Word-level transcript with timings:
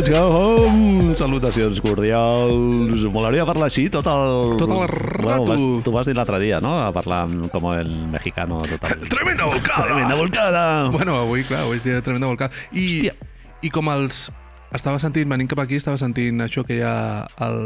Let's 0.00 0.16
go 0.16 0.32
home! 0.32 1.12
Salutacions 1.12 1.76
cordials. 1.84 3.02
Molaria 3.12 3.44
parlar 3.44 3.66
així 3.68 3.82
tot 3.92 4.06
el... 4.08 4.54
Tot 4.56 4.70
el 4.72 4.86
rato. 4.88 5.42
vas, 5.44 5.60
tu 5.84 5.92
vas 5.92 6.08
dir 6.08 6.14
l'altre 6.16 6.38
dia, 6.40 6.56
no?, 6.64 6.70
a 6.80 6.86
parlar 6.88 7.26
com 7.52 7.66
el 7.74 7.90
mexicano. 8.08 8.62
Tot 8.64 8.86
el... 8.88 9.04
Tremenda 9.12 9.44
volcada! 9.50 9.90
Tremenda 9.90 10.16
volcada! 10.16 10.62
Bueno, 10.94 11.18
avui, 11.20 11.44
clar, 11.44 11.66
avui 11.66 11.76
és 11.76 11.84
dia 11.84 11.98
de 11.98 12.06
tremenda 12.06 12.30
volcada. 12.32 12.56
I, 12.72 12.86
Hòstia. 12.86 13.12
I 13.60 13.72
com 13.76 13.92
els... 13.92 14.22
Estava 14.72 14.96
sentint, 15.04 15.28
venint 15.28 15.52
cap 15.52 15.60
aquí, 15.66 15.76
estava 15.76 16.00
sentint 16.00 16.40
això 16.46 16.64
que 16.64 16.80
hi 16.80 16.80
ha 16.80 16.96
el, 17.50 17.60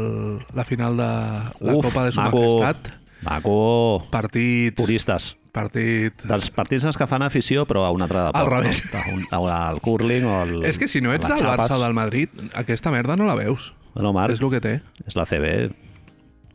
la 0.59 0.67
final 0.67 0.99
de 0.99 1.07
la 1.07 1.77
Uf, 1.79 1.87
Copa 1.87 2.03
de 2.09 2.17
Su 2.17 2.19
maco. 2.19 2.43
Majestat. 2.43 2.91
Maco. 3.23 3.57
Partit... 4.11 4.75
Puristes. 4.75 5.37
Partit... 5.55 6.25
Dels 6.27 6.49
partits 6.51 6.83
els 6.89 6.97
que 6.99 7.07
fan 7.07 7.23
afició, 7.23 7.63
però 7.69 7.85
a 7.87 7.93
un 7.95 8.03
altre 8.03 8.25
de 8.27 8.35
Al 8.35 8.49
revés. 8.51 8.81
No? 9.31 9.41
El 9.47 9.79
curling 9.85 10.27
o 10.27 10.35
el... 10.43 10.53
És 10.67 10.77
que 10.81 10.89
si 10.91 10.99
no 11.01 11.13
ets 11.15 11.27
del. 11.31 11.39
Barça 11.47 11.77
o 11.79 11.81
del 11.81 11.95
Madrid, 11.95 12.29
aquesta 12.59 12.91
merda 12.91 13.15
no 13.15 13.27
la 13.29 13.37
veus. 13.39 13.71
Bueno, 13.95 14.11
Marc, 14.11 14.35
És 14.35 14.43
el 14.43 14.51
que 14.51 14.59
té. 14.59 14.75
és 15.07 15.15
la 15.15 15.23
CB. 15.29 15.71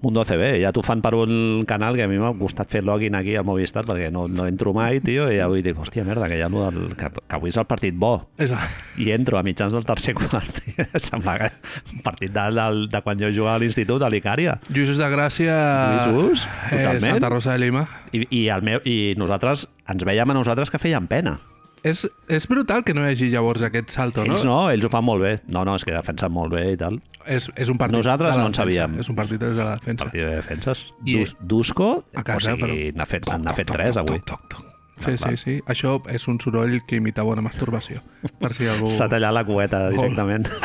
Mundo 0.00 0.24
CB. 0.24 0.60
Ja 0.62 0.72
t'ho 0.72 0.82
fan 0.86 1.02
per 1.04 1.12
un 1.18 1.64
canal 1.68 1.96
que 1.98 2.06
a 2.06 2.08
mi 2.08 2.18
m'ha 2.20 2.32
costat 2.38 2.70
fer 2.72 2.82
login 2.86 3.16
aquí 3.18 3.34
al 3.36 3.44
Movistar 3.44 3.84
perquè 3.88 4.08
no, 4.12 4.26
no 4.28 4.46
entro 4.48 4.72
mai, 4.76 5.02
tio, 5.04 5.28
i 5.32 5.40
avui 5.44 5.64
dic, 5.64 5.76
hòstia, 5.76 6.04
merda, 6.08 6.28
que, 6.30 6.38
ja 6.40 6.48
no 6.52 6.64
del, 6.68 6.94
que, 6.96 7.10
que 7.20 7.36
avui 7.36 7.52
és 7.52 7.58
el 7.60 7.68
partit 7.68 7.96
bo. 7.96 8.14
És... 8.40 8.54
I 9.00 9.10
entro 9.16 9.38
a 9.38 9.44
mitjans 9.46 9.76
del 9.76 9.84
tercer 9.88 10.16
quart. 10.16 10.62
Sembla 11.08 11.36
que 11.42 11.50
un 11.96 12.02
partit 12.06 12.32
de, 12.32 12.46
de, 12.56 12.66
de 12.92 13.02
quan 13.04 13.20
jo 13.20 13.28
jugava 13.28 13.58
a 13.58 13.62
l'institut, 13.62 14.02
a 14.02 14.10
l'Icària. 14.12 14.56
Lluís 14.72 14.96
de 14.96 15.12
Gràcia... 15.12 15.60
Lluís, 16.08 16.46
eh, 16.70 16.80
totalment. 16.80 17.18
Santa 17.18 17.32
Rosa 17.32 17.54
de 17.56 17.64
Lima. 17.66 17.86
I, 18.12 18.24
i, 18.24 18.46
el 18.48 18.64
meu, 18.66 18.80
I 18.88 19.14
nosaltres 19.20 19.68
ens 19.90 20.08
veiem 20.08 20.32
a 20.32 20.40
nosaltres 20.40 20.72
que 20.72 20.80
feien 20.80 21.10
pena. 21.10 21.38
És, 21.82 22.02
és 22.28 22.46
brutal 22.50 22.82
que 22.84 22.92
no 22.92 23.02
hi 23.06 23.12
hagi 23.14 23.30
llavors 23.32 23.62
aquest 23.64 23.90
salto, 23.94 24.24
no? 24.26 24.34
Ells 24.34 24.44
no, 24.44 24.58
ells 24.70 24.84
ho 24.84 24.90
fan 24.92 25.04
molt 25.06 25.22
bé. 25.24 25.34
No, 25.48 25.62
no, 25.64 25.74
és 25.80 25.84
que 25.86 25.94
defensen 25.94 26.32
molt 26.34 26.52
bé 26.52 26.66
i 26.74 26.76
tal. 26.80 26.98
És, 27.24 27.50
és 27.56 27.68
un 27.72 27.78
partit 27.80 27.96
Nosaltres 27.96 28.34
de 28.34 28.36
la 28.40 28.42
no 28.44 28.50
en 28.52 28.56
sabíem. 28.56 28.98
És 29.00 29.08
un 29.08 29.16
partit 29.16 29.40
de 29.40 29.52
la 29.56 29.74
defensa. 29.78 30.04
Partit 30.04 30.24
de 30.26 30.34
defenses. 30.36 30.82
I- 31.06 31.18
Dus, 31.20 31.36
Dusko, 31.40 32.04
A 32.14 32.22
casa, 32.22 32.52
o 32.54 32.56
sigui, 32.60 32.90
n'ha 32.96 33.06
fet, 33.06 33.28
n'ha 33.38 33.54
fet 33.56 33.70
tres 33.72 33.96
avui. 33.96 34.18
Toc, 34.20 34.42
toc, 34.48 34.58
toc. 34.58 34.66
Sí, 35.00 35.14
sí, 35.16 35.36
sí. 35.40 35.52
Això 35.72 35.94
és 36.12 36.26
un 36.28 36.36
soroll 36.44 36.82
que 36.86 36.96
imita 37.00 37.22
bona 37.24 37.40
masturbació. 37.40 38.02
Per 38.42 38.52
si 38.52 38.66
algú... 38.68 38.84
S'ha 38.86 39.08
tallat 39.08 39.32
la 39.32 39.44
cueta 39.48 39.86
directament. 39.88 40.48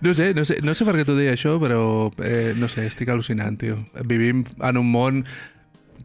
No 0.00 0.14
sé, 0.14 0.32
no 0.34 0.44
sé, 0.48 0.56
no 0.64 0.72
sé 0.74 0.84
per 0.88 0.94
què 0.96 1.04
t'ho 1.04 1.14
deia 1.14 1.34
això, 1.36 1.58
però 1.60 2.10
eh, 2.24 2.54
no 2.56 2.68
sé, 2.72 2.86
estic 2.88 3.10
al·lucinant, 3.12 3.58
tio. 3.60 3.76
Vivim 4.08 4.44
en 4.64 4.78
un 4.80 4.88
món 4.90 5.24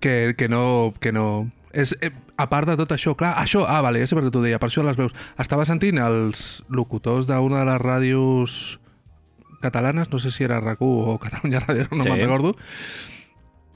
que, 0.03 0.35
que 0.37 0.49
no... 0.51 0.93
Que 0.99 1.13
no 1.15 1.49
és, 1.73 1.95
eh, 2.01 2.11
a 2.37 2.47
part 2.49 2.67
de 2.67 2.75
tot 2.77 2.91
això, 2.91 3.15
clar, 3.15 3.35
això, 3.41 3.65
ah, 3.67 3.81
vale, 3.81 3.99
ja 3.99 4.07
sé 4.07 4.15
per 4.15 4.23
què 4.25 4.31
t'ho 4.31 4.41
deia, 4.41 4.59
per 4.59 4.69
això 4.69 4.83
les 4.85 4.97
veus. 4.97 5.13
Estava 5.37 5.65
sentint 5.65 5.97
els 5.99 6.63
locutors 6.69 7.27
d'una 7.27 7.59
de 7.59 7.65
les 7.71 7.81
ràdios 7.81 8.79
catalanes, 9.61 10.11
no 10.11 10.19
sé 10.19 10.31
si 10.31 10.43
era 10.45 10.59
rac 10.61 10.77
o 10.81 11.17
Catalunya 11.19 11.59
Ràdio, 11.65 11.87
no 11.91 12.03
Sí. 12.03 12.09
me'n 12.09 12.19
recordo, 12.21 12.55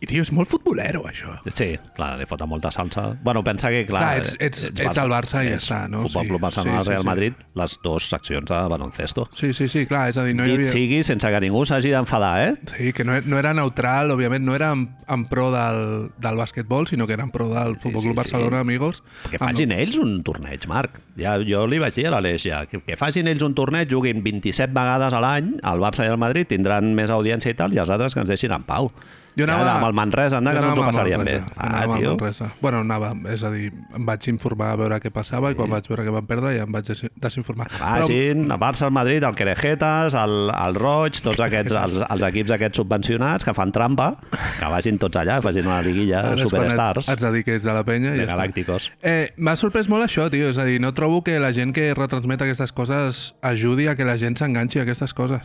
i, 0.01 0.07
tio, 0.09 0.23
és 0.25 0.31
molt 0.33 0.49
futbolero, 0.49 1.03
això. 1.05 1.35
Sí, 1.53 1.75
clar, 1.95 2.15
li 2.17 2.25
fota 2.25 2.47
molta 2.49 2.71
salsa. 2.73 3.11
Bueno, 3.21 3.43
pensa 3.45 3.69
que, 3.69 3.83
clar... 3.85 4.01
Clar, 4.01 4.23
ets- 4.23 4.35
ets- 4.41 4.63
ets 4.73 4.97
el 4.97 5.11
Barça 5.13 5.43
i 5.45 5.51
ja 5.51 5.59
està, 5.59 5.79
no? 5.87 6.01
Futbol 6.07 6.23
Sí, 6.25 6.29
Club 6.31 6.41
Barcelona, 6.41 6.79
sí, 6.79 6.85
sí, 6.85 6.89
Real 6.89 7.03
sí. 7.03 7.07
Madrid, 7.11 7.33
les 7.61 7.75
dues 7.83 8.07
seccions 8.09 8.49
de 8.49 8.61
baloncesto. 8.73 9.27
Sí, 9.37 9.51
sí, 9.53 9.67
sí, 9.69 9.83
clar, 9.85 10.07
és 10.09 10.17
a 10.17 10.25
dir, 10.25 10.33
no 10.35 10.43
hi 10.47 10.55
Dit 10.55 10.63
havia... 10.63 10.71
sigui 10.73 11.03
sense 11.05 11.29
que 11.29 11.41
ningú 11.45 11.61
s'hagi 11.69 11.93
d'enfadar, 11.93 12.33
eh? 12.47 12.55
Sí, 12.73 12.91
que 12.97 13.05
no, 13.05 13.19
no 13.21 13.37
era 13.37 13.53
neutral, 13.53 14.09
òbviament, 14.15 14.41
no 14.43 14.55
era 14.57 14.71
en, 14.73 14.87
en 15.07 15.27
pro 15.29 15.51
del, 15.53 16.09
del 16.17 16.41
bàsquetbol, 16.41 16.89
sinó 16.89 17.05
que 17.05 17.13
era 17.19 17.23
en 17.23 17.31
pro 17.31 17.47
del 17.53 17.77
Futbol 17.77 18.01
sí, 18.01 18.07
Club 18.09 18.17
sí. 18.17 18.21
Barcelona, 18.23 18.59
amigos. 18.65 19.03
Que 19.29 19.37
Ah, 19.37 19.51
facin 19.51 19.71
ells 19.77 19.99
un 20.01 20.17
torneig, 20.25 20.65
Marc. 20.67 20.97
Ja, 21.21 21.37
jo 21.45 21.67
li 21.69 21.77
vaig 21.77 21.93
dir 21.93 22.07
a 22.09 22.15
l'Aleix 22.17 22.41
ja, 22.49 22.65
que, 22.65 22.81
que 22.81 22.97
facin 22.97 23.29
ells 23.29 23.45
un 23.45 23.53
torneig, 23.53 23.85
juguin 23.93 24.23
27 24.25 24.73
vegades 24.73 25.13
a 25.13 25.21
l'any, 25.21 25.53
el 25.61 25.81
Barça 25.85 26.05
i 26.07 26.09
el 26.09 26.17
Madrid 26.17 26.49
tindran 26.49 26.89
més 26.97 27.13
audiència 27.13 27.53
i 27.53 27.57
tal, 27.59 27.73
i 27.77 27.81
els 27.85 27.89
altres 27.93 28.17
que 28.17 28.25
ens 28.25 28.33
deixin 28.33 28.57
en 28.57 28.65
pau. 28.65 28.89
Jo 29.37 29.45
anava- 29.45 29.63
ja, 29.63 29.75
amb 29.77 29.85
el 29.87 29.93
Manresa, 29.93 30.37
anda, 30.37 30.51
que 30.53 30.59
no 30.59 30.67
ens 30.69 30.77
ho 30.77 30.83
anava 30.83 30.87
amb 30.87 30.97
passaríem 30.97 31.23
bé. 31.23 31.35
Ah, 31.55 31.85
tio. 31.97 32.17
Bueno, 32.61 32.79
anava, 32.79 33.13
és 33.31 33.43
a 33.43 33.51
dir, 33.51 33.71
em 33.95 34.05
vaig 34.05 34.27
informar 34.27 34.71
a 34.73 34.75
veure 34.75 34.99
què 34.99 35.09
passava 35.11 35.51
i 35.51 35.55
quan 35.55 35.69
vaig 35.69 35.87
veure 35.87 36.03
que 36.03 36.09
van 36.11 36.25
perdre 36.27 36.55
ja 36.57 36.63
em 36.63 36.71
vaig 36.71 36.83
des- 36.85 37.05
desinformar. 37.15 37.67
Vagin, 37.79 38.51
el 38.51 38.59
Barça, 38.59 38.85
el 38.85 38.91
Madrid, 38.91 39.23
el 39.23 39.35
Querejetas, 39.35 40.13
el, 40.15 40.51
el 40.53 40.75
Roig, 40.75 41.21
tots 41.23 41.39
aquests, 41.39 41.71
els, 41.71 41.97
els 42.09 42.23
equips 42.23 42.51
aquests 42.51 42.77
subvencionats 42.81 43.45
que 43.45 43.53
fan 43.53 43.71
trampa, 43.71 44.17
que 44.59 44.65
vagin 44.69 44.97
tots 44.99 45.15
allà, 45.17 45.41
facin 45.41 45.65
una 45.65 45.81
liguilla, 45.81 46.19
Ara 46.33 46.37
superstars, 46.37 47.07
Et, 47.07 47.13
et 47.15 47.21
dediques 47.31 47.65
a 47.65 47.73
la 47.73 47.83
penya 47.87 48.11
de 48.11 48.25
ja 48.25 48.35
galàcticos. 48.35 48.91
Eh, 49.01 49.29
M'ha 49.37 49.55
sorprès 49.55 49.87
molt 49.87 50.03
això, 50.03 50.29
tio. 50.29 50.49
És 50.49 50.57
a 50.57 50.65
dir, 50.65 50.79
no 50.81 50.93
trobo 50.93 51.23
que 51.23 51.39
la 51.39 51.53
gent 51.53 51.71
que 51.73 51.93
retransmet 51.93 52.41
aquestes 52.41 52.71
coses 52.73 53.33
ajudi 53.41 53.87
a 53.87 53.95
que 53.95 54.03
la 54.05 54.17
gent 54.17 54.35
s'enganxi 54.37 54.79
a 54.79 54.83
aquestes 54.83 55.13
coses. 55.13 55.41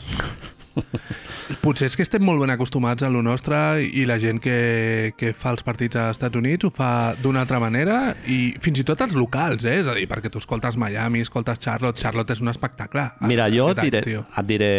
Potser 1.63 1.87
és 1.91 1.97
que 1.97 2.05
estem 2.05 2.25
molt 2.27 2.41
ben 2.43 2.51
acostumats 2.53 3.05
a 3.07 3.11
lo 3.13 3.23
nostre 3.25 3.57
i 3.87 4.05
la 4.09 4.19
gent 4.23 4.41
que, 4.43 5.13
que 5.19 5.33
fa 5.37 5.53
els 5.55 5.63
partits 5.67 5.97
als 6.01 6.17
Estats 6.19 6.37
Units 6.39 6.67
ho 6.67 6.73
fa 6.75 7.15
d'una 7.23 7.45
altra 7.45 7.61
manera 7.63 8.15
i 8.27 8.55
fins 8.63 8.83
i 8.83 8.87
tot 8.87 9.01
els 9.07 9.15
locals, 9.19 9.65
eh? 9.65 9.79
És 9.83 9.91
a 9.91 9.95
dir, 9.97 10.07
perquè 10.11 10.31
tu 10.33 10.43
escoltes 10.43 10.77
Miami, 10.81 11.23
escoltes 11.27 11.61
Charlotte, 11.63 12.01
Charlotte 12.01 12.35
és 12.37 12.43
un 12.45 12.53
espectacle. 12.53 13.07
Mira, 13.27 13.49
jo 13.53 13.71
et 13.73 13.81
diré, 13.85 14.03
tio. 14.05 14.27
et 14.37 14.47
diré 14.51 14.73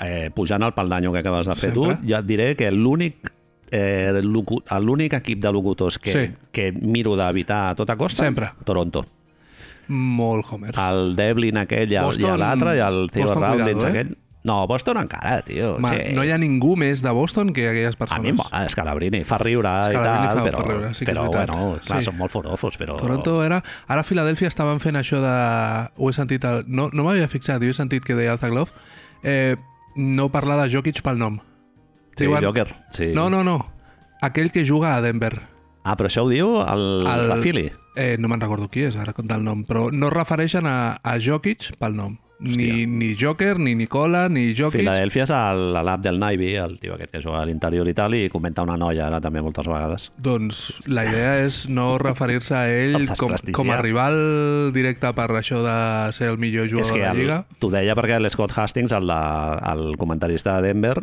eh, 0.00 0.30
pujant 0.34 0.62
al 0.66 0.74
paldanyo 0.74 1.12
que 1.12 1.22
acabes 1.22 1.46
de 1.50 1.54
fer 1.56 1.72
Sempre. 1.72 1.96
tu, 2.00 2.08
jo 2.10 2.18
et 2.18 2.28
diré 2.28 2.52
que 2.56 2.70
l'únic 2.72 3.32
eh, 3.72 4.20
l'únic 4.22 5.14
equip 5.20 5.40
de 5.40 5.52
locutors 5.52 5.98
que, 5.98 6.12
Sí. 6.12 6.30
que 6.52 6.72
miro 6.72 7.16
d'evitar 7.16 7.70
a 7.70 7.74
tota 7.74 7.96
costa, 7.96 8.24
Sempre. 8.24 8.52
Toronto. 8.64 9.04
Molt 9.88 10.46
Homer. 10.50 10.72
El 10.78 11.16
Devlin 11.16 11.58
aquell 11.58 11.90
i 11.90 11.96
l'altre, 11.96 12.76
i 12.76 12.80
el 12.80 13.10
Theo 13.12 13.28
cuidado, 13.32 13.86
eh? 13.86 13.88
aquell. 13.90 14.16
No, 14.44 14.66
Boston 14.66 14.98
encara, 14.98 15.36
tio. 15.46 15.76
Ma, 15.78 15.92
sí. 15.94 16.14
No 16.16 16.24
hi 16.26 16.32
ha 16.34 16.38
ningú 16.38 16.72
més 16.76 16.98
de 17.04 17.10
Boston 17.14 17.52
que 17.54 17.68
aquelles 17.68 17.94
A 17.94 17.98
persones. 18.00 18.22
mi 18.24 18.30
em 18.32 18.36
mola 18.40 18.62
Scalabrini, 18.68 19.20
fa 19.24 19.38
riure 19.38 19.70
i 19.70 19.92
Scalabrini 19.92 20.26
tal, 20.26 20.38
fa- 20.38 20.44
però, 20.48 20.56
fa 20.62 20.68
riure, 20.68 20.88
sí 20.98 21.04
però 21.06 21.26
bueno, 21.30 21.58
clar, 21.84 22.00
Sí. 22.02 22.06
són 22.08 22.16
molt 22.18 22.32
forofos, 22.32 22.76
però... 22.80 22.96
Toronto 22.98 23.36
era... 23.44 23.62
Ara 23.86 24.00
a 24.00 24.04
Filadèlfia 24.04 24.48
estaven 24.50 24.80
fent 24.82 24.96
això 24.98 25.20
de... 25.22 25.36
Ho 25.96 26.10
he 26.10 26.12
sentit... 26.16 26.42
El... 26.44 26.64
No, 26.66 26.88
no 26.92 27.04
m'havia 27.06 27.28
fixat, 27.30 27.62
jo 27.62 27.70
he 27.70 27.76
sentit 27.78 28.02
que 28.04 28.16
deia 28.18 28.32
Alzaglov. 28.34 28.72
Eh, 29.22 29.54
no 29.94 30.28
parlar 30.34 30.58
de 30.64 30.70
Jokic 30.74 31.02
pel 31.06 31.18
nom. 31.22 31.38
Sí, 32.18 32.26
Joker, 32.26 32.74
sí. 32.90 33.12
No, 33.14 33.30
no, 33.30 33.44
no. 33.44 33.60
Aquell 34.20 34.50
que 34.50 34.66
juga 34.66 34.96
a 34.96 35.00
Denver. 35.02 35.38
Ah, 35.84 35.94
però 35.96 36.06
això 36.10 36.22
ho 36.26 36.28
diu 36.30 36.56
el, 36.62 37.06
el... 37.06 37.06
El- 37.06 37.28
la 37.30 37.36
Philly. 37.38 37.68
Eh, 37.94 38.16
no 38.18 38.26
me'n 38.26 38.40
recordo 38.40 38.66
qui 38.72 38.82
és, 38.88 38.94
ara 38.96 39.12
compta 39.12 39.36
el 39.36 39.42
nom, 39.44 39.62
però 39.68 39.86
no 39.92 40.08
es 40.08 40.12
refereixen 40.14 40.66
a, 40.66 40.96
a 41.02 41.16
Jokic 41.20 41.76
pel 41.78 41.94
nom. 41.94 42.18
Ni, 42.42 42.86
ni 42.86 43.12
Joker, 43.18 43.58
ni 43.58 43.74
Nicola, 43.78 44.26
ni 44.28 44.50
Jokic. 44.58 44.80
Filadèlfia 44.82 45.26
és 45.28 45.32
a 45.34 45.54
l'app 45.54 46.02
del 46.02 46.18
Navy, 46.18 46.52
el 46.58 46.76
tio 46.82 46.96
aquest 46.96 47.12
que 47.14 47.22
juga 47.22 47.42
a 47.42 47.46
l'interior 47.46 47.86
i 47.88 47.94
tal, 47.94 48.16
i 48.18 48.28
comenta 48.32 48.64
una 48.66 48.76
noia 48.80 49.06
ara 49.06 49.20
també 49.22 49.42
moltes 49.44 49.68
vegades. 49.70 50.08
Doncs 50.18 50.62
la 50.90 51.06
idea 51.06 51.36
és 51.44 51.64
no 51.70 51.94
referir-se 52.02 52.56
a 52.58 52.64
ell 52.70 52.98
El 53.02 53.10
com, 53.18 53.36
com 53.54 53.70
a 53.70 53.78
rival 53.82 54.16
directe 54.74 55.12
per 55.14 55.28
això 55.38 55.62
de 55.62 55.76
ser 56.16 56.32
el 56.32 56.40
millor 56.42 56.66
jugador 56.70 56.90
és 56.90 56.96
que 56.96 57.02
de 57.02 57.06
la 57.06 57.18
Lliga. 57.18 57.38
t'ho 57.62 57.70
deia 57.70 57.94
perquè 57.98 58.18
l'Scott 58.18 58.56
Hastings, 58.58 58.94
el, 58.96 59.06
de, 59.06 59.20
el 59.72 59.94
comentarista 60.00 60.58
de 60.58 60.72
Denver, 60.72 60.96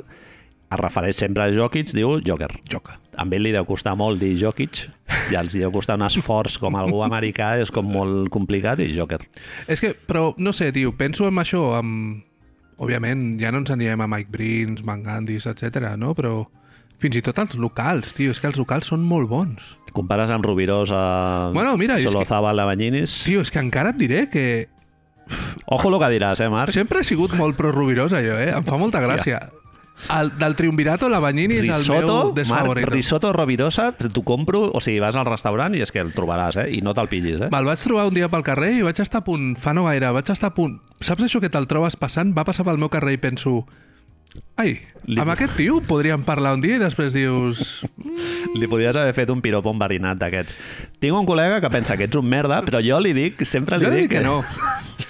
es 0.72 0.80
refereix 0.80 1.16
sempre 1.18 1.44
a 1.44 1.52
Jokic, 1.54 1.94
diu 1.98 2.20
Joker. 2.26 2.52
Joker. 2.72 2.96
Ell 3.20 3.42
li 3.44 3.52
deu 3.52 3.66
costar 3.68 3.96
molt 4.00 4.20
dir 4.22 4.36
Jokic, 4.40 4.84
i 5.32 5.36
els 5.36 5.54
deu 5.58 5.72
costar 5.74 5.98
un 6.00 6.06
esforç 6.08 6.58
com 6.62 6.76
algú 6.80 7.02
americà, 7.04 7.56
és 7.60 7.72
com 7.74 7.86
molt 7.90 8.30
complicat, 8.32 8.80
i 8.80 8.94
Joker. 8.96 9.20
És 9.68 9.82
que, 9.82 9.96
però, 10.08 10.34
no 10.38 10.54
sé, 10.54 10.72
tio, 10.72 10.94
penso 10.98 11.28
en 11.28 11.42
això, 11.42 11.74
amb... 11.80 12.24
Òbviament, 12.80 13.34
ja 13.42 13.50
no 13.52 13.60
ens 13.60 13.74
en 13.74 13.82
diem 13.82 14.00
a 14.00 14.08
Mike 14.08 14.30
Brins, 14.32 14.86
Van 14.88 15.02
Gandhis, 15.04 15.44
etc, 15.52 15.82
no? 16.00 16.14
Però 16.16 16.46
fins 17.00 17.18
i 17.20 17.22
tot 17.26 17.36
els 17.44 17.58
locals, 17.60 18.14
tio, 18.16 18.32
és 18.32 18.40
que 18.40 18.48
els 18.48 18.56
locals 18.56 18.88
són 18.88 19.04
molt 19.04 19.28
bons. 19.28 19.66
Compares 19.92 20.32
amb 20.32 20.46
Rubirós 20.48 20.94
a 20.96 21.50
Bueno, 21.52 21.76
mira, 21.76 21.98
és 22.00 22.06
que- 22.06 22.12
Solozábal 22.14 22.58
a 22.60 22.64
Banyinis. 22.70 23.24
Tio, 23.26 23.42
és 23.44 23.52
que 23.52 23.60
encara 23.60 23.90
et 23.92 23.98
diré 24.00 24.30
que 24.30 24.70
Ojo 25.68 25.90
lo 25.92 26.00
que 26.00 26.08
diràs, 26.08 26.40
eh, 26.40 26.48
Marc? 26.50 26.72
sempre 26.72 27.02
he 27.02 27.04
sigut 27.04 27.34
molt 27.38 27.58
pro-rubirosa, 27.58 28.22
jo, 28.24 28.40
eh? 28.40 28.50
Em 28.56 28.64
fa 28.64 28.78
molta 28.78 29.02
gràcia. 29.04 29.50
El, 30.16 30.32
del 30.40 30.56
triumvirato, 30.56 31.10
la 31.12 31.20
Banyini 31.20 31.60
és 31.60 31.68
el 31.68 31.68
meu 31.68 31.80
Risotto, 31.80 32.16
Marc, 32.24 32.36
desfavorit. 32.38 32.88
risotto 32.90 33.34
Rovirosa, 33.36 33.92
t'ho 33.98 34.24
compro, 34.24 34.64
o 34.74 34.80
sigui, 34.82 35.02
vas 35.04 35.18
al 35.20 35.28
restaurant 35.28 35.76
i 35.76 35.84
és 35.86 35.92
que 35.92 36.02
el 36.02 36.14
trobaràs, 36.16 36.58
eh? 36.64 36.68
I 36.78 36.82
no 36.86 36.96
te'l 36.98 37.12
pillis, 37.12 37.44
eh? 37.46 37.50
Me'l 37.52 37.68
vaig 37.68 37.84
trobar 37.84 38.08
un 38.10 38.16
dia 38.16 38.30
pel 38.32 38.46
carrer 38.48 38.72
i 38.80 38.82
vaig 38.86 39.04
estar 39.04 39.22
a 39.22 39.28
punt, 39.28 39.52
fa 39.60 39.76
no 39.76 39.86
gaire, 39.90 40.10
vaig 40.16 40.32
estar 40.32 40.54
a 40.54 40.56
punt... 40.56 40.80
Saps 41.04 41.28
això 41.28 41.44
que 41.44 41.52
te'l 41.52 41.68
trobes 41.68 42.00
passant? 42.00 42.34
Va 42.36 42.48
passar 42.48 42.66
pel 42.66 42.82
meu 42.82 42.90
carrer 42.90 43.18
i 43.20 43.22
penso... 43.22 43.66
Ai, 44.60 44.74
Li- 45.08 45.18
amb 45.24 45.32
aquest 45.32 45.56
tio 45.56 45.78
podríem 45.88 46.22
parlar 46.28 46.52
un 46.58 46.62
dia 46.62 46.76
i 46.76 46.82
després 46.82 47.14
dius... 47.16 47.86
Li 48.60 48.68
podries 48.68 48.96
haver 48.98 49.14
fet 49.16 49.30
un 49.32 49.40
piropo 49.44 49.72
enverinat 49.72 50.18
d'aquests. 50.20 50.56
Tinc 51.00 51.16
un 51.16 51.26
col·lega 51.28 51.60
que 51.64 51.70
pensa 51.72 51.96
que 51.98 52.08
ets 52.10 52.18
un 52.20 52.26
merda, 52.28 52.60
però 52.66 52.82
jo 52.84 52.98
li 53.00 53.14
dic, 53.16 53.44
sempre 53.48 53.78
li 53.80 53.86
Jo 53.88 53.92
dic 53.94 54.08
dic 54.10 54.18
que 54.18 54.24
no. 54.26 54.42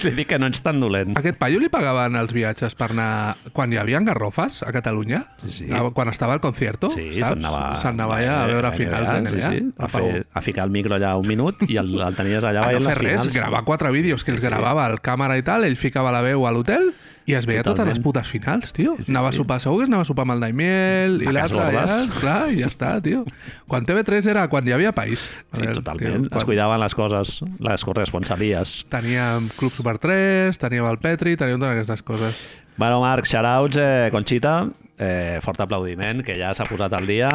Li 0.06 0.12
dic 0.16 0.28
que 0.30 0.38
no 0.40 0.48
ets 0.48 0.62
tan 0.64 0.78
dolent. 0.80 1.16
Aquest 1.20 1.36
paio 1.42 1.58
li 1.60 1.68
pagaven 1.68 2.14
els 2.16 2.32
viatges 2.32 2.76
per 2.78 2.92
anar... 2.94 3.36
Quan 3.52 3.74
hi 3.74 3.80
havia 3.82 4.00
garrofes 4.06 4.62
a 4.64 4.70
Catalunya? 4.72 5.24
Sí, 5.42 5.50
sí. 5.50 5.66
A- 5.76 5.90
Quan 5.98 6.12
estava 6.14 6.36
al 6.38 6.40
concierto? 6.44 6.92
Sí, 6.94 7.08
saps? 7.18 7.34
se'n 7.34 7.42
anava... 7.42 7.64
Se'n 7.82 7.98
anava 7.98 8.20
allà 8.22 8.38
a 8.44 8.48
veure 8.48 8.72
finals 8.78 9.10
de 9.10 9.18
NBA. 9.26 9.50
Sí, 9.50 9.58
sí. 9.66 9.74
A, 9.82 9.90
fer, 9.92 10.06
a 10.32 10.44
ficar 10.46 10.70
el 10.70 10.72
micro 10.78 10.96
allà 10.96 11.16
un 11.20 11.28
minut 11.28 11.66
i 11.68 11.76
el, 11.82 11.90
el 12.00 12.16
tenies 12.16 12.46
allà 12.46 12.62
a 12.62 12.70
no 12.70 12.78
veient 12.78 12.88
fer 12.94 12.98
res, 13.02 13.12
finals. 13.26 13.36
gravar 13.42 13.64
quatre 13.68 13.92
vídeos 13.98 14.24
que 14.24 14.32
Sí, 14.32 14.38
els 14.38 14.46
sí. 14.46 14.52
gravava 14.54 14.86
el 14.94 15.02
càmera 15.04 15.36
i 15.42 15.44
tal, 15.44 15.66
ell 15.68 15.76
ficava 15.76 16.14
la 16.16 16.22
veu 16.24 16.46
a 16.48 16.54
l'hotel 16.56 16.94
i 17.30 17.36
es 17.38 17.46
veia 17.50 17.62
totes 17.66 17.82
Totalment. 17.82 17.98
les 17.98 18.04
putes 18.06 18.30
finals, 18.30 18.72
tio. 18.74 18.94
Sí, 18.98 19.10
sí, 19.10 19.12
anava 19.12 19.34
sí. 19.34 19.39
Sopar, 19.40 19.58
segur 19.64 19.80
que 19.82 19.88
anava 19.90 20.04
a 20.06 20.10
sopar 20.10 20.26
amb 20.28 20.36
el 20.36 20.44
Daimiel 20.44 21.18
i 21.24 21.32
l'altre 21.34 21.64
allà, 21.66 21.98
clar, 22.20 22.38
i 22.54 22.60
ja 22.62 22.70
està, 22.70 22.92
tio. 23.04 23.24
Quan 23.72 23.88
TV3 23.88 24.28
era 24.36 24.46
quan 24.52 24.68
hi 24.68 24.76
havia 24.76 24.92
país. 24.96 25.26
A 25.50 25.58
Sí, 25.58 25.64
veure, 25.66 25.76
totalment. 25.80 26.28
tio, 26.30 26.38
Es 26.38 26.46
cuidaven 26.48 26.80
les 26.84 26.96
coses, 26.96 27.40
les 27.60 27.86
corresponsalies. 27.88 28.86
Teníem 28.94 29.50
Club 29.58 29.72
Super 29.74 29.98
3, 29.98 30.58
teníem 30.62 30.86
el 30.92 31.00
Petri, 31.02 31.36
teníem 31.40 31.60
totes 31.60 31.76
aquestes 31.80 32.04
coses. 32.04 32.44
Bueno, 32.80 33.02
Marc, 33.04 33.26
shoutouts, 33.28 33.76
eh, 33.82 34.10
Conxita, 34.12 34.70
eh, 34.98 35.40
fort 35.44 35.60
aplaudiment, 35.66 36.22
que 36.24 36.36
ja 36.40 36.54
s'ha 36.56 36.64
posat 36.70 36.94
al 36.96 37.08
dia. 37.08 37.28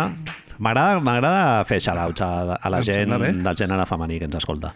M'agrada 0.59 1.65
fer 1.69 1.81
shoutouts 1.83 2.23
a, 2.25 2.59
a 2.61 2.71
la 2.73 2.81
Em 2.81 2.87
gent 2.87 3.11
del 3.45 3.57
gènere 3.59 3.87
femení 3.89 4.19
que 4.21 4.29
ens 4.31 4.37
escolta. 4.41 4.75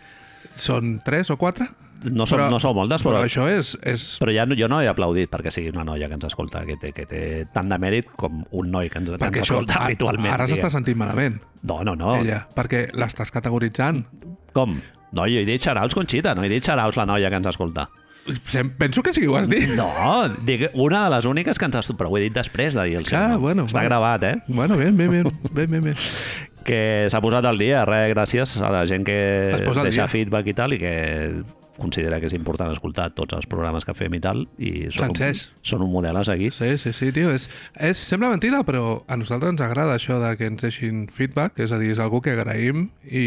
Són 0.59 0.99
tres 1.07 1.31
o 1.31 1.37
quatre? 1.39 1.69
No 2.15 2.27
som, 2.31 2.39
no 2.51 2.61
som 2.63 2.77
moltes, 2.79 3.03
però, 3.03 3.17
però 3.19 3.27
això 3.27 3.49
és... 3.51 3.73
és... 3.83 4.03
però 4.23 4.31
ja 4.35 4.45
no, 4.47 4.55
jo 4.55 4.69
no 4.71 4.79
he 4.81 4.87
aplaudit 4.87 5.31
perquè 5.33 5.51
sigui 5.51 5.73
una 5.73 5.83
noia 5.85 6.07
que 6.07 6.15
ens 6.15 6.25
escolta, 6.29 6.61
que 6.65 6.77
té, 6.79 6.93
que 6.95 7.07
té 7.11 7.21
tant 7.53 7.69
de 7.69 7.79
mèrit 7.83 8.07
com 8.17 8.45
un 8.55 8.71
noi 8.71 8.89
que 8.89 9.01
ens, 9.01 9.11
que 9.11 9.19
ens 9.19 9.41
això, 9.41 9.43
escolta 9.59 9.81
a- 9.81 9.87
habitualment. 9.89 10.31
ara 10.33 10.47
s'està 10.47 10.71
sentint 10.71 10.97
malament, 11.01 11.41
No, 11.67 11.81
no, 11.83 11.97
no. 11.99 12.15
ella, 12.21 12.45
perquè 12.55 12.89
l'estàs 12.95 13.33
categoritzant. 13.35 14.05
Com? 14.55 14.77
No, 15.11 15.25
jo 15.27 15.41
he 15.41 15.45
dit 15.49 15.61
xarauts, 15.65 15.95
Conxita, 15.97 16.35
no 16.39 16.45
he 16.47 16.49
dit 16.53 16.63
xarauts 16.63 16.97
la 17.01 17.07
noia 17.09 17.31
que 17.33 17.41
ens 17.43 17.51
escolta. 17.51 17.89
Penso 18.79 19.03
que 19.03 19.13
sí 19.13 19.23
que 19.23 19.29
ho 19.29 19.37
has 19.39 19.49
dit. 19.49 19.71
No, 19.75 19.89
dic, 20.45 20.69
una 20.75 21.03
de 21.09 21.15
les 21.17 21.25
úniques 21.25 21.59
que 21.59 21.65
ens 21.65 21.81
escolta, 21.81 21.99
però 22.05 22.11
ho 22.13 22.19
he 22.19 22.27
dit 22.29 22.35
després 22.37 22.75
de 22.77 22.85
dir 22.85 22.99
el 23.01 23.07
seu 23.09 23.19
Ah, 23.19 23.29
nom. 23.33 23.41
bueno, 23.41 23.65
Està 23.67 23.81
vale. 23.81 23.89
gravat, 23.89 24.23
eh? 24.25 24.35
Bueno, 24.49 24.77
bien, 24.77 24.95
bien, 24.97 25.11
bien, 25.11 25.33
bien, 25.51 25.71
bien, 25.71 25.83
bien. 25.91 25.97
que 26.69 27.07
s'ha 27.09 27.21
posat 27.25 27.47
al 27.49 27.57
dia, 27.59 27.85
res, 27.89 28.11
gràcies 28.15 28.59
a 28.61 28.69
la 28.71 28.83
gent 28.87 29.03
que 29.07 29.17
deixa 29.65 29.89
dia. 30.05 30.09
feedback 30.09 30.47
i 30.47 30.55
tal 30.55 30.75
i 30.75 30.79
que 30.79 30.93
considera 31.79 32.19
que 32.21 32.29
és 32.29 32.35
important 32.37 32.73
escoltar 32.75 33.09
tots 33.17 33.37
els 33.39 33.47
programes 33.51 33.87
que 33.87 33.95
fem 33.97 34.19
i 34.19 34.21
tal 34.23 34.45
i 34.59 34.89
són, 34.95 35.15
un, 35.15 35.41
són 35.63 35.85
un 35.87 35.93
model 35.93 36.19
a 36.19 36.25
seguir. 36.27 36.51
Sí, 36.57 36.75
sí, 36.83 36.93
sí, 36.97 37.13
tio. 37.15 37.31
És, 37.35 37.49
és, 37.75 38.03
sembla 38.03 38.33
mentida, 38.35 38.65
però 38.67 39.01
a 39.07 39.19
nosaltres 39.21 39.55
ens 39.55 39.65
agrada 39.65 39.97
això 39.97 40.19
de 40.23 40.35
que 40.39 40.51
ens 40.51 40.65
deixin 40.67 41.07
feedback, 41.15 41.63
és 41.63 41.73
a 41.73 41.81
dir, 41.81 41.95
és 41.95 42.03
algú 42.03 42.21
que 42.25 42.35
agraïm 42.35 42.89
i 43.07 43.27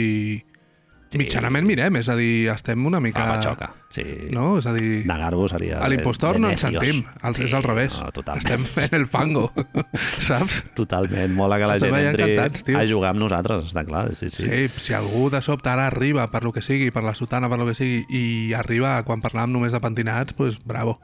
Sí. 1.12 1.19
mitjanament 1.19 1.66
mirem, 1.68 1.96
és 2.00 2.08
a 2.10 2.16
dir, 2.16 2.48
estem 2.54 2.86
una 2.88 3.02
mica... 3.04 3.25
Ah, 3.34 3.42
xoca. 3.44 3.68
Sí. 3.92 4.04
No? 4.31 4.58
És 4.62 4.66
a 4.66 4.72
dir, 4.74 5.02
Negar-ho 5.10 5.44
seria... 5.52 5.81
a 5.84 5.90
l'impostor 5.92 6.40
no 6.40 6.48
ens 6.54 6.62
sentim, 6.63 7.02
al, 7.22 7.36
Sí, 7.36 7.44
és 7.50 7.54
al 7.58 7.63
revés. 7.66 7.98
No, 8.00 8.12
totalment. 8.16 8.46
Estem 8.63 8.86
en 8.86 8.96
el 9.02 9.08
fango, 9.12 9.52
saps? 10.30 10.62
Totalment. 10.78 11.34
Mola 11.36 11.58
que 11.60 11.68
la 11.68 11.75
Estem 11.75 11.92
gent 11.98 12.08
entri 12.13 12.30
encantats, 12.31 12.63
tio. 12.63 12.80
a 12.80 12.86
jugar 12.88 13.12
amb 13.12 13.19
nosaltres, 13.25 13.66
està 13.68 13.84
clar. 13.88 14.06
Sí, 14.16 14.30
sí. 14.31 14.48
Sí. 14.48 14.69
si 14.80 14.94
algú 14.96 15.28
de 15.34 15.42
sobte 15.44 15.69
ara 15.69 15.88
arriba 15.92 16.30
per 16.31 16.44
lo 16.48 16.54
que 16.56 16.62
sigui, 16.63 16.92
per 16.96 17.04
la 17.04 17.13
sotana, 17.13 17.50
per 17.52 17.60
lo 17.60 17.68
que 17.68 17.75
sigui, 17.75 18.06
i 18.08 18.54
arriba 18.56 18.96
quan 19.04 19.19
parlàvem 19.22 19.52
només 19.52 19.75
de 19.75 19.84
pentinats, 19.84 20.31
pues 20.34 20.62
bravo. 20.63 21.00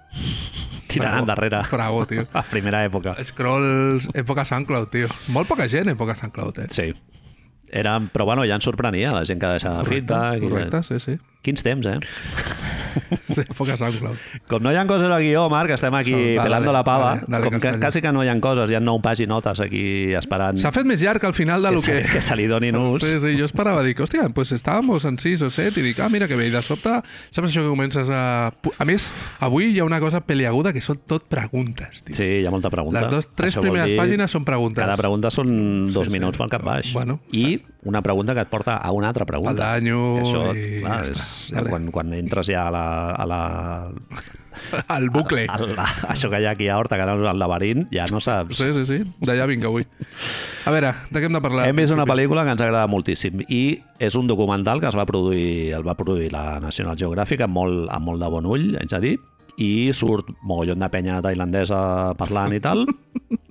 Tirant 0.88 1.12
Bravo. 1.12 1.20
endarrere. 1.26 1.60
Bravo, 1.70 2.06
tio. 2.08 2.24
A 2.34 2.44
primera 2.48 2.86
època. 2.88 3.18
Scrolls, 3.28 4.08
època 4.16 4.46
SoundCloud, 4.48 4.88
tio. 4.90 5.12
Molt 5.36 5.50
poca 5.52 5.68
gent, 5.68 5.92
època 5.92 6.16
SoundCloud, 6.16 6.64
eh? 6.64 6.68
Sí. 6.72 6.94
Era, 7.70 8.00
però 8.14 8.26
bueno, 8.26 8.46
ja 8.48 8.56
ens 8.56 8.64
sorprenia 8.64 9.12
la 9.12 9.26
gent 9.26 9.40
que 9.42 9.48
deixava 9.48 9.84
feedback. 9.84 10.38
i- 10.42 10.50
correcte, 10.50 10.84
sí, 10.84 11.00
sí. 11.00 11.18
Quins 11.46 11.64
temps, 11.64 11.86
eh? 11.88 12.00
Sí, 13.30 13.44
època 13.46 13.76
SoundCloud. 13.78 14.18
Com 14.50 14.64
no 14.66 14.72
hi 14.74 14.78
ha 14.80 14.84
coses 14.90 15.06
al 15.08 15.22
guió, 15.22 15.44
Marc, 15.54 15.70
estem 15.76 15.94
aquí 15.96 16.12
Som- 16.16 16.38
va, 16.40 16.44
pelando 16.48 16.72
la 16.74 16.82
pava. 16.84 17.12
dale, 17.22 17.28
dale, 17.28 17.44
com 17.46 17.60
que 17.62 17.72
quasi 17.80 18.02
que 18.02 18.12
no 18.12 18.24
hi 18.26 18.28
ha 18.32 18.36
coses, 18.42 18.72
hi 18.72 18.76
ha 18.76 18.82
nou 18.82 18.98
paginotes 19.04 19.62
aquí 19.64 20.16
esperant 20.18 20.58
S'ha 20.60 20.72
fet 20.76 20.88
més 20.90 21.00
llarg 21.06 21.24
al 21.30 21.36
final 21.38 21.62
de 21.62 21.72
lo 21.76 21.82
que, 21.86 22.00
que... 22.02 22.16
que 22.18 22.22
se 22.26 22.36
li 22.36 22.48
donin 22.50 22.76
ús. 22.76 23.04
Sí, 23.06 23.20
sí, 23.22 23.36
jo 23.40 23.46
esperava, 23.46 23.84
dic, 23.86 24.02
hòstia, 24.02 24.26
pues 24.34 24.52
estàvamos 24.58 25.06
en 25.06 25.20
6 25.22 25.46
o 25.46 25.52
7 25.54 25.80
i 25.80 25.86
dic, 25.92 26.02
ah, 26.04 26.10
mira 26.10 26.28
que 26.28 26.36
bé, 26.36 26.48
i 26.50 26.52
de 26.56 26.62
sobte, 26.66 26.98
saps 27.30 27.48
això 27.52 27.62
que 27.64 27.70
comences 27.70 28.10
a... 28.10 28.50
A 28.82 28.90
més, 28.90 29.12
avui 29.46 29.70
hi 29.76 29.80
ha 29.80 29.86
una 29.88 30.02
cosa 30.04 30.24
peliaguda 30.26 30.74
que 30.74 30.82
són 30.82 31.00
tot 31.08 31.30
preguntes, 31.30 32.02
tio. 32.04 32.18
Sí, 32.18 32.26
hi 32.42 32.46
ha 32.50 32.52
molta 32.52 32.74
pregunta. 32.74 33.06
Les 33.06 33.14
dos, 33.14 33.30
tres 33.38 33.54
Això 33.54 33.62
primeres 33.64 33.94
dir- 33.94 34.00
pàgines 34.02 34.34
són 34.34 34.44
preguntes. 34.44 34.82
Cada 34.84 34.98
pregunta 34.98 35.30
són 35.32 35.54
dos 35.94 36.08
Sí, 36.08 36.12
sí. 36.12 36.18
minuts 36.18 36.42
pel 36.42 36.50
cap 36.52 36.66
baix. 36.66 36.92
Bueno, 36.98 37.20
I 37.32 37.62
una 37.88 38.02
pregunta 38.04 38.34
que 38.36 38.42
et 38.44 38.50
porta 38.52 38.76
a 38.84 38.92
una 38.92 39.08
altra 39.14 39.24
pregunta. 39.26 39.54
Daño 39.78 40.16
Que 40.18 40.24
Això, 40.26 40.42
i 40.58 40.82
clar, 40.82 40.98
ja 41.06 41.12
és, 41.14 41.27
Dale. 41.52 41.70
quan, 41.72 41.92
quan 41.96 42.14
entres 42.18 42.50
ja 42.52 42.68
a 42.68 42.72
la, 42.74 42.86
a 43.16 43.26
la, 43.30 43.40
El 44.98 45.10
bucle. 45.14 45.46
a 45.48 45.58
la, 45.62 45.86
això 46.12 46.30
que 46.32 46.42
hi 46.42 46.48
ha 46.48 46.52
aquí 46.56 46.68
a 46.68 46.78
Horta, 46.80 46.98
que 46.98 47.06
ara 47.06 47.16
el 47.32 47.40
laberint, 47.40 47.86
ja 47.94 48.08
no 48.12 48.20
saps. 48.24 48.58
Sí, 48.60 48.70
sí, 48.76 48.86
sí. 48.90 49.00
D'allà 49.24 49.48
vinc 49.50 49.66
avui. 49.70 49.86
A 50.68 50.74
veure, 50.74 50.94
de 51.12 51.22
què 51.22 51.30
hem 51.30 51.38
de 51.38 51.42
parlar? 51.44 51.68
Hem 51.70 51.80
vist 51.80 51.96
una 51.96 52.08
pel·lícula 52.10 52.44
que 52.44 52.56
ens 52.58 52.64
agrada 52.66 52.90
moltíssim 52.92 53.44
i 53.48 53.64
és 54.04 54.18
un 54.20 54.28
documental 54.28 54.82
que 54.84 54.90
es 54.90 54.98
va 54.98 55.06
produir, 55.10 55.74
el 55.78 55.88
va 55.88 55.96
produir 56.00 56.32
la 56.34 56.60
National 56.64 56.98
Geographic 57.00 57.46
amb 57.46 57.56
molt, 57.56 57.88
amb 57.94 58.12
molt 58.12 58.24
de 58.24 58.32
bon 58.34 58.50
ull, 58.50 58.70
haig 58.82 58.92
de 58.92 59.02
dir, 59.04 59.16
i 59.58 59.90
surt 59.96 60.30
mogollon 60.46 60.84
de 60.84 60.90
penya 60.94 61.22
tailandesa 61.26 62.14
parlant 62.20 62.54
i 62.54 62.62
tal. 62.62 62.86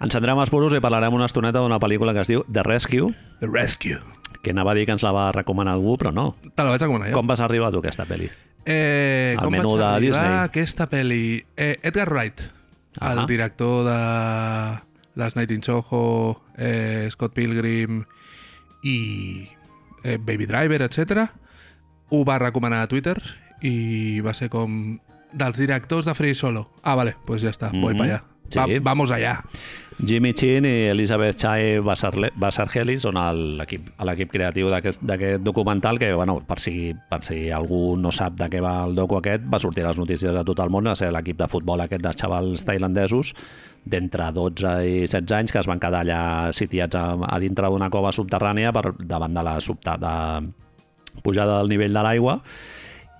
Encendrem 0.00 0.38
els 0.38 0.50
puros 0.50 0.72
i 0.76 0.80
parlarem 0.80 1.14
una 1.14 1.26
estoneta 1.26 1.58
d'una 1.60 1.78
pel·lícula 1.82 2.12
que 2.14 2.20
es 2.22 2.28
diu 2.30 2.44
The 2.52 2.62
Rescue, 2.62 3.12
The 3.40 3.48
Rescue. 3.50 3.98
que 4.42 4.50
anava 4.54 4.70
a 4.70 4.74
dir 4.74 4.84
que 4.86 4.92
ens 4.94 5.02
la 5.02 5.10
va 5.12 5.32
recomanar 5.32 5.72
algú, 5.74 5.96
però 5.98 6.12
no. 6.14 6.36
Te 6.54 6.62
la 6.62 6.70
vaig 6.70 6.80
recomanar 6.80 7.08
jo. 7.10 7.14
Com 7.18 7.26
vas 7.26 7.40
arribar 7.40 7.72
tu 7.72 7.78
a 7.78 7.80
aquesta 7.80 8.04
pel·li? 8.06 8.28
Eh, 8.64 9.32
El 9.34 9.42
com 9.42 9.50
menú 9.52 9.72
vaig 9.76 9.80
de 10.00 10.06
Disney. 10.06 10.36
aquesta 10.44 10.86
pel·li? 10.88 11.44
Eh, 11.56 11.78
Edgar 11.82 12.08
Wright, 12.12 12.40
el 13.00 13.18
Ahà. 13.18 13.26
director 13.26 13.84
de 13.84 14.80
Last 15.16 15.36
Night 15.36 15.50
in 15.50 15.62
Soho, 15.62 16.42
eh, 16.56 17.08
Scott 17.10 17.32
Pilgrim 17.34 18.04
i 18.84 19.48
eh, 20.04 20.18
Baby 20.18 20.46
Driver, 20.46 20.82
etc. 20.82 21.28
Ho 22.10 22.24
va 22.24 22.38
recomanar 22.38 22.82
a 22.82 22.86
Twitter 22.86 23.16
i 23.60 24.20
va 24.20 24.32
ser 24.34 24.48
com 24.48 24.98
dels 25.32 25.58
directors 25.58 26.06
de 26.06 26.14
Free 26.14 26.34
Solo. 26.34 26.70
Ah, 26.84 26.94
vale, 26.94 27.16
pues 27.26 27.42
ja 27.42 27.50
està, 27.50 27.70
voy 27.72 27.94
Mhm. 27.94 27.98
para 27.98 28.04
allá. 28.14 28.24
Sí. 28.48 28.58
Va, 28.58 28.66
vamos 28.82 29.10
allá. 29.10 29.42
Jimmy 29.98 30.32
Chin 30.32 30.64
i 30.64 30.86
Elizabeth 30.86 31.36
Chai 31.40 31.80
Basarle- 31.82 32.30
Basargeli 32.38 32.94
són 33.02 33.16
l'equip 33.58 34.30
creatiu 34.30 34.70
d'aquest 34.70 35.02
documental 35.42 35.98
que, 35.98 36.12
bueno, 36.14 36.38
per 36.46 36.60
si, 36.62 36.94
per 36.94 37.18
si 37.26 37.50
algú 37.50 37.96
no 37.98 38.12
sap 38.14 38.36
de 38.38 38.46
què 38.52 38.60
va 38.62 38.84
el 38.86 38.94
docu 38.94 39.18
aquest, 39.18 39.42
va 39.50 39.58
sortir 39.58 39.82
a 39.82 39.88
les 39.88 39.98
notícies 39.98 40.34
de 40.34 40.44
tot 40.46 40.62
el 40.62 40.70
món, 40.70 40.86
va 40.86 40.94
ser 40.94 41.10
l'equip 41.10 41.40
de 41.40 41.50
futbol 41.50 41.82
aquest 41.82 42.04
dels 42.04 42.20
xavals 42.20 42.64
tailandesos 42.68 43.34
d'entre 43.84 44.30
12 44.36 44.72
i 44.86 44.96
16 45.08 45.34
anys 45.34 45.52
que 45.52 45.62
es 45.64 45.66
van 45.66 45.82
quedar 45.82 46.04
allà 46.04 46.22
sitiats 46.54 46.94
a, 46.94 47.04
a 47.18 47.38
dintre 47.42 47.66
d'una 47.66 47.90
cova 47.90 48.14
subterrània 48.14 48.72
per, 48.72 48.92
davant 49.02 49.34
de 49.34 49.42
la 49.42 49.58
sobtada 49.60 50.42
pujada 51.24 51.58
del 51.58 51.74
nivell 51.74 51.94
de 51.94 52.02
l'aigua 52.06 52.38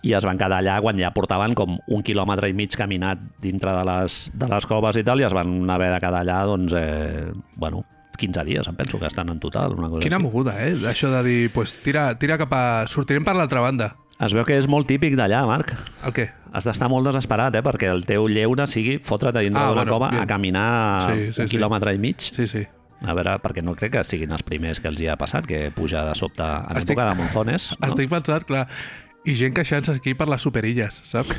i 0.09 0.15
es 0.17 0.25
van 0.25 0.39
quedar 0.41 0.63
allà 0.63 0.79
quan 0.81 0.97
ja 0.99 1.11
portaven 1.13 1.53
com 1.59 1.77
un 1.93 2.03
quilòmetre 2.07 2.49
i 2.49 2.57
mig 2.57 2.73
caminat 2.79 3.21
dintre 3.45 3.75
de 3.77 3.85
les, 3.85 4.19
de 4.35 4.49
les 4.49 4.67
coves 4.71 4.97
i 4.97 5.05
tal, 5.05 5.21
i 5.21 5.27
es 5.29 5.37
van 5.37 5.69
haver 5.71 5.93
de 5.93 6.01
quedar 6.01 6.23
allà, 6.25 6.41
doncs, 6.49 6.73
eh, 6.79 7.29
bueno, 7.57 7.85
15 8.19 8.43
dies, 8.49 8.67
em 8.67 8.75
penso 8.75 8.99
que 8.99 9.07
estan 9.07 9.29
en 9.31 9.39
total. 9.39 9.77
Una 9.79 9.89
cosa 9.93 10.03
Quina 10.03 10.17
així. 10.17 10.25
moguda, 10.25 10.57
eh? 10.67 10.73
Això 10.91 11.11
de 11.13 11.21
dir, 11.23 11.51
pues, 11.55 11.77
tira, 11.85 12.09
tira 12.19 12.39
cap 12.41 12.53
a... 12.57 12.63
Sortirem 12.91 13.23
per 13.25 13.37
l'altra 13.39 13.61
banda. 13.63 13.93
Es 14.19 14.33
veu 14.35 14.43
que 14.49 14.57
és 14.59 14.67
molt 14.67 14.89
típic 14.91 15.15
d'allà, 15.15 15.45
Marc. 15.47 15.71
El 16.03 16.15
què? 16.17 16.25
Has 16.51 16.65
d'estar 16.67 16.89
molt 16.91 17.07
desesperat, 17.07 17.55
eh? 17.55 17.63
perquè 17.63 17.87
el 17.93 18.03
teu 18.09 18.27
lleure 18.27 18.65
sigui 18.67 18.97
fotre't 19.05 19.37
a 19.39 19.45
dintre 19.45 19.61
Ah, 19.63 19.69
d'una 19.71 19.85
bueno, 19.85 19.93
cova 19.93 20.09
bien. 20.11 20.23
a 20.25 20.27
caminar 20.27 21.03
Sí, 21.05 21.29
sí, 21.37 21.43
un 21.45 21.47
sí. 21.49 21.53
quilòmetre 21.55 21.95
i 21.95 21.99
mig. 22.03 22.19
Sí, 22.35 22.49
sí. 22.51 22.65
A 23.07 23.15
veure, 23.15 23.37
perquè 23.39 23.63
no 23.63 23.77
crec 23.79 23.93
que 23.95 24.03
siguin 24.03 24.33
els 24.35 24.43
primers 24.43 24.81
que 24.83 24.89
els 24.91 24.99
hi 25.01 25.07
ha 25.07 25.15
passat, 25.21 25.47
que 25.47 25.69
puja 25.71 26.03
de 26.09 26.17
sobte 26.19 26.43
en 26.43 26.75
Estic- 26.81 26.97
època 26.97 27.07
de 27.13 27.15
monzones. 27.21 27.69
No? 27.79 27.93
Estic 27.93 28.11
pensant, 28.11 28.43
clar, 28.49 28.65
i 29.25 29.35
gent 29.39 29.57
queixant-se 29.57 29.99
aquí 29.99 30.15
per 30.15 30.29
les 30.31 30.45
superilles, 30.45 31.03
saps? 31.09 31.35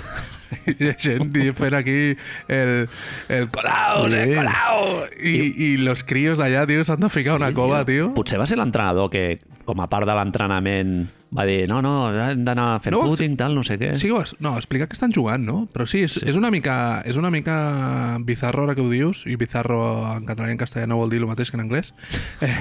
I 0.66 0.94
gent 0.98 1.30
di- 1.34 1.52
fent 1.54 1.76
aquí 1.78 2.16
el, 2.48 2.88
el 3.30 3.48
colao, 3.50 4.06
el 4.08 4.18
Sí. 4.30 4.36
colao. 4.36 5.06
I, 5.22 5.38
I 5.74 5.78
los 5.78 6.04
críos 6.04 6.38
d'allà, 6.40 6.66
tio, 6.68 6.84
s'han 6.84 7.00
de 7.00 7.10
ficar 7.10 7.34
a 7.34 7.40
una 7.44 7.54
cova, 7.54 7.84
tio. 7.86 8.14
Potser 8.18 8.40
va 8.42 8.46
ser 8.50 8.58
l'entrenador 8.58 9.10
que, 9.14 9.40
com 9.66 9.80
a 9.82 9.88
part 9.92 10.08
de 10.10 10.16
l'entrenament, 10.18 11.00
va 11.30 11.44
dir 11.46 11.68
no, 11.70 11.78
no, 11.86 11.92
hem 12.10 12.40
d'anar 12.42 12.80
fent 12.82 12.96
No, 12.96 13.04
footing, 13.06 13.36
tal, 13.38 13.54
no 13.54 13.62
sé 13.64 13.76
què. 13.78 13.92
Sí, 14.02 14.10
no, 14.42 14.56
explica 14.58 14.88
que 14.90 14.98
estan 14.98 15.12
jugant, 15.14 15.44
no? 15.46 15.68
Però 15.72 15.86
sí, 15.86 16.02
és, 16.08 16.16
sí. 16.18 16.24
és, 16.26 16.36
una 16.40 16.50
mica, 16.50 17.04
és 17.06 17.20
una 17.22 17.30
mica 17.30 18.18
bizarro 18.26 18.64
ara 18.66 18.74
que 18.74 18.82
ho 18.82 18.90
dius, 18.90 19.28
i 19.30 19.36
bizarro 19.38 19.78
en 20.16 20.26
català 20.26 20.50
i 20.50 20.56
en 20.56 20.58
castellà 20.58 20.88
no 20.90 20.98
vol 20.98 21.12
dir 21.14 21.20
el 21.22 21.28
mateix 21.30 21.52
que 21.52 21.58
en 21.60 21.68
anglès, 21.68 21.94
eh, 22.42 22.56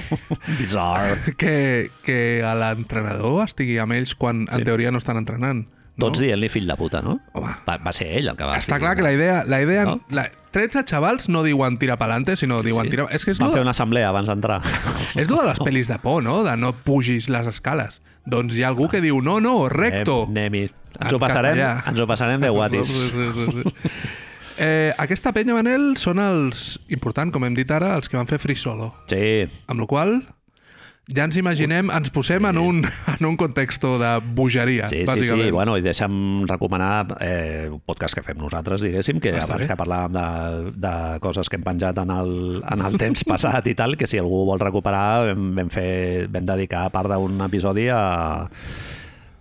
Bizarre. 0.59 1.17
que, 1.41 1.89
que 2.05 2.19
l'entrenador 2.45 3.41
estigui 3.47 3.79
amb 3.81 3.97
ells 3.97 4.13
quan 4.13 4.45
sí. 4.45 4.53
en 4.59 4.63
teoria 4.69 4.91
no 4.93 5.01
estan 5.01 5.17
entrenant. 5.17 5.65
No? 5.99 6.07
Tots 6.07 6.21
dient-li 6.23 6.49
fill 6.49 6.67
de 6.69 6.75
puta, 6.79 7.01
no? 7.03 7.17
Home. 7.35 7.51
Va, 7.67 7.75
va 7.83 7.91
ser 7.93 8.07
ell 8.17 8.29
el 8.31 8.37
que 8.39 8.47
va 8.47 8.55
Està 8.57 8.77
decidir, 8.79 8.85
clar 8.85 8.95
que 8.95 9.01
no? 9.03 9.07
la 9.09 9.13
idea... 9.13 9.39
La 9.45 9.61
idea 9.61 9.85
No? 9.85 9.95
no? 9.99 10.15
la, 10.15 10.29
13 10.55 10.81
xavals 10.89 11.27
no 11.29 11.43
diuen 11.45 11.75
tira 11.77 11.97
pa'lante, 12.01 12.33
sinó 12.39 12.61
sí, 12.63 12.71
diuen 12.71 12.87
tira... 12.89 13.05
És 13.13 13.25
que 13.25 13.31
és 13.35 13.39
Van 13.41 13.51
lo, 13.51 13.53
fer 13.59 13.61
una 13.61 13.75
assemblea 13.75 14.07
abans 14.09 14.31
d'entrar. 14.31 14.61
és 15.15 15.29
lo 15.29 15.41
de 15.43 15.49
les 15.51 15.59
pel·lis 15.61 15.91
de 15.91 15.99
por, 16.01 16.23
no? 16.25 16.39
De 16.47 16.55
no 16.57 16.71
pugis 16.73 17.27
les 17.29 17.45
escales. 17.51 17.99
Doncs 18.25 18.55
hi 18.57 18.63
ha 18.63 18.71
algú 18.71 18.87
que 18.89 19.01
diu, 19.03 19.19
no, 19.21 19.37
no, 19.43 19.67
recto. 19.69 20.23
Anem-hi. 20.29 20.63
Ens 20.99 21.11
En 21.11 21.15
ho 21.15 21.19
passarem, 21.21 21.53
castellà. 21.59 21.83
ens 21.91 21.99
ho 22.01 22.07
passarem 22.09 22.41
de 22.41 22.49
guatis. 22.49 22.87
Sí, 22.89 23.11
sí, 23.13 23.29
sí, 23.35 23.51
sí. 23.59 23.99
Eh, 24.59 24.91
aquesta 24.99 25.31
penya, 25.31 25.53
Manel, 25.55 25.93
són 26.01 26.19
els, 26.19 26.79
important, 26.91 27.29
com 27.31 27.45
hem 27.47 27.53
dit 27.55 27.69
ara, 27.71 27.93
els 27.95 28.09
que 28.11 28.17
van 28.19 28.27
fer 28.27 28.41
Free 28.43 28.57
Solo. 28.59 28.89
Sí, 29.07 29.45
Amb 29.71 29.85
la 29.85 29.87
qual 29.87 30.17
ja 31.09 31.23
ens 31.25 31.37
imaginem, 31.41 31.89
ens 31.89 32.11
posem 32.13 32.45
en, 32.45 32.57
un, 32.61 32.83
en 32.85 33.25
un 33.25 33.35
context 33.39 33.81
de 33.83 34.11
bogeria, 34.37 34.87
Sí, 34.91 34.99
sí, 35.01 35.07
bàsicament. 35.09 35.47
sí. 35.49 35.51
Bueno, 35.55 35.77
i 35.79 35.81
deixa'm 35.85 36.45
recomanar 36.49 37.15
eh, 37.25 37.67
un 37.71 37.79
podcast 37.81 38.13
que 38.17 38.23
fem 38.25 38.37
nosaltres, 38.37 38.83
diguéssim, 38.85 39.19
que 39.19 39.31
Està 39.33 39.47
abans 39.47 39.63
bé. 39.65 39.67
que 39.71 39.77
parlàvem 39.79 40.13
de, 40.13 40.73
de 40.85 40.93
coses 41.23 41.49
que 41.49 41.57
hem 41.57 41.65
penjat 41.65 41.97
en 42.03 42.13
el, 42.13 42.33
en 42.61 42.85
el 42.85 42.97
temps 43.01 43.25
passat 43.31 43.67
i 43.67 43.75
tal, 43.79 43.97
que 43.97 44.07
si 44.07 44.21
algú 44.21 44.43
vol 44.49 44.61
recuperar 44.61 45.31
vam, 45.31 45.49
vam, 45.57 45.73
fer, 45.73 46.27
vam 46.29 46.45
dedicar 46.45 46.87
part 46.93 47.09
d'un 47.09 47.41
episodi 47.47 47.89
a, 47.89 48.03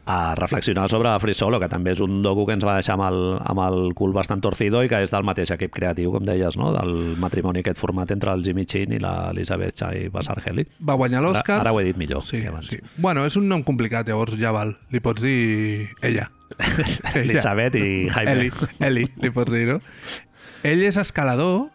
a 0.09 0.35
reflexionar 0.39 0.87
sobre 0.89 1.11
Free 1.21 1.35
Solo, 1.37 1.59
que 1.61 1.69
també 1.69 1.93
és 1.93 2.01
un 2.01 2.23
docu 2.25 2.47
que 2.49 2.55
ens 2.57 2.65
va 2.65 2.79
deixar 2.79 2.95
amb 2.97 3.05
el, 3.11 3.19
amb 3.45 3.61
el 3.61 3.91
cul 3.99 4.15
bastant 4.17 4.41
torcido 4.41 4.81
i 4.83 4.89
que 4.89 5.03
és 5.05 5.11
del 5.13 5.27
mateix 5.29 5.51
equip 5.53 5.75
creatiu, 5.77 6.11
com 6.15 6.25
deies, 6.25 6.57
no? 6.57 6.71
del 6.73 6.95
matrimoni 7.21 7.61
aquest 7.61 7.77
format 7.77 8.11
entre 8.15 8.33
el 8.33 8.43
Jimmy 8.47 8.65
Chin 8.65 8.95
i 8.97 9.01
l'Elisabeth 9.03 9.77
Chai 9.83 10.07
Basargeli. 10.15 10.65
Va 10.81 10.97
guanyar 10.97 11.21
Ara, 11.21 11.29
l'Òscar. 11.29 11.59
ara 11.61 11.73
ho 11.77 11.81
he 11.83 11.85
dit 11.91 12.01
millor. 12.01 12.23
Sí, 12.25 12.41
sí. 12.71 12.81
Bueno, 12.97 13.27
és 13.29 13.37
un 13.37 13.49
nom 13.53 13.63
complicat, 13.63 14.09
llavors 14.09 14.33
ja 14.41 14.51
val. 14.57 14.79
Li 14.91 15.01
pots 15.05 15.21
dir 15.23 15.91
ella. 16.01 16.31
Ella. 16.59 17.13
Elisabet 17.21 17.75
i 17.77 18.09
Jaime. 18.09 18.33
Eli, 18.33 18.51
Eli, 18.81 19.03
li 19.21 19.31
pots 19.31 19.53
dir, 19.53 19.67
no? 19.69 19.81
Ell 20.65 20.81
és 20.89 20.97
escalador... 20.97 21.67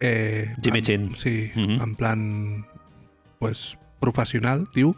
Eh, 0.00 0.54
Jimmy 0.64 0.78
en- 0.80 0.84
Chin. 0.84 1.10
Sí, 1.16 1.50
Mhm. 1.54 1.80
en 1.82 1.94
plan 1.94 2.66
pues, 3.38 3.76
professional, 4.00 4.64
diu, 4.74 4.94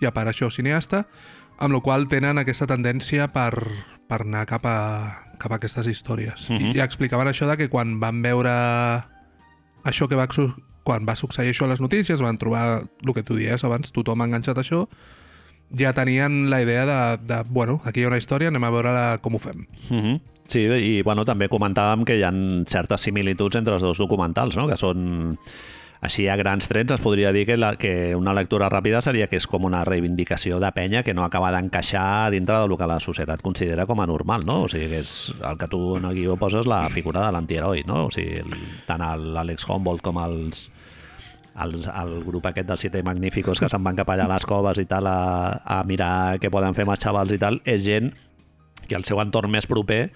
i 0.00 0.06
a 0.06 0.12
part 0.12 0.28
això 0.28 0.50
cineasta, 0.52 1.06
amb 1.58 1.74
la 1.74 1.80
qual 1.80 2.08
tenen 2.08 2.38
aquesta 2.38 2.68
tendència 2.68 3.28
per, 3.32 3.52
per 4.08 4.20
anar 4.24 4.44
cap 4.48 4.66
a, 4.68 4.78
cap 5.40 5.52
a 5.52 5.58
aquestes 5.60 5.88
històries. 5.90 6.48
Mhm. 6.50 6.72
I 6.72 6.80
ja 6.80 6.86
explicaven 6.88 7.28
això 7.28 7.48
de 7.48 7.56
que 7.56 7.70
quan 7.72 7.98
van 8.00 8.22
veure 8.22 8.52
això 9.84 10.08
que 10.08 10.18
va, 10.18 10.26
quan 10.82 11.06
va 11.06 11.16
succeir 11.16 11.52
això 11.52 11.64
a 11.64 11.72
les 11.72 11.80
notícies, 11.80 12.20
van 12.20 12.38
trobar 12.38 12.82
el 12.84 13.14
que 13.14 13.22
tu 13.22 13.36
dies 13.36 13.64
abans, 13.64 13.92
tothom 13.92 14.20
ha 14.20 14.28
enganxat 14.28 14.58
això, 14.58 14.86
ja 15.76 15.92
tenien 15.92 16.50
la 16.50 16.62
idea 16.62 16.86
de, 16.86 17.00
de 17.26 17.42
bueno, 17.48 17.80
aquí 17.84 18.00
hi 18.00 18.04
ha 18.04 18.08
una 18.08 18.18
història, 18.18 18.48
anem 18.48 18.64
a 18.64 18.70
veure 18.70 18.92
la, 18.92 19.06
com 19.22 19.34
ho 19.34 19.42
fem. 19.42 19.66
Mhm. 19.90 20.20
Sí, 20.46 20.60
i 20.62 21.02
bueno, 21.02 21.24
també 21.26 21.48
comentàvem 21.50 22.04
que 22.06 22.14
hi 22.20 22.22
ha 22.22 22.30
certes 22.70 23.02
similituds 23.02 23.56
entre 23.58 23.74
els 23.74 23.82
dos 23.82 23.98
documentals, 23.98 24.54
no? 24.54 24.68
que 24.70 24.76
són 24.78 25.34
així 26.06 26.28
a 26.30 26.36
grans 26.38 26.68
trets 26.70 26.94
es 26.94 27.02
podria 27.02 27.32
dir 27.34 27.44
que, 27.48 27.56
la, 27.58 27.74
que 27.80 28.14
una 28.16 28.34
lectura 28.36 28.70
ràpida 28.72 29.02
seria 29.04 29.26
que 29.30 29.38
és 29.40 29.46
com 29.50 29.66
una 29.66 29.82
reivindicació 29.84 30.60
de 30.62 30.70
penya 30.74 31.02
que 31.06 31.14
no 31.14 31.24
acaba 31.26 31.50
d'encaixar 31.54 32.30
dintre 32.34 32.60
del 32.62 32.76
que 32.78 32.88
la 32.88 33.00
societat 33.02 33.42
considera 33.42 33.86
com 33.90 34.00
a 34.00 34.06
normal, 34.06 34.46
no? 34.46 34.62
O 34.66 34.70
sigui, 34.70 34.88
que 34.94 35.02
és 35.02 35.16
el 35.36 35.58
que 35.58 35.68
tu 35.72 35.80
en 35.98 36.06
el 36.08 36.16
guió 36.16 36.38
poses 36.40 36.68
la 36.70 36.84
figura 36.94 37.26
de 37.26 37.34
l'antiheroi, 37.34 37.84
no? 37.88 38.06
O 38.06 38.14
sigui, 38.14 38.40
tant 38.86 39.02
l'Àlex 39.02 39.66
Humboldt 39.68 40.04
com 40.06 40.20
els, 40.22 40.68
els, 41.64 41.90
el 41.90 42.14
grup 42.26 42.46
aquest 42.48 42.70
dels 42.70 42.86
Siete 42.86 43.02
Magníficos 43.06 43.60
que 43.60 43.70
se'n 43.72 43.84
van 43.84 43.98
cap 43.98 44.10
allà 44.12 44.28
a 44.28 44.34
les 44.36 44.46
coves 44.48 44.80
i 44.82 44.86
tal 44.88 45.10
a, 45.10 45.18
a 45.58 45.82
mirar 45.88 46.38
què 46.42 46.52
poden 46.52 46.76
fer 46.78 46.86
amb 46.86 46.96
els 46.96 47.02
xavals 47.02 47.34
i 47.34 47.42
tal, 47.42 47.60
és 47.66 47.82
gent 47.86 48.12
que 48.86 48.94
el 48.94 49.04
seu 49.04 49.18
entorn 49.18 49.50
més 49.50 49.66
proper 49.66 50.12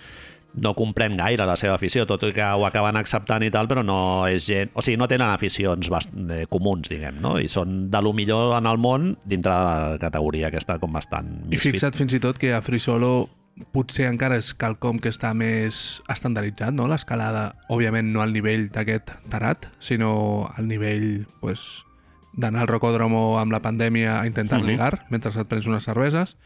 no 0.54 0.74
comprèn 0.74 1.16
gaire 1.16 1.46
la 1.46 1.56
seva 1.56 1.74
afició, 1.74 2.06
tot 2.06 2.22
i 2.26 2.32
que 2.34 2.42
ho 2.42 2.64
acaben 2.66 2.96
acceptant 2.98 3.42
i 3.46 3.50
tal, 3.50 3.68
però 3.70 3.84
no 3.86 4.26
és 4.26 4.46
gent... 4.48 4.70
O 4.74 4.82
sigui, 4.82 4.96
no 4.98 5.06
tenen 5.06 5.30
aficions 5.30 5.88
bast... 5.92 6.10
eh, 6.30 6.46
comuns, 6.50 6.88
diguem, 6.90 7.20
no? 7.22 7.36
I 7.38 7.46
són 7.48 7.90
de 7.90 8.00
lo 8.02 8.12
millor 8.12 8.56
en 8.58 8.66
el 8.66 8.78
món 8.78 9.12
dintre 9.24 9.52
de 9.52 9.66
la 9.94 9.98
categoria 10.02 10.48
aquesta 10.48 10.78
com 10.82 10.92
bastant 10.92 11.44
I 11.52 11.56
fixa't 11.60 11.94
fins 11.94 12.12
i 12.14 12.20
tot 12.20 12.38
que 12.38 12.52
a 12.54 12.62
Free 12.62 12.80
Solo 12.82 13.28
potser 13.74 14.06
encara 14.08 14.38
és 14.40 14.54
quelcom 14.56 14.98
que 15.02 15.10
està 15.12 15.34
més 15.36 16.00
estandarditzat, 16.08 16.72
no? 16.72 16.86
L'escalada, 16.88 17.54
òbviament, 17.68 18.08
no 18.14 18.22
al 18.22 18.32
nivell 18.32 18.70
d'aquest 18.72 19.10
tarat, 19.28 19.66
sinó 19.78 20.48
al 20.56 20.66
nivell, 20.70 21.26
pues, 21.42 21.84
d'anar 22.32 22.62
al 22.62 22.68
rocòdromo 22.70 23.38
amb 23.40 23.52
la 23.52 23.60
pandèmia 23.60 24.20
a 24.20 24.26
intentar 24.26 24.60
Mhm. 24.62 24.66
ligar 24.66 25.04
mentre 25.10 25.30
et 25.34 25.46
prens 25.48 25.66
unes 25.66 25.84
cerveses. 25.84 26.36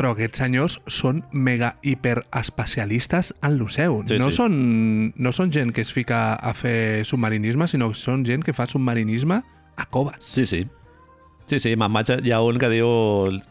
Però 0.00 0.14
aquests 0.16 0.40
senyors 0.40 0.78
són 0.88 1.18
mega 1.36 1.74
hiper 1.84 2.22
especialistes 2.40 3.34
en 3.44 3.58
lo 3.60 3.68
seu. 3.68 3.98
Sí, 4.08 4.16
no, 4.16 4.30
sí. 4.32 4.38
Són, 4.40 4.54
no 5.20 5.32
són 5.36 5.52
gent 5.52 5.74
que 5.76 5.84
es 5.84 5.92
fica 5.92 6.34
a 6.40 6.54
fer 6.56 7.04
submarinisme, 7.04 7.68
sinó 7.68 7.90
que 7.92 7.98
són 8.00 8.24
gent 8.24 8.40
que 8.46 8.54
fa 8.56 8.64
submarinisme 8.70 9.42
a 9.76 9.84
coves. 9.92 10.16
Sí, 10.24 10.46
sí. 10.48 10.62
Sí, 11.50 11.58
sí, 11.58 11.72
me'n 11.74 11.90
vaig... 11.92 12.12
Hi 12.22 12.30
ha 12.30 12.38
un 12.46 12.60
que 12.62 12.68
diu 12.70 12.86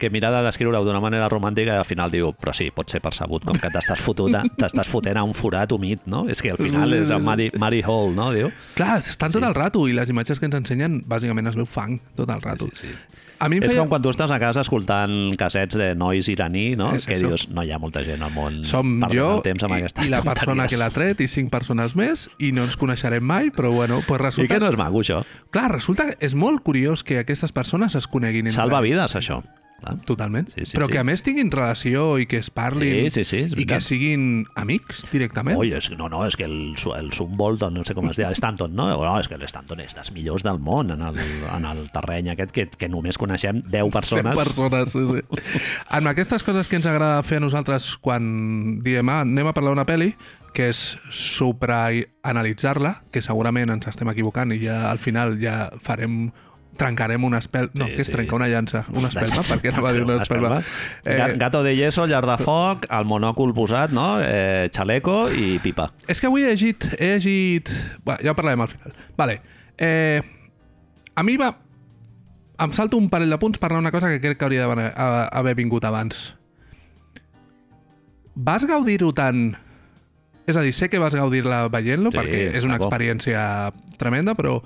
que 0.00 0.08
mira 0.08 0.30
de 0.32 0.38
descriure-ho 0.46 0.80
d'una 0.86 1.02
manera 1.04 1.26
romàntica 1.28 1.74
i 1.76 1.80
al 1.82 1.84
final 1.84 2.10
diu, 2.10 2.30
però 2.32 2.54
sí, 2.56 2.70
pot 2.72 2.88
ser 2.88 3.02
percebut, 3.04 3.44
com 3.44 3.58
que 3.60 3.68
t'estàs 3.70 4.00
fotuta, 4.00 4.40
t'estàs 4.62 4.88
fotent 4.88 5.20
a 5.20 5.24
un 5.28 5.34
forat 5.36 5.70
humit, 5.76 6.06
no? 6.08 6.22
És 6.32 6.40
que 6.40 6.54
al 6.54 6.58
final 6.58 6.96
és 6.96 7.12
el 7.12 7.20
Muddy, 7.22 7.50
Muddy 7.60 7.82
Hole, 7.84 8.14
no? 8.16 8.30
Diu. 8.32 8.48
Clar, 8.78 9.02
estan 9.04 9.30
tot 9.34 9.42
Sí. 9.44 9.48
el 9.50 9.54
rato 9.54 9.84
i 9.86 9.92
les 9.92 10.08
imatges 10.08 10.40
que 10.40 10.48
ens 10.48 10.56
ensenyen 10.62 11.02
bàsicament 11.06 11.52
es 11.52 11.60
veu 11.60 11.68
fang 11.68 11.98
tot 12.16 12.32
el 12.32 12.40
rato. 12.40 12.70
Sí, 12.72 12.88
sí. 12.88 13.20
A 13.40 13.48
mi 13.48 13.56
em 13.56 13.64
És 13.64 13.72
feia... 13.72 13.80
com 13.80 13.88
quan 13.88 14.02
tu 14.04 14.10
estàs 14.12 14.30
a 14.34 14.36
casa 14.38 14.60
escoltant 14.60 15.34
cassets 15.40 15.78
de 15.80 15.94
nois 15.96 16.28
iraní, 16.28 16.74
no? 16.76 16.90
És 16.94 17.06
que 17.08 17.16
això. 17.16 17.30
dius, 17.30 17.46
no 17.48 17.64
hi 17.64 17.70
ha 17.72 17.78
molta 17.80 18.02
gent 18.04 18.20
al 18.22 18.34
món 18.34 18.58
Som 18.68 18.98
jo 19.08 19.30
el 19.38 19.42
temps 19.46 19.64
amb 19.64 19.78
i, 19.78 19.78
aquestes 19.80 20.10
i 20.10 20.12
la 20.12 20.20
persona 20.20 20.66
tonteries. 20.66 20.74
que 20.74 20.80
l'ha 20.82 20.90
tret 20.92 21.22
i 21.24 21.28
cinc 21.32 21.48
persones 21.50 21.96
més 21.96 22.26
i 22.38 22.52
no 22.52 22.66
ens 22.68 22.76
coneixerem 22.76 23.24
mai, 23.24 23.48
però 23.50 23.72
bueno, 23.72 24.02
pues 24.06 24.20
I 24.20 24.24
resulta... 24.26 24.54
que 24.54 24.60
no 24.60 24.68
és 24.68 24.76
maco, 24.76 25.00
això. 25.00 25.22
Clar, 25.50 25.70
resulta 25.72 26.10
que 26.10 26.18
és 26.20 26.36
molt 26.36 26.60
curiós 26.62 27.02
que 27.02 27.18
aquestes 27.24 27.52
persones 27.56 27.96
es 27.96 28.06
coneguin 28.06 28.52
Salva 28.52 28.82
vides, 28.84 29.16
això. 29.16 29.40
Clar. 29.80 29.96
Totalment. 30.04 30.50
Sí, 30.52 30.66
sí, 30.66 30.76
però 30.76 30.86
sí. 30.88 30.94
que 30.94 31.00
a 31.00 31.04
més 31.08 31.24
tinguin 31.24 31.50
relació 31.52 32.18
i 32.20 32.26
que 32.28 32.40
es 32.42 32.50
parlin 32.52 33.08
Sí, 33.08 33.22
sí, 33.22 33.24
sí, 33.24 33.38
és 33.48 33.54
i 33.56 33.66
que 33.68 33.80
siguin 33.84 34.44
amics 34.60 35.06
directament. 35.10 35.58
Oi, 35.60 35.72
és, 35.76 35.90
no, 35.96 36.10
no, 36.12 36.22
és 36.28 36.36
que 36.36 36.44
el, 36.48 36.74
el 36.96 37.12
Sumbolt, 37.16 37.64
no 37.72 37.84
sé 37.86 37.96
com 37.96 38.10
es 38.12 38.20
diu, 38.20 38.28
Stanton, 38.36 38.74
no? 38.76 38.90
No, 38.92 39.14
és 39.20 39.30
que 39.30 39.38
l'Stanton 39.40 39.80
és 39.84 39.96
dels 39.96 40.12
millors 40.16 40.44
del 40.46 40.60
món 40.62 40.92
en 40.94 41.04
el, 41.08 41.20
en 41.54 41.68
el 41.70 41.86
terreny 41.94 42.32
aquest 42.34 42.52
que, 42.56 42.66
que 42.76 42.90
només 42.92 43.18
coneixem 43.20 43.62
10 43.66 43.94
persones. 43.94 44.36
persones, 44.38 44.92
sí, 44.92 45.06
sí. 45.08 45.54
Amb 45.96 46.12
aquestes 46.12 46.44
coses 46.46 46.68
que 46.68 46.78
ens 46.80 46.88
agrada 46.90 47.22
fer 47.26 47.40
a 47.40 47.46
nosaltres 47.46 47.94
quan 48.02 48.80
diem, 48.84 49.08
ah, 49.08 49.22
anem 49.24 49.48
a 49.48 49.56
parlar 49.56 49.74
d'una 49.74 49.88
pel·li, 49.88 50.12
que 50.52 50.70
és 50.72 50.80
supraanalitzar-la, 51.14 52.96
que 53.14 53.22
segurament 53.22 53.70
ens 53.72 53.88
estem 53.90 54.10
equivocant 54.10 54.52
i 54.54 54.60
ja 54.64 54.82
al 54.90 54.98
final 55.02 55.36
ja 55.40 55.68
farem 55.82 56.30
trencarem 56.80 57.24
una 57.28 57.38
espelma... 57.44 57.70
No, 57.76 57.86
Sí, 57.90 57.94
què 57.98 58.04
és 58.04 58.08
sí. 58.08 58.14
trencar 58.16 58.38
una 58.40 58.48
llança? 58.50 58.82
Una 58.96 59.10
espelma? 59.12 59.44
Per 59.46 59.58
què 59.62 59.72
anava 59.74 59.92
a 59.92 59.94
dir 59.96 60.02
una 60.06 60.16
espelma? 60.24 60.58
Eh... 61.04 61.16
Gato 61.40 61.62
de 61.66 61.76
yeso, 61.76 62.08
llar 62.10 62.24
de 62.28 62.36
foc, 62.40 62.88
el 62.90 63.08
monòcul 63.08 63.54
posat, 63.56 63.92
no? 63.96 64.08
Eh, 64.24 64.68
xaleco 64.74 65.22
i 65.30 65.58
pipa. 65.62 65.90
És 66.10 66.20
que 66.22 66.30
avui 66.30 66.48
he 66.48 66.52
llegit... 66.54 66.88
He 66.98 67.14
llegit... 67.18 67.70
Bé, 68.06 68.18
ja 68.24 68.32
ho 68.32 68.38
parlarem 68.38 68.64
al 68.64 68.72
final. 68.72 68.96
Vale. 69.20 69.40
Eh, 69.78 70.20
a 71.14 71.24
mi 71.26 71.36
va... 71.40 71.52
Em 72.60 72.74
salto 72.76 72.98
un 73.00 73.06
parell 73.08 73.32
de 73.32 73.38
punts 73.40 73.56
per 73.60 73.70
anar 73.70 73.80
una 73.86 73.92
cosa 73.94 74.10
que 74.12 74.20
crec 74.20 74.36
que 74.36 74.44
hauria 74.44 74.66
d'haver 74.68 75.54
vingut 75.56 75.84
abans. 75.88 76.30
Vas 78.34 78.64
gaudir-ho 78.68 79.12
tant... 79.16 79.50
És 80.48 80.56
a 80.58 80.62
dir, 80.64 80.72
sé 80.74 80.88
que 80.90 80.98
vas 80.98 81.14
gaudir-la 81.14 81.66
veient-lo 81.70 82.10
Sí, 82.10 82.18
perquè 82.18 82.38
és 82.58 82.64
una 82.66 82.78
experiència 82.80 83.40
tremenda, 84.00 84.34
però 84.34 84.56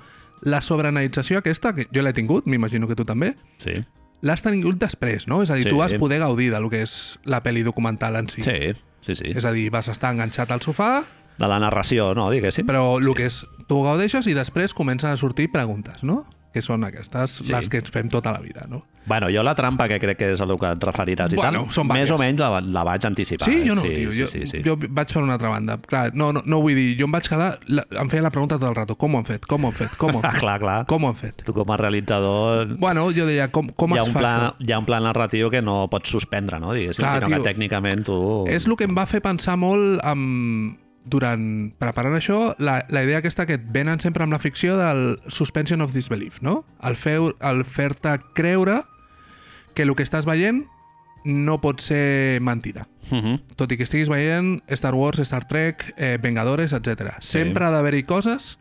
la 0.45 0.61
sobreanalització 0.61 1.39
aquesta, 1.41 1.73
que 1.75 1.87
jo 1.93 2.01
l'he 2.05 2.13
tingut, 2.13 2.45
m'imagino 2.47 2.87
que 2.87 2.95
tu 2.95 3.03
també, 3.05 3.33
Sí, 3.59 3.73
l'has 4.21 4.41
tingut 4.45 4.77
després, 4.79 5.27
no? 5.27 5.41
És 5.43 5.51
a 5.51 5.55
dir, 5.59 5.63
Sí. 5.65 5.69
tu 5.69 5.77
vas 5.81 5.93
poder 5.95 6.19
gaudir 6.21 6.51
del 6.53 6.69
que 6.69 6.83
és 6.85 7.19
la 7.25 7.43
pel·li 7.43 7.63
documental 7.63 8.15
en 8.15 8.29
si. 8.29 8.41
sí, 8.41 8.73
sí. 9.01 9.15
sí. 9.15 9.33
És 9.35 9.45
a 9.45 9.51
dir, 9.51 9.69
vas 9.71 9.87
estar 9.89 10.13
enganxat 10.13 10.51
al 10.51 10.61
sofà, 10.61 11.03
De 11.37 11.47
la 11.51 11.59
narració, 11.59 12.13
no? 12.15 12.29
Diguéssim. 12.31 12.65
però 12.65 12.97
el 12.97 13.13
que 13.13 13.25
és, 13.25 13.41
tu 13.67 13.81
gaudeixes 13.83 14.25
i 14.27 14.33
després 14.33 14.73
comencen 14.73 15.11
a 15.11 15.17
sortir 15.17 15.51
preguntes, 15.51 16.01
no? 16.01 16.25
Que 16.55 16.61
són 16.63 16.85
aquestes, 16.87 17.33
Sí. 17.43 17.51
les 17.51 17.67
que 17.67 17.81
ens 17.83 17.89
fem 17.91 18.07
tota 18.07 18.31
la 18.31 18.39
vida, 18.39 18.63
no? 18.71 18.77
Bueno, 19.05 19.27
jo 19.29 19.43
la 19.43 19.53
trampa, 19.53 19.89
que 19.91 19.99
crec 19.99 20.17
que 20.17 20.29
és 20.33 20.39
el 20.41 20.53
que 20.57 20.69
et 20.71 20.81
referiràs 20.87 21.33
i 21.33 21.37
Bueno, 21.37 21.65
són 21.69 21.85
més 21.91 22.09
o 22.09 22.15
menys 22.17 22.39
la, 22.41 22.61
la 22.63 22.83
vaig 22.87 23.03
anticipar. 23.05 23.45
Sí, 23.45 23.57
eh? 23.59 23.65
jo 23.67 23.75
no, 23.75 23.81
sí, 23.83 23.89
tio. 23.93 24.11
Sí, 24.15 24.21
jo, 24.21 24.27
sí, 24.31 24.45
sí. 24.47 24.61
jo 24.65 24.77
vaig 24.79 25.11
per 25.13 25.21
una 25.21 25.35
altra 25.35 25.49
banda. 25.51 25.75
Clar, 25.83 26.13
no, 26.15 26.31
no, 26.33 26.41
no 26.45 26.61
vull 26.63 26.73
dir, 26.79 26.95
jo 26.97 27.05
em 27.09 27.11
vaig 27.13 27.27
quedar... 27.27 27.59
La, 27.67 27.83
em 28.01 28.09
feia 28.09 28.23
la 28.23 28.31
pregunta 28.31 28.57
tot 28.57 28.69
el 28.71 28.75
rato, 28.79 28.95
com 28.95 29.13
ho 29.13 29.19
han 29.19 29.27
fet? 29.27 29.45
Com 29.51 29.65
ho 29.65 29.67
han 29.67 29.75
fet? 29.77 29.93
Com 29.99 30.15
ho 30.15 30.21
han 30.23 30.31
fet? 30.31 30.39
clar, 30.39 30.55
clar. 30.63 30.77
Com 30.89 31.03
ho 31.03 31.11
han 31.11 31.19
fet? 31.19 31.43
Tu 31.45 31.53
com 31.53 31.69
a 31.75 31.77
realitzador 31.77 32.71
Bueno, 32.79 33.05
jo 33.13 33.27
deia, 33.27 33.49
com, 33.51 33.67
com 33.75 33.97
es 33.97 34.07
un 34.07 34.13
fa 34.15 34.19
pla, 34.23 34.33
això? 34.37 34.65
hi 34.65 34.71
ha 34.71 34.79
un 34.79 34.85
pla 34.87 34.99
narratiu 35.03 35.51
que 35.51 35.61
no 35.61 35.89
pots 35.91 36.09
suspendre, 36.15 36.59
no? 36.63 36.71
Diguéssim, 36.73 37.03
Clar, 37.03 37.19
sinó 37.19 37.27
tio. 37.29 37.43
que 37.43 37.49
tècnicament 37.51 38.05
tu... 38.07 38.17
És 38.47 38.65
el 38.65 38.77
que 38.79 38.87
em 38.87 38.95
va 38.95 39.05
fer 39.05 39.21
pensar 39.21 39.57
molt 39.59 39.99
amb, 40.03 40.77
durant 41.05 41.71
preparant 41.77 42.15
això, 42.17 42.55
la, 42.57 42.79
la 42.89 43.03
idea 43.05 43.19
aquesta 43.21 43.45
que 43.45 43.53
et 43.59 43.65
venen 43.71 43.99
sempre 44.01 44.23
amb 44.25 44.33
la 44.33 44.39
ficció 44.41 44.75
del 44.77 45.19
suspension 45.29 45.81
of 45.85 45.93
disbelief, 45.93 46.41
no? 46.41 46.63
El 46.81 46.95
fer- 46.97 47.35
fer-te 47.69 48.15
creure 48.33 48.81
que 49.75 49.83
el 49.83 49.93
que 49.95 50.03
estàs 50.03 50.25
veient 50.25 50.63
no 51.25 51.59
pot 51.61 51.79
ser 51.81 52.39
mentida. 52.41 52.87
Uh 53.11 53.17
-huh. 53.17 53.39
Tot 53.55 53.71
i 53.71 53.77
que 53.77 53.83
estiguis 53.83 54.09
veient 54.09 54.61
Star 54.69 54.93
Wars, 54.95 55.19
Star 55.19 55.47
Trek, 55.47 55.93
eh, 55.97 56.17
Vengadores, 56.21 56.73
etc. 56.73 57.13
Sempre 57.19 57.65
ha 57.65 57.71
d'haver-hi 57.71 58.03
coses 58.03 58.57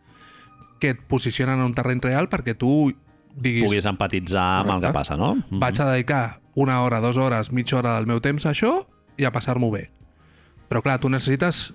que 0.81 0.91
et 0.91 1.01
posicionen 1.01 1.59
en 1.59 1.65
un 1.65 1.75
terreny 1.75 2.01
real 2.03 2.29
perquè 2.29 2.55
tu 2.57 2.93
diguis, 3.37 3.65
puguis 3.65 3.85
empatitzar 3.87 4.61
amb 4.61 4.71
el 4.71 4.81
que 4.83 4.93
passa, 4.93 5.17
no? 5.17 5.35
Mhm. 5.35 5.59
vaig 5.61 5.81
a 5.81 5.91
dedicar 5.93 6.41
una 6.55 6.83
hora, 6.83 7.01
dues 7.01 7.17
hores, 7.17 7.53
mitja 7.53 7.79
hora 7.79 7.97
del 7.97 8.07
meu 8.07 8.21
temps 8.21 8.45
a 8.47 8.51
això 8.51 8.87
i 9.17 9.25
a 9.25 9.33
passar-m'ho 9.33 9.71
bé. 9.71 9.91
Però 10.69 10.83
clar, 10.83 10.99
tu 11.01 11.09
necessites 11.09 11.75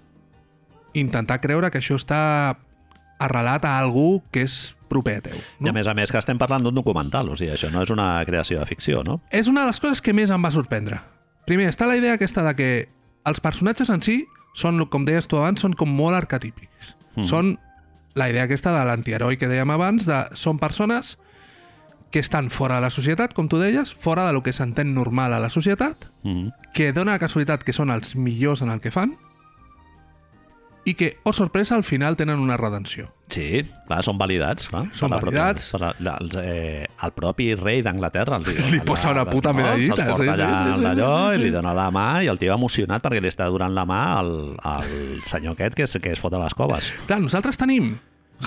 intentar 0.93 1.39
creure 1.41 1.69
que 1.71 1.79
això 1.81 1.97
està 1.99 2.57
arrelat 3.19 3.65
a 3.67 3.77
algú 3.79 4.23
que 4.31 4.45
és 4.47 4.75
proper 4.89 5.17
a 5.19 5.23
teu. 5.27 5.39
I 5.61 5.69
a 5.69 5.75
més 5.75 5.87
a 5.87 5.93
més 5.93 6.11
que 6.11 6.17
estem 6.17 6.39
parlant 6.39 6.63
d'un 6.65 6.75
documental, 6.75 7.29
o 7.29 7.37
sigui, 7.37 7.51
això 7.53 7.69
no 7.71 7.83
és 7.83 7.91
una 7.93 8.23
creació 8.25 8.61
de 8.61 8.65
ficció, 8.65 9.03
no? 9.05 9.19
És 9.29 9.51
una 9.51 9.65
de 9.65 9.73
les 9.73 9.79
coses 9.79 10.01
que 10.01 10.15
més 10.15 10.31
em 10.33 10.43
va 10.43 10.51
sorprendre. 10.55 11.01
Primer, 11.45 11.69
està 11.69 11.87
la 11.89 11.97
idea 11.99 12.15
aquesta 12.17 12.43
de 12.45 12.55
que 12.55 12.69
els 13.29 13.41
personatges 13.43 13.91
en 13.93 14.01
si 14.05 14.23
són, 14.57 14.81
com 14.89 15.05
deies 15.05 15.27
tu 15.29 15.37
abans, 15.37 15.61
són 15.61 15.75
com 15.77 15.91
molt 15.93 16.17
arquetípics. 16.17 16.95
Mhm. 17.15 17.25
Són 17.27 17.57
la 18.15 18.29
idea 18.29 18.47
aquesta 18.47 18.73
de 18.73 18.85
l'antiheroi 18.85 19.37
que 19.37 19.47
dèiem 19.47 19.69
abans, 19.71 20.07
de 20.07 20.23
són 20.33 20.57
persones 20.57 21.17
que 22.09 22.19
estan 22.19 22.49
fora 22.49 22.79
de 22.79 22.81
la 22.81 22.89
societat, 22.89 23.35
com 23.37 23.47
tu 23.47 23.59
deies, 23.59 23.93
fora 23.93 24.25
de 24.25 24.33
lo 24.33 24.41
que 24.41 24.53
s'entén 24.53 24.95
normal 24.95 25.33
a 25.33 25.39
la 25.39 25.51
societat, 25.51 26.09
Mm 26.23 26.49
que 26.73 26.93
dona 26.93 27.15
la 27.15 27.19
casualitat 27.19 27.63
que 27.65 27.73
són 27.73 27.89
els 27.89 28.15
millors 28.15 28.61
en 28.61 28.69
el 28.69 28.81
que 28.81 28.91
fan 28.93 29.15
i 30.89 30.95
que, 30.97 31.09
oh 31.23 31.33
sorpresa, 31.35 31.75
al 31.75 31.83
final 31.85 32.17
tenen 32.17 32.39
una 32.41 32.57
redenció. 32.57 33.09
Sí, 33.29 33.61
clar, 33.85 33.99
són 34.05 34.17
validats. 34.17 34.69
Clar, 34.71 34.87
Són 34.97 35.13
per 35.13 35.19
validats. 35.21 35.67
Per 35.75 35.81
la, 35.83 35.91
la, 36.01 36.15
els, 36.23 36.37
eh, 36.41 36.87
el 37.05 37.13
propi 37.13 37.51
rei 37.59 37.83
d'Anglaterra 37.85 38.39
diu, 38.41 38.57
Li 38.73 38.81
posa 38.87 39.11
una 39.13 39.27
puta 39.29 39.53
medallita, 39.53 39.99
Se'ls 40.01 40.09
porta 40.09 40.23
sí, 40.23 40.29
sí, 40.29 40.33
allà 40.33 40.49
sí, 40.49 40.81
sí, 40.81 40.87
allò 40.89 41.11
sí, 41.13 41.35
sí, 41.35 41.37
i 41.37 41.43
li 41.43 41.51
sí. 41.51 41.55
dona 41.59 41.75
la 41.77 41.87
mà 41.93 42.07
i 42.25 42.31
el 42.31 42.41
tio 42.41 42.55
emocionat 42.55 43.05
perquè 43.05 43.21
li 43.21 43.29
està 43.29 43.47
donant 43.53 43.75
la 43.77 43.85
mà 43.89 44.01
al, 44.17 44.33
al 44.65 44.89
senyor 45.29 45.53
aquest 45.53 45.77
que 45.77 45.85
es, 45.85 45.95
que 46.01 46.15
es 46.15 46.21
fot 46.21 46.33
a 46.33 46.41
les 46.41 46.57
coves. 46.57 46.89
Clar, 47.05 47.21
nosaltres 47.21 47.61
tenim 47.61 47.93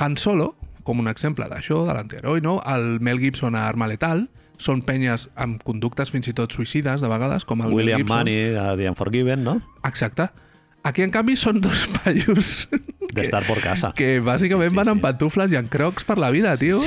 Han 0.03 0.19
Solo, 0.19 0.53
com 0.83 0.99
un 0.99 1.11
exemple 1.13 1.47
d'això, 1.47 1.85
de 1.87 1.95
l'antiheroi, 1.95 2.43
no? 2.43 2.59
El 2.67 2.97
Mel 3.05 3.23
Gibson 3.23 3.55
a 3.55 3.69
Arma 3.71 3.87
Letal, 3.91 4.27
són 4.63 4.83
penyes 4.87 5.29
amb 5.39 5.63
conductes 5.67 6.11
fins 6.11 6.29
i 6.31 6.35
tot 6.37 6.55
suïcides, 6.55 7.03
de 7.03 7.11
vegades, 7.11 7.47
com 7.47 7.63
el 7.63 7.71
Mel 7.71 7.79
William 7.79 8.03
Gibson. 8.03 8.17
Money, 8.17 8.55
a 8.59 8.73
The 8.79 8.91
Unforgiven, 8.91 9.45
no? 9.47 9.61
Exacte. 9.87 10.31
Aquí, 10.83 11.05
en 11.07 11.12
canvi, 11.15 11.37
són 11.39 11.61
dos 11.62 11.85
paios 12.03 12.67
D'estar 13.12 13.43
por 13.47 13.61
casa. 13.62 13.93
que 13.95 14.17
bàsicament 14.25 14.71
Sí, 14.71 14.75
sí, 14.75 14.79
van 14.81 14.89
sí. 14.89 14.95
amb 14.97 15.05
pantufles 15.05 15.53
i 15.53 15.59
en 15.61 15.69
crocs 15.71 16.07
per 16.09 16.17
la 16.19 16.31
vida, 16.35 16.57
tio, 16.59 16.81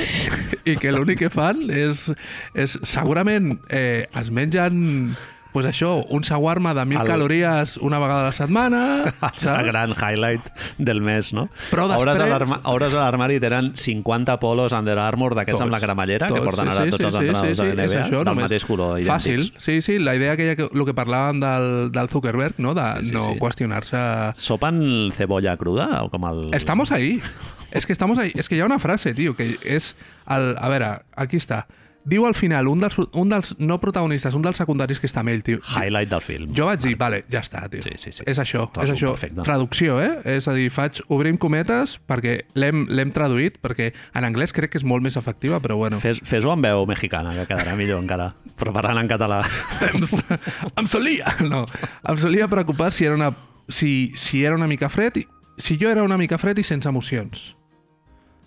i 0.68 0.74
que 0.76 0.92
l'únic 0.92 1.22
que 1.24 1.30
fan 1.32 1.62
és, 1.70 2.10
és 2.52 2.76
segurament 2.84 3.54
eh, 3.70 4.04
es 4.20 4.28
mengen 4.34 5.14
pues 5.56 5.64
això, 5.64 6.04
un 6.12 6.20
shawarma 6.20 6.74
de 6.76 6.82
1.000 6.84 7.00
El- 7.00 7.06
calories 7.08 7.78
una 7.78 7.98
vegada 7.98 8.20
a 8.20 8.24
la 8.26 8.32
setmana, 8.36 8.80
El 9.08 9.38
saps? 9.40 9.64
gran 9.64 9.94
highlight 9.96 10.44
del 10.76 11.00
mes, 11.00 11.32
no? 11.32 11.46
Però 11.70 11.86
després- 11.88 12.60
Hores 12.68 12.92
a 12.92 12.98
l'armari 13.00 13.38
tenen 13.40 13.72
50 13.74 14.36
polos 14.38 14.74
Under 14.76 14.98
Armour 15.00 15.32
d'aquests 15.38 15.62
amb 15.64 15.72
la 15.72 15.78
Tots, 15.78 15.86
cremallera 15.86 16.28
que 16.28 16.34
tots, 16.34 16.44
porten 16.44 16.66
sí, 16.68 16.74
ara 16.76 16.84
sí, 16.84 16.90
tots 16.90 17.00
sí, 17.00 17.06
els 17.06 17.14
sí, 17.14 17.20
entrenadors 17.24 17.56
sí, 17.56 17.64
de 17.64 17.70
sí, 17.70 17.76
la 17.76 17.84
és 17.86 17.92
NBA 17.94 18.02
això, 18.04 18.18
del 18.18 18.24
només. 18.28 18.44
mateix 18.50 18.64
color, 18.68 19.00
Fàcil, 19.06 19.40
idèntics. 19.40 19.64
sí, 19.64 19.80
sí, 19.80 19.98
la 19.98 20.14
idea 20.14 20.32
aquella 20.36 20.56
que, 20.60 20.68
el 20.68 20.84
que 20.84 20.94
parlàvem 20.94 21.40
del, 21.40 21.90
del 21.96 22.08
Zuckerberg, 22.12 22.54
no? 22.58 22.74
de 22.76 22.84
Sí, 23.00 23.06
sí, 23.06 23.12
no 23.16 23.22
sí. 23.32 23.38
qüestionar-se... 23.40 24.04
Sopen 24.36 25.10
cebolla 25.16 25.56
cruda 25.56 26.02
o 26.04 26.10
com 26.10 26.28
el... 26.28 26.50
Estamos 26.54 26.92
ahí. 26.92 27.22
Es 27.70 27.86
que 27.86 27.92
estamos 27.92 28.18
ahí. 28.18 28.32
Es 28.34 28.48
que 28.48 28.56
hi 28.56 28.60
ha 28.60 28.66
una 28.66 28.78
frase, 28.78 29.14
tio, 29.14 29.34
que 29.36 29.56
és... 29.62 29.94
El, 30.28 30.56
a 30.58 30.68
veure, 30.68 30.92
aquí 31.16 31.36
està. 31.40 31.64
Diu 32.06 32.22
al 32.24 32.36
final 32.38 32.68
un 32.70 32.78
dels, 32.78 32.94
un 33.18 33.28
dels 33.32 33.48
no 33.58 33.80
protagonistes, 33.82 34.34
un 34.38 34.42
dels 34.44 34.56
secundaris 34.60 35.00
que 35.02 35.08
està 35.10 35.24
amb 35.24 35.32
ell, 35.32 35.40
tio. 35.42 35.58
Highlight 35.74 36.08
del 36.12 36.20
film. 36.22 36.52
Jo 36.54 36.68
vaig 36.68 36.78
dir, 36.84 36.92
vale, 37.00 37.24
ja 37.32 37.40
està, 37.42 37.64
tio. 37.72 37.82
Sí, 37.82 37.90
sí, 37.98 38.12
sí. 38.14 38.22
És 38.30 38.38
això, 38.38 38.68
Resum 38.76 38.84
és 38.84 38.92
això. 38.94 39.10
perfecte. 39.16 39.42
Traducció, 39.42 39.96
eh? 40.00 40.12
És 40.36 40.46
a 40.46 40.54
dir, 40.54 40.68
faig, 40.70 41.00
obrim 41.10 41.36
cometes 41.36 41.96
perquè 42.06 42.36
l'hem 42.54 43.10
traduït, 43.10 43.58
perquè 43.60 43.88
en 44.14 44.24
anglès 44.28 44.54
crec 44.54 44.70
que 44.70 44.78
és 44.78 44.84
molt 44.86 45.02
més 45.02 45.16
efectiva, 45.18 45.58
però 45.60 45.74
bueno. 45.80 45.98
Fes- 45.98 46.22
Fes-ho 46.22 46.52
amb 46.54 46.62
veu 46.64 46.86
mexicana, 46.86 47.34
que 47.34 47.46
quedarà 47.50 47.74
millor 47.74 47.98
encara. 48.04 48.30
Però 48.56 48.70
parlant 48.72 49.02
en 49.02 49.08
català. 49.10 49.42
em, 49.90 50.06
em 50.78 50.86
solia, 50.86 51.34
no, 51.42 51.64
em 52.06 52.18
solia 52.22 52.46
preocupar 52.46 52.92
si 52.94 53.04
era 53.04 53.14
una, 53.18 53.32
si, 53.68 54.12
si 54.14 54.44
era 54.44 54.54
una 54.54 54.68
mica 54.70 54.88
fred, 54.88 55.16
i, 55.18 55.26
si 55.58 55.76
jo 55.80 55.90
era 55.90 56.04
una 56.06 56.16
mica 56.16 56.38
fred 56.38 56.58
i 56.58 56.62
sense 56.62 56.88
emocions. 56.88 57.56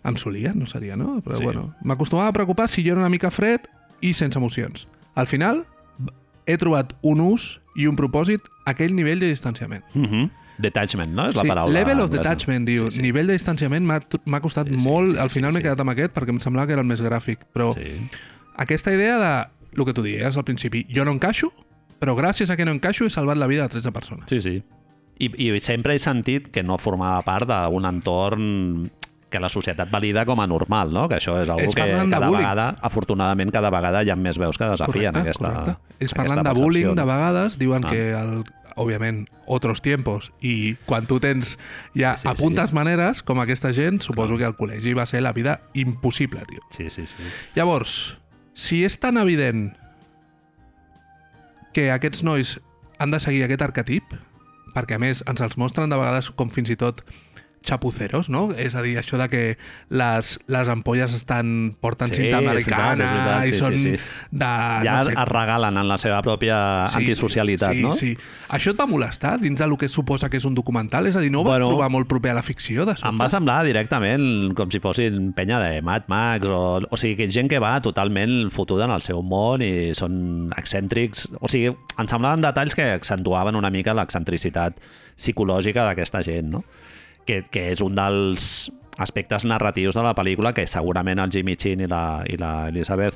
Em 0.09 0.17
solia, 0.17 0.53
no 0.53 0.65
seria, 0.65 0.95
no? 0.95 1.21
Però 1.21 1.33
Sí. 1.33 1.39
sí. 1.39 1.43
bueno, 1.45 1.73
m'acostumava 1.83 2.29
a 2.29 2.33
preocupar 2.33 2.69
si 2.69 2.83
jo 2.83 2.91
era 2.93 2.99
una 3.01 3.09
mica 3.09 3.31
fred 3.31 3.61
i 4.01 4.13
sense 4.13 4.37
emocions. 4.37 4.87
Al 5.15 5.27
final, 5.27 5.65
he 6.45 6.57
trobat 6.57 6.93
un 7.01 7.21
ús 7.21 7.59
i 7.75 7.85
un 7.87 7.95
propòsit 7.95 8.41
a 8.65 8.71
aquell 8.71 8.93
nivell 8.95 9.19
de 9.19 9.27
distanciament. 9.27 9.83
Mm 9.93 10.05
-hmm. 10.05 10.29
Detachment, 10.59 11.13
no? 11.15 11.29
És 11.29 11.35
la 11.35 11.43
sí, 11.43 11.47
paraula. 11.47 11.71
level 11.73 12.01
of 12.01 12.09
detachment, 12.11 12.65
diu. 12.67 12.89
Sí, 12.91 12.97
sí. 12.97 13.01
Nivell 13.01 13.27
de 13.27 13.33
distanciament 13.33 13.85
m'ha 13.85 14.41
costat 14.41 14.67
Sí, 14.67 14.75
sí, 14.75 14.81
molt. 14.87 15.11
sí, 15.11 15.17
Al 15.17 15.29
sí, 15.29 15.35
final 15.39 15.51
m'he 15.53 15.59
sí. 15.59 15.63
quedat 15.63 15.79
amb 15.79 15.89
aquest 15.91 16.13
perquè 16.13 16.29
em 16.29 16.39
semblava 16.39 16.67
que 16.67 16.73
era 16.73 16.81
el 16.81 16.87
més 16.87 17.01
gràfic. 17.01 17.37
Però 17.53 17.73
Sí. 17.73 18.09
aquesta 18.57 18.91
idea 18.91 19.17
de 19.17 19.47
el 19.79 19.85
que 19.85 19.93
tu 19.93 20.01
dies 20.01 20.35
al 20.35 20.43
principi, 20.43 20.85
jo 20.93 21.05
no 21.05 21.11
encaixo, 21.11 21.53
però 21.99 22.15
gràcies 22.15 22.49
a 22.49 22.57
que 22.57 22.65
no 22.65 22.71
encaixo 22.71 23.05
he 23.05 23.09
salvat 23.09 23.37
la 23.37 23.47
vida 23.47 23.61
de 23.63 23.69
13 23.69 23.91
persones. 23.91 24.27
Sí, 24.27 24.39
sí. 24.41 24.63
I, 25.19 25.53
I 25.55 25.59
sempre 25.59 25.93
he 25.95 25.99
sentit 25.99 26.47
que 26.49 26.63
no 26.63 26.77
formava 26.77 27.21
part 27.23 27.47
d'un 27.47 27.85
entorn 27.85 28.89
que 29.29 29.39
la 29.39 29.49
societat 29.49 29.91
valida 29.91 30.25
com 30.25 30.39
a 30.41 30.47
normal, 30.47 30.91
no? 30.93 31.07
Que 31.09 31.19
això 31.19 31.35
és 31.41 31.49
algo 31.49 31.61
Ells 31.67 31.75
que 31.77 31.85
de 31.85 32.09
cada 32.09 32.29
vegada, 32.33 32.69
afortunadament, 32.81 33.51
cada 33.53 33.69
vegada 33.69 34.01
hi 34.03 34.09
ha 34.09 34.15
més 34.17 34.39
veus 34.41 34.57
que 34.57 34.65
desafien 34.71 35.15
aquesta 35.15 35.51
Ells 35.99 36.15
aquesta 36.15 36.17
parlen 36.17 36.39
de 36.39 36.43
percepció, 36.49 36.63
bullying 36.65 36.95
de 36.97 37.05
vegades, 37.05 37.57
diuen 37.61 37.85
Ah. 37.85 37.89
que, 37.91 38.11
el, 38.17 38.43
òbviament, 38.79 39.27
otros 39.45 39.81
tiempos, 39.81 40.31
i 40.41 40.75
quan 40.85 41.05
tu 41.05 41.19
tens 41.19 41.57
ja 41.93 42.15
Sí, 42.15 42.23
sí, 42.23 42.27
apuntes 42.29 42.71
maneres, 42.73 43.21
com 43.23 43.39
aquesta 43.41 43.73
gent, 43.73 43.99
suposo 44.01 44.37
que 44.37 44.45
al 44.45 44.55
col·legi 44.55 44.95
va 44.95 45.05
ser 45.05 45.21
la 45.21 45.33
vida 45.33 45.59
impossible, 45.73 46.45
tio. 46.47 46.61
Sí, 46.71 46.89
sí, 46.89 47.05
sí. 47.05 47.17
Llavors, 47.55 48.17
si 48.53 48.83
és 48.85 48.97
tan 48.99 49.17
evident 49.17 49.73
que 51.73 51.91
aquests 51.91 52.23
nois 52.23 52.57
han 52.99 53.11
de 53.11 53.19
seguir 53.19 53.43
aquest 53.45 53.61
arquetip, 53.61 54.15
perquè 54.73 54.95
a 54.97 55.01
més 55.01 55.23
ens 55.27 55.41
els 55.41 55.57
mostren 55.57 55.89
de 55.89 55.97
vegades 55.99 56.29
com 56.35 56.49
fins 56.53 56.69
i 56.69 56.77
tot 56.79 57.03
chapuceros, 57.65 58.29
no? 58.29 58.49
És 58.55 58.75
a 58.75 58.81
dir, 58.81 58.95
això 58.99 59.17
de 59.19 59.27
que 59.29 59.41
les, 59.91 60.31
les 60.47 60.69
ampolles 60.71 61.13
estan 61.13 61.75
porten 61.81 62.09
Sí, 62.13 62.21
cinta 62.21 62.39
és 62.39 62.47
americana 62.47 62.95
veritat, 62.95 63.03
és 63.03 63.11
veritat, 63.11 63.47
i 63.47 63.51
sí, 63.51 63.59
són 63.59 63.77
sí, 63.77 63.91
sí. 63.97 64.11
de... 64.31 64.51
ja 64.85 64.95
no 64.95 65.09
sé, 65.09 65.15
es 65.15 65.29
regalen 65.29 65.79
en 65.81 65.89
la 65.91 65.97
seva 66.01 66.21
pròpia 66.25 66.59
antisocialitat, 66.87 67.75
sí, 67.75 67.83
no? 67.83 67.93
Sí, 67.97 68.13
Això 68.55 68.73
et 68.73 68.79
va 68.79 68.87
molestar 68.89 69.35
dins 69.41 69.59
del 69.59 69.75
que 69.79 69.89
suposa 69.91 70.29
que 70.31 70.39
és 70.39 70.47
un 70.47 70.55
documental? 70.57 71.09
És 71.11 71.17
a 71.19 71.23
dir, 71.23 71.31
no 71.33 71.43
ho 71.43 71.47
vas 71.47 71.57
Bueno, 71.59 71.69
trobar 71.73 71.89
molt 71.93 72.09
proper 72.09 72.33
a 72.33 72.39
la 72.39 72.45
ficció? 72.45 72.87
De 72.87 72.95
sobte? 72.95 73.11
Em 73.11 73.19
va 73.21 73.29
semblar 73.31 73.59
directament 73.67 74.55
com 74.57 74.71
si 74.71 74.81
fossin 74.83 75.31
penya 75.37 75.59
de 75.61 75.83
Mad 75.85 76.07
Max 76.11 76.47
o, 76.47 76.79
o 76.87 76.99
sigui, 76.99 77.17
que 77.19 77.29
gent 77.33 77.51
que 77.51 77.61
va 77.61 77.75
totalment 77.85 78.49
fotuda 78.55 78.87
en 78.87 78.95
el 78.95 79.03
seu 79.05 79.21
món 79.21 79.63
i 79.65 79.91
són 79.97 80.49
excèntrics. 80.57 81.27
O 81.43 81.51
sigui, 81.51 81.75
em 81.75 82.09
semblaven 82.09 82.43
detalls 82.45 82.77
que 82.77 82.87
accentuaven 82.95 83.59
una 83.59 83.71
mica 83.73 83.93
l'excentricitat 83.97 84.79
psicològica 85.19 85.83
d'aquesta 85.89 86.23
gent, 86.25 86.47
no? 86.55 86.63
Que, 87.25 87.43
que 87.51 87.67
és 87.73 87.81
un 87.85 87.95
dels 87.97 88.71
aspectes 88.99 89.45
narratius 89.45 89.95
de 89.95 90.03
la 90.03 90.15
pel·lícula 90.17 90.53
que 90.53 90.65
segurament 90.67 91.19
el 91.23 91.31
Jimmy 91.31 91.55
Chin 91.55 91.85
i 91.85 91.87
la, 91.87 92.23
i 92.27 92.35
la 92.39 92.67
Elizabeth 92.71 93.15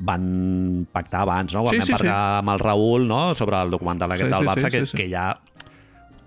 van 0.00 0.86
pactar 0.90 1.20
abans, 1.26 1.52
no? 1.52 1.62
Quan 1.66 1.74
Sí, 1.74 1.80
vam 1.82 1.86
sí, 1.86 1.92
parlar 1.92 2.20
amb 2.38 2.54
el 2.54 2.62
Raül 2.62 3.06
no? 3.06 3.34
sobre 3.36 3.60
el 3.60 3.70
documental 3.70 4.12
aquest 4.14 4.30
Sí, 4.30 4.34
del 4.34 4.42
sí, 4.42 4.48
Barça, 4.48 4.64
sí, 4.64 4.70
que, 4.70 4.80
sí, 4.80 4.86
sí. 4.86 4.96
que 4.96 5.08
ja 5.12 5.26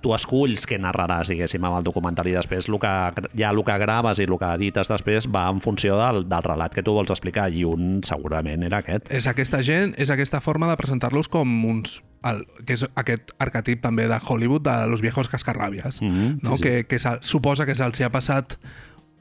tu 0.06 0.14
esculls 0.14 0.68
què 0.70 0.78
narraràs, 0.82 1.32
diguéssim, 1.34 1.64
amb 1.66 1.80
el 1.80 1.86
documental 1.88 2.30
i 2.30 2.36
després 2.38 2.70
el 2.70 2.78
que, 2.82 2.94
ja 3.40 3.50
el 3.50 3.64
que 3.66 3.78
graves 3.82 4.22
i 4.22 4.28
el 4.30 4.38
que 4.38 4.52
edites 4.60 4.92
després 4.92 5.26
va 5.34 5.48
en 5.50 5.62
funció 5.66 5.98
del, 5.98 6.28
del 6.30 6.46
relat 6.46 6.76
que 6.78 6.84
tu 6.86 6.94
vols 6.94 7.10
explicar 7.10 7.48
i 7.50 7.64
un 7.66 8.04
segurament 8.06 8.64
era 8.68 8.84
aquest. 8.84 9.10
és 9.10 9.26
aquesta 9.32 9.64
gent, 9.66 9.96
és 9.98 10.12
aquesta 10.14 10.42
forma 10.46 10.70
de 10.70 10.78
presentar-los 10.78 11.32
com 11.34 11.56
uns... 11.66 12.02
El, 12.26 12.40
que 12.66 12.74
és 12.74 12.82
aquest 12.98 13.36
arquetip 13.38 13.84
també 13.84 14.08
de 14.10 14.18
Hollywood 14.18 14.64
de 14.66 14.74
los 14.90 15.02
viejos 15.04 15.28
cascarràbies, 15.30 16.00
Mhm, 16.02 16.40
no? 16.42 16.56
sí, 16.56 16.58
sí. 16.58 16.64
que, 16.64 16.88
que 16.90 16.98
suposa 17.22 17.68
que 17.68 17.76
se'ls 17.78 18.02
ha 18.02 18.10
passat 18.10 18.56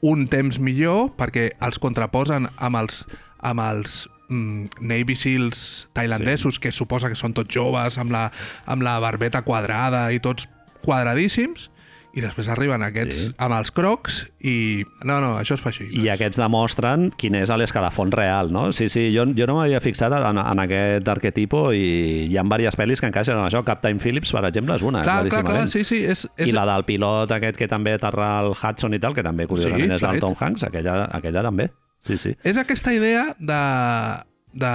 un 0.01 0.25
temps 0.27 0.57
millor 0.59 1.11
perquè 1.17 1.51
els 1.61 1.77
contraposen 1.77 2.49
amb 2.57 2.79
els, 2.81 3.03
amb 3.45 3.61
els 3.61 4.07
mm, 4.29 4.81
Navy 4.81 5.13
Seals 5.15 5.87
tailandesos, 5.93 6.55
sí. 6.57 6.61
que 6.65 6.71
suposa 6.73 7.09
que 7.13 7.15
són 7.19 7.33
tots 7.37 7.53
joves, 7.53 7.99
amb 8.01 8.09
la, 8.11 8.31
amb 8.65 8.81
la 8.81 8.97
barbeta 8.99 9.43
quadrada 9.45 10.07
i 10.11 10.17
tots 10.19 10.49
quadradíssims, 10.85 11.71
i 12.15 12.21
després 12.23 12.47
arriben 12.47 12.79
aquests 12.85 13.17
Sí. 13.25 13.31
amb 13.43 13.57
els 13.57 13.73
crocs 13.75 14.21
i... 14.39 14.85
No, 15.03 15.17
no, 15.19 15.33
això 15.35 15.57
es 15.57 15.61
fa 15.61 15.67
així. 15.73 15.89
I 15.99 16.05
aquests 16.13 16.39
demostren 16.39 17.09
quin 17.19 17.35
és 17.35 17.49
l'escalafon 17.51 18.13
real, 18.15 18.53
no? 18.55 18.69
Sí, 18.71 18.87
sí, 18.87 19.09
jo, 19.11 19.25
jo 19.35 19.47
no 19.49 19.57
m'havia 19.57 19.81
fixat 19.83 20.15
en, 20.15 20.39
en 20.39 20.61
aquest 20.63 21.09
arquetipo 21.11 21.65
i 21.75 22.29
hi 22.29 22.37
ha 22.39 22.45
diverses 22.47 22.77
pel·lis 22.79 23.03
que 23.03 23.09
encaixen 23.11 23.35
en 23.35 23.49
això. 23.49 23.65
Captain 23.67 23.99
Phillips, 23.99 24.31
per 24.31 24.45
exemple, 24.47 24.77
és 24.79 24.85
una, 24.87 25.03
clar, 25.03 25.25
clar, 25.27 25.43
clar, 25.43 25.67
sí, 25.67 25.83
sí. 25.83 26.05
És, 26.07 26.23
és... 26.37 26.47
I 26.47 26.55
la 26.55 26.63
del 26.71 26.85
pilot 26.87 27.35
aquest 27.35 27.59
que 27.59 27.67
també 27.67 27.97
aterra 27.99 28.29
el 28.45 28.53
Hudson 28.55 28.95
i 28.95 29.01
tal, 29.03 29.11
que 29.17 29.25
també 29.25 29.49
curiosament 29.51 29.89
Sí, 29.91 29.97
és 29.99 30.07
del. 30.07 30.23
Tom 30.23 30.39
Hanks, 30.39 30.63
aquella, 30.69 31.09
aquella 31.19 31.43
també. 31.43 31.67
Sí, 31.99 32.15
sí. 32.21 32.31
És 32.47 32.55
aquesta 32.61 32.93
idea 32.95 33.33
de, 33.43 33.61
de 34.55 34.73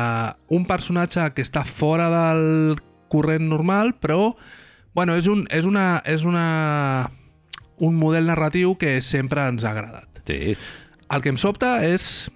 un 0.53 0.69
personatge 0.69 1.25
que 1.33 1.41
està 1.47 1.65
fora 1.65 2.13
del 2.13 2.77
corrent 3.09 3.49
normal, 3.49 3.95
però 3.97 4.35
bueno, 4.95 5.15
és, 5.17 5.27
un, 5.31 5.47
és, 5.51 5.65
una, 5.69 6.03
és 6.05 6.25
una, 6.25 7.11
un 7.79 7.97
model 7.97 8.27
narratiu 8.27 8.77
que 8.79 9.01
sempre 9.03 9.47
ens 9.49 9.65
ha 9.65 9.71
agradat. 9.75 10.23
Sí, 10.27 10.57
El 11.11 11.23
que 11.25 11.31
em 11.33 11.39
sobta 11.41 11.81
és 11.87 12.29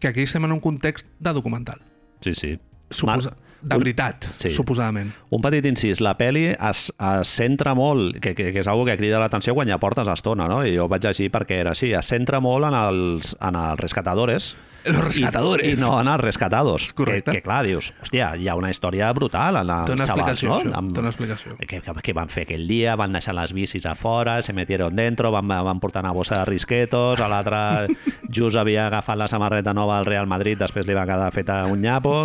que 0.00 0.08
aquí 0.10 0.24
estem 0.26 0.44
en 0.44 0.52
un 0.52 0.60
context 0.60 1.06
de 1.18 1.32
documental. 1.32 1.80
Sí, 2.20 2.34
sí. 2.34 2.58
Suposa... 2.90 3.34
De 3.60 3.76
un- 3.76 3.82
veritat, 3.82 4.24
sí. 4.24 4.48
suposadament. 4.56 5.10
Un 5.28 5.42
petit 5.44 5.66
incís, 5.68 5.98
la 6.00 6.14
pel·li 6.16 6.46
es, 6.54 6.86
es 6.96 7.28
centra 7.36 7.74
molt, 7.76 8.16
que, 8.24 8.32
que, 8.32 8.46
que 8.54 8.62
és 8.62 8.68
una 8.72 8.86
que 8.88 8.94
crida 8.96 9.18
l'atenció 9.20 9.52
quan 9.52 9.68
ja 9.68 9.76
portes 9.76 10.08
estona, 10.08 10.46
no? 10.48 10.62
I 10.64 10.72
jo 10.78 10.86
vaig 10.88 11.04
llegir 11.04 11.26
perquè 11.34 11.58
era 11.60 11.74
així, 11.76 11.90
es 11.92 12.08
centra 12.08 12.40
molt 12.40 12.64
en 12.70 12.76
els, 12.78 13.34
en 13.36 13.58
els 13.60 13.76
rescatadores, 13.82 14.54
Los 14.84 15.04
rescatadores. 15.04 15.66
I, 15.66 15.76
i 15.76 15.80
no 15.80 15.92
en 16.00 16.08
els 16.08 16.20
rescatados. 16.22 16.92
Correcte. 16.96 17.30
Que, 17.30 17.38
que 17.38 17.44
clar, 17.44 17.62
dius, 17.66 17.90
hòstia, 18.00 18.32
hi 18.40 18.48
ha 18.48 18.56
una 18.56 18.70
història 18.72 19.10
brutal 19.16 19.60
en 19.60 19.72
els 19.74 19.92
una 19.94 20.06
xavals, 20.08 20.32
explicació, 20.32 20.48
no? 20.48 20.72
això. 20.72 20.94
Té 20.94 21.02
una 21.02 21.12
explicació. 21.12 21.56
que, 21.60 21.80
que, 21.84 21.94
que 22.08 22.14
van 22.16 22.32
fer 22.32 22.46
aquell 22.46 22.66
dia, 22.68 22.96
van 23.00 23.12
deixar 23.16 23.34
les 23.36 23.52
bicis 23.56 23.86
a 23.86 23.94
fora, 23.98 24.40
se 24.42 24.54
metieron 24.56 24.96
dentro, 24.96 25.30
van, 25.34 25.48
van 25.48 25.80
portar 25.80 26.04
una 26.06 26.14
bossa 26.16 26.40
de 26.40 26.48
risquetos, 26.48 27.20
a 27.20 27.28
l'altre 27.28 27.96
just 28.36 28.56
havia 28.56 28.86
agafat 28.88 29.20
la 29.20 29.28
samarreta 29.28 29.74
nova 29.76 29.98
al 29.98 30.08
Real 30.08 30.30
Madrid, 30.30 30.58
després 30.60 30.88
li 30.88 30.96
va 30.96 31.06
quedar 31.08 31.30
feta 31.34 31.64
un 31.68 31.82
nyapo. 31.82 32.24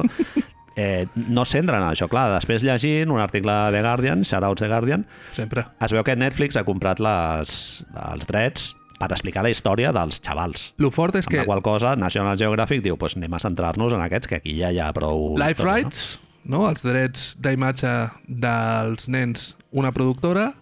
Eh, 0.75 1.05
no 1.15 1.45
centren 1.47 1.79
en 1.79 1.87
això, 1.87 2.09
clar. 2.11 2.27
Després 2.33 2.63
llegint 2.67 3.11
un 3.11 3.21
article 3.23 3.51
de 3.51 3.77
The 3.77 3.83
Guardian, 3.83 4.25
shoutouts 4.27 4.63
The 4.63 4.67
Guardian, 4.71 5.05
Sempre. 5.31 5.67
es 5.79 5.93
veu 5.95 6.03
que 6.03 6.17
Netflix 6.19 6.57
ha 6.59 6.65
comprat 6.67 6.99
les, 6.99 7.85
els 8.11 8.27
drets 8.27 8.73
per 8.99 9.09
explicar 9.11 9.43
la 9.43 9.51
història 9.51 9.91
dels 9.95 10.21
xavals. 10.23 10.69
Lo 10.81 10.91
fort 10.91 11.15
és 11.19 11.25
Amb 11.27 11.33
que 11.33 11.41
la 11.43 11.47
qual 11.49 11.61
cosa 11.65 11.95
National 11.99 12.37
Geographic 12.39 12.83
diu 12.85 12.97
pues 12.97 13.17
anem 13.17 13.33
a 13.35 13.39
centrar-nos 13.43 13.93
en 13.93 14.03
aquests, 14.05 14.27
que 14.31 14.39
aquí 14.39 14.57
ja 14.59 14.71
hi 14.71 14.79
ha 14.79 14.91
prou... 14.95 15.33
Life 15.37 15.59
història, 15.59 15.73
Rights, 15.89 16.05
no? 16.45 16.67
els 16.69 16.83
drets 16.85 17.33
d'imatge 17.41 17.95
dels 18.27 19.09
nens, 19.11 19.55
una 19.71 19.91
productora, 19.91 20.53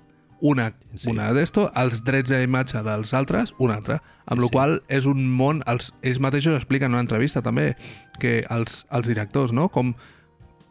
una, 0.43 0.73
Sí. 0.95 1.09
una 1.09 1.31
d'esto, 1.33 1.69
els 1.79 2.01
drets 2.03 2.29
d'imatge 2.29 2.81
dels 2.83 3.13
altres, 3.13 3.53
una 3.59 3.77
altra. 3.79 4.01
Amb 4.25 4.41
Sí, 4.41 4.41
sí, 4.41 4.47
sí. 4.47 4.47
la 4.47 4.49
qual 4.51 4.73
és 4.89 5.05
un 5.09 5.23
món... 5.29 5.61
Els, 5.67 5.93
ells 6.01 6.19
mateixos 6.19 6.55
expliquen 6.57 6.91
en 6.91 6.97
una 6.97 7.05
entrevista 7.05 7.41
també 7.41 7.75
que 8.19 8.43
els, 8.49 8.83
els 8.91 9.07
directors, 9.07 9.53
no? 9.55 9.69
Com, 9.69 9.93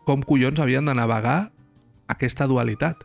com 0.04 0.22
collons 0.22 0.60
havien 0.60 0.84
de 0.84 0.94
navegar 0.94 1.52
aquesta 2.12 2.46
dualitat 2.46 3.02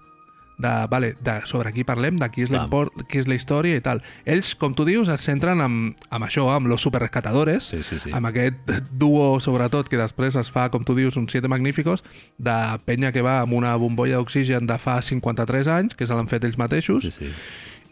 de, 0.57 0.71
vale, 0.89 1.11
de 1.21 1.35
sobre 1.45 1.71
qui 1.73 1.83
parlem, 1.85 2.15
de 2.17 2.27
qui 2.33 2.43
és, 2.45 2.49
l'import, 2.53 2.93
qui 3.09 3.19
és 3.21 3.27
la 3.29 3.35
història 3.37 3.77
i 3.77 3.83
tal. 3.85 4.01
Ells, 4.25 4.55
com 4.57 4.73
tu 4.73 4.85
dius, 4.87 5.09
es 5.13 5.21
centren 5.21 5.61
en, 5.61 5.77
en 5.95 6.25
això, 6.25 6.47
amb 6.55 6.67
los 6.71 6.81
superrescatadores, 6.81 7.69
Sí, 7.69 7.83
sí, 7.83 7.99
sí. 8.01 8.11
amb 8.13 8.25
aquest 8.31 8.71
duo, 8.91 9.39
sobretot, 9.43 9.89
que 9.89 9.99
després 10.01 10.35
es 10.39 10.49
fa, 10.53 10.67
com 10.73 10.83
tu 10.87 10.95
dius, 10.97 11.17
uns 11.17 11.31
siete 11.31 11.47
magníficos, 11.51 12.03
de 12.37 12.57
penya 12.85 13.11
que 13.13 13.21
va 13.25 13.39
amb 13.43 13.53
una 13.53 13.75
bombolla 13.77 14.17
d'oxigen 14.17 14.65
de 14.67 14.77
fa 14.81 14.99
53 15.01 15.67
anys, 15.67 15.95
que 15.95 16.07
se 16.09 16.13
l'han 16.17 16.27
fet 16.31 16.43
ells 16.47 16.57
mateixos. 16.57 17.03
Sí, 17.05 17.11
sí. 17.11 17.31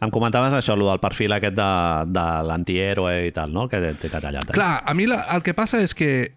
Em 0.04 0.12
comentaves 0.12 0.52
això, 0.54 0.74
el 0.76 0.82
del 0.84 1.00
perfil 1.00 1.32
aquest 1.32 1.56
de, 1.56 1.70
de 2.12 2.26
l'antihéroe 2.50 3.28
i 3.30 3.32
tal, 3.32 3.54
no? 3.56 3.70
Que 3.72 3.80
t'he 3.96 4.10
tallat. 4.12 4.50
Eh? 4.50 4.54
Clar, 4.58 4.82
a 4.84 4.94
mi 4.94 5.06
la, 5.08 5.22
el 5.38 5.42
que 5.46 5.54
passa 5.56 5.80
és 5.82 5.94
que 5.96 6.34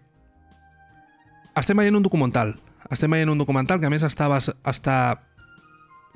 estem 1.59 1.77
veient 1.77 1.97
un 1.97 2.05
documental. 2.05 2.55
Estem 2.89 3.11
veient 3.11 3.29
un 3.29 3.37
documental 3.37 3.81
que, 3.81 3.89
a 3.89 3.91
més, 3.91 4.05
està, 4.07 4.29
està 4.39 4.95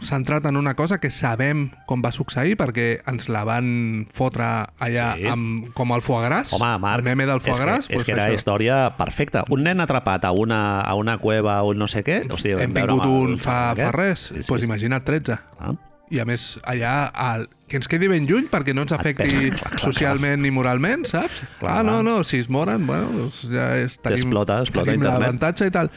centrat 0.02 0.46
en 0.50 0.58
una 0.58 0.74
cosa 0.76 0.98
que 1.00 1.12
sabem 1.14 1.68
com 1.88 2.02
va 2.04 2.12
succeir 2.12 2.58
perquè 2.60 3.04
ens 3.08 3.30
la 3.32 3.44
van 3.48 4.08
fotre 4.12 4.44
allà 4.82 5.14
Sí. 5.16 5.22
sí. 5.24 5.28
amb, 5.30 5.70
com 5.78 5.94
el 5.96 6.02
foie 6.02 6.26
gras. 6.26 6.52
Home, 6.54 6.72
Marc, 6.80 7.00
el 7.00 7.04
meme 7.06 7.26
del 7.30 7.40
foie 7.40 7.54
és 7.54 7.60
que, 7.60 7.66
gras. 7.66 7.86
és 7.90 7.94
pues 7.96 8.06
que 8.06 8.12
era 8.12 8.26
això. 8.28 8.36
història 8.36 8.82
perfecta. 8.98 9.46
Un 9.54 9.64
nen 9.64 9.80
atrapat 9.80 10.26
a 10.26 10.32
una, 10.32 10.82
a 10.82 10.94
una 10.96 11.18
cueva 11.20 11.62
o 11.64 11.74
no 11.74 11.88
sé 11.88 12.04
què... 12.04 12.24
Hòstia, 12.28 12.58
Hem 12.60 12.74
vam 12.74 12.88
veure 12.88 13.00
tingut 13.00 13.30
un 13.32 13.38
fa, 13.40 13.76
fa 13.78 13.92
res, 13.96 14.28
Sí, 14.28 14.34
doncs 14.34 14.46
sí, 14.46 14.50
pues 14.52 14.62
sí. 14.62 14.68
imagina't 14.68 15.04
13. 15.06 15.38
Ah, 15.60 15.74
I 16.14 16.20
a 16.20 16.26
més, 16.26 16.60
allà, 16.68 17.08
al, 17.14 17.48
que 17.70 17.78
ens 17.80 17.88
quedi 17.88 18.10
ben 18.12 18.28
lluny 18.28 18.50
perquè 18.52 18.74
no 18.76 18.84
ens 18.84 18.92
afecti 18.94 19.30
Clar, 19.30 19.54
clar, 19.56 19.70
clar. 19.72 19.80
socialment 19.80 20.42
ni 20.44 20.52
moralment, 20.52 21.06
saps? 21.10 21.40
Clar, 21.62 21.78
ah, 21.80 21.84
no, 21.84 22.02
clar. 22.02 22.04
no, 22.04 22.24
si 22.28 22.38
es 22.44 22.50
moren, 22.50 22.86
bueno, 22.86 23.08
doncs 23.24 23.46
ja 23.50 23.72
és... 23.80 23.96
T'explota, 24.04 24.60
explota 24.66 24.92
tenim 24.92 25.02
internet. 25.06 25.22
l'avantatge 25.22 25.70
i 25.70 25.72
tal. 25.72 25.90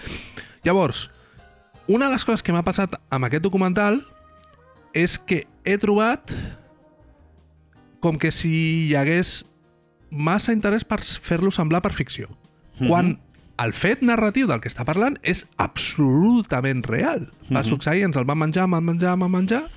Llavors, 0.65 1.09
una 1.89 2.07
de 2.07 2.13
les 2.13 2.25
coses 2.25 2.43
que 2.43 2.53
m'ha 2.55 2.65
passat 2.67 2.97
amb 3.11 3.29
aquest 3.29 3.45
documental 3.45 4.01
és 4.97 5.19
que 5.19 5.47
he 5.65 5.77
trobat 5.79 6.33
com 8.01 8.19
que 8.19 8.33
si 8.33 8.89
hi 8.89 8.95
hagués 8.99 9.45
massa 10.11 10.55
interès 10.55 10.85
per 10.87 11.01
fer-lo 11.03 11.51
semblar 11.51 11.83
per 11.83 11.93
ficció. 11.93 12.29
Mhm. 12.79 12.89
Quan 12.89 13.19
el 13.59 13.73
fet 13.73 14.03
narratiu 14.03 14.47
del 14.47 14.61
que 14.61 14.69
està 14.69 14.85
parlant 14.85 15.17
és 15.23 15.47
absolutament 15.57 16.85
real. 16.87 17.31
Va 17.51 17.61
Mhm. 17.61 17.69
succeir, 17.69 18.05
ens 18.05 18.17
el 18.17 18.25
van 18.25 18.39
menjar, 18.39 18.69
van 18.69 18.85
menjar, 18.85 19.17
van 19.19 19.31
menjar, 19.31 19.71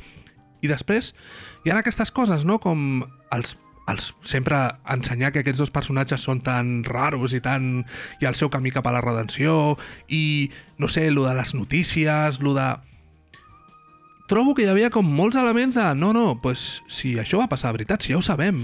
i 0.62 0.68
després 0.68 1.16
hi 1.64 1.70
ha 1.72 1.78
aquestes 1.78 2.12
coses, 2.12 2.46
no?, 2.46 2.60
com 2.60 3.06
els 3.32 3.58
els, 3.90 4.12
sempre 4.26 4.58
ensenyar 4.90 5.32
que 5.34 5.44
aquests 5.44 5.62
dos 5.62 5.74
personatges 5.74 6.24
són 6.26 6.44
tan 6.46 6.84
raros 6.88 7.34
i 7.34 7.42
tan... 7.44 7.86
i 8.22 8.30
el 8.30 8.38
seu 8.40 8.52
camí 8.54 8.74
cap 8.76 8.88
a 8.88 8.94
la 8.96 9.02
redenció 9.06 9.78
i, 10.08 10.52
no 10.78 10.90
sé, 10.92 11.10
lo 11.12 11.26
de 11.28 11.36
les 11.38 11.56
notícies, 11.58 12.42
lo 12.46 12.54
de... 12.58 12.70
Trobo 14.30 14.54
que 14.54 14.64
hi 14.68 14.70
havia 14.70 14.92
com 14.94 15.08
molts 15.10 15.40
elements 15.42 15.80
de 15.80 15.88
no, 15.98 16.14
no, 16.14 16.38
pues, 16.42 16.84
si 16.88 17.16
això 17.18 17.42
va 17.42 17.50
passar 17.50 17.72
de 17.72 17.80
veritat, 17.80 18.06
si 18.06 18.14
ja 18.14 18.20
ho 18.20 18.26
sabem. 18.26 18.62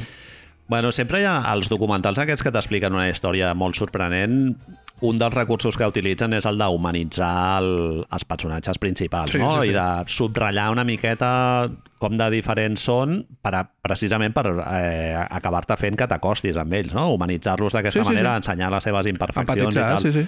Bueno, 0.70 0.92
sempre 0.94 1.22
hi 1.22 1.28
ha 1.30 1.40
els 1.54 1.70
documentals 1.70 2.22
aquests 2.22 2.46
que 2.46 2.54
t'expliquen 2.54 2.94
una 2.94 3.10
història 3.10 3.54
molt 3.58 3.78
sorprenent. 3.78 4.56
Un 5.04 5.18
dels 5.20 5.34
recursos 5.36 5.76
que 5.76 5.84
utilitzen 5.92 6.32
és 6.38 6.46
el 6.48 6.56
d'humanitzar 6.58 7.32
el, 7.60 8.06
els 8.16 8.24
personatges 8.26 8.78
principals, 8.80 9.34
Sí, 9.34 9.38
no? 9.42 9.58
sí, 9.62 9.66
sí. 9.68 9.74
I 9.74 9.76
de 9.76 9.88
subratllar 10.08 10.70
una 10.72 10.86
miqueta 10.88 11.68
com 12.00 12.16
de 12.16 12.30
diferents 12.32 12.80
són 12.88 13.18
per 13.44 13.52
a, 13.60 13.64
precisament 13.84 14.32
per 14.34 14.46
eh, 14.54 15.18
acabar-te 15.36 15.76
fent 15.82 15.98
que 16.00 16.08
t'acostis 16.08 16.56
amb 16.62 16.74
ells, 16.80 16.94
no? 16.96 17.10
Humanitzar-los 17.18 17.76
d'aquesta 17.76 18.00
Sí, 18.00 18.06
sí, 18.08 18.14
manera, 18.14 18.38
sí. 18.38 18.44
ensenyar 18.46 18.72
les 18.72 18.84
seves 18.88 19.10
imperfeccions 19.12 19.60
i 19.76 19.80
Empatitzar, 19.82 19.90
tal. 19.92 20.00
sí, 20.00 20.12
sí. 20.14 20.28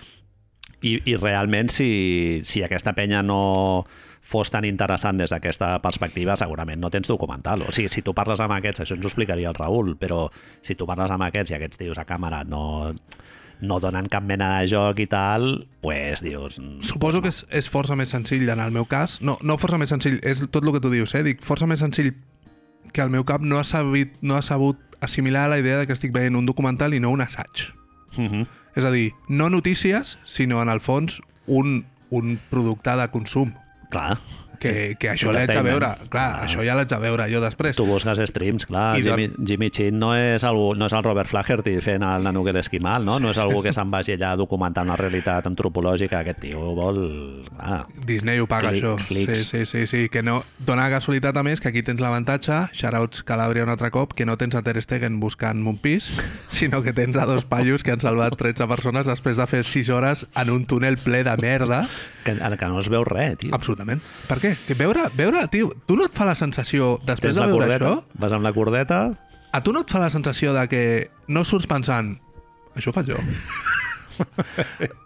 I, 0.83 0.91
i 1.13 1.15
realment, 1.17 1.71
si, 1.73 2.41
si 2.45 2.61
aquesta 2.61 2.91
penya 2.93 3.23
no 3.25 3.85
fos 4.27 4.51
tan 4.51 4.65
interessant 4.67 5.17
des 5.17 5.31
d'aquesta 5.31 5.77
perspectiva, 5.81 6.35
segurament 6.35 6.81
no 6.83 6.91
tens 6.91 7.07
documental. 7.07 7.63
O 7.63 7.71
sigui, 7.71 7.87
si 7.89 8.03
tu 8.03 8.11
parles 8.13 8.41
amb 8.43 8.57
aquests, 8.59 8.83
això 8.83 8.97
ens 8.99 9.05
ho 9.07 9.07
explicaria 9.07 9.47
el 9.49 9.55
Raül, 9.55 9.95
però 9.97 10.25
si 10.61 10.75
tu 10.75 10.85
parles 10.85 11.09
amb 11.15 11.23
aquests 11.29 11.55
i 11.55 11.55
aquests 11.55 11.79
tios 11.79 11.97
a 11.97 12.03
càmera 12.05 12.43
no, 12.43 12.91
no 13.61 13.79
donen 13.79 14.07
cap 14.11 14.23
mena 14.23 14.59
de 14.59 14.67
joc 14.69 14.99
i 14.99 15.07
tal, 15.09 15.67
pues 15.81 16.21
dius... 16.21 16.59
mm, 16.59 16.81
Suposo 16.85 17.21
que 17.21 17.31
és, 17.33 17.43
és 17.49 17.69
força 17.69 17.95
més 17.97 18.13
senzill 18.13 18.49
en 18.49 18.61
el 18.61 18.71
meu 18.75 18.85
cas. 18.85 19.19
No, 19.21 19.37
no 19.41 19.57
força 19.57 19.79
més 19.81 19.89
senzill, 19.93 20.19
és 20.23 20.43
tot 20.51 20.63
el 20.63 20.73
que 20.75 20.83
tu 20.83 20.91
dius, 20.93 21.15
eh? 21.17 21.23
Dic, 21.25 21.41
força 21.45 21.67
més 21.69 21.81
senzill 21.81 22.13
que 22.93 23.01
el 23.01 23.09
meu 23.13 23.25
cap 23.27 23.41
no 23.41 23.59
ha 23.59 23.65
sabut, 23.67 24.13
no 24.21 24.37
ha 24.37 24.43
sabut 24.45 24.79
assimilar 25.01 25.47
la 25.49 25.59
idea 25.59 25.77
de 25.77 25.87
que 25.87 25.93
estic 25.93 26.13
veient 26.13 26.37
un 26.37 26.45
documental 26.45 26.93
i 26.93 27.01
no 27.01 27.11
un 27.13 27.21
assaig. 27.21 27.69
Mhm. 28.17 28.47
És 28.77 28.85
a 28.85 28.91
dir, 28.93 29.11
no 29.27 29.49
notícies, 29.49 30.17
sinó 30.23 30.61
en 30.61 30.69
el 30.69 30.79
fons 30.81 31.21
un, 31.47 31.85
un 32.09 32.39
producte 32.51 32.93
de 32.95 33.07
consum. 33.09 33.53
Clar. 33.89 34.19
Que, 34.59 34.95
que 34.99 35.09
això 35.11 35.31
l'haig 35.31 35.49
de 35.51 35.61
veure. 35.61 35.89
Clar, 36.09 36.27
Ah. 36.41 36.45
això 36.47 36.63
ja 36.65 36.73
l'haig 36.75 36.87
de 36.89 36.97
veure 36.99 37.27
jo 37.31 37.39
després. 37.41 37.75
Tu 37.77 37.85
busques 37.85 38.17
streams, 38.29 38.65
clar. 38.65 38.97
I 38.97 39.01
de- 39.01 39.09
Jimmy, 39.11 39.29
Jimmy 39.45 39.69
Chin 39.69 39.99
no 39.99 40.15
és, 40.15 40.43
algú, 40.43 40.73
no 40.75 40.85
és 40.87 40.93
el 40.93 41.03
Robert 41.03 41.29
Flaherty 41.29 41.79
fent 41.81 42.03
el 42.03 42.23
nano 42.23 42.43
que 42.43 42.53
l'esquimal, 42.53 43.05
no? 43.05 43.19
No 43.19 43.31
és 43.31 43.37
algú 43.37 43.61
que 43.63 43.71
se'n 43.73 43.91
vagi 43.91 44.13
allà 44.17 44.31
a 44.33 44.35
documentar 44.35 44.83
una 44.83 44.95
realitat 44.95 45.45
antropològica. 45.47 46.19
Aquest 46.19 46.39
tio 46.41 46.59
vol... 46.75 47.45
Clar, 47.55 47.85
Disney 48.05 48.39
ho 48.39 48.47
paga, 48.47 48.69
Clic- 48.71 48.83
això. 48.83 48.95
clics. 49.07 49.37
Sí, 49.49 49.65
sí, 49.65 49.65
sí, 49.65 49.87
sí, 49.87 50.09
que 50.09 50.23
no... 50.23 50.43
Dona 50.59 50.89
casualitat, 50.89 51.37
a 51.37 51.43
més, 51.43 51.59
que 51.61 51.69
aquí 51.69 51.83
tens 51.83 51.99
l'avantatge, 52.01 52.69
shoutouts 52.73 53.23
Calàbria 53.23 53.63
un 53.63 53.69
altre 53.69 53.91
cop, 53.91 54.13
que 54.13 54.25
no 54.25 54.37
tens 54.37 54.55
a 54.55 54.61
Ter 54.63 54.81
Stegen 54.81 55.19
buscant 55.19 55.65
un 55.67 55.77
pis, 55.77 56.11
sinó 56.49 56.81
que 56.83 56.93
tens 56.93 57.15
a 57.17 57.25
dos 57.25 57.45
paios 57.45 57.83
que 57.83 57.91
han 57.91 57.99
salvat 58.01 58.35
13 58.37 58.67
persones 58.67 59.07
després 59.07 59.37
de 59.37 59.47
fer 59.47 59.63
6 59.63 59.89
hores 59.89 60.25
en 60.35 60.49
un 60.49 60.65
túnel 60.65 60.97
ple 60.97 61.23
de 61.23 61.35
merda. 61.37 61.87
Que, 62.27 62.35
que 62.59 62.69
no 62.71 62.79
es 62.83 62.89
veu 62.93 63.05
res, 63.07 63.37
tio. 63.41 63.53
Absolutament. 63.55 64.03
Per 64.29 64.37
què? 64.43 64.53
Que 64.67 64.75
veure, 64.77 65.07
veure, 65.17 65.45
tio, 65.53 65.71
tu 65.87 65.97
no 65.99 66.05
et 66.09 66.13
fa 66.15 66.27
la 66.29 66.35
sensació, 66.37 66.97
després 67.07 67.33
Tens 67.33 67.41
de 67.41 67.47
veure 67.47 67.65
cordeta, 67.65 67.93
això, 67.95 68.21
vas 68.25 68.35
amb 68.37 68.45
la 68.45 68.53
cordeta... 68.55 69.01
a 69.57 69.63
tu 69.63 69.71
no 69.73 69.81
et 69.87 69.89
fa 69.89 69.99
la 70.03 70.11
sensació 70.13 70.51
de 70.53 70.67
que 70.69 70.83
no 71.31 71.41
surts 71.47 71.65
pensant 71.71 72.17
això 72.77 72.91
ho 72.91 72.93
faig 72.93 73.07
jo? 73.09 73.17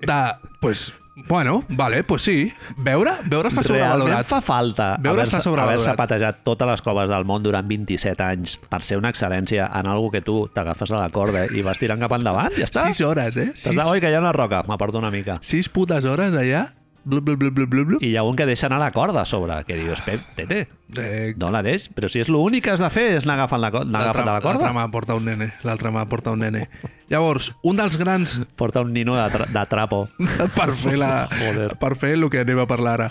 De, 0.02 0.20
pues, 0.62 0.94
bueno, 1.28 1.64
vale, 1.70 2.04
pues 2.04 2.22
sí. 2.24 2.52
Veure, 2.78 3.12
veure 3.28 3.50
està 3.52 3.62
Realment 3.62 3.68
sobrevalorat. 3.68 4.28
fa 4.30 4.40
falta 4.42 4.88
haver-se 4.96 5.42
sobrevalorat. 5.44 5.84
haver 5.86 5.98
patejat 6.00 6.40
totes 6.48 6.70
les 6.70 6.82
coves 6.86 7.10
del 7.12 7.26
món 7.28 7.44
durant 7.44 7.68
27 7.68 8.24
anys 8.24 8.56
per 8.72 8.82
ser 8.88 8.98
una 9.02 9.12
excel·lència 9.12 9.68
en 9.80 9.90
algo 9.92 10.10
que 10.12 10.22
tu 10.24 10.48
t'agafes 10.56 10.92
a 10.96 11.02
la 11.04 11.10
corda 11.12 11.46
i 11.52 11.62
vas 11.68 11.80
tirant 11.80 12.00
cap 12.00 12.16
endavant, 12.18 12.56
ja 12.58 12.68
està. 12.70 12.88
6 12.88 13.02
hores, 13.08 13.38
eh? 13.38 13.50
Sis, 13.56 13.76
oi, 13.78 14.00
que 14.00 14.10
hi 14.12 14.16
ha 14.16 14.24
una 14.24 14.32
roca, 14.36 14.64
m'aporto 14.68 14.98
una 15.04 15.12
mica. 15.12 15.40
sis 15.44 15.68
putes 15.70 16.06
hores 16.06 16.34
allà. 16.34 16.70
Blu, 17.04 17.20
blu, 17.22 17.36
blu, 17.36 17.50
blu, 17.50 17.66
blu, 17.66 17.84
blu. 17.86 17.98
I 18.02 18.12
hi 18.12 18.18
ha 18.20 18.24
un 18.24 18.36
que 18.38 18.46
deixa 18.46 18.68
anar 18.68 18.78
la 18.80 18.92
corda 18.94 19.24
a 19.24 19.26
sobre, 19.26 19.56
que 19.66 19.76
dius, 19.80 20.02
Pep, 20.06 20.22
tete, 20.38 20.68
Eh, 20.92 21.34
no 21.40 21.48
la 21.56 21.62
deix, 21.64 21.86
però 21.96 22.10
si 22.12 22.20
és 22.20 22.28
l'únic 22.28 22.66
que 22.66 22.72
has 22.74 22.82
de 22.84 22.90
fer 22.92 23.06
és 23.16 23.24
anar 23.24 23.38
agafant, 23.38 23.62
la, 23.64 23.70
anar 23.72 24.02
agafant 24.02 24.26
la 24.28 24.34
L'altre 24.34 24.52
corda. 24.60 24.72
mà 24.76 24.84
porta 24.92 25.16
un 25.16 25.24
nene. 25.24 25.48
L'altre 25.64 25.90
mà 25.90 26.04
porta 26.06 26.34
un 26.36 26.40
nene. 26.44 26.66
Llavors, 27.10 27.54
un 27.64 27.78
dels 27.80 27.96
grans 27.98 28.42
Porta 28.60 28.82
un 28.84 28.92
nino 28.92 29.16
de, 29.16 29.24
tra 29.32 29.46
de 29.48 29.64
trapo. 29.72 30.02
per 30.58 30.74
fer, 30.76 30.98
la, 31.00 31.30
Joder. 31.32 31.70
per 31.80 31.96
fer 31.96 32.12
el 32.18 32.28
que 32.30 32.44
anem 32.44 32.60
a 32.60 32.68
parlar 32.68 32.98
ara. 33.00 33.10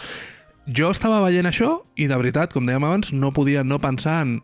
Jo 0.68 0.90
estava 0.92 1.22
veient 1.24 1.48
això 1.48 1.80
i, 1.96 2.06
de 2.06 2.16
veritat, 2.20 2.52
com 2.52 2.68
dèiem 2.68 2.84
abans, 2.84 3.14
no 3.16 3.32
podia 3.32 3.64
no 3.64 3.80
pensar 3.80 4.20
en 4.26 4.42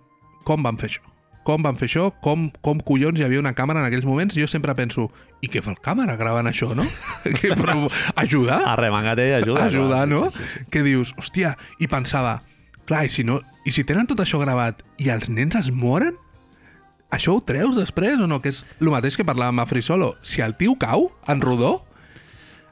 com 0.49 0.65
van 0.65 0.81
fer 0.81 0.89
això. 0.95 1.05
Com 1.47 1.63
van 1.63 1.79
fer 1.79 1.87
això, 1.87 2.09
com, 2.25 2.49
com 2.65 2.81
collons 2.83 3.21
hi 3.21 3.25
havia 3.27 3.39
una 3.43 3.55
càmera 3.55 3.83
en 3.83 3.87
aquells 3.87 4.07
moments, 4.09 4.35
jo 4.35 4.49
sempre 4.51 4.75
penso, 4.79 5.07
i 5.45 5.51
què 5.53 5.63
fa 5.63 5.71
el 5.73 5.81
càmera 5.83 6.17
gravant 6.19 6.51
això, 6.51 6.73
no? 6.75 6.87
que, 7.39 7.55
però, 7.55 7.79
ajudar? 8.19 8.61
Arremangate 8.75 9.29
i 9.31 9.37
ajuda. 9.39 9.69
ajudar, 9.71 10.05
clar, 10.05 10.11
no? 10.11 10.27
Sí, 10.35 10.43
sí, 10.43 10.53
sí. 10.59 10.69
Que 10.75 10.83
dius, 10.87 11.15
hòstia, 11.21 11.55
i 11.79 11.89
pensava, 11.93 12.41
clar, 12.91 13.07
i 13.07 13.15
si, 13.15 13.25
no, 13.27 13.41
i 13.65 13.75
si 13.75 13.87
tenen 13.87 14.11
tot 14.11 14.23
això 14.25 14.43
gravat 14.43 14.83
i 14.99 15.13
els 15.15 15.31
nens 15.31 15.59
es 15.63 15.71
moren, 15.71 16.19
això 17.15 17.37
ho 17.37 17.43
treus 17.47 17.79
després 17.79 18.19
o 18.19 18.27
no? 18.27 18.41
Que 18.43 18.51
és 18.51 18.65
el 18.81 18.91
mateix 18.91 19.15
que 19.15 19.27
parlàvem 19.27 19.63
a 19.63 19.67
Free 19.71 19.87
Solo. 19.87 20.17
Si 20.27 20.43
el 20.43 20.57
tio 20.59 20.75
cau 20.81 21.13
en 21.31 21.41
rodó, 21.45 21.86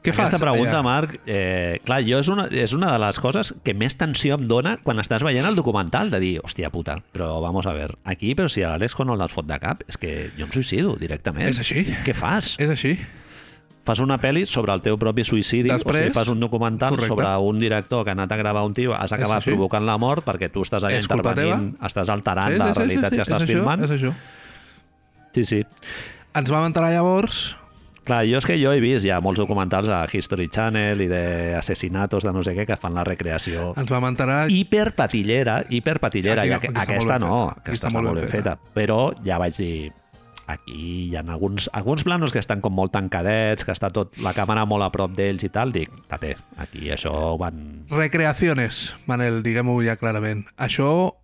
què 0.05 0.13
fas? 0.13 0.29
Aquesta 0.29 0.39
pregunta? 0.43 0.81
Marc, 0.85 1.17
eh, 1.25 1.79
clar, 1.85 1.99
jo 2.07 2.19
és 2.21 2.29
una, 2.31 2.45
és 2.51 2.73
una 2.77 2.91
de 2.93 3.01
les 3.01 3.19
coses 3.19 3.53
que 3.65 3.73
més 3.73 3.97
tensió 3.99 4.37
em 4.39 4.45
dona 4.47 4.77
quan 4.85 5.01
estàs 5.03 5.25
veient 5.25 5.45
el 5.49 5.57
documental, 5.57 6.09
de 6.13 6.21
dir, 6.23 6.33
hòstia 6.45 6.69
puta, 6.73 6.99
però 7.11 7.41
vamos 7.43 7.65
a 7.67 7.73
ver, 7.73 7.91
aquí, 8.05 8.35
però 8.37 8.47
si 8.51 8.63
a 8.63 8.71
l'Àlex 8.75 8.95
no 9.05 9.17
els 9.17 9.33
fot 9.33 9.45
de 9.49 9.59
cap, 9.59 9.83
és 9.89 9.97
que 9.97 10.31
jo 10.37 10.45
em 10.47 10.51
suïcido 10.53 10.95
directament. 11.01 11.49
És 11.49 11.59
així. 11.59 11.83
Què 12.05 12.13
fas? 12.15 12.55
És 12.61 12.69
així. 12.69 12.95
Fas 13.85 13.99
una 14.01 14.15
pel·li 14.17 14.47
sobre 14.49 14.73
el 14.73 14.81
teu 14.81 14.95
propi 14.97 15.21
suïcidi, 15.23 15.69
Després, 15.69 15.99
o 15.99 16.03
sigui, 16.07 16.13
fas 16.15 16.29
un 16.33 16.39
documental 16.41 16.95
correcte. 16.95 17.11
sobre 17.11 17.27
un 17.37 17.59
director 17.61 18.03
que 18.03 18.09
ha 18.09 18.17
anat 18.17 18.31
a 18.31 18.37
gravar 18.39 18.63
un 18.65 18.73
tio, 18.73 18.95
has 18.97 19.13
acabat 19.13 19.43
provocant 19.45 19.85
la 19.85 19.99
mort 20.01 20.25
perquè 20.25 20.49
tu 20.49 20.63
estàs 20.65 20.81
allà 20.83 20.97
És 20.97 21.05
intervenint, 21.05 21.75
estàs 21.85 22.09
alterant 22.09 22.55
Sí, 22.55 22.57
la 22.57 22.71
sí, 22.71 22.73
sí, 22.73 22.79
realitat 22.79 23.11
sí, 23.13 23.17
que 23.19 23.25
sí, 23.25 23.29
estàs 23.29 23.43
és 23.43 23.47
això, 23.49 23.53
filmant. 23.59 23.83
És 23.85 23.91
això. 23.91 24.13
Sí, 25.35 25.43
sí. 25.45 25.61
Ens 26.33 26.49
vam 26.49 26.65
entrar 26.71 26.89
llavors... 26.95 27.55
Clar, 28.05 28.21
jo 28.29 28.37
és 28.37 28.45
que 28.45 28.57
jo 28.61 28.69
he 28.75 28.81
vist 28.83 29.07
ja 29.07 29.17
molts 29.23 29.41
documentals 29.41 29.89
a 29.89 30.03
History 30.05 30.45
Channel 30.53 31.01
i 31.01 31.09
d'assassinatos 31.09 32.27
de 32.27 32.33
no 32.35 32.43
sé 32.45 32.53
què 32.53 32.67
que 32.69 32.77
fan 32.77 32.93
la 32.93 33.03
recreació 33.07 33.71
Ens 33.81 33.89
vam 33.89 34.05
enterar... 34.11 34.45
hiperpatillera, 34.53 35.63
hiperpatillera, 35.73 36.45
aqu 36.45 36.59
aquí 36.61 36.73
aquesta 36.85 37.17
ben 37.17 37.25
no, 37.25 37.39
feta. 37.49 37.61
Aquesta 37.63 37.75
està 37.75 37.89
està 37.89 37.93
molt 37.97 38.21
ben 38.21 38.29
feta. 38.29 38.57
Però 38.77 38.99
ja 39.25 39.39
vaig 39.41 39.57
dir, 39.57 39.91
aquí 40.45 41.09
hi 41.09 41.15
ha 41.15 41.23
alguns, 41.25 41.69
alguns 41.73 42.05
planos 42.05 42.33
que 42.33 42.39
estan 42.39 42.61
com 42.61 42.75
molt 42.77 42.93
tancadets, 42.93 43.65
que 43.65 43.73
està 43.73 43.89
tot 43.93 44.19
la 44.21 44.35
càmera 44.37 44.65
molt 44.69 44.85
a 44.85 44.91
prop 44.93 45.13
d'ells 45.17 45.45
i 45.47 45.51
tal, 45.53 45.73
dic, 45.75 45.93
tate, 46.11 46.35
aquí 46.61 46.91
això 46.93 47.35
van... 47.41 47.87
Recreaciones, 47.89 48.91
Manel, 49.09 49.41
diguem-ho 49.45 49.79
ja 49.85 49.97
clarament. 49.97 50.45
Això, 50.61 51.15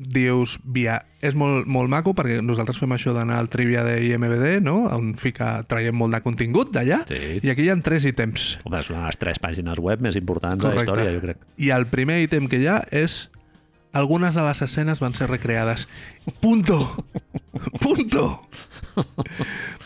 dius, 0.00 0.56
via... 0.64 1.02
és 1.20 1.34
molt, 1.36 1.66
molt 1.68 1.90
maco 1.92 2.14
perquè 2.16 2.38
nosaltres 2.40 2.78
fem 2.80 2.94
això 2.96 3.12
d'anar 3.12 3.36
al 3.36 3.50
trivia 3.52 3.82
de 3.84 3.98
IMBD, 4.06 4.62
no? 4.64 4.86
on 4.88 5.12
fica, 5.20 5.58
traiem 5.68 5.94
molt 5.96 6.16
de 6.16 6.22
contingut 6.24 6.72
d'allà, 6.72 7.02
Sí. 7.10 7.40
i 7.44 7.50
aquí 7.52 7.66
hi 7.66 7.68
ha 7.68 7.76
tres 7.84 8.06
ítems. 8.08 8.54
Home, 8.64 8.80
són 8.86 9.02
les 9.04 9.20
tres 9.20 9.38
pàgines 9.42 9.78
web 9.78 10.00
més 10.00 10.16
importants 10.16 10.62
de 10.64 10.72
la 10.72 10.80
història, 10.80 11.12
jo 11.12 11.20
crec. 11.26 11.44
I 11.60 11.68
el 11.76 11.86
primer 11.92 12.22
ítem 12.24 12.48
que 12.48 12.62
hi 12.62 12.66
ha 12.72 12.80
és 12.90 13.26
algunes 13.92 14.34
de 14.34 14.42
les 14.42 14.62
escenes 14.62 15.00
van 15.00 15.14
ser 15.14 15.28
recreades. 15.30 15.88
Punto! 16.40 17.04
Punto! 17.80 18.46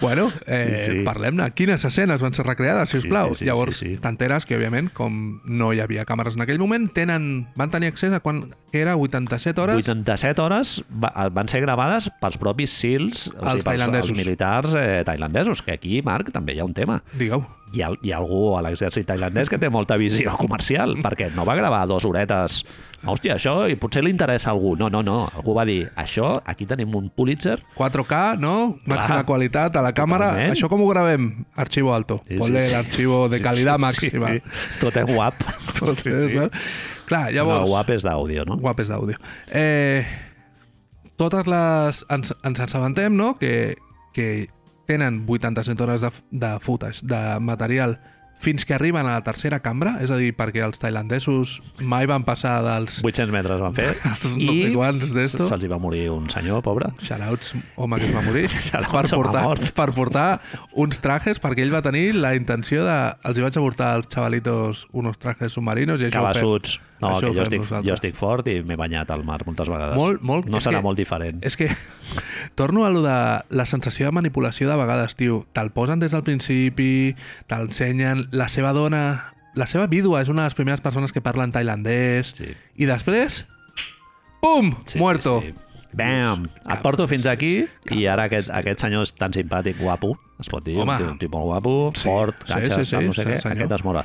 bueno, 0.01 0.33
eh, 0.47 0.75
Sí, 0.77 0.93
sí. 0.99 1.05
parlem-ne. 1.05 1.51
Quines 1.55 1.85
escenes 1.85 2.23
van 2.23 2.35
ser 2.35 2.47
recreades, 2.47 2.91
si 2.91 2.99
us 2.99 3.07
plau? 3.07 3.35
sí, 3.35 3.41
sí, 3.41 3.45
Llavors, 3.45 3.77
sí, 3.77 3.89
sí. 3.95 4.01
t'enteres 4.01 4.47
que, 4.49 4.57
òbviament, 4.59 4.91
com 4.97 5.41
no 5.45 5.73
hi 5.75 5.81
havia 5.85 6.05
càmeres 6.09 6.37
en 6.39 6.45
aquell 6.45 6.59
moment, 6.59 6.89
tenen, 6.97 7.47
van 7.57 7.71
tenir 7.73 7.93
accés 7.93 8.13
a 8.17 8.21
quan 8.25 8.47
que 8.73 8.81
era 8.81 8.97
87 8.97 9.61
hores 9.61 9.77
87 9.85 10.41
hores 10.43 10.73
va, 10.91 11.13
van 11.31 11.49
ser 11.53 11.61
gravades 11.63 12.09
pels 12.21 12.39
propis 12.41 12.73
SEALs, 12.75 13.29
o 13.35 13.39
Els 13.45 13.61
sigui, 13.61 13.67
pels, 13.69 13.87
els 14.01 14.15
militars 14.17 14.75
eh, 14.79 15.03
tailandesos, 15.07 15.63
que 15.63 15.77
aquí, 15.77 16.01
Marc, 16.03 16.33
també 16.35 16.57
hi 16.57 16.61
ha 16.65 16.67
un 16.69 16.75
tema. 16.75 17.03
Digueu. 17.13 17.45
hi 17.75 17.83
ha, 17.83 17.91
hi 18.03 18.13
ha 18.13 18.19
algú 18.23 18.55
a 18.57 18.63
l'exèrcit 18.63 19.07
tailandès 19.09 19.51
que 19.51 19.59
té 19.59 19.69
molta 19.71 19.97
visió 20.01 20.35
comercial, 20.41 20.97
perquè 21.03 21.31
no 21.35 21.45
va 21.47 21.57
gravar 21.59 21.85
dues 21.91 22.05
horetes 22.09 22.65
hòstia, 23.07 23.37
això 23.37 23.55
potser 23.81 24.03
li 24.05 24.11
interessa 24.13 24.51
a 24.51 24.53
algú. 24.55 24.75
No, 24.81 24.89
no, 24.93 25.03
no. 25.07 25.17
Algú 25.37 25.55
va 25.57 25.65
dir, 25.69 25.89
això, 26.01 26.41
aquí 26.45 26.67
tenim 26.67 26.95
un 26.97 27.11
Pulitzer 27.15 27.59
4K, 27.77 28.39
no? 28.43 28.55
Màxima 28.87 29.21
Clar. 29.21 29.27
qualitat 29.29 29.77
a 29.77 29.83
la 29.85 29.93
càmera. 29.97 30.31
Totalment. 30.33 30.57
Això 30.57 30.69
com 30.73 30.83
ho 30.85 30.89
gravem? 30.91 31.29
Arxivo 31.57 31.95
alto. 31.95 32.21
Sí, 32.29 32.39
Ponle 32.41 32.61
sí, 32.63 32.69
sí. 32.69 32.75
l'arxivo 32.75 33.23
de 33.29 33.39
Sí, 33.39 33.43
qualitat 33.45 33.77
sí, 33.79 33.85
màxima. 33.87 34.33
Sí, 34.35 34.43
Tot 34.81 34.97
és 35.03 35.09
guap. 35.11 35.47
Tot 35.81 35.95
sí, 36.01 36.11
és, 36.11 36.33
sí. 36.33 36.39
eh? 36.39 36.49
Clar, 37.09 37.27
llavors... 37.37 37.65
No, 37.67 37.73
guap 37.75 37.91
és 37.93 38.05
d'àudio, 38.07 38.45
no? 38.49 38.57
Guapes 38.63 38.89
d'àudio. 38.89 39.19
Eh, 39.53 40.05
totes 41.21 41.47
les... 41.51 42.05
Ens, 42.15 42.33
ens 42.45 42.61
assabentem, 42.65 43.13
no?, 43.17 43.35
que, 43.39 43.77
que 44.17 44.49
tenen 44.89 45.23
87 45.29 45.83
hores 45.83 46.01
de, 46.05 46.11
de 46.31 46.55
footage, 46.65 47.05
de 47.07 47.21
material, 47.41 47.99
fins 48.45 48.67
que 48.69 48.77
arriben 48.77 49.07
a 49.09 49.17
la 49.17 49.25
tercera 49.27 49.61
cambra, 49.65 49.97
és 50.05 50.13
a 50.13 50.19
dir, 50.21 50.33
perquè 50.37 50.63
els 50.67 50.81
tailandesos 50.83 51.57
mai 51.81 52.09
van 52.11 52.27
passar 52.27 52.59
dels 52.65 53.01
800 53.05 53.33
metres 53.35 53.63
van 53.63 53.75
fer 53.77 53.91
Els 54.13 54.27
no 54.37 54.55
sé 54.61 54.71
quants 54.75 55.15
d'esto. 55.17 55.49
se'ls 55.49 55.69
va 55.73 55.81
morir 55.81 56.07
un 56.13 56.29
senyor, 56.33 56.63
pobre. 56.67 56.91
shoutouts, 57.03 57.55
home 57.81 58.01
que 58.01 58.09
es 58.11 58.15
va 58.15 58.25
morir, 58.27 58.47
per 58.95 59.05
portar, 59.11 59.45
per 59.81 59.89
portar 59.97 60.29
uns 60.85 61.01
trajes, 61.05 61.41
perquè 61.43 61.65
ell 61.65 61.75
va 61.75 61.83
tenir 61.85 62.13
la 62.15 62.35
intenció 62.39 62.85
de... 62.87 62.99
Els 63.25 63.39
hi 63.41 63.47
vaig 63.47 63.57
aportar 63.61 63.95
als 63.99 64.11
xavalitos 64.13 64.87
unos 64.93 65.19
trajes 65.19 65.57
submarinos 65.57 66.03
i 66.03 66.11
això 66.11 66.21
ho 66.21 66.29
fem. 66.35 66.45
No, 67.01 67.09
Això 67.19 67.29
que 67.29 67.35
jo 67.37 67.43
estic, 67.43 67.61
nosaltres. 67.61 67.89
jo 67.89 67.95
estic 67.95 68.15
fort 68.17 68.47
i 68.49 68.63
m'he 68.63 68.77
banyat 68.79 69.11
al 69.11 69.25
mar 69.27 69.41
moltes 69.45 69.69
vegades. 69.69 69.97
Molt, 69.99 70.23
molt. 70.23 70.47
No 70.49 70.61
serà 70.63 70.79
que- 70.79 70.83
molt 70.87 70.97
diferent. 70.97 71.43
És 71.45 71.57
que 71.57 71.69
torno 72.55 72.85
a 72.87 72.91
lo 72.91 73.03
de 73.03 73.17
la 73.51 73.67
sensació 73.67 74.07
de 74.07 74.13
manipulació 74.13 74.69
de 74.71 74.77
vegades, 74.77 75.17
tio. 75.17 75.45
Te'l 75.53 75.71
posen 75.75 75.99
des 76.01 76.13
del 76.13 76.23
principi, 76.23 77.15
t'ensenyen... 77.47 78.29
La 78.33 78.49
seva 78.49 78.73
dona... 78.73 79.33
La 79.55 79.67
seva 79.71 79.87
vídua 79.87 80.23
és 80.23 80.29
una 80.29 80.43
de 80.43 80.49
les 80.49 80.55
primeres 80.59 80.81
persones 80.81 81.13
que 81.13 81.21
parla 81.23 81.45
en 81.45 81.53
tailandès. 81.53 82.33
Sí. 82.35 82.47
I 82.77 82.87
després... 82.91 83.45
Pum! 84.41 84.73
Sí, 84.85 84.99
muerto. 84.99 85.41
Sí, 85.43 85.53
sí. 85.53 85.89
Bam! 85.95 86.49
Et 86.71 86.81
porto 86.83 87.07
fins 87.07 87.27
aquí 87.31 87.67
i 87.95 88.07
ara 88.11 88.25
aquest, 88.27 88.51
aquest 88.51 88.83
senyor 88.83 89.05
és 89.07 89.13
tan 89.15 89.31
simpàtic, 89.33 89.79
guapo, 89.79 90.17
es 90.43 90.49
pot 90.51 90.65
dir, 90.67 90.75
Home. 90.83 90.97
un 90.99 91.19
tio, 91.21 91.29
un 91.31 91.37
molt 91.37 91.47
guapo, 91.53 91.75
Sí. 91.95 92.03
fort, 92.09 92.41
Sí, 92.43 92.53
catxes, 92.53 92.75
sí, 92.81 92.85
sí, 92.85 92.97
tal, 92.97 93.07
no 93.07 93.13
sé 93.15 93.23
sí, 93.23 93.29
què, 93.31 93.39
senyor. 93.45 93.57
aquest 93.63 93.73
es 93.79 93.85
mora. 93.87 94.05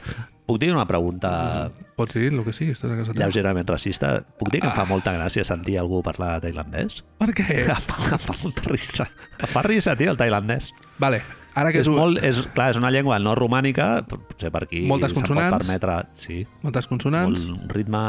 Puc 0.49 0.57
dir 0.57 0.71
una 0.73 0.88
pregunta 0.89 1.69
Pots 1.99 2.15
dir 2.17 2.31
el 2.33 2.41
que 2.43 2.53
sigui, 2.55 2.71
estàs 2.73 2.89
a 2.89 2.95
casa 2.97 3.13
teva. 3.13 3.21
lleugerament 3.27 3.67
racista? 3.69 4.15
Puc 4.39 4.49
dir 4.49 4.62
que 4.63 4.67
em 4.67 4.73
Ah. 4.73 4.77
fa 4.81 4.85
molta 4.89 5.13
gràcia 5.13 5.43
sentir 5.45 5.77
algú 5.77 6.01
parlar 6.01 6.39
tailandès? 6.41 7.03
Per 7.21 7.29
què? 7.38 7.45
Em 7.69 7.83
fa, 7.85 7.97
em 8.15 8.23
fa 8.23 8.33
molta 8.43 8.63
risa. 8.71 9.05
Em 9.38 9.47
fa 9.51 9.62
risa, 9.67 9.93
tio, 9.99 10.09
el 10.12 10.17
tailandès. 10.17 10.71
Vale, 10.97 11.21
ara 11.53 11.71
que 11.71 11.83
És, 11.83 11.85
tu... 11.85 11.93
molt, 11.93 12.17
és, 12.25 12.41
clar, 12.55 12.71
és 12.73 12.77
una 12.81 12.89
llengua 12.89 13.19
no 13.19 13.35
romànica, 13.38 14.01
potser 14.09 14.49
per 14.51 14.63
aquí 14.65 14.81
Moltes 14.89 15.12
se'n 15.13 15.21
pot 15.21 15.27
consonants. 15.29 15.57
permetre... 15.67 15.99
Sí, 16.15 16.41
Moltes 16.63 16.88
consonants. 16.88 17.45
molt, 17.45 17.62
un 17.62 17.69
ritme... 17.69 18.03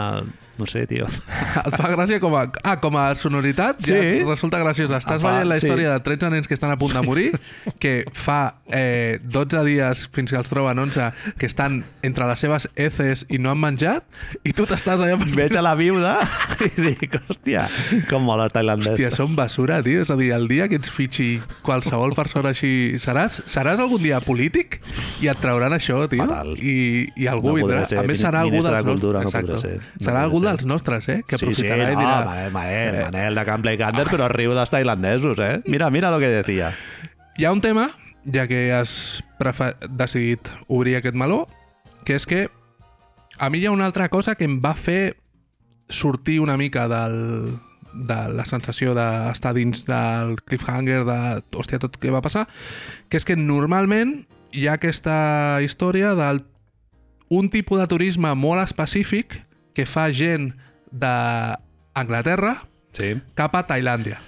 No 0.61 0.67
sé, 0.69 0.83
tio. 0.87 1.07
Et 1.67 1.75
fa 1.81 1.89
gràcia 1.95 2.21
com 2.21 2.35
a... 2.37 2.43
Ah, 2.67 2.77
com 2.83 2.97
a 3.01 3.07
sonoritat? 3.17 3.79
Sí. 3.81 3.95
Ja 3.97 4.27
resulta 4.29 4.59
graciosa. 4.61 4.99
Estàs 5.01 5.23
veient 5.25 5.49
la 5.49 5.57
sí. 5.57 5.65
història 5.65 5.95
de 5.95 6.03
13 6.05 6.29
nens 6.35 6.49
que 6.51 6.57
estan 6.57 6.73
a 6.75 6.77
punt 6.81 6.93
de 6.93 7.01
morir, 7.07 7.31
que 7.83 8.03
fa 8.13 8.57
eh, 8.69 9.17
12 9.25 9.63
dies 9.65 10.03
fins 10.13 10.35
que 10.35 10.37
els 10.37 10.51
troben 10.53 10.79
11, 10.85 11.07
que 11.41 11.49
estan 11.49 11.81
entre 12.05 12.29
les 12.29 12.45
seves 12.45 12.69
heces 12.77 13.25
i 13.33 13.41
no 13.41 13.55
han 13.55 13.63
menjat, 13.63 14.05
i 14.45 14.53
tu 14.57 14.67
t'estàs 14.69 15.01
allà... 15.01 15.17
Veig 15.31 15.57
a 15.57 15.63
la 15.65 15.73
viuda 15.79 16.19
i 16.69 16.71
dic, 16.91 17.17
hòstia, 17.31 17.65
com 18.11 18.29
mola 18.29 18.51
el 18.51 18.55
tailandès. 18.55 18.93
Hòstia, 18.93 19.13
són 19.17 19.33
basura, 19.39 19.81
tio. 19.87 20.05
És 20.05 20.13
a 20.13 20.19
dir, 20.21 20.31
el 20.37 20.45
dia 20.51 20.69
que 20.69 20.77
ens 20.81 20.93
fitxi 20.93 21.31
qualsevol 21.65 22.13
persona 22.19 22.53
així... 22.53 22.99
Seràs, 23.01 23.41
seràs 23.49 23.81
algun 23.81 24.03
dia 24.05 24.21
polític 24.21 24.81
i 25.25 25.31
et 25.33 25.41
trauran 25.41 25.73
això, 25.73 26.03
tio. 26.13 26.27
Fatal. 26.27 26.53
I, 26.61 27.09
i 27.17 27.31
algú 27.31 27.55
No 27.55 27.59
vindrà. 27.63 27.87
ser 27.89 28.03
a 28.03 28.05
més, 28.05 28.21
serà 28.21 28.45
algú 28.45 28.61
dels 28.61 28.69
de 28.69 28.85
Cultura, 28.91 29.25
nostres. 29.25 29.65
no. 29.65 29.79
No 29.81 30.05
serà 30.05 30.25
algú. 30.27 30.43
Dels 30.51 30.67
nostres, 30.67 31.09
eh? 31.09 31.23
Que 31.27 31.39
sí, 31.39 31.47
sí, 31.47 31.67
aprofitarà 31.67 31.87
no, 31.87 31.93
i 31.95 31.97
dirà... 31.99 32.19
Manel, 32.27 32.53
Manel, 32.53 33.01
Manel 33.07 33.41
de 33.41 33.47
Camp 33.49 33.67
Gander, 33.81 34.07
però 34.11 34.29
riu 34.33 34.55
dels 34.59 34.73
tailandesos, 34.73 35.39
eh? 35.39 35.63
Mira, 35.67 35.91
mira 35.91 36.11
lo 36.11 36.21
que 36.21 36.29
decía. 36.29 36.73
Hi 37.39 37.47
ha 37.47 37.53
un 37.53 37.63
tema, 37.65 37.91
ja 38.27 38.47
que 38.51 38.73
has 38.75 39.25
prefer... 39.39 39.75
decidit 39.89 40.51
obrir 40.69 40.99
aquest 40.99 41.17
meló, 41.17 41.47
que 42.05 42.19
és 42.19 42.27
que 42.27 42.49
a 43.39 43.49
mi 43.51 43.63
hi 43.63 43.67
ha 43.67 43.73
una 43.73 43.87
altra 43.89 44.11
cosa 44.13 44.37
que 44.37 44.45
em 44.45 44.61
va 44.61 44.75
fer 44.77 45.17
sortir 45.91 46.41
una 46.41 46.57
mica 46.57 46.87
del, 46.89 47.59
de 47.93 48.19
la 48.37 48.45
sensació 48.47 48.95
d'estar 48.95 49.55
dins 49.57 49.85
del 49.89 50.37
cliffhanger, 50.45 51.03
de, 51.09 51.19
hòstia, 51.57 51.81
tot 51.83 51.99
què 52.01 52.13
va 52.13 52.23
passar, 52.25 52.47
que 53.09 53.19
és 53.19 53.27
que 53.27 53.37
normalment 53.37 54.21
hi 54.53 54.67
ha 54.69 54.77
aquesta 54.79 55.61
història 55.65 56.15
del 56.19 56.45
un 57.31 57.49
tipus 57.51 57.79
de 57.79 57.87
turisme 57.87 58.33
molt 58.35 58.63
específic 58.65 59.39
que 59.75 59.87
fa 59.87 60.09
gent 60.13 60.53
d'Anglaterra 60.91 62.57
Sí. 62.93 63.15
cap 63.39 63.55
a 63.55 63.63
Tailàndia. 63.69 64.19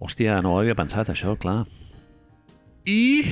Hòstia, 0.00 0.38
no 0.44 0.54
ho 0.54 0.60
havia 0.60 0.74
pensat, 0.76 1.08
això, 1.12 1.34
clar. 1.40 1.66
I 2.86 3.24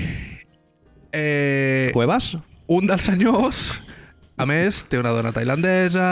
eh, 1.13 1.91
Cuevas? 1.95 2.35
un 2.69 2.87
dels 2.89 3.05
senyors, 3.07 3.61
a 4.37 4.47
més, 4.49 4.83
té 4.91 4.99
una 4.99 5.13
dona 5.15 5.31
tailandesa... 5.33 6.07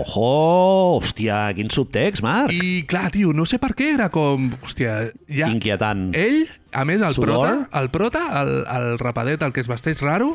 Ojo! 0.00 0.98
Hòstia, 0.98 1.44
quin 1.54 1.68
subtext, 1.70 2.24
Marc! 2.26 2.50
I, 2.52 2.82
clar, 2.90 3.10
tio, 3.14 3.30
no 3.36 3.46
sé 3.46 3.60
per 3.62 3.70
què 3.78 3.92
era 3.94 4.08
com... 4.10 4.48
Hòstia, 4.64 5.12
ja... 5.30 5.48
Inquietant. 5.52 6.08
Ell, 6.18 6.48
a 6.72 6.84
més, 6.88 7.04
el 7.06 7.14
Sudor? 7.14 7.36
prota, 7.36 7.80
el 7.80 7.90
prota, 7.94 8.24
el, 8.42 8.54
el 8.66 8.98
rapadet, 8.98 9.44
el 9.46 9.54
que 9.54 9.62
es 9.62 9.70
vesteix 9.70 10.02
raro, 10.02 10.34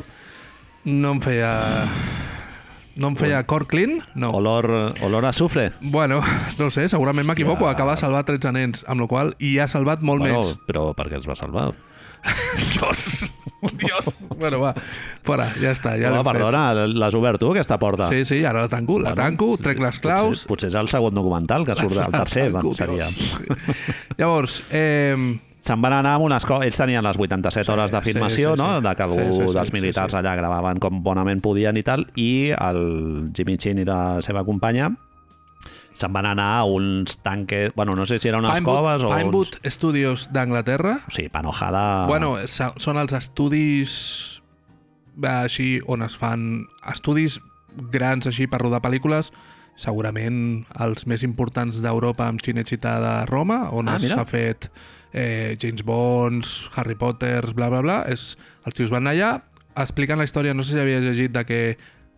no 0.88 1.16
em 1.18 1.20
feia... 1.24 1.52
No 2.96 3.08
em 3.10 3.16
feia 3.18 3.40
cor 3.50 3.64
clean? 3.66 3.98
No. 4.14 4.30
Olor, 4.38 4.68
olor 5.02 5.24
a 5.26 5.32
sufre. 5.34 5.72
Bueno, 5.80 6.20
no 6.60 6.70
sé, 6.70 6.88
segurament 6.88 7.26
m'equivoco. 7.26 7.66
Acaba 7.68 7.96
de 7.96 8.04
salvar 8.04 8.24
13 8.28 8.52
nens, 8.54 8.84
amb 8.86 9.02
la 9.02 9.08
qual 9.10 9.34
i 9.42 9.56
ha 9.58 9.66
salvat 9.68 10.02
molt 10.06 10.22
Bueno, 10.22 10.42
menys. 10.44 10.54
però 10.68 10.92
per 10.94 11.08
què 11.10 11.18
els 11.18 11.26
va 11.28 11.34
salvar? 11.38 11.72
Dios, 12.72 13.30
Dios. 13.76 14.06
Bueno, 14.38 14.60
va, 14.62 14.70
fora, 15.26 15.50
ja 15.60 15.74
està. 15.74 15.92
Ja 16.00 16.08
fet. 16.14 16.24
perdona, 16.24 16.62
l'has 16.88 17.16
obert 17.18 17.42
tu, 17.42 17.50
aquesta 17.52 17.76
porta? 17.82 18.06
Sí, 18.08 18.22
sí, 18.24 18.38
ara 18.48 18.62
la 18.64 18.70
tanco, 18.72 18.96
la 19.02 19.12
tanco, 19.18 19.50
trec 19.60 19.82
les 19.82 19.98
claus... 20.00 20.44
Potser, 20.46 20.48
potser 20.48 20.70
és 20.72 20.78
el 20.80 20.88
segon 20.88 21.18
documental 21.18 21.66
que 21.68 21.76
surt, 21.76 21.98
el 22.00 22.14
tercer, 22.22 22.46
Tanco, 22.54 22.70
van, 22.72 22.78
seria. 22.78 23.10
Dios. 23.10 23.58
Llavors, 24.16 24.62
eh, 24.70 25.18
Se'n 25.64 25.80
van 25.80 25.94
anar 25.96 26.18
amb 26.18 26.26
unes 26.26 26.44
coses... 26.44 26.68
Ells 26.68 26.76
tenien 26.82 27.04
les 27.06 27.16
87 27.16 27.72
hores 27.72 27.92
de 27.94 28.02
sí, 28.04 28.12
sí, 28.12 28.28
sí. 28.36 28.44
no? 28.60 28.68
De 28.84 28.92
que 28.94 29.02
algú 29.02 29.18
Sí, 29.18 29.30
sí, 29.32 29.46
sí, 29.48 29.54
dels 29.56 29.70
sí, 29.70 29.76
militars 29.78 30.12
sí. 30.12 30.18
allà 30.20 30.34
gravaven 30.36 30.80
com 30.82 31.00
bonament 31.02 31.40
podien 31.40 31.78
i 31.80 31.82
tal, 31.86 32.04
i 32.20 32.52
el 32.52 33.30
Jimmy 33.36 33.56
Chin 33.56 33.80
i 33.80 33.88
la 33.88 34.20
seva 34.24 34.44
companya 34.44 34.92
se'n 35.94 36.12
van 36.12 36.26
anar 36.26 36.50
a 36.58 36.64
uns 36.66 37.16
tanques... 37.22 37.72
Bueno, 37.78 37.94
no 37.96 38.04
sé 38.04 38.18
si 38.18 38.28
eren 38.28 38.44
unes 38.44 38.60
coves 38.66 39.06
o... 39.06 39.12
Pinewood 39.14 39.60
Studios 39.70 40.28
d'Anglaterra. 40.34 40.98
Uns... 41.06 41.16
Sí, 41.16 41.28
panojada... 41.32 42.06
Bueno, 42.10 42.34
són 42.50 42.98
els 43.00 43.14
estudis 43.16 43.96
així 45.22 45.78
on 45.86 46.02
es 46.02 46.16
fan 46.18 46.64
estudis 46.90 47.38
grans 47.94 48.26
així 48.26 48.48
per 48.50 48.60
rodar 48.64 48.82
pel·lícules 48.82 49.30
segurament 49.78 50.64
els 50.82 51.06
més 51.10 51.24
importants 51.26 51.80
d'Europa 51.82 52.26
amb 52.26 52.42
Cinecittà 52.42 52.98
de 53.02 53.14
Roma 53.30 53.70
on 53.74 53.90
Ah, 53.90 53.98
s'ha 53.98 54.26
fet 54.26 54.68
eh, 55.14 55.56
James 55.62 55.84
Bonds, 55.86 56.68
Harry 56.74 56.98
Potter, 56.98 57.54
bla 57.54 57.70
bla 57.72 57.80
bla 57.80 57.98
és, 58.10 58.34
els 58.66 58.76
tios 58.76 58.92
van 58.92 59.08
allà 59.08 59.38
expliquen 59.78 60.18
la 60.18 60.26
història, 60.28 60.54
no 60.54 60.62
sé 60.62 60.74
si 60.74 60.82
havies 60.82 61.02
llegit 61.06 61.32
de 61.34 61.44
que 61.48 61.60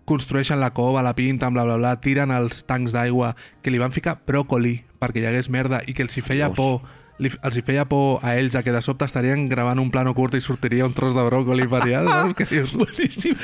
construeixen 0.06 0.60
la 0.62 0.72
cova, 0.74 1.02
la 1.02 1.14
pinten, 1.18 1.52
bla 1.54 1.64
bla 1.66 1.76
bla 1.76 1.96
tiren 2.00 2.32
els 2.34 2.64
tancs 2.66 2.94
d'aigua 2.94 3.34
que 3.62 3.72
li 3.74 3.80
van 3.82 3.94
ficar 3.94 4.16
bròcoli 4.26 4.78
perquè 5.00 5.22
hi 5.22 5.28
hagués 5.30 5.50
merda 5.52 5.82
i 5.86 5.94
que 5.94 6.06
els 6.06 6.16
hi 6.16 6.24
feia 6.24 6.48
Dios. 6.48 6.56
por 6.56 7.05
li, 7.18 7.30
els 7.42 7.56
hi 7.56 7.62
feia 7.66 7.84
por 7.88 8.20
a 8.24 8.34
ells 8.36 8.54
a 8.58 8.62
que 8.62 8.72
de 8.74 8.82
sobte 8.84 9.06
estarien 9.08 9.46
gravant 9.48 9.78
un 9.80 9.90
plano 9.90 10.12
curt 10.14 10.34
i 10.36 10.40
sortiria 10.44 10.86
un 10.86 10.92
tros 10.96 11.14
de 11.16 11.24
bròcoli 11.26 11.64
allà, 11.68 12.02
saps? 12.04 12.34
Que 12.38 12.44
dius, 12.50 12.74
boníssim. 12.80 13.36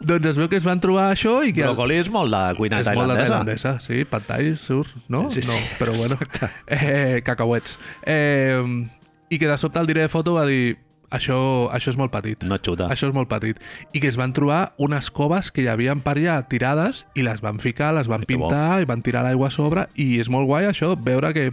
doncs 0.00 0.26
es 0.32 0.36
veu 0.38 0.48
que 0.48 0.56
es 0.60 0.64
van 0.66 0.80
trobar 0.80 1.08
això 1.12 1.38
i 1.46 1.52
que... 1.52 1.62
el- 1.62 1.72
Brocoli 1.74 1.98
és 2.02 2.10
molt 2.10 2.30
de 2.34 2.42
cuina 2.58 2.80
és 2.80 2.86
molt 2.90 3.08
de 3.10 3.16
tailandesa. 3.18 3.28
tailandesa, 3.28 3.76
sí, 3.84 4.04
pad 4.08 4.26
thai 4.28 4.52
surt, 4.56 4.90
no? 5.08 5.26
Sí, 5.30 5.42
sí, 5.42 5.50
no, 5.52 5.58
però 5.78 5.94
bueno, 5.98 6.18
eh, 6.66 7.22
cacauets. 7.24 7.78
Eh, 8.06 8.62
I 9.30 9.38
que 9.38 9.48
de 9.48 9.58
sobte 9.58 9.78
el 9.80 9.86
diré 9.86 10.02
de 10.06 10.08
foto 10.08 10.32
va 10.38 10.46
dir 10.48 10.78
això, 11.12 11.68
això 11.72 11.90
és 11.92 11.96
molt 12.00 12.12
petit. 12.12 12.42
No 12.48 12.56
xuta. 12.60 12.86
Això 12.92 13.08
és 13.08 13.14
molt 13.16 13.28
petit. 13.28 13.56
I 13.96 14.00
que 14.00 14.08
es 14.08 14.16
van 14.20 14.32
trobar 14.36 14.74
unes 14.80 15.10
coves 15.10 15.50
que 15.52 15.62
hi 15.64 15.68
havien 15.68 16.00
per 16.04 16.14
allà 16.18 16.38
tirades 16.48 17.04
i 17.16 17.24
les 17.24 17.40
van 17.44 17.58
ficar, 17.60 17.94
les 17.96 18.08
van 18.08 18.24
pintar 18.28 18.80
i 18.82 18.88
van 18.88 19.02
tirar 19.04 19.22
l'aigua 19.24 19.48
a 19.48 19.54
sobre 19.54 19.86
i 19.96 20.18
és 20.20 20.28
molt 20.32 20.48
guai 20.48 20.68
això, 20.68 20.94
veure 20.96 21.32
que 21.36 21.50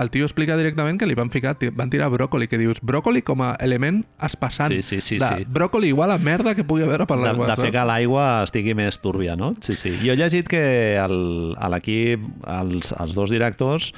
el 0.00 0.10
tio 0.10 0.24
explica 0.24 0.56
directament 0.56 0.98
que 1.00 1.06
li 1.06 1.14
van 1.18 1.30
ficar, 1.30 1.56
van 1.76 1.90
tirar 1.92 2.08
bròcoli, 2.10 2.48
que 2.48 2.58
dius 2.58 2.80
bròcoli 2.82 3.22
com 3.26 3.42
a 3.44 3.52
element 3.60 4.02
espassant. 4.26 4.72
Sí, 4.72 4.82
sí, 4.82 5.00
sí, 5.00 5.18
de 5.20 5.26
sí. 5.26 5.44
Bròcoli 5.48 5.88
igual 5.92 6.10
a 6.14 6.18
merda 6.18 6.54
que 6.54 6.64
pugui 6.64 6.82
haver 6.86 7.04
per 7.06 7.18
de, 7.18 7.24
l'aigua. 7.24 7.46
de 7.50 7.56
fer 7.56 7.66
saps? 7.68 7.76
que 7.76 7.84
l'aigua 7.92 8.26
estigui 8.46 8.74
més 8.78 8.98
túrbia, 9.02 9.36
no? 9.36 9.52
Sí, 9.60 9.76
sí. 9.76 9.92
Jo 10.04 10.12
he 10.14 10.16
llegit 10.16 10.48
que 10.48 10.96
el- 10.96 11.54
a 11.58 11.68
l'equip, 11.68 12.24
els, 12.46 12.94
els 12.98 13.14
dos 13.14 13.30
directors, 13.30 13.92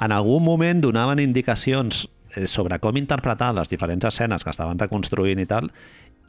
en 0.00 0.12
algun 0.16 0.42
moment 0.44 0.80
donaven 0.80 1.18
indicacions 1.20 2.06
eh, 2.36 2.46
sobre 2.46 2.78
com 2.78 2.96
interpretar 2.96 3.52
les 3.54 3.68
diferents 3.68 4.04
escenes 4.06 4.44
que 4.44 4.50
estaven 4.50 4.78
reconstruint 4.78 5.40
i 5.42 5.46
tal, 5.50 5.72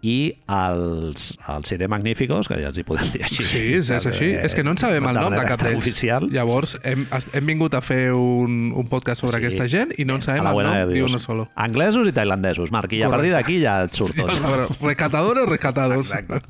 i 0.02 0.34
els, 0.50 1.28
els 1.54 1.70
CD 1.70 1.86
Magníficos, 1.92 2.48
que 2.50 2.56
ja 2.58 2.72
els 2.72 2.78
hi 2.82 2.84
podem 2.88 3.12
dir 3.14 3.22
així. 3.28 3.44
Sí, 3.46 3.60
és, 3.78 3.90
és 3.94 4.08
així. 4.10 4.32
És 4.34 4.56
que 4.58 4.64
no 4.66 4.72
en 4.74 4.80
sabem 4.82 5.06
el 5.12 5.20
nom 5.20 5.36
de 5.36 5.44
cap 5.46 5.62
d'ells. 5.62 5.78
Oficial. 5.78 6.26
Llavors, 6.34 6.74
hem, 6.84 7.04
hem 7.38 7.46
vingut 7.52 7.76
a 7.78 7.84
fer 7.86 8.12
un, 8.18 8.72
un 8.74 8.88
podcast 8.90 9.22
sobre 9.22 9.38
Sí. 9.38 9.46
aquesta 9.46 9.68
gent 9.70 9.94
i 10.02 10.06
no 10.10 10.16
en 10.18 10.26
sabem 10.26 10.48
el 10.50 10.58
nom 10.66 10.90
ni 10.90 10.96
Dios. 10.96 11.12
uno 11.12 11.20
solo. 11.22 11.48
Anglesos 11.56 12.10
i 12.10 12.16
tailandesos, 12.18 12.72
Marc, 12.74 12.94
i 12.98 13.04
a 13.06 13.10
partir 13.14 13.32
d'aquí 13.36 13.60
ja 13.62 13.84
et 13.86 13.94
surt 13.94 14.16
tot. 14.18 14.28
Dios, 14.34 14.42
a 14.42 14.50
veure, 14.56 14.68
rescatadores, 14.82 15.46
rescatados. 15.50 16.10
Exacte. 16.10 16.42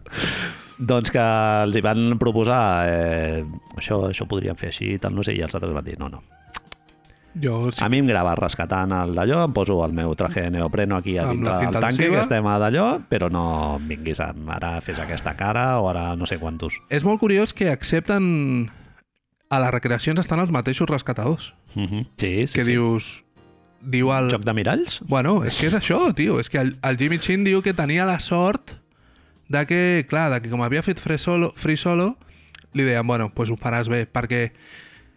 Doncs 0.82 1.12
que 1.14 1.22
els 1.68 1.76
hi 1.78 1.82
van 1.86 2.16
proposar 2.18 2.62
eh, 2.90 3.44
això, 3.78 4.00
això 4.10 4.24
ho 4.26 4.32
podríem 4.32 4.56
fer 4.58 4.72
així 4.72 4.94
i 4.96 4.98
tal, 5.04 5.14
no 5.14 5.22
sé, 5.28 5.36
i 5.38 5.44
els 5.46 5.54
altres 5.54 5.76
van 5.76 5.86
dir 5.86 6.00
no, 6.00 6.08
no. 6.10 6.24
Jo, 7.34 7.72
sí, 7.72 7.80
A 7.84 7.88
mi 7.88 8.02
em 8.02 8.08
grava 8.10 8.34
rescatant 8.36 8.92
el 8.92 9.14
d'allò, 9.16 9.46
em 9.46 9.54
poso 9.56 9.78
el 9.86 9.94
meu 9.96 10.12
traje 10.20 10.42
de 10.44 10.52
neopreno 10.52 10.98
aquí 10.98 11.18
a 11.18 11.30
Amb 11.30 11.40
dintre 11.40 11.72
del 11.72 11.80
tanque, 11.80 12.10
que 12.12 12.20
estem 12.20 12.48
a 12.48 12.58
d'allò, 12.60 12.88
però 13.08 13.30
no 13.32 13.80
vinguis 13.88 14.20
a 14.20 14.34
ara 14.58 14.74
fes 14.84 15.00
aquesta 15.00 15.38
cara 15.40 15.80
o 15.80 15.88
ara 15.90 16.16
no 16.16 16.28
sé 16.28 16.38
quantos. 16.40 16.76
és 16.90 17.06
molt 17.08 17.20
curiós 17.20 17.54
que 17.54 17.70
accepten 17.72 18.72
a 19.50 19.60
les 19.60 19.72
recreacions 19.72 20.20
estan 20.20 20.40
els 20.40 20.52
mateixos 20.52 20.90
rescatadors. 20.90 21.54
Uh 21.76 21.84
-huh. 21.84 22.08
Sí, 22.18 22.48
sí, 22.48 22.60
que 22.60 22.66
sí. 22.66 22.72
dius... 22.72 23.24
Diu 23.82 24.12
el... 24.14 24.30
Joc 24.30 24.44
de 24.44 24.54
miralls? 24.54 25.02
Bueno, 25.08 25.44
és 25.44 25.58
que 25.58 25.66
és 25.66 25.74
això, 25.74 26.14
tio. 26.14 26.40
És 26.40 26.50
que 26.50 26.60
el, 26.60 26.78
el 26.84 26.98
Jimmy 26.98 27.18
Chin 27.18 27.44
diu 27.44 27.64
que 27.64 27.74
tenia 27.74 28.06
la 28.06 28.20
sort 28.20 28.78
de 29.50 29.66
que, 29.66 30.06
clar, 30.08 30.32
de 30.32 30.42
que 30.42 30.50
com 30.50 30.62
havia 30.62 30.84
fet 30.84 31.00
free 31.00 31.18
solo, 31.18 31.52
free 31.56 31.78
solo 31.78 32.18
li 32.74 32.84
deien, 32.84 33.08
bueno, 33.08 33.32
pues 33.34 33.50
ho 33.50 33.58
faràs 33.60 33.90
bé, 33.90 34.06
perquè 34.06 34.52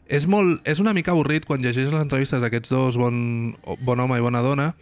és, 0.09 0.27
molt, 0.31 0.61
és 0.69 0.81
una 0.83 0.95
mica 0.97 1.13
avorrit 1.15 1.47
quan 1.49 1.63
llegeixes 1.63 1.93
les 1.93 2.05
entrevistes 2.05 2.43
d'aquests 2.43 2.73
dos, 2.73 2.99
bon, 3.01 3.55
bon 3.85 4.01
home 4.01 4.19
i 4.19 4.25
bona 4.25 4.43
dona, 4.45 4.73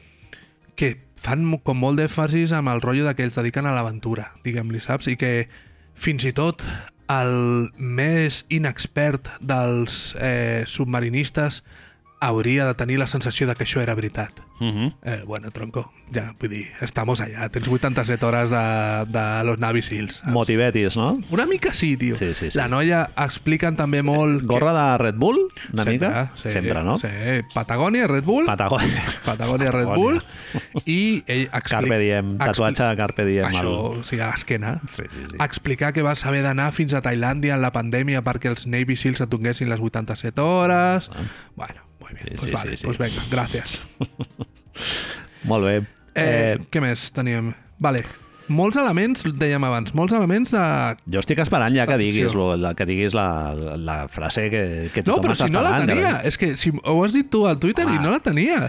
que 0.77 0.97
fan 1.23 1.45
com 1.63 1.79
molt 1.79 2.01
d'èmfasis 2.01 2.55
amb 2.57 2.73
el 2.73 2.83
rotllo 2.83 3.13
que 3.15 3.27
ells 3.27 3.39
dediquen 3.39 3.69
a 3.69 3.75
l'aventura, 3.77 4.33
diguem-li, 4.45 4.81
saps? 4.83 5.11
I 5.13 5.17
que 5.21 5.47
fins 5.95 6.27
i 6.27 6.33
tot 6.35 6.65
el 7.13 7.71
més 7.77 8.43
inexpert 8.51 9.29
dels 9.41 10.17
eh, 10.19 10.65
submarinistes 10.67 11.61
hauria 12.23 12.67
de 12.69 12.75
tenir 12.79 12.99
la 13.01 13.07
sensació 13.11 13.47
de 13.51 13.55
que 13.59 13.65
això 13.67 13.81
era 13.83 13.95
veritat. 13.99 14.33
Uh 14.61 14.67
-huh. 14.71 14.93
Eh, 15.03 15.23
bueno, 15.27 15.51
tronco, 15.51 15.91
ja, 16.15 16.35
vull 16.39 16.51
dir, 16.51 16.69
estamos 16.81 17.21
allà. 17.21 17.49
Tens 17.51 17.67
87 17.67 18.25
hores 18.25 18.51
de, 18.51 19.05
de 19.09 19.45
los 19.45 19.59
Navy 19.59 19.83
Seals. 19.83 20.17
saps? 20.23 20.33
Motivetis, 20.33 20.97
no? 20.97 21.19
Una 21.31 21.47
mica 21.47 21.73
sí, 21.73 21.97
tio. 21.97 22.15
Sí, 22.15 22.33
sí, 22.35 22.51
sí. 22.51 22.57
La 22.59 22.69
noia 22.69 23.11
expliquen 23.17 23.75
també 23.77 24.03
molt... 24.03 24.45
Gorra 24.45 24.73
de 24.73 24.99
Red 24.99 25.15
Bull, 25.17 25.49
una 25.73 25.83
Sempre, 25.85 26.09
mica? 26.09 26.31
sí, 26.37 26.49
Sempre, 26.49 26.83
no? 26.85 26.97
Sí, 26.99 27.09
Patagònia, 27.55 28.07
Red 28.07 28.25
Bull, 28.25 28.47
Patagònia. 28.47 29.03
Patagònia, 29.25 29.71
Red 29.73 29.87
Bull, 29.87 30.21
i 30.87 31.25
ell 31.27 31.43
explica... 31.53 31.81
Carpe 31.83 31.99
diem, 31.99 32.39
tatuatge 32.39 32.85
de 32.85 32.97
Carpe 32.97 33.25
diem. 33.25 33.45
Això, 33.47 33.59
al- 33.61 33.99
o 33.99 34.03
sigui, 34.05 34.23
a 34.23 34.31
l'esquena. 34.31 34.81
Sí, 34.91 35.03
sí, 35.11 35.19
sí. 35.29 35.37
Explicar 35.41 35.93
que 35.93 36.03
vas 36.03 36.25
haver 36.25 36.43
d'anar 36.43 36.73
fins 36.73 36.93
a 36.95 37.03
Tailàndia 37.03 37.55
en 37.57 37.63
la 37.63 37.73
pandèmia 37.73 38.23
perquè 38.23 38.47
els 38.49 38.67
Navy 38.67 38.95
Seals 38.97 39.21
et 39.21 39.29
donguessin 39.29 39.69
les 39.69 39.81
87 39.81 40.41
hores... 40.41 41.11
Bueno, 41.57 41.81
muy 42.13 42.21
bien. 42.25 42.39
Sí, 42.39 42.49
pues 42.49 42.61
sí, 42.61 42.67
vale, 42.67 42.77
sí, 42.77 42.81
sí. 42.81 42.87
pues 42.87 42.99
venga, 42.99 43.23
gracias. 43.31 43.81
Molt 45.51 45.65
bé. 45.67 45.77
Eh, 46.15 46.59
què 46.71 46.81
més 46.85 47.09
teníem? 47.17 47.53
Vale. 47.83 48.03
Molts 48.53 48.77
elements, 48.77 49.23
dèiem 49.39 49.63
abans, 49.65 49.95
molts 49.97 50.13
elements 50.13 50.51
de... 50.53 50.63
Jo 51.15 51.21
estic 51.23 51.39
esperant 51.41 51.73
ja 51.77 51.87
que 51.89 51.97
diguis, 51.97 52.35
lo, 52.37 52.51
la, 52.59 52.75
que 52.77 52.85
diguis 52.89 53.15
la, 53.17 53.55
la 53.79 53.97
frase 54.13 54.49
que, 54.53 54.63
que 54.93 55.05
No, 55.07 55.15
tothom 55.15 55.25
però 55.25 55.37
està 55.39 55.47
si 55.49 55.55
no 55.55 55.63
la 55.65 55.77
esperant. 55.79 56.03
tenia. 56.03 56.11
És 56.29 56.37
que 56.41 56.51
si 56.61 56.73
ho 56.75 56.97
has 57.07 57.15
dit 57.15 57.31
tu 57.33 57.47
al 57.49 57.57
Twitter 57.63 57.87
Home. 57.87 57.97
i 57.97 58.03
no 58.03 58.11
la 58.13 58.21
tenia. 58.21 58.67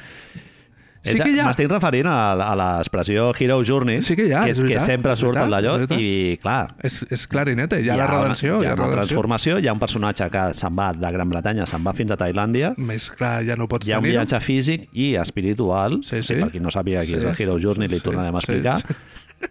Sí 1.04 1.18
que 1.20 1.30
hi 1.34 1.40
ha... 1.40 1.46
M'estic 1.50 1.68
referint 1.68 2.08
a, 2.08 2.16
a 2.32 2.54
l'expressió 2.56 3.34
Hero 3.38 3.58
Journey, 3.68 4.02
Sí 4.02 4.16
que 4.16 4.30
hi 4.30 4.32
ha, 4.32 4.46
que, 4.48 4.54
veritat, 4.56 4.70
que 4.72 4.86
sempre 4.86 5.16
surt 5.20 5.36
veritat, 5.36 5.44
al 5.44 5.88
d'allò, 5.88 6.00
i 6.00 6.38
clar, 6.42 6.70
És, 6.82 7.02
és 7.12 7.26
clarinete, 7.28 7.82
hi 7.84 7.90
ha, 7.92 7.98
la 8.00 8.08
redenció. 8.08 8.58
Una, 8.58 8.64
hi 8.64 8.70
ha 8.70 8.74
una 8.78 8.86
redenció. 8.88 9.02
transformació, 9.02 9.58
hi 9.60 9.68
ha 9.68 9.74
un 9.76 9.82
personatge 9.84 10.30
que 10.32 10.46
se'n 10.56 10.78
va 10.80 10.92
de 10.96 11.12
Gran 11.18 11.30
Bretanya, 11.34 11.66
se'n 11.68 11.84
va 11.84 11.94
fins 11.98 12.16
a 12.16 12.18
Tailàndia, 12.24 12.74
Més 12.78 13.10
clar, 13.12 13.42
ja 13.44 13.58
no 13.60 13.68
pots 13.68 13.88
hi 13.88 13.92
ha 13.92 14.00
un 14.00 14.08
tenir 14.08 14.16
viatge 14.18 14.40
físic 14.46 14.88
i 14.94 15.14
espiritual, 15.20 16.00
Sí, 16.04 16.22
sí, 16.22 16.34
sí. 16.36 16.40
per 16.40 16.52
qui 16.56 16.60
no 16.64 16.72
sabia 16.72 17.02
qui 17.04 17.14
Sí. 17.14 17.20
és 17.20 17.24
el 17.26 17.36
Hero 17.38 17.60
Journey, 17.60 17.90
li 17.92 18.00
Sí, 18.00 18.08
tornarem 18.08 18.36
a 18.36 18.42
sí. 18.42 18.48
explicar, 18.54 18.80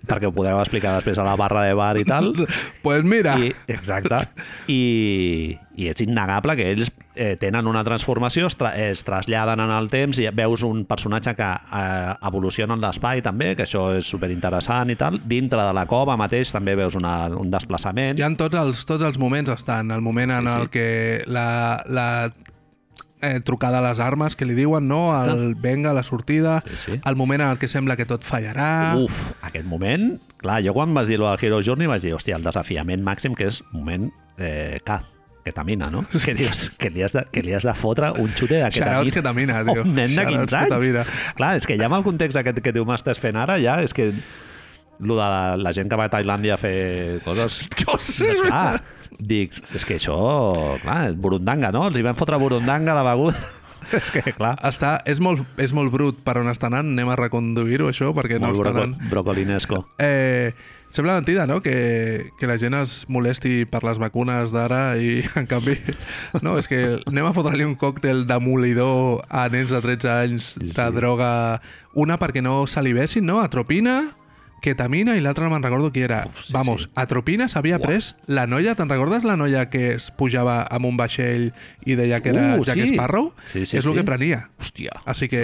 perquè 0.09 0.29
ho 0.29 0.35
podeu 0.35 0.59
explicar 0.61 0.97
després 0.99 1.19
a 1.21 1.27
la 1.27 1.37
barra 1.37 1.63
de 1.67 1.75
bar 1.79 1.95
i 2.01 2.05
tal. 2.09 2.33
Pues 2.83 3.05
mira, 3.07 3.37
I, 3.39 3.53
exacte. 3.71 4.19
I, 4.71 5.57
I 5.79 5.89
és 5.93 6.01
innegable 6.03 6.57
que 6.59 6.67
ells 6.73 6.91
eh, 7.15 7.37
tenen 7.41 7.69
una 7.71 7.85
transformació, 7.87 8.49
es, 8.51 8.57
tra 8.59 8.73
es 8.79 9.05
traslladen 9.07 9.61
en 9.63 9.71
el 9.71 9.87
temps 9.93 10.19
i 10.19 10.27
veus 10.35 10.65
un 10.67 10.85
personatge 10.88 11.35
que 11.38 11.47
eh, 11.47 12.15
evoluciona 12.29 12.75
en 12.75 12.83
l'espai 12.83 13.23
també, 13.23 13.53
que 13.59 13.67
això 13.67 13.88
és 13.99 14.09
superinteressant 14.11 14.90
i 14.93 14.99
tal. 14.99 15.21
Dintre 15.23 15.63
de 15.63 15.77
la 15.77 15.87
cova 15.90 16.17
mateix 16.21 16.53
també 16.55 16.75
veus 16.79 16.97
una, 16.99 17.29
un 17.38 17.53
desplaçament. 17.53 18.19
hi 18.19 18.27
ha 18.27 18.33
tots 18.38 18.59
els, 18.59 18.85
tots 18.88 19.05
els 19.07 19.19
moments 19.23 19.53
estan. 19.55 19.90
El 19.95 20.03
moment 20.03 20.31
en 20.40 20.49
Sí, 20.49 20.55
sí. 20.57 20.61
el 20.63 20.71
que 20.75 20.88
la, 21.31 21.47
la 21.87 22.07
eh, 23.23 23.40
trucada 23.40 23.79
a 23.79 23.85
les 23.88 24.00
armes 24.02 24.35
que 24.37 24.44
li 24.44 24.54
diuen, 24.58 24.87
no? 24.90 25.04
El 25.25 25.54
venga, 25.54 25.92
la 25.94 26.02
sortida, 26.02 26.62
Sí, 26.68 26.77
sí. 26.77 27.00
el 27.04 27.16
moment 27.16 27.40
en 27.42 27.48
el 27.54 27.58
que 27.58 27.68
sembla 27.68 27.96
que 27.96 28.04
tot 28.06 28.25
fallarà... 28.27 28.96
Uf, 28.98 29.33
aquest 29.46 29.64
moment... 29.66 30.18
Clar, 30.42 30.58
jo 30.66 30.75
quan 30.75 30.92
vas 30.94 31.06
dir-lo 31.08 31.29
a 31.31 31.37
Hero 31.40 31.60
Journey 31.62 31.87
vaig 31.87 32.02
dir, 32.02 32.12
hòstia, 32.16 32.37
el 32.37 32.42
desafiament 32.42 33.02
màxim 33.06 33.35
que 33.38 33.46
és 33.46 33.60
moment 33.70 34.08
eh, 34.42 34.81
K, 34.85 34.96
ketamina, 35.46 35.88
no? 35.90 36.04
Que 36.25 36.35
dius 36.35 36.68
que 36.79 36.90
li 36.90 37.02
has 37.06 37.14
de, 37.14 37.23
que 37.31 37.42
li 37.46 37.54
has 37.54 37.62
de 37.66 37.75
fotre 37.79 38.10
un 38.18 38.31
xute 38.35 38.58
de 38.58 38.70
ketamina. 38.75 38.98
Shoutouts 39.02 39.16
ketamina, 39.20 39.60
tio. 39.70 39.85
Un 39.87 39.94
nen 39.94 40.16
de 40.16 40.25
Shoutouts 40.27 40.50
15 40.50 40.56
anys. 40.58 40.70
ketamina. 40.73 41.04
Clar, 41.38 41.52
és 41.62 41.66
que 41.70 41.79
ja 41.79 41.87
amb 41.87 41.98
el 42.00 42.04
context 42.06 42.38
aquest 42.42 42.58
que 42.62 42.75
tu 42.75 42.83
m'estàs 42.88 43.23
fent 43.23 43.38
ara, 43.38 43.56
ja 43.62 43.79
és 43.87 43.94
que 43.94 44.10
lo 45.02 45.14
de 45.18 45.23
la, 45.23 45.56
la 45.58 45.73
gent 45.75 45.88
que 45.90 45.98
va 45.98 46.04
a 46.06 46.12
Tailàndia 46.12 46.54
a 46.54 46.60
fer 46.62 47.20
coses... 47.25 47.60
Dios, 47.79 48.10
És 48.23 48.42
clar, 48.42 48.83
dic, 49.19 49.56
és 49.77 49.85
que 49.88 49.98
això, 49.98 50.19
clar, 50.83 51.00
és 51.10 51.19
burundanga, 51.19 51.73
no? 51.75 51.87
Els 51.88 51.98
hi 51.98 52.06
vam 52.06 52.19
fotre 52.19 52.40
burundanga 52.40 52.94
a 52.94 53.00
la 53.00 53.08
beguda. 53.13 53.38
és 53.98 54.10
que, 54.13 54.23
clar, 54.37 54.54
Està, 54.65 54.98
és, 55.08 55.21
molt, 55.23 55.42
és 55.60 55.73
molt 55.77 55.92
brut 55.92 56.21
per 56.25 56.38
on 56.40 56.50
està 56.52 56.71
anant. 56.71 56.92
Anem 56.94 57.10
a 57.13 57.19
reconduir-ho, 57.19 57.90
això, 57.92 58.13
perquè 58.17 58.38
no 58.40 58.50
molt 58.50 58.60
està 58.60 58.71
broco, 58.71 58.87
anant... 58.87 59.10
brocolinesco. 59.10 59.83
Eh, 60.02 60.52
sembla 60.92 61.17
mentida, 61.19 61.46
no?, 61.46 61.60
que, 61.65 62.31
que 62.38 62.48
la 62.48 62.58
gent 62.60 62.77
es 62.83 63.02
molesti 63.13 63.65
per 63.69 63.83
les 63.87 64.00
vacunes 64.00 64.52
d'ara 64.54 64.96
i, 65.00 65.21
en 65.40 65.48
canvi, 65.50 65.79
no, 66.44 66.56
és 66.60 66.69
que 66.71 66.83
anem 67.10 67.29
a 67.29 67.35
fotre-li 67.37 67.67
un 67.69 67.77
còctel 67.81 68.27
demolidor 68.29 69.25
a 69.29 69.46
nens 69.52 69.73
de 69.73 69.83
13 69.85 70.13
anys 70.13 70.50
de 70.60 70.73
sí. 70.77 70.90
droga, 70.96 71.33
una 71.98 72.21
perquè 72.21 72.44
no 72.44 72.63
salivessin, 72.69 73.27
no?, 73.29 73.40
atropina, 73.42 74.02
ketamina 74.63 75.17
i 75.19 75.21
l'altra 75.25 75.44
no 75.44 75.50
me'n 75.52 75.65
recordo 75.65 75.90
qui 75.92 76.04
era. 76.06 76.23
Uf, 76.31 76.44
sí, 76.46 76.52
Vamos, 76.54 76.87
sí. 76.87 76.90
atropina 77.02 77.48
s'havia 77.50 77.81
pres 77.83 78.13
la 78.31 78.46
noia, 78.46 78.77
te'n 78.79 78.88
recordes 78.88 79.25
la 79.27 79.35
noia 79.37 79.67
que 79.73 79.96
es 79.96 80.10
pujava 80.15 80.60
amb 80.71 80.87
un 80.88 80.96
vaixell 81.00 81.50
i 81.85 81.96
deia 81.98 82.21
que 82.23 82.31
era 82.31 82.44
Uh, 82.56 82.65
Jack 82.65 82.79
sí. 82.79 82.94
Sparrow? 82.94 83.33
Sí, 83.50 83.65
sí, 83.67 83.77
és 83.79 83.85
el 83.85 83.92
sí. 83.92 83.98
que 83.98 84.04
prenia. 84.06 84.40
Hòstia. 84.63 85.02
Així 85.08 85.29
que 85.29 85.42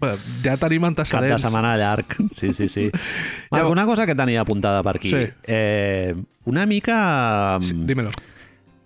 bé, 0.00 0.14
ja 0.44 0.56
tenim 0.60 0.82
Cap 0.82 0.94
de 0.96 1.02
antecedents. 1.04 1.42
setmana 1.44 1.76
llarg. 1.76 2.16
Sí, 2.32 2.52
sí, 2.54 2.68
sí. 2.68 2.88
Marc, 3.52 3.68
una 3.70 3.84
cosa 3.86 4.06
que 4.06 4.14
tenia 4.14 4.40
apuntada 4.42 4.82
per 4.82 4.96
aquí. 4.96 5.10
Sí. 5.10 5.26
Eh, 5.44 6.14
una 6.44 6.64
mica... 6.66 7.58
Sí, 7.60 7.74
dímelo. 7.76 8.10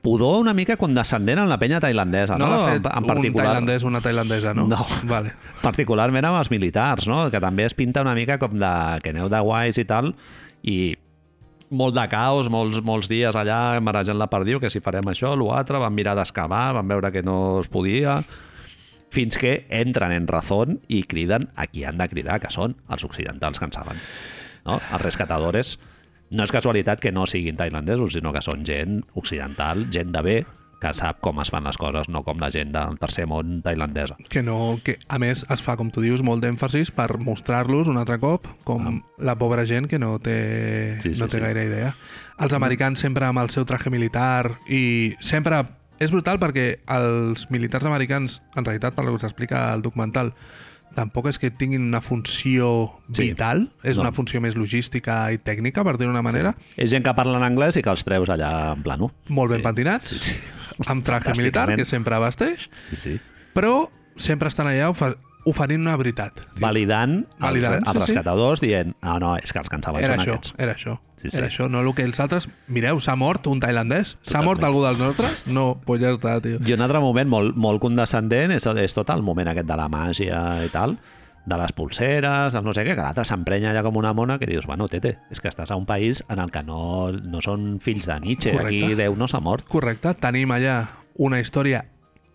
Pudor 0.03 0.41
una 0.43 0.53
mica 0.53 0.77
condescendent 0.77 1.39
en 1.39 1.49
la 1.49 1.59
penya 1.63 1.79
tailandesa, 1.81 2.37
no? 2.37 2.49
No 2.51 2.59
l'ha 2.59 2.73
fet 2.75 2.89
en 2.91 3.05
un 3.05 3.09
particular, 3.09 3.47
tailandès 3.53 3.85
o 3.85 3.89
una 3.89 4.03
tailandesa, 4.03 4.53
no? 4.59 4.67
No. 4.71 4.83
Vale. 5.09 5.37
particularment 5.63 6.27
amb 6.27 6.41
els 6.41 6.51
militars, 6.51 7.07
no? 7.09 7.23
Que 7.31 7.41
també 7.43 7.69
es 7.69 7.77
pinta 7.79 8.03
una 8.03 8.17
mica 8.19 8.37
com 8.43 8.57
de 8.59 8.73
que 9.05 9.15
aneu 9.15 9.31
de 9.33 9.41
guais 9.47 9.79
i 9.79 9.87
tal, 9.89 10.13
i 10.67 10.79
molt 11.73 11.97
de 11.97 12.05
caos, 12.13 12.51
molts, 12.53 12.83
molts 12.85 13.09
dies 13.09 13.39
allà 13.39 13.81
marejant 13.81 14.19
la 14.21 14.29
perdiu, 14.31 14.61
que 14.61 14.71
si 14.71 14.83
farem 14.85 15.07
això, 15.09 15.33
l'altre, 15.39 15.81
van 15.81 15.95
mirar 15.95 16.17
d'excavar, 16.19 16.73
van 16.77 16.91
veure 16.91 17.13
que 17.15 17.23
no 17.25 17.61
es 17.63 17.71
podia, 17.73 18.19
fins 19.13 19.39
que 19.39 19.67
entren 19.71 20.13
en 20.13 20.27
razón 20.29 20.81
i 20.89 21.03
criden 21.09 21.47
a 21.55 21.69
qui 21.71 21.87
han 21.87 22.01
de 22.01 22.09
cridar, 22.11 22.41
que 22.43 22.51
són 22.53 22.77
els 22.91 23.05
occidentals 23.07 23.61
que 23.61 23.69
en 23.69 23.75
saben. 23.75 24.05
No? 24.67 24.79
Els 24.81 25.03
rescatadores 25.03 25.77
no 26.33 26.47
és 26.47 26.53
casualitat 26.55 27.01
que 27.03 27.13
no 27.13 27.27
siguin 27.29 27.59
tailandesos, 27.61 28.17
sinó 28.17 28.33
que 28.33 28.43
són 28.45 28.65
gent 28.67 29.03
occidental, 29.19 29.87
gent 29.93 30.13
de 30.15 30.23
bé, 30.25 30.37
que 30.83 30.91
sap 30.99 31.21
com 31.23 31.39
es 31.39 31.51
fan 31.53 31.63
les 31.63 31.77
coses, 31.79 32.09
no 32.11 32.25
com 32.27 32.41
la 32.43 32.49
gent 32.51 32.73
del 32.75 32.97
tercer 32.99 33.29
món 33.31 33.61
tailandesa. 33.63 34.17
Que 34.33 34.43
no, 34.43 34.81
que 34.83 34.97
a 35.07 35.21
més 35.23 35.45
es 35.47 35.63
fa, 35.63 35.77
com 35.79 35.93
tu 35.95 36.03
dius, 36.03 36.25
molt 36.27 36.43
d'èmfasis 36.43 36.91
per 36.97 37.21
mostrar-los 37.23 37.87
un 37.93 38.01
altre 38.01 38.19
cop 38.19 38.49
com 38.67 38.99
la 39.23 39.37
pobra 39.39 39.63
gent 39.69 39.87
que 39.87 40.01
no 40.03 40.17
té, 40.19 40.99
Sí, 41.05 41.13
sí, 41.15 41.21
no 41.21 41.29
té 41.31 41.39
sí. 41.39 41.45
gaire 41.45 41.69
idea. 41.69 41.93
Els 42.43 42.57
americans 42.59 42.99
sempre 43.05 43.29
amb 43.29 43.39
el 43.45 43.53
seu 43.55 43.69
traje 43.69 43.93
militar 43.95 44.59
i 44.67 45.15
sempre... 45.21 45.63
És 46.03 46.11
brutal 46.11 46.41
perquè 46.43 46.81
els 46.91 47.45
militars 47.55 47.87
americans, 47.87 48.41
en 48.59 48.65
realitat, 48.67 48.97
per 48.97 49.05
lo 49.07 49.13
que 49.15 49.23
s'explica 49.23 49.69
al 49.71 49.85
documental, 49.85 50.33
tampoc 50.95 51.27
és 51.29 51.39
que 51.39 51.51
tinguin 51.51 51.83
una 51.83 52.01
funció 52.01 52.93
Sí. 53.13 53.31
vital, 53.31 53.71
és 53.83 53.97
No. 53.97 54.03
una 54.03 54.13
funció 54.13 54.41
més 54.41 54.57
logística 54.57 55.33
i 55.33 55.39
tècnica, 55.39 55.83
per 55.85 55.97
dir-ho 55.99 56.11
d'una 56.11 56.23
manera. 56.23 56.57
És 56.77 56.91
gent 56.91 57.05
que 57.05 57.15
parla 57.15 57.39
en 57.39 57.45
anglès 57.45 57.77
i 57.77 57.83
que 57.83 57.91
els 57.91 58.05
treus 58.05 58.29
allà 58.29 58.73
en 58.75 58.83
plano. 58.83 59.13
molt 59.29 59.51
ben 59.51 59.61
Sí. 59.61 59.65
pentinats, 59.65 60.05
Sí, 60.09 60.19
sí. 60.19 60.37
amb 60.87 61.05
traje 61.05 61.33
militar, 61.37 61.75
que 61.75 61.85
sempre 61.85 62.19
vesteix, 62.19 62.69
Sí, 62.91 62.97
sí. 62.97 63.21
però 63.55 63.89
sempre 64.17 64.49
estan 64.49 64.67
allà 64.67 64.91
oferint 65.49 65.81
una 65.83 65.97
veritat. 65.97 66.35
tio. 66.35 66.61
Validant, 66.63 67.23
Validant, 67.41 67.79
els, 67.79 67.83
sí, 67.83 67.89
els 67.89 67.97
sí. 67.97 68.03
rescatadors 68.05 68.63
dient 68.63 68.93
ah, 69.01 69.19
no, 69.23 69.37
és 69.37 69.53
que 69.53 69.59
els 69.63 69.71
saben 69.73 70.05
Era 70.05 70.15
són 70.15 70.23
això, 70.23 70.37
aquests. 70.37 70.55
era 70.59 70.75
això. 70.77 70.99
Sí, 71.17 71.31
sí. 71.31 71.37
Era 71.39 71.47
això, 71.47 71.69
no 71.71 71.81
el 71.81 71.95
que 71.95 72.03
els 72.03 72.19
altres... 72.21 72.49
Mireu, 72.67 72.99
s'ha 73.01 73.15
mort 73.17 73.47
un 73.47 73.61
tailandès? 73.63 74.17
S'ha 74.27 74.43
mort 74.43 74.63
algú 74.67 74.83
dels 74.85 74.99
nostres? 74.99 75.45
No, 75.47 75.75
doncs 75.75 75.87
pues 75.87 76.03
ja 76.03 76.13
està, 76.15 76.37
tio. 76.43 76.59
I 76.67 76.75
un 76.75 76.83
altre 76.83 77.01
moment 77.03 77.31
molt, 77.31 77.57
molt 77.57 77.83
condescendent 77.83 78.55
és, 78.57 78.67
és 78.67 78.95
tot 78.95 79.11
el 79.15 79.23
moment 79.23 79.53
aquest 79.53 79.69
de 79.69 79.77
la 79.79 79.89
màgia 79.93 80.41
i 80.67 80.71
tal, 80.75 80.97
de 81.47 81.59
les 81.59 81.73
pulseres, 81.75 82.55
del 82.55 82.65
no 82.65 82.75
sé 82.75 82.85
què, 82.87 82.95
que 82.95 83.03
l'altre 83.03 83.25
s'emprenya 83.27 83.73
allà 83.73 83.83
com 83.87 83.97
una 83.99 84.13
mona 84.15 84.39
que 84.39 84.47
dius, 84.47 84.67
bueno, 84.67 84.87
tete, 84.91 85.17
és 85.31 85.43
que 85.43 85.51
estàs 85.51 85.71
a 85.71 85.79
un 85.79 85.87
país 85.87 86.23
en 86.31 86.39
el 86.43 86.51
que 86.55 86.63
no, 86.63 87.11
no 87.13 87.43
són 87.43 87.79
fills 87.83 88.07
de 88.07 88.19
Nietzsche, 88.23 88.55
Correcte. 88.55 88.85
aquí 88.85 88.99
Déu 88.99 89.17
no 89.19 89.27
s'ha 89.31 89.43
mort. 89.43 89.67
Correcte, 89.71 90.15
tenim 90.23 90.55
allà 90.55 90.77
una 91.19 91.41
història 91.43 91.85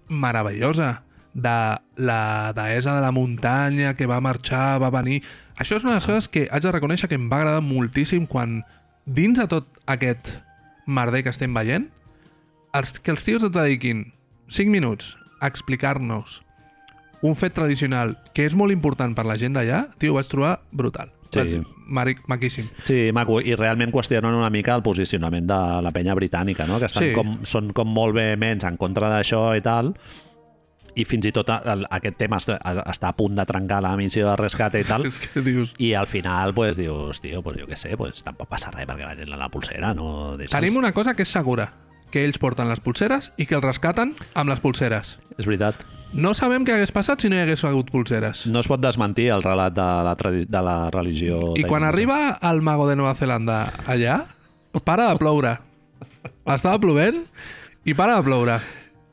meravellosa 0.07 1.03
de 1.37 1.57
la 2.01 2.51
deessa 2.57 2.95
de 2.95 3.01
la 3.01 3.11
muntanya 3.13 3.93
que 3.95 4.09
va 4.09 4.17
marxar, 4.25 4.79
va 4.81 4.89
venir... 4.89 5.21
Això 5.57 5.77
és 5.77 5.85
una 5.85 5.93
de 5.93 5.99
les 6.01 6.09
coses 6.09 6.27
que 6.33 6.47
haig 6.49 6.65
de 6.65 6.73
reconèixer 6.73 7.09
que 7.09 7.17
em 7.17 7.29
va 7.29 7.39
agradar 7.43 7.61
moltíssim 7.65 8.25
quan, 8.29 8.63
dins 9.05 9.37
de 9.37 9.45
tot 9.49 9.69
aquest 9.85 10.33
merder 10.89 11.21
que 11.25 11.33
estem 11.33 11.53
veient, 11.53 11.87
els, 12.73 12.97
que 12.99 13.13
els 13.13 13.23
tios 13.25 13.45
et 13.45 13.53
dediquin 13.53 14.07
5 14.49 14.73
minuts 14.73 15.13
a 15.41 15.49
explicar-nos 15.49 16.41
un 17.21 17.37
fet 17.37 17.53
tradicional 17.57 18.15
que 18.33 18.45
és 18.45 18.57
molt 18.57 18.73
important 18.73 19.13
per 19.17 19.25
la 19.25 19.37
gent 19.37 19.57
d'allà, 19.57 19.87
tio, 20.01 20.13
ho 20.13 20.17
vaig 20.17 20.29
trobar 20.29 20.57
brutal. 20.71 21.13
Sí. 21.33 21.59
Maric, 21.87 22.21
maquíssim. 22.27 22.67
Sí, 22.87 23.11
maco, 23.13 23.39
i 23.43 23.53
realment 23.55 23.91
qüestionen 23.93 24.33
una 24.33 24.49
mica 24.49 24.75
el 24.75 24.83
posicionament 24.83 25.47
de 25.47 25.57
la 25.83 25.91
penya 25.93 26.15
britànica, 26.17 26.65
no? 26.67 26.79
que 26.79 26.87
estan 26.89 27.09
Sí. 27.09 27.13
com, 27.15 27.37
són 27.43 27.73
com 27.75 27.89
molt 27.93 28.15
vehements 28.15 28.65
en 28.65 28.77
contra 28.77 29.09
d'això 29.11 29.51
i 29.57 29.61
tal, 29.61 29.93
i 30.97 31.05
fins 31.05 31.27
i 31.29 31.31
tot 31.35 31.49
el, 31.53 31.85
aquest 31.93 32.17
tema 32.19 32.39
està, 32.41 32.57
està 32.89 33.11
a 33.11 33.15
punt 33.17 33.37
de 33.37 33.45
trencar 33.47 33.79
la 33.85 33.93
missió 33.99 34.27
de 34.31 34.35
rescate 34.39 34.81
i 34.81 34.87
tal, 34.87 35.05
És 35.09 35.19
que 35.21 35.43
dius... 35.45 35.75
i 35.77 35.93
al 35.97 36.09
final 36.09 36.55
pues, 36.57 36.77
dius, 36.79 37.21
tio, 37.21 37.43
pues, 37.45 37.59
jo 37.61 37.67
què 37.69 37.77
sé, 37.77 37.93
pues, 37.99 38.23
tampoc 38.25 38.49
passa 38.49 38.73
res 38.73 38.87
perquè 38.89 39.05
vagin 39.05 39.35
a 39.35 39.39
la 39.39 39.51
pulsera, 39.53 39.93
no? 39.97 40.37
Deixa'ls. 40.39 40.57
Tenim 40.57 40.79
una 40.79 40.93
cosa 40.95 41.13
que 41.13 41.27
és 41.27 41.33
segura, 41.33 41.69
que 42.11 42.23
ells 42.25 42.39
porten 42.41 42.69
les 42.71 42.81
pulseres 42.81 43.31
i 43.37 43.45
que 43.45 43.57
els 43.57 43.65
rescaten 43.65 44.15
amb 44.33 44.49
les 44.49 44.63
pulseres. 44.63 45.17
És 45.37 45.45
veritat. 45.45 45.83
No 46.17 46.31
sabem 46.37 46.65
què 46.65 46.73
hagués 46.73 46.93
passat 46.95 47.21
si 47.21 47.29
no 47.29 47.37
hi 47.37 47.43
hagués 47.43 47.65
hagut 47.67 47.91
pulseres. 47.93 48.45
No 48.49 48.63
es 48.63 48.69
pot 48.71 48.81
desmentir 48.81 49.27
el 49.35 49.43
relat 49.45 49.75
de 49.75 49.87
la, 50.07 50.15
de 50.17 50.63
la 50.69 50.77
religió. 50.93 51.53
I 51.59 51.67
quan 51.67 51.85
arriba 51.85 52.37
el 52.41 52.63
mago 52.65 52.87
de 52.89 52.95
Nova 52.95 53.13
Zelanda 53.19 53.65
allà, 53.85 54.23
para 54.87 55.11
de 55.11 55.19
ploure. 55.19 55.57
Estava 56.47 56.79
plovent 56.79 57.25
i 57.85 57.93
para 57.93 58.17
de 58.17 58.25
ploure. 58.25 58.59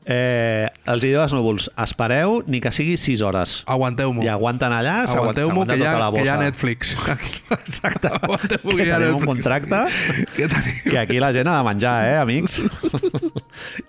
Eh, 0.07 0.67
els 0.85 1.01
diu 1.01 1.17
als 1.17 1.33
núvols, 1.33 1.65
espereu 1.81 2.43
ni 2.45 2.59
que 2.61 2.69
sigui 2.75 2.93
6 3.01 3.23
hores. 3.25 3.53
Aguanteu-m'ho. 3.65 4.21
I 4.21 4.27
aguanten 4.29 4.69
allà, 4.75 4.99
Aguanteu-m'ho, 5.07 5.65
s'aguanta 5.65 5.73
que, 5.73 5.81
hi 5.81 5.87
ha, 5.89 5.93
la 5.97 6.09
que 6.13 6.25
hi 6.25 6.29
ha. 6.29 6.35
Netflix. 6.37 6.91
Exacte. 7.57 8.11
Aguanteu-m'ho, 8.13 8.75
que 8.77 8.85
hi 8.85 8.91
ha 8.93 8.99
tenim 9.01 9.15
un 9.15 9.23
Netflix. 9.23 9.25
contracte 9.31 9.79
Que 10.37 10.47
tenim... 10.51 10.75
que 10.91 10.99
aquí 11.01 11.17
la 11.23 11.31
gent 11.33 11.49
ha 11.49 11.57
de 11.57 11.63
menjar, 11.71 11.95
eh, 12.11 12.17
amics? 12.25 12.59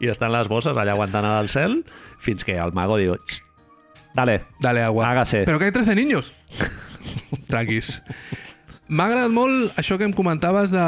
I 0.00 0.08
estan 0.14 0.32
les 0.32 0.48
bosses 0.48 0.72
allà 0.72 0.96
aguantant 0.96 1.28
al 1.28 1.50
cel 1.52 1.82
fins 2.24 2.44
que 2.48 2.56
el 2.56 2.72
mago 2.72 2.96
diu 2.96 3.12
"Xt, 3.20 3.44
dale, 4.16 4.38
Dale, 4.64 4.82
agua. 4.82 5.10
Hágase. 5.10 5.44
Però 5.44 5.58
que 5.58 5.66
hay 5.68 5.72
13 5.76 5.94
niños. 5.94 6.32
Tranquis. 7.50 8.00
M'ha 8.88 9.04
agradat 9.10 9.30
molt 9.34 9.76
això 9.76 9.98
que 10.00 10.08
em 10.08 10.14
comentaves 10.16 10.70
de... 10.72 10.86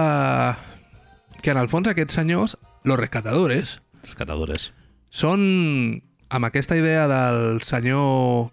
Que 1.42 1.52
en 1.52 1.58
el 1.60 1.68
fons 1.68 1.86
aquests 1.90 2.14
senyors, 2.16 2.56
los 2.84 2.96
rescatadores, 2.98 3.80
rescatadores. 4.02 4.72
Són 5.10 6.02
amb 6.28 6.44
aquesta 6.48 6.76
idea 6.76 7.06
del 7.08 7.62
senyor 7.64 8.50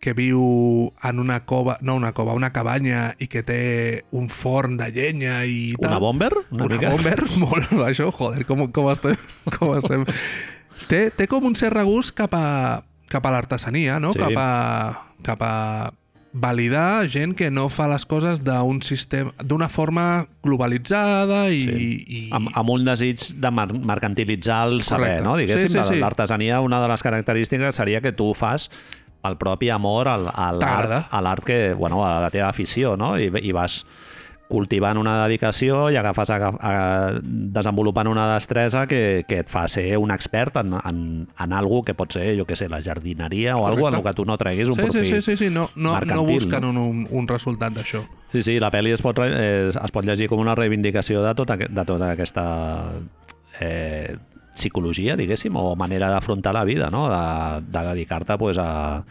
que 0.00 0.12
viu 0.14 0.92
en 1.02 1.18
una 1.18 1.40
cova, 1.44 1.76
no 1.82 1.96
una 1.98 2.12
cova, 2.14 2.34
una 2.38 2.52
cabanya 2.54 3.16
i 3.18 3.26
que 3.26 3.42
té 3.42 4.04
un 4.14 4.28
forn 4.30 4.76
de 4.78 4.90
llenya 4.94 5.40
i 5.44 5.74
tal. 5.74 5.90
Una 5.90 5.98
bomber? 6.02 6.30
Una, 6.50 6.64
Una, 6.68 6.76
mica? 6.76 6.92
bomber, 6.94 7.18
molt, 7.42 7.72
això, 7.88 8.12
joder, 8.14 8.46
com, 8.46 8.62
com 8.72 8.90
estem. 8.92 9.18
Com 9.58 9.74
estem. 9.76 10.06
té, 10.88 11.08
té 11.10 11.26
com 11.26 11.44
un 11.50 11.58
cert 11.58 11.74
regust 11.76 12.14
cap 12.16 12.34
a, 12.38 12.46
cap 13.10 13.26
a 13.26 13.34
l'artesania, 13.34 13.98
no? 13.98 14.14
Sí. 14.14 14.22
Cap, 14.22 14.38
a, 14.38 15.18
cap 15.26 15.42
a 15.42 15.54
validar 16.40 17.08
gent 17.10 17.34
que 17.36 17.50
no 17.50 17.68
fa 17.68 17.88
les 17.90 18.04
coses 18.06 18.40
d'un 18.44 18.80
sistema 18.82 19.32
d'una 19.44 19.68
forma 19.68 20.26
globalitzada 20.42 21.48
i, 21.50 21.60
Sí. 21.62 22.04
i 22.06 22.20
Amb, 22.32 22.50
amb 22.54 22.70
un 22.70 22.84
desig 22.86 23.18
de 23.40 23.50
mar 23.50 23.68
mercantilitzar 23.72 24.68
el 24.68 24.82
saber, 24.82 25.18
Correcte. 25.18 25.24
no? 25.24 25.36
Diguéssim, 25.36 25.68
Sí, 25.70 25.78
sí, 25.78 25.94
sí. 25.94 26.00
l'artesania, 26.00 26.60
una 26.60 26.80
de 26.80 26.88
les 26.88 27.02
característiques 27.02 27.76
seria 27.76 28.00
que 28.00 28.12
tu 28.12 28.32
fas 28.34 28.70
pel 29.22 29.36
propi 29.36 29.68
amor 29.74 30.06
al, 30.08 30.28
a 30.32 30.52
l'art 31.20 31.44
que, 31.44 31.74
bueno, 31.74 32.04
a 32.06 32.20
la 32.20 32.30
teva 32.30 32.48
afició, 32.48 32.96
no? 32.96 33.16
I, 33.18 33.30
i 33.42 33.52
vas 33.52 33.84
cultivant 34.48 34.96
una 34.96 35.14
dedicació 35.26 35.90
i 35.92 35.96
agafes 36.00 36.30
a, 36.32 36.38
a, 36.48 36.72
desenvolupant 37.22 38.08
una 38.08 38.24
destresa 38.34 38.86
que, 38.88 39.24
que 39.28 39.42
et 39.44 39.50
fa 39.52 39.66
ser 39.68 39.98
un 40.00 40.10
expert 40.14 40.56
en, 40.62 40.72
en, 40.88 41.02
en 41.28 41.52
algo 41.52 41.82
que 41.84 41.92
pot 41.94 42.12
ser, 42.16 42.30
jo 42.38 42.46
què 42.48 42.56
sé, 42.56 42.68
la 42.72 42.80
jardineria 42.82 43.56
o 43.58 43.62
Correcte. 43.62 43.76
algo 43.76 43.88
en 43.90 43.98
el 43.98 44.06
que 44.06 44.14
tu 44.16 44.24
no 44.24 44.38
treguis 44.40 44.68
un 44.72 44.76
Sí, 44.76 44.80
sí, 44.80 44.88
profit. 44.88 45.14
sí, 45.14 45.22
sí, 45.22 45.36
sí, 45.36 45.50
no, 45.50 45.68
no, 45.76 45.92
no 45.92 45.98
mercantil, 45.98 46.34
busquen 46.34 46.64
no? 46.72 46.86
Un, 46.88 47.04
un, 47.10 47.28
resultat 47.28 47.76
d'això. 47.76 48.02
Sí, 48.32 48.42
sí, 48.42 48.58
la 48.60 48.70
pel·li 48.72 48.92
es 48.96 49.04
pot, 49.04 49.20
eh, 49.24 49.68
es 49.68 49.92
pot 49.92 50.04
llegir 50.08 50.28
com 50.32 50.40
una 50.40 50.54
reivindicació 50.56 51.22
de 51.22 51.34
tota, 51.36 51.56
de 51.60 51.84
tota 51.84 52.12
aquesta 52.16 52.46
eh, 53.60 54.16
psicologia, 54.54 55.14
diguéssim, 55.16 55.54
o 55.56 55.76
manera 55.76 56.08
d'afrontar 56.10 56.52
la 56.56 56.64
vida, 56.64 56.88
no? 56.90 57.06
de, 57.08 57.60
de 57.68 57.84
dedicar-te 57.92 58.36
pues, 58.38 58.58
a, 58.58 59.04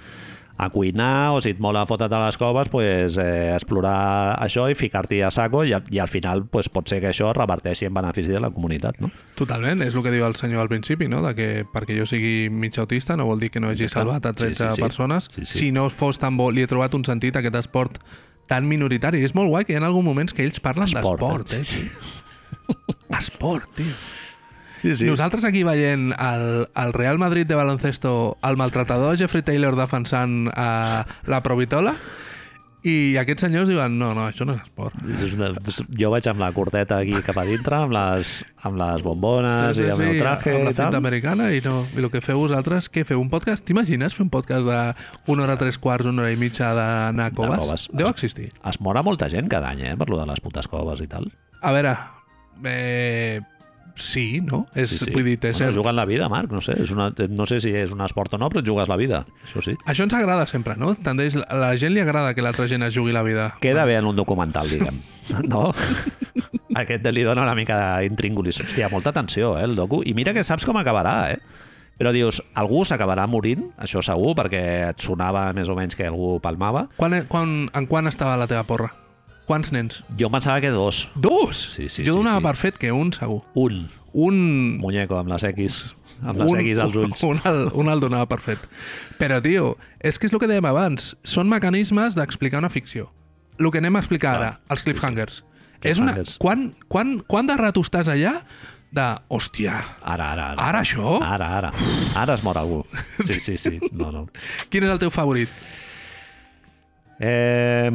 a 0.59 0.69
cuinar 0.73 1.35
o 1.37 1.41
si 1.41 1.51
et 1.53 1.59
mola 1.61 1.83
fotre't 1.85 2.13
a 2.17 2.19
les 2.25 2.37
coves, 2.37 2.69
pues, 2.73 3.17
eh, 3.21 3.53
explorar 3.53 4.39
això 4.41 4.65
i 4.71 4.75
ficar-t'hi 4.75 5.19
a 5.21 5.29
saco 5.29 5.63
i, 5.63 5.75
i 5.93 5.99
al 6.01 6.07
final 6.09 6.45
pues, 6.49 6.69
pot 6.73 6.89
ser 6.89 6.97
que 7.03 7.11
això 7.11 7.29
reverteixi 7.37 7.85
en 7.85 7.93
benefici 7.93 8.33
de 8.33 8.39
la 8.41 8.49
comunitat. 8.49 8.97
No? 8.99 9.11
Totalment, 9.37 9.83
és 9.85 9.93
el 9.93 10.01
que 10.01 10.11
diu 10.15 10.25
el 10.25 10.35
senyor 10.35 10.61
al 10.65 10.69
principi, 10.71 11.07
no? 11.07 11.21
de 11.21 11.35
que 11.37 11.47
perquè 11.73 11.97
jo 11.99 12.07
sigui 12.09 12.49
mig 12.49 12.77
autista 12.81 13.15
no 13.17 13.25
vol 13.29 13.39
dir 13.39 13.51
que 13.53 13.59
no 13.61 13.69
hagi 13.69 13.85
Exacte. 13.85 14.01
salvat 14.07 14.25
a 14.25 14.33
13 14.33 14.55
Sí, 14.55 14.63
sí, 14.63 14.75
sí. 14.75 14.81
persones. 14.81 15.29
Sí, 15.35 15.45
sí. 15.45 15.57
Si 15.59 15.71
no 15.71 15.89
fos 15.89 16.17
tan 16.17 16.37
bo, 16.37 16.49
li 16.51 16.65
he 16.65 16.67
trobat 16.67 16.93
un 16.97 17.05
sentit 17.05 17.35
a 17.37 17.43
aquest 17.45 17.55
esport 17.61 18.01
tan 18.47 18.65
minoritari. 18.67 19.21
És 19.27 19.35
molt 19.35 19.49
guai 19.53 19.65
que 19.67 19.73
hi 19.73 19.77
ha 19.77 19.85
alguns 19.85 20.05
moments 20.09 20.33
que 20.33 20.41
ells 20.45 20.59
parlen 20.63 20.87
Esport, 20.89 21.21
d'esport. 21.21 21.53
Eh? 21.53 21.63
Sí, 21.63 21.85
Esport, 23.17 23.69
tio. 23.75 23.93
Sí, 24.81 24.95
Sí. 24.95 25.05
Nosaltres 25.09 25.43
aquí 25.45 25.63
veient 25.63 26.11
el, 26.13 26.67
el 26.75 26.93
Real 26.93 27.17
Madrid 27.17 27.47
de 27.47 27.55
baloncesto, 27.55 28.37
el 28.43 28.57
maltratador 28.57 29.17
Jeffrey 29.17 29.41
Taylor 29.43 29.75
defensant 29.75 30.47
uh, 30.47 31.03
la 31.27 31.43
Provitola, 31.43 31.95
i 32.87 33.17
aquests 33.19 33.41
senyors 33.43 33.67
diuen, 33.67 33.97
no, 33.99 34.13
no, 34.15 34.27
això 34.29 34.45
no 34.47 34.53
és 34.55 34.61
esport. 34.63 34.93
És 35.11 35.33
una, 35.35 35.49
jo 35.99 36.11
vaig 36.13 36.27
amb 36.29 36.39
la 36.39 36.51
corteta 36.55 36.99
aquí 37.01 37.17
cap 37.25 37.39
a 37.41 37.43
dintre, 37.47 37.75
amb 37.81 37.91
les, 37.91 38.35
amb 38.69 38.77
les 38.79 39.03
bombones 39.03 39.81
i 39.81 39.89
el 39.89 39.99
meu 39.99 40.13
traje 40.21 40.53
amb 40.53 40.69
la 40.69 40.71
i 40.71 40.77
tal. 40.77 40.85
cinta 40.85 41.01
americana 41.01 41.49
i, 41.51 41.59
no, 41.65 41.81
i 41.97 41.99
el 41.99 42.07
que 42.13 42.21
feu 42.23 42.39
vosaltres, 42.45 42.87
què 42.93 43.03
feu? 43.09 43.19
Un 43.19 43.31
podcast? 43.33 43.65
T'imagines 43.67 44.15
fer 44.15 44.23
un 44.23 44.31
podcast 44.31 44.69
d'una 44.69 45.43
hora, 45.47 45.57
tres 45.59 45.81
quarts, 45.81 46.07
una 46.07 46.23
hora 46.23 46.31
i 46.31 46.39
mitja 46.39 46.71
d'anar 46.77 47.31
a 47.33 47.35
coves? 47.35 47.59
coves. 47.65 47.89
Deu 47.97 48.07
existir. 48.13 48.53
Es 48.63 48.79
mora 48.79 49.03
molta 49.03 49.27
gent 49.33 49.49
cada 49.51 49.73
any, 49.73 49.83
eh, 49.89 49.97
per 49.97 50.07
lo 50.13 50.21
de 50.21 50.29
les 50.29 50.39
putes 50.39 50.69
coves 50.71 51.01
i 51.03 51.09
tal. 51.11 51.27
A 51.65 51.73
veure, 51.75 51.97
eh, 52.63 53.41
sí, 53.97 54.39
no? 54.41 54.65
És, 54.73 54.91
Sí, 54.93 54.97
sí. 55.05 55.11
Vull 55.11 55.25
dir, 55.25 55.35
té 55.41 55.51
bueno, 55.51 55.65
cert. 55.65 55.75
juguen 55.77 55.95
la 55.97 56.05
vida, 56.05 56.29
Marc, 56.29 56.51
no 56.53 56.61
sé, 56.61 56.77
és 56.81 56.91
una, 56.93 57.09
no 57.29 57.45
sé 57.49 57.59
si 57.59 57.73
és 57.75 57.91
un 57.91 58.01
esport 58.05 58.33
o 58.33 58.39
no, 58.39 58.49
però 58.53 58.63
jugues 58.65 58.87
la 58.87 58.95
vida, 58.95 59.23
això 59.43 59.61
sí. 59.65 59.75
Això 59.85 60.05
ens 60.07 60.13
agrada 60.13 60.47
sempre, 60.47 60.75
no? 60.77 60.93
Tendeix, 60.95 61.35
a 61.41 61.57
la 61.57 61.73
gent 61.77 61.93
li 61.93 62.01
agrada 62.03 62.33
que 62.37 62.41
l'altra 62.45 62.67
gent 62.69 62.83
es 62.87 62.95
jugui 62.95 63.11
la 63.15 63.23
vida. 63.25 63.49
Queda 63.61 63.85
bé 63.85 63.97
en 63.97 64.05
un 64.05 64.15
documental, 64.15 64.69
diguem. 64.69 65.01
No? 65.51 65.73
Aquest 66.79 67.03
li 67.11 67.23
dona 67.27 67.41
una 67.43 67.55
mica 67.57 67.97
d'intríngulis. 67.99 68.61
Hòstia, 68.63 68.87
molta 68.93 69.11
tensió, 69.11 69.57
eh, 69.57 69.63
el 69.65 69.75
docu. 69.75 70.01
I 70.05 70.13
mira 70.15 70.31
que 70.33 70.43
saps 70.47 70.63
com 70.65 70.77
acabarà, 70.79 71.33
eh? 71.33 71.39
Però 71.97 72.11
dius, 72.13 72.37
algú 72.53 72.83
s'acabarà 72.85 73.25
morint, 73.27 73.71
això 73.81 74.03
segur, 74.05 74.35
perquè 74.37 74.61
et 74.91 75.01
sonava 75.01 75.47
més 75.57 75.67
o 75.67 75.75
menys 75.75 75.97
que 75.97 76.05
algú 76.05 76.37
palmava. 76.39 76.85
Quan, 76.95 77.15
quan, 77.27 77.55
en 77.73 77.87
quan 77.89 78.07
estava 78.07 78.37
la 78.37 78.45
teva 78.47 78.63
porra? 78.69 78.91
Quants 79.47 79.71
nens? 79.71 80.01
Jo 80.19 80.27
em 80.27 80.33
pensava 80.35 80.59
que 80.63 80.69
dos. 80.73 81.05
Dos? 81.15 81.55
Sí, 81.77 81.87
sí, 81.87 82.03
jo 82.03 82.11
sí, 82.13 82.17
donava 82.19 82.41
sí. 82.41 82.45
per 82.49 82.55
fet 82.59 82.77
que 82.81 82.91
un, 82.91 83.13
segur. 83.15 83.41
Un 83.55 83.85
Un... 84.17 84.37
muñeco 84.81 85.15
amb 85.19 85.29
les 85.31 85.43
X, 85.53 85.95
amb 86.23 86.39
les 86.41 86.51
un, 86.51 86.59
X 86.63 86.79
als 86.83 86.95
ulls. 86.97 87.21
Un, 87.23 87.39
el, 87.45 87.59
un 87.77 87.91
el 87.93 88.01
donava 88.03 88.25
per 88.27 88.39
fet. 88.43 88.63
Però, 89.19 89.37
tio, 89.45 89.75
és 90.01 90.17
que 90.19 90.27
és 90.27 90.33
el 90.35 90.41
que 90.41 90.49
dèiem 90.49 90.65
abans. 90.67 91.13
Són 91.23 91.47
mecanismes 91.51 92.17
d'explicar 92.17 92.59
una 92.63 92.71
ficció. 92.73 93.11
El 93.57 93.69
que 93.71 93.79
anem 93.79 93.95
a 93.95 94.01
explicar 94.03 94.33
ara, 94.35 94.49
Clar, 94.57 94.73
els 94.75 94.83
cliffhangers. 94.87 95.43
sí. 95.43 95.91
És 95.93 95.99
una... 96.01 96.15
Quan, 96.41 96.71
quan, 96.89 97.19
quan 97.29 97.47
de 97.47 97.55
rato 97.55 97.83
estàs 97.85 98.09
allà 98.09 98.41
de... 98.91 99.05
Hòstia, 99.29 99.77
Ara, 100.01 100.31
ara, 100.33 100.51
ara. 100.55 100.67
ara 100.71 100.81
això? 100.81 101.19
Ara, 101.21 101.47
ara. 101.59 101.71
Ara 102.17 102.33
es 102.35 102.43
mor 102.43 102.57
algú. 102.57 102.81
Sí, 103.23 103.39
sí, 103.39 103.57
sí. 103.61 103.77
No, 103.93 104.11
no. 104.11 104.25
Quin 104.73 104.83
és 104.87 104.91
el 104.95 104.99
teu 104.99 105.13
favorit? 105.13 105.53
Eh, 107.19 107.91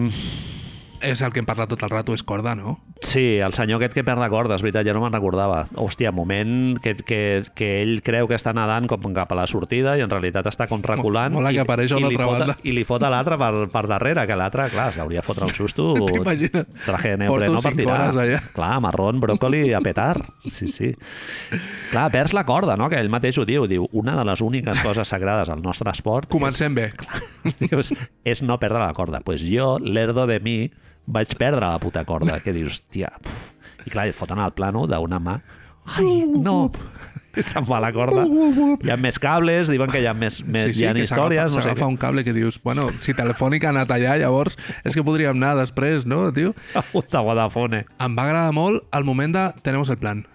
És 1.03 1.23
el 1.23 1.33
que 1.35 1.43
hem 1.43 1.49
parlat 1.49 1.71
tot 1.73 1.83
el 1.83 1.91
rato, 1.91 2.15
és 2.15 2.23
corda, 2.23 2.55
no? 2.59 2.79
sí, 3.03 3.39
el 3.43 3.53
senyor 3.53 3.81
aquest 3.81 3.97
que 3.97 4.05
perd 4.07 4.21
la 4.23 4.29
corda, 4.31 4.57
és 4.57 4.63
veritat, 4.63 4.87
ja 4.87 4.95
no 4.95 5.03
me'n 5.03 5.13
recordava. 5.13 5.65
Hòstia, 5.79 6.13
moment 6.15 6.79
que, 6.83 6.95
que, 7.03 7.21
que 7.59 7.71
ell 7.83 7.99
creu 8.07 8.29
que 8.31 8.37
està 8.39 8.55
nedant 8.57 8.87
com 8.91 9.13
cap 9.17 9.33
a 9.35 9.39
la 9.39 9.47
sortida 9.51 9.97
i 9.99 10.05
en 10.05 10.11
realitat 10.13 10.47
està 10.49 10.69
com 10.71 10.83
reculant 10.87 11.35
Mola 11.35 11.51
que 11.51 11.59
i, 11.59 11.63
apareix 11.63 11.93
a 11.93 11.99
i, 11.99 12.07
una 12.07 12.47
li 12.47 12.57
i 12.71 12.75
li 12.77 12.85
fot 12.87 13.03
a 13.03 13.11
l'altre 13.13 13.37
per, 13.41 13.51
per 13.73 13.85
darrere, 13.91 14.25
que 14.29 14.39
l'altre, 14.39 14.69
clar, 14.73 14.91
s'hauria 14.95 15.21
de 15.21 15.27
fotre 15.27 15.49
un 15.49 15.55
susto. 15.55 15.93
T'imagines? 16.13 16.69
Traje 16.87 17.17
de 17.17 17.27
Porto 17.27 17.51
neopreno 17.51 17.65
per 17.65 17.75
tirar. 17.79 17.99
allà. 18.13 18.41
Clar, 18.55 18.75
marrón, 18.85 19.21
bròcoli 19.23 19.65
a 19.75 19.83
petar. 19.85 20.15
Sí, 20.47 20.71
sí. 20.71 20.93
Clar, 21.91 22.07
perds 22.15 22.37
la 22.37 22.47
corda, 22.49 22.79
no? 22.79 22.89
Que 22.93 23.01
ell 23.03 23.11
mateix 23.13 23.41
ho 23.43 23.47
diu. 23.49 23.67
Diu, 23.71 23.89
una 23.99 24.15
de 24.19 24.25
les 24.29 24.45
úniques 24.45 24.79
coses 24.85 25.11
sagrades 25.11 25.51
al 25.53 25.63
nostre 25.65 25.91
esport 25.93 26.31
Comencem 26.33 26.75
bé. 26.75 26.91
dius, 27.63 27.93
és 28.25 28.43
no 28.47 28.59
perdre 28.63 28.83
la 28.85 28.95
corda. 28.97 29.21
Pues 29.25 29.45
jo, 29.45 29.77
l'erdo 29.83 30.27
de 30.31 30.39
mi, 30.41 30.57
vaig 31.07 31.35
perdre 31.39 31.67
la 31.67 31.81
puta 31.83 32.05
corda. 32.09 32.39
Que 32.45 32.55
dius, 32.55 32.83
tia... 32.93 33.11
Puf. 33.23 33.51
I 33.87 33.91
clar, 33.91 34.07
et 34.11 34.17
foten 34.17 34.39
al 34.39 34.55
plano 34.55 34.87
d'una 34.87 35.19
mà. 35.23 35.41
Ai, 35.99 36.23
no! 36.27 36.71
Se'n 37.33 37.65
va 37.65 37.81
la 37.81 37.89
corda. 37.95 38.27
Hi 38.85 38.93
ha 38.93 38.97
més 39.01 39.19
cables, 39.23 39.71
diuen 39.73 39.91
que 39.91 40.03
hi 40.03 40.07
ha 40.07 40.13
més, 40.15 40.43
més 40.45 40.77
hi 40.77 40.85
ha 40.87 40.93
que 40.93 41.07
històries, 41.07 41.49
no 41.49 41.63
sé 41.63 41.71
s'agafa 41.71 41.89
un 41.89 41.97
cable 41.97 42.25
que 42.27 42.35
dius, 42.37 42.59
bueno, 42.63 42.91
si 43.01 43.15
Telefònica 43.17 43.71
ha 43.71 43.73
anat 43.73 43.95
allà, 43.97 44.19
llavors 44.21 44.59
és 44.85 44.93
que 44.93 45.05
podríem 45.07 45.39
anar 45.41 45.55
després, 45.63 46.05
no, 46.05 46.27
tio? 46.37 46.53
Puta 46.93 47.25
Vodafone. 47.25 47.87
Em 48.05 48.19
va 48.19 48.29
agradar 48.29 48.53
molt 48.55 48.85
el 48.93 49.09
moment 49.09 49.35
de 49.35 49.49
Tenemos 49.65 49.91
el 49.91 49.99
plan. 50.03 50.27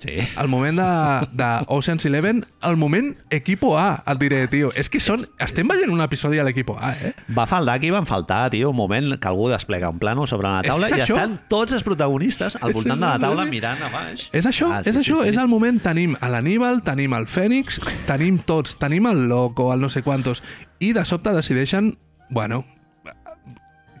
Sí. 0.00 0.14
El 0.40 0.48
moment 0.48 0.78
de, 0.80 1.28
de 1.36 1.48
Ocean's 1.68 2.04
Eleven, 2.08 2.46
el 2.62 2.76
moment 2.80 3.18
equipo 3.28 3.74
A, 3.78 4.02
et 4.08 4.18
diré, 4.18 4.46
tio. 4.48 4.70
És 4.74 4.88
que 4.88 4.98
són... 4.98 5.26
Estem 5.38 5.68
veient 5.68 5.92
un 5.92 6.00
episodi 6.00 6.38
a 6.40 6.44
l'equipo 6.46 6.78
A, 6.80 6.94
eh? 6.96 7.10
Va 7.36 7.44
faltar 7.46 7.74
aquí, 7.76 7.90
van 7.92 8.06
faltar, 8.08 8.48
tio, 8.50 8.70
un 8.70 8.76
moment 8.78 9.12
que 9.20 9.28
algú 9.28 9.50
desplega 9.52 9.90
un 9.92 9.98
plano 10.00 10.26
sobre 10.26 10.48
la 10.48 10.62
És 10.64 10.70
taula 10.72 10.88
que 10.88 10.98
i 10.98 11.04
això- 11.04 11.18
estan 11.18 11.36
tots 11.52 11.76
els 11.76 11.84
protagonistes 11.84 12.56
al 12.62 12.70
És- 12.70 12.74
voltant 12.80 12.96
és- 12.96 13.00
de 13.00 13.06
la 13.06 13.14
és- 13.16 13.20
taula 13.26 13.44
és- 13.44 13.50
mirant 13.50 13.82
a 13.82 13.88
baix. 13.92 14.28
És 14.32 14.46
això, 14.46 14.72
Ah, 14.72 14.80
és 14.84 14.94
sí, 14.94 15.00
això, 15.02 15.16
sí, 15.18 15.22
sí. 15.24 15.28
és 15.28 15.36
el 15.36 15.48
moment, 15.48 15.82
tenim 15.84 16.16
a 16.20 16.28
l'Aníbal, 16.32 16.82
tenim 16.82 17.12
el 17.20 17.26
Fènix, 17.28 17.76
tenim 18.06 18.38
tots, 18.38 18.78
tenim 18.80 19.06
el 19.06 19.28
Loco, 19.28 19.72
el 19.74 19.80
no 19.84 19.90
sé 19.92 20.02
quantos, 20.02 20.42
i 20.78 20.94
de 20.94 21.04
sobte 21.04 21.30
decideixen, 21.36 21.98
bueno, 22.30 22.64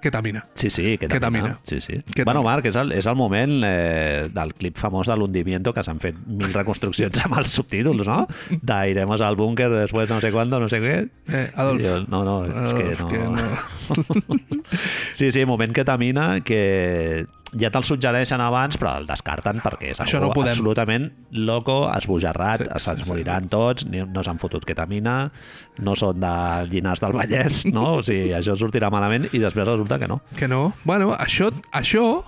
ketamina. 0.00 0.44
Sí, 0.54 0.70
sí, 0.70 0.96
que 0.98 1.08
Ketamina. 1.08 1.58
Sí, 1.64 1.80
sí. 1.80 2.00
Ketamina. 2.00 2.24
Bueno, 2.24 2.42
Marc, 2.42 2.66
és 2.70 2.76
el, 2.80 2.92
és 2.96 3.06
el 3.06 3.16
moment 3.16 3.60
eh, 3.66 4.28
del 4.32 4.54
clip 4.58 4.78
famós 4.80 5.10
de 5.10 5.16
l'hundimiento 5.16 5.74
que 5.76 5.84
s'han 5.86 6.00
fet 6.02 6.18
mil 6.26 6.52
reconstruccions 6.54 7.22
amb 7.24 7.38
els 7.40 7.54
subtítols, 7.58 8.06
no? 8.08 8.24
D'Iremos 8.50 9.20
al 9.24 9.36
búnquer 9.40 9.70
después 9.72 10.10
no 10.10 10.20
sé 10.20 10.32
cuándo, 10.32 10.60
no 10.60 10.68
sé 10.72 10.80
què. 10.82 10.96
Eh, 11.28 11.46
Adolf, 11.54 11.84
jo, 11.84 11.98
no, 12.08 12.24
no, 12.24 12.38
és 12.48 12.74
que 12.74 12.88
Adolf, 12.88 13.00
no. 13.00 13.08
que 13.08 13.18
no. 13.28 14.40
Sí, 15.14 15.32
sí, 15.32 15.44
moment 15.44 15.74
ketamina 15.74 16.40
que 16.46 17.26
ja 17.58 17.70
te'l 17.72 17.82
suggereixen 17.82 18.40
abans, 18.40 18.76
però 18.78 18.92
el 19.00 19.06
descarten 19.08 19.58
perquè 19.64 19.90
és 19.90 20.00
Això 20.00 20.20
no 20.22 20.28
podem. 20.32 20.52
absolutament 20.52 21.08
loco, 21.32 21.88
esbojarrat, 21.96 22.60
Sí, 22.62 22.66
sí, 22.68 22.78
sí, 22.78 22.84
se'ns 22.84 23.02
sí. 23.02 23.08
moriran 23.10 23.48
tots, 23.50 23.86
ni, 23.90 24.04
no 24.06 24.22
s'han 24.22 24.38
fotut 24.38 24.64
ketamina, 24.64 25.30
no 25.78 25.94
són 25.98 26.20
de 26.20 26.32
Llinars 26.70 27.00
del 27.02 27.12
Vallès, 27.16 27.64
no? 27.76 27.96
O 27.98 28.02
sigui, 28.06 28.30
això 28.36 28.54
sortirà 28.58 28.90
malament 28.90 29.26
i 29.32 29.38
després 29.42 29.66
resulta 29.66 29.98
que 29.98 30.08
no. 30.08 30.20
Que 30.36 30.46
no. 30.48 30.72
Bueno, 30.84 31.10
això, 31.18 31.50
això 31.72 32.22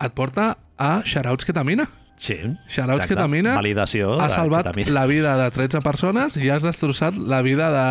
et 0.00 0.12
porta 0.14 0.56
a 0.78 1.02
Shoutouts 1.04 1.44
Ketamina. 1.44 1.88
Sí, 2.20 2.34
Shoutouts 2.68 2.98
exacte. 3.00 3.14
Ketamina 3.14 3.54
Validació 3.56 4.10
ha 4.20 4.26
salvat 4.28 4.66
ketamina. 4.66 4.92
la 4.92 5.06
vida 5.08 5.30
de 5.40 5.46
13 5.54 5.80
persones 5.80 6.36
i 6.36 6.50
has 6.52 6.66
destrossat 6.66 7.16
la 7.16 7.40
vida 7.40 7.70
de 7.72 7.84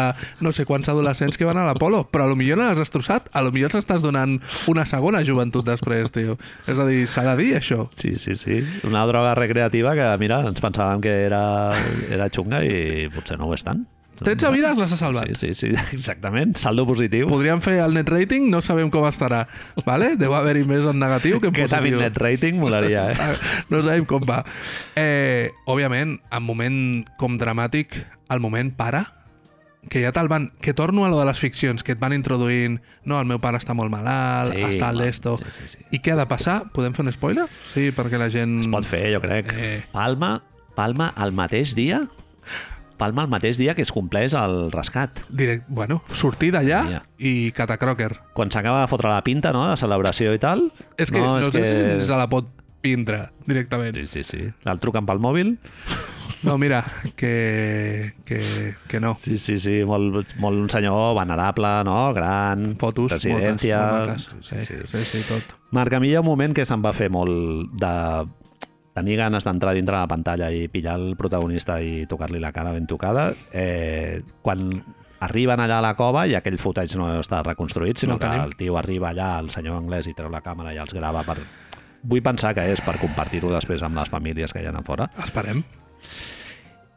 no 0.46 0.52
sé 0.54 0.68
quants 0.70 0.86
adolescents 0.94 1.34
que 1.40 1.48
van 1.50 1.58
a 1.58 1.66
l'Apolo, 1.66 2.04
però 2.14 2.28
a 2.28 2.30
lo 2.30 2.38
millor 2.38 2.62
no 2.62 2.68
l'has 2.70 2.78
destrossat, 2.78 3.32
a 3.34 3.42
lo 3.42 3.50
millor 3.56 3.74
s'estàs 3.74 4.06
donant 4.06 4.38
una 4.70 4.86
segona 4.86 5.24
joventut 5.26 5.66
després, 5.66 6.14
tio. 6.14 6.38
És 6.70 6.78
a 6.78 6.86
dir, 6.86 7.08
s'ha 7.10 7.26
de 7.32 7.36
dir 7.42 7.56
això. 7.58 7.88
Sí, 7.98 8.14
sí, 8.22 8.38
sí. 8.38 8.62
Una 8.86 9.08
droga 9.10 9.34
recreativa 9.34 9.96
que, 9.98 10.06
mira, 10.22 10.44
ens 10.46 10.62
pensàvem 10.62 11.02
que 11.02 11.24
era, 11.26 11.44
era 12.14 12.30
xunga 12.30 12.62
i 12.64 13.10
potser 13.10 13.40
no 13.42 13.50
ho 13.50 13.58
és 13.58 13.66
tant. 13.66 13.82
13 14.26 14.52
vides 14.56 14.78
les 14.78 14.94
ha 14.94 14.98
salvat. 15.00 15.30
Sí, 15.34 15.54
sí, 15.54 15.70
sí, 15.72 15.84
exactament. 15.96 16.56
Saldo 16.60 16.86
positiu. 16.90 17.28
Podríem 17.32 17.62
fer 17.64 17.78
el 17.84 17.94
net 17.98 18.10
rating, 18.12 18.50
no 18.52 18.62
sabem 18.66 18.92
com 18.94 19.08
estarà. 19.10 19.46
Vale? 19.86 20.14
Deu 20.20 20.34
haver-hi 20.36 20.66
més 20.68 20.88
en 20.90 21.00
negatiu 21.02 21.40
que 21.44 21.52
en 21.52 21.56
positiu. 21.56 22.02
net 22.02 22.18
rating 22.20 22.60
molaria, 22.62 23.10
eh? 23.14 23.30
No 23.72 23.84
sabem 23.86 24.06
com 24.10 24.26
va. 24.28 24.42
Eh, 25.00 25.52
òbviament, 25.70 26.18
en 26.32 26.44
moment 26.44 26.82
com 27.22 27.40
dramàtic, 27.40 27.96
el 28.30 28.44
moment 28.44 28.74
pare, 28.78 29.06
que 29.90 30.04
ja 30.04 30.12
te'l 30.14 30.28
van... 30.30 30.50
Que 30.62 30.74
torno 30.76 31.06
a 31.06 31.10
lo 31.10 31.20
de 31.20 31.26
les 31.26 31.40
ficcions, 31.40 31.84
que 31.84 31.94
et 31.96 32.00
van 32.02 32.14
introduint... 32.14 32.78
No, 33.08 33.18
el 33.20 33.26
meu 33.30 33.40
pare 33.40 33.58
està 33.62 33.74
molt 33.78 33.92
malalt, 33.94 34.52
Sí, 34.54 34.66
està 34.68 34.92
al 34.92 35.00
d'esto... 35.02 35.38
sí, 35.40 35.56
sí, 35.56 35.72
sí. 35.78 35.86
I 35.96 36.02
què 36.04 36.14
ha 36.14 36.20
de 36.20 36.28
passar? 36.30 36.60
Podem 36.76 36.94
fer 36.94 37.06
un 37.08 37.14
spoiler? 37.16 37.48
Sí, 37.74 37.90
perquè 37.96 38.20
la 38.20 38.28
gent... 38.34 38.60
Es 38.66 38.72
pot 38.72 38.86
fer, 38.86 39.06
jo 39.16 39.24
crec. 39.24 39.54
Eh. 39.56 39.78
Palma, 39.96 40.36
Palma 40.76 41.14
el 41.24 41.34
mateix 41.36 41.74
dia 41.76 42.04
Palma 43.00 43.24
el 43.26 43.32
mateix 43.32 43.58
dia 43.58 43.74
que 43.78 43.82
es 43.88 43.92
compleix 43.96 44.36
el 44.38 44.70
rescat. 44.76 45.24
Direct, 45.32 45.66
bueno, 45.72 46.02
sortir 46.12 46.52
d'allà 46.54 46.84
Ja. 46.92 47.02
i 47.18 47.52
catacroker. 47.56 48.12
Quan 48.36 48.52
s'acaba 48.52 48.82
de 48.84 48.92
fotre 48.92 49.10
la 49.10 49.24
pinta, 49.24 49.54
no?, 49.56 49.66
de 49.72 49.78
celebració 49.80 50.36
i 50.36 50.40
tal. 50.44 50.68
És 51.00 51.10
que 51.10 51.20
no, 51.24 51.40
no 51.40 51.48
és 51.48 51.54
sé 51.56 51.62
que... 51.64 52.00
si 52.02 52.08
se 52.12 52.18
la 52.20 52.28
pot 52.30 52.52
pindre 52.84 53.30
directament. 53.48 53.96
Sí, 53.96 54.06
sí, 54.08 54.24
sí. 54.24 54.46
El 54.66 54.80
truquen 54.84 55.08
pel 55.10 55.20
mòbil. 55.24 55.56
No, 56.42 56.54
mira, 56.58 56.86
que, 57.18 58.14
que, 58.24 58.76
que 58.88 59.00
no. 59.02 59.16
Sí, 59.20 59.38
sí, 59.38 59.58
sí. 59.60 59.82
Molt, 59.84 60.30
molt 60.40 60.56
un 60.62 60.70
senyor 60.72 61.14
venerable, 61.18 61.68
no?, 61.84 62.14
gran. 62.16 62.78
Fotos, 62.80 63.12
Residència. 63.12 63.82
moltes, 63.82 64.30
molt 64.30 64.46
maques. 64.46 64.48
Sí, 64.48 64.62
sí, 64.64 64.78
sí, 64.88 65.04
sí, 65.10 65.24
tot. 65.28 65.44
Marc, 65.76 65.98
a 65.98 66.00
mi 66.00 66.14
hi 66.14 66.16
ha 66.16 66.22
un 66.24 66.30
moment 66.30 66.56
que 66.56 66.64
se'm 66.66 66.80
va 66.86 66.94
fer 66.96 67.10
molt 67.12 67.74
de 67.82 67.92
tenir 69.00 69.18
ganes 69.20 69.48
d'entrar 69.48 69.74
dintre 69.78 69.98
la 69.98 70.08
pantalla 70.08 70.52
i 70.52 70.68
pillar 70.72 70.98
el 71.00 71.16
protagonista 71.20 71.80
i 71.82 72.06
tocar-li 72.10 72.42
la 72.44 72.54
cara 72.56 72.74
ben 72.76 72.88
tocada. 72.88 73.30
Eh, 73.52 74.22
quan 74.44 74.70
arriben 75.20 75.60
allà 75.60 75.80
a 75.80 75.84
la 75.84 75.96
cova 76.00 76.26
i 76.28 76.36
aquell 76.38 76.60
footage 76.60 77.00
no 77.00 77.10
està 77.20 77.42
reconstruït, 77.46 78.00
sinó 78.00 78.16
No 78.16 78.24
que 78.24 78.32
el 78.44 78.56
tio 78.60 78.78
arriba 78.80 79.12
allà, 79.12 79.34
el 79.40 79.52
senyor 79.54 79.80
anglès, 79.80 80.08
i 80.08 80.16
treu 80.16 80.32
la 80.32 80.44
càmera 80.46 80.74
i 80.76 80.82
els 80.82 80.96
grava 80.96 81.26
per... 81.28 81.40
Vull 82.00 82.24
pensar 82.24 82.54
que 82.56 82.64
és 82.72 82.80
per 82.80 82.96
compartir-ho 83.02 83.52
després 83.52 83.84
amb 83.84 84.00
les 84.00 84.12
famílies 84.12 84.56
que 84.56 84.64
hi 84.64 84.70
ha 84.70 84.76
a 84.76 84.84
fora. 84.88 85.10
Esperem. 85.20 85.64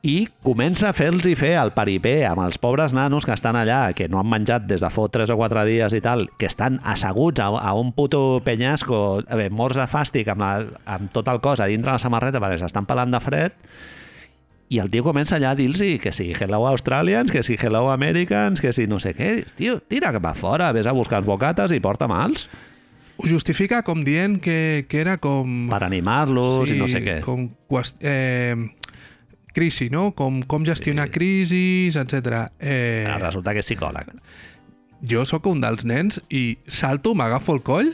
I 0.03 0.27
comença 0.43 0.89
a 0.89 0.95
fer-los 0.99 1.29
fer 1.39 1.53
el 1.61 1.71
paripé 1.77 2.25
amb 2.27 2.43
els 2.43 2.57
pobres 2.59 2.91
nanos 2.91 3.23
que 3.23 3.31
estan 3.37 3.55
allà, 3.55 3.93
que 3.95 4.09
no 4.11 4.19
han 4.19 4.27
menjat 4.27 4.65
des 4.67 4.83
de 4.83 4.91
fot 4.91 5.13
3 5.15 5.31
o 5.31 5.37
4 5.39 5.63
dies 5.69 5.95
i 5.95 6.01
tal, 6.03 6.25
que 6.41 6.49
estan 6.51 6.81
asseguts 6.83 7.39
a, 7.39 7.47
a 7.55 7.71
un 7.79 7.93
puto 7.95 8.43
penyasco, 8.43 9.23
eh, 9.23 9.47
morts 9.47 9.79
de 9.79 9.87
fàstic, 9.87 10.33
amb, 10.35 10.43
la, 10.43 10.81
amb 10.97 11.13
tot 11.15 11.31
el 11.31 11.39
cos 11.45 11.63
a 11.63 11.71
dintre 11.71 11.95
la 11.95 12.03
samarreta 12.03 12.43
perquè 12.43 12.59
s'estan 12.65 12.89
pelant 12.91 13.15
de 13.15 13.23
fred, 13.23 13.55
i 14.75 14.81
el 14.83 14.91
tio 14.91 15.07
comença 15.07 15.37
allà 15.37 15.53
a 15.53 15.61
dir-los 15.61 16.01
que 16.03 16.11
si 16.17 16.33
hello 16.33 16.65
Australians, 16.67 17.31
que 17.31 17.45
si 17.47 17.55
hello 17.55 17.91
Americans, 17.93 18.61
que 18.61 18.73
si 18.73 18.89
no 18.91 18.99
sé 18.99 19.15
què. 19.15 19.45
Tio, 19.55 19.79
tira 19.87 20.11
cap 20.17 20.27
a 20.27 20.35
fora, 20.35 20.73
vés 20.75 20.91
a 20.91 20.97
buscar 20.99 21.23
els 21.23 21.31
bocates 21.31 21.71
i 21.71 21.79
porta 21.79 22.11
mals 22.11 22.49
Ho 23.23 23.29
justifica 23.29 23.83
com 23.87 24.01
dient 24.03 24.41
que, 24.43 24.87
que 24.91 24.99
era 24.99 25.19
com... 25.23 25.69
per 25.71 25.83
animar-los 25.87 26.73
i 26.73 26.79
no 26.81 26.89
sé 26.91 27.03
què. 27.05 27.21
Com 27.23 27.51
eh, 28.01 28.57
crisi, 29.53 29.89
no? 29.91 30.13
Com, 30.13 30.43
com 30.43 30.65
gestionar 30.65 31.07
Sí. 31.07 31.13
crisis, 31.13 31.97
etc. 31.97 32.49
Eh, 32.59 33.05
Ara 33.09 33.27
Resulta 33.29 33.53
que 33.53 33.61
és 33.61 33.67
psicòleg. 33.67 34.07
jo 35.03 35.25
sóc 35.27 35.47
un 35.47 35.61
dels 35.61 35.85
nens 35.85 36.21
i 36.31 36.59
salto, 36.69 37.15
m'agafo 37.15 37.55
el 37.55 37.63
coll 37.63 37.93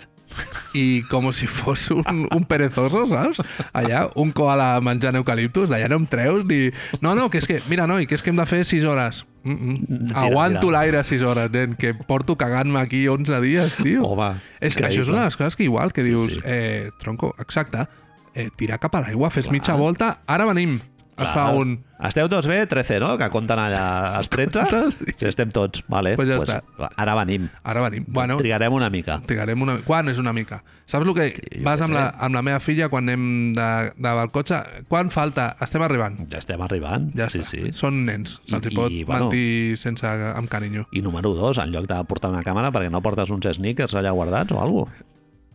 i 0.76 1.00
com 1.08 1.30
si 1.32 1.46
fos 1.48 1.86
un, 1.90 2.26
un 2.30 2.44
perezoso, 2.44 3.06
saps? 3.08 3.38
Allà, 3.72 4.10
un 4.20 4.30
koala 4.36 4.74
menjant 4.84 5.16
eucaliptus, 5.16 5.70
d'allà 5.70 5.88
no 5.88 5.96
em 6.02 6.06
treus 6.06 6.44
ni... 6.44 6.70
No, 7.00 7.14
no, 7.16 7.30
que 7.32 7.38
és 7.40 7.46
que, 7.48 7.62
mira, 7.70 7.86
noi, 7.88 8.04
que 8.06 8.14
és 8.14 8.22
que 8.22 8.28
hem 8.28 8.36
de 8.36 8.44
fer 8.44 8.60
6 8.68 8.84
hores. 8.84 9.22
Mm 9.44 9.56
-mm. 9.56 10.08
Tira, 10.08 10.20
Aguanto 10.26 10.70
l'aire 10.70 11.02
6 11.02 11.22
hores, 11.22 11.50
nen, 11.50 11.74
que 11.76 11.94
porto 11.94 12.36
cagant-me 12.36 12.78
aquí 12.78 13.08
11 13.08 13.40
dies, 13.40 13.74
tio. 13.76 14.04
Home, 14.04 14.36
És 14.60 14.76
que 14.76 14.84
això 14.84 15.00
és 15.00 15.08
increïble. 15.08 15.12
una 15.12 15.20
de 15.20 15.26
les 15.28 15.36
coses 15.36 15.56
que 15.56 15.64
igual, 15.64 15.92
que 15.94 16.02
Sí, 16.02 16.08
dius, 16.10 16.32
sí. 16.34 16.40
eh, 16.44 16.90
tronco, 16.98 17.34
exacte, 17.38 17.88
eh, 18.34 18.50
tirar 18.54 18.78
cap 18.78 18.94
a 18.96 19.00
l'aigua, 19.00 19.30
fes 19.30 19.46
Clar. 19.48 19.52
mitja 19.54 19.74
volta, 19.76 20.18
ara 20.26 20.44
venim. 20.44 20.80
Es 21.18 21.24
Clar. 21.26 21.34
fa 21.34 21.44
un... 21.58 21.72
Esteu 22.06 22.28
tots 22.30 22.46
bé? 22.46 22.60
13, 22.70 23.00
no? 23.02 23.08
Que 23.18 23.26
compten 23.34 23.58
allà 23.58 23.80
els 24.20 24.28
13? 24.30 24.52
Comptes? 24.70 24.98
Sí, 25.18 25.26
estem 25.26 25.50
tots. 25.50 25.82
Vale, 25.90 26.12
Pues 26.14 26.28
ja 26.30 26.36
està. 26.38 26.60
Ara 26.94 27.16
venim. 27.18 27.48
Ara 27.66 27.82
venim. 27.82 28.04
Bueno, 28.06 28.36
Trigarem 28.38 28.72
una 28.72 28.86
mica. 28.88 29.16
trigarem 29.26 29.60
una... 29.66 29.74
Quan 29.82 30.08
és 30.12 30.20
una 30.22 30.32
mica? 30.32 30.60
Saps 30.86 31.04
el 31.04 31.12
que 31.16 31.26
jo 31.34 31.64
vas 31.66 31.82
amb 31.82 31.90
sé. 31.90 31.98
la, 31.98 32.04
amb 32.22 32.38
la 32.38 32.42
meva 32.46 32.60
filla 32.62 32.86
quan 32.88 33.08
anem 33.10 33.52
de, 33.58 33.66
de 33.98 34.08
al 34.14 34.30
cotxe? 34.30 34.60
Quan 34.88 35.10
falta? 35.10 35.48
Estem 35.66 35.82
arribant. 35.82 36.20
Ja 36.30 36.38
estem 36.38 36.62
arribant. 36.62 37.10
Ja 37.18 37.26
sí, 37.28 37.42
està. 37.42 37.50
sí. 37.50 37.74
Són 37.76 38.04
nens. 38.06 38.38
Se'ls 38.46 38.70
pot 38.78 38.94
i, 38.94 39.02
bueno, 39.04 39.26
mentir 39.32 39.76
sense, 39.82 40.06
amb 40.06 40.48
carinyo. 40.48 40.86
I 40.94 41.02
número 41.02 41.34
dos, 41.34 41.58
en 41.58 41.74
lloc 41.74 41.90
de 41.90 41.98
portar 42.08 42.30
una 42.30 42.46
càmera, 42.46 42.70
perquè 42.72 42.94
no 42.94 43.02
portes 43.02 43.34
uns 43.34 43.50
sneakers 43.58 43.98
allà 43.98 44.14
guardats 44.14 44.54
o 44.54 44.62
alguna 44.62 44.86
cosa. 44.92 45.04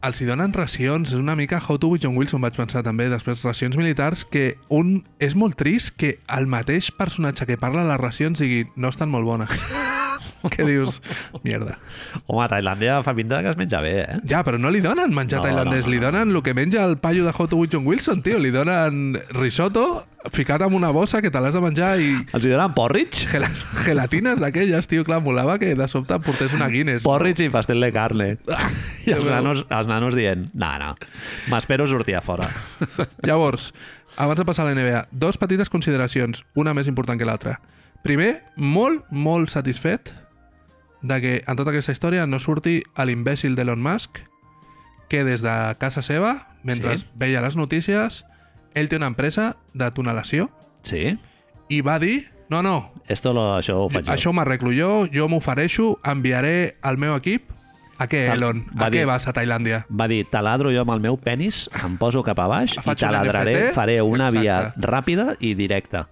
Els 0.04 0.20
hi 0.20 0.26
donen 0.28 0.52
racions, 0.52 1.14
és 1.14 1.20
una 1.20 1.38
mica 1.40 1.62
How 1.64 1.78
to 1.80 1.94
John 1.96 2.18
Wilson, 2.20 2.42
vaig 2.44 2.58
pensar 2.60 2.82
també, 2.84 3.06
després 3.08 3.46
racions 3.48 3.78
militars, 3.80 4.26
que 4.28 4.58
un 4.68 4.98
és 5.24 5.32
molt 5.40 5.56
trist 5.56 5.96
que 5.96 6.18
el 6.28 6.52
mateix 6.52 6.92
personatge 6.92 7.48
que 7.48 7.60
parla 7.62 7.88
les 7.88 8.04
racions 8.04 8.44
digui 8.44 8.66
no 8.76 8.92
estan 8.92 9.14
molt 9.16 9.32
bones. 9.32 9.56
que 10.52 10.66
dius, 10.68 11.02
mierda. 11.44 11.78
Home, 12.26 12.44
a 12.44 12.50
Tailàndia 12.52 13.02
fa 13.06 13.14
pinta 13.16 13.42
que 13.44 13.52
es 13.54 13.60
menja 13.60 13.82
bé, 13.84 13.94
eh? 14.02 14.18
Ja, 14.30 14.44
però 14.44 14.60
no 14.60 14.72
li 14.74 14.82
donen 14.84 15.14
menjar 15.16 15.40
No, 15.42 15.48
tailandès, 15.48 15.86
no, 15.86 15.88
no, 15.88 15.92
li 15.94 16.00
no. 16.02 16.08
donen 16.10 16.36
el 16.36 16.44
que 16.44 16.54
menja 16.58 16.84
el 16.86 16.98
paio 16.98 17.24
de 17.26 17.34
with 17.54 17.70
John 17.72 17.86
Wilson, 17.88 18.22
tio. 18.24 18.40
Li 18.40 18.52
donen 18.52 19.16
risotto 19.32 20.06
ficat 20.32 20.62
en 20.62 20.74
una 20.74 20.90
bossa 20.90 21.22
que 21.22 21.30
te 21.32 21.40
l'has 21.42 21.54
de 21.54 21.62
menjar 21.62 21.98
i 22.00 22.14
Els 22.32 22.46
hi 22.46 22.52
donen 22.52 22.74
porridge? 22.74 23.28
gela 23.28 23.50
gelatines 23.84 24.40
d'aquelles, 24.40 24.88
tio. 24.88 25.04
Clar, 25.04 25.22
molava 25.22 25.58
que 25.60 25.74
de 25.76 25.88
sobte 25.88 26.18
portés 26.24 26.54
una 26.54 26.70
Guinness. 26.72 27.04
Porridge 27.04 27.44
i 27.46 27.52
pastel 27.52 27.82
de 27.84 27.92
carne. 27.92 28.30
I 29.08 29.12
els 29.12 29.28
nanos, 29.28 29.66
els 29.70 29.88
nanos 29.90 30.16
dient, 30.16 30.48
no, 30.54 30.72
no, 30.80 30.94
m'espero 31.52 31.88
sortir 31.88 32.16
a 32.16 32.22
fora. 32.24 32.48
Llavors, 33.28 33.74
abans 34.16 34.40
de 34.40 34.46
passar 34.48 34.66
a 34.66 34.72
la 34.72 34.76
NBA, 34.80 35.08
dos 35.12 35.38
petites 35.38 35.70
consideracions, 35.70 36.46
una 36.56 36.74
més 36.74 36.88
important 36.88 37.20
que 37.20 37.28
l'altra. 37.28 37.60
Primer, 38.04 38.44
molt, 38.56 39.06
molt 39.12 39.52
satisfet 39.52 40.12
de 41.04 41.22
que 41.22 41.34
en 41.46 41.56
tota 41.60 41.70
aquesta 41.70 41.92
història 41.92 42.26
no 42.26 42.40
surti 42.40 42.82
l'imbècil 42.98 43.56
d'Elon 43.56 43.82
Musk 43.84 44.22
que 45.10 45.24
des 45.28 45.44
de 45.44 45.76
casa 45.78 46.02
seva, 46.02 46.48
mentre 46.64 46.98
Sí. 46.98 47.06
veia 47.16 47.42
les 47.44 47.56
notícies, 47.56 48.24
ell 48.74 48.88
té 48.90 48.96
una 48.98 49.08
empresa 49.12 49.58
de 49.74 49.92
tunelació 49.92 50.50
Sí? 50.82 51.20
i 51.70 51.82
va 51.82 52.00
dir 52.00 52.32
no, 52.50 52.62
no, 52.64 52.92
Esto 53.08 53.34
lo, 53.34 53.58
això 53.60 53.76
ho 53.86 53.90
faig 53.90 54.06
jo. 54.06 54.12
això 54.12 54.34
m'arreglo 54.34 54.72
jo, 54.74 55.08
jo 55.12 55.28
m'ofereixo, 55.28 56.00
enviaré 56.04 56.78
el 56.84 56.98
meu 56.98 57.16
equip 57.16 57.50
a 57.98 58.08
què, 58.08 58.28
Tal- 58.28 58.38
Elon? 58.38 58.66
va 58.80 58.88
A 58.88 58.90
dir- 58.90 59.02
què 59.02 59.06
vas 59.08 59.28
a 59.28 59.34
Tailàndia? 59.34 59.86
Va 59.90 60.08
dir, 60.08 60.26
taladro 60.30 60.72
jo 60.72 60.82
amb 60.82 60.92
el 60.92 61.00
meu 61.00 61.18
penis, 61.18 61.70
em 61.84 61.98
poso 61.98 62.22
cap 62.24 62.40
a 62.40 62.48
baix 62.48 62.76
i 62.86 62.96
taladraré, 62.96 63.72
faré 63.74 64.02
una 64.02 64.30
via 64.32 64.60
Exacte. 64.60 64.88
ràpida 64.88 65.38
i 65.40 65.54
directa. 65.56 66.08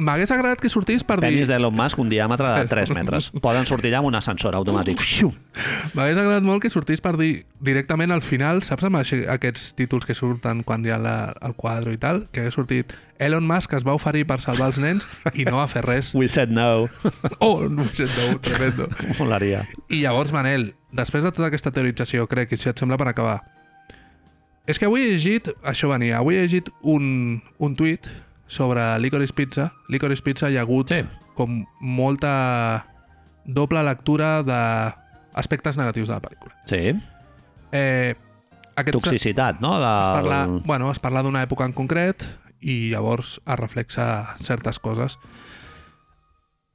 M'hagués 0.00 0.30
agradat 0.32 0.62
que 0.62 0.70
sortís 0.72 1.04
per 1.04 1.18
dir... 1.20 1.28
Penis 1.28 1.50
d'Elon 1.50 1.74
Musk, 1.76 2.00
un 2.00 2.08
diàmetre 2.08 2.54
de 2.56 2.68
3 2.70 2.92
metres. 2.96 3.28
Poden 3.44 3.68
sortir 3.68 3.90
allà 3.90 4.00
amb 4.00 4.08
un 4.08 4.16
ascensor 4.16 4.56
automàtic. 4.56 5.02
M'hagués 5.92 6.16
agradat 6.16 6.46
molt 6.46 6.64
que 6.64 6.70
sortís 6.72 7.02
per 7.04 7.12
dir 7.20 7.44
directament 7.60 8.14
al 8.14 8.24
final, 8.24 8.64
saps 8.64 8.88
amb 8.88 9.00
aquests 9.02 9.74
títols 9.76 10.08
que 10.08 10.16
surten 10.16 10.64
quan 10.64 10.86
hi 10.86 10.94
ha 10.94 10.98
la, 11.00 11.16
el 11.44 11.52
quadre 11.58 11.92
i 11.92 12.00
tal, 12.00 12.24
que 12.32 12.44
hagués 12.44 12.56
sortit 12.56 12.96
Elon 13.20 13.44
Musk 13.44 13.76
es 13.76 13.84
va 13.84 13.92
oferir 13.98 14.24
per 14.24 14.40
salvar 14.40 14.70
els 14.70 14.80
nens 14.80 15.04
i 15.36 15.44
no 15.44 15.58
va 15.58 15.68
fer 15.68 15.84
res. 15.84 16.14
We 16.18 16.30
said 16.32 16.48
no. 16.48 16.88
Oh, 17.44 17.68
no 17.68 17.84
ho 17.84 17.92
sento, 17.92 18.38
tremendo. 18.44 18.88
Molaria. 19.18 19.66
I 19.92 20.00
llavors, 20.06 20.32
Manel, 20.32 20.70
després 20.96 21.24
de 21.26 21.32
tota 21.36 21.50
aquesta 21.52 21.72
teorització, 21.76 22.24
crec, 22.30 22.56
i 22.56 22.60
si 22.60 22.72
et 22.72 22.80
sembla 22.80 22.96
per 23.00 23.10
acabar, 23.12 23.40
és 24.70 24.80
que 24.80 24.88
avui 24.88 25.04
he 25.04 25.12
llegit, 25.12 25.52
això 25.66 25.88
venia, 25.90 26.20
avui 26.20 26.38
he 26.38 26.44
llegit 26.44 26.68
un, 26.86 27.40
un 27.60 27.76
tuit 27.76 28.08
sobre 28.50 28.82
Licorice 28.98 29.32
Pizza. 29.36 29.68
Licorice 29.88 30.22
Pizza 30.26 30.50
hi 30.50 30.56
ha 30.58 30.64
hagut 30.66 30.90
Sí. 30.90 31.04
com 31.38 31.62
molta 31.80 32.84
doble 33.46 33.82
lectura 33.86 34.42
d'aspectes 34.42 35.78
negatius 35.78 36.08
de 36.10 36.14
la 36.14 36.20
pel·lícula. 36.24 36.56
Sí. 36.66 36.90
Eh, 37.72 38.14
aquest 38.74 38.96
Toxicitat, 38.98 39.60
no? 39.62 39.76
De... 39.78 39.86
es 39.86 40.08
parla, 40.18 40.40
bueno, 40.66 40.90
es 40.90 40.98
parla 40.98 41.22
d'una 41.22 41.44
època 41.46 41.64
en 41.64 41.72
concret 41.72 42.26
i 42.60 42.90
llavors 42.90 43.38
es 43.46 43.56
reflexa 43.58 44.34
certes 44.42 44.78
coses. 44.82 45.16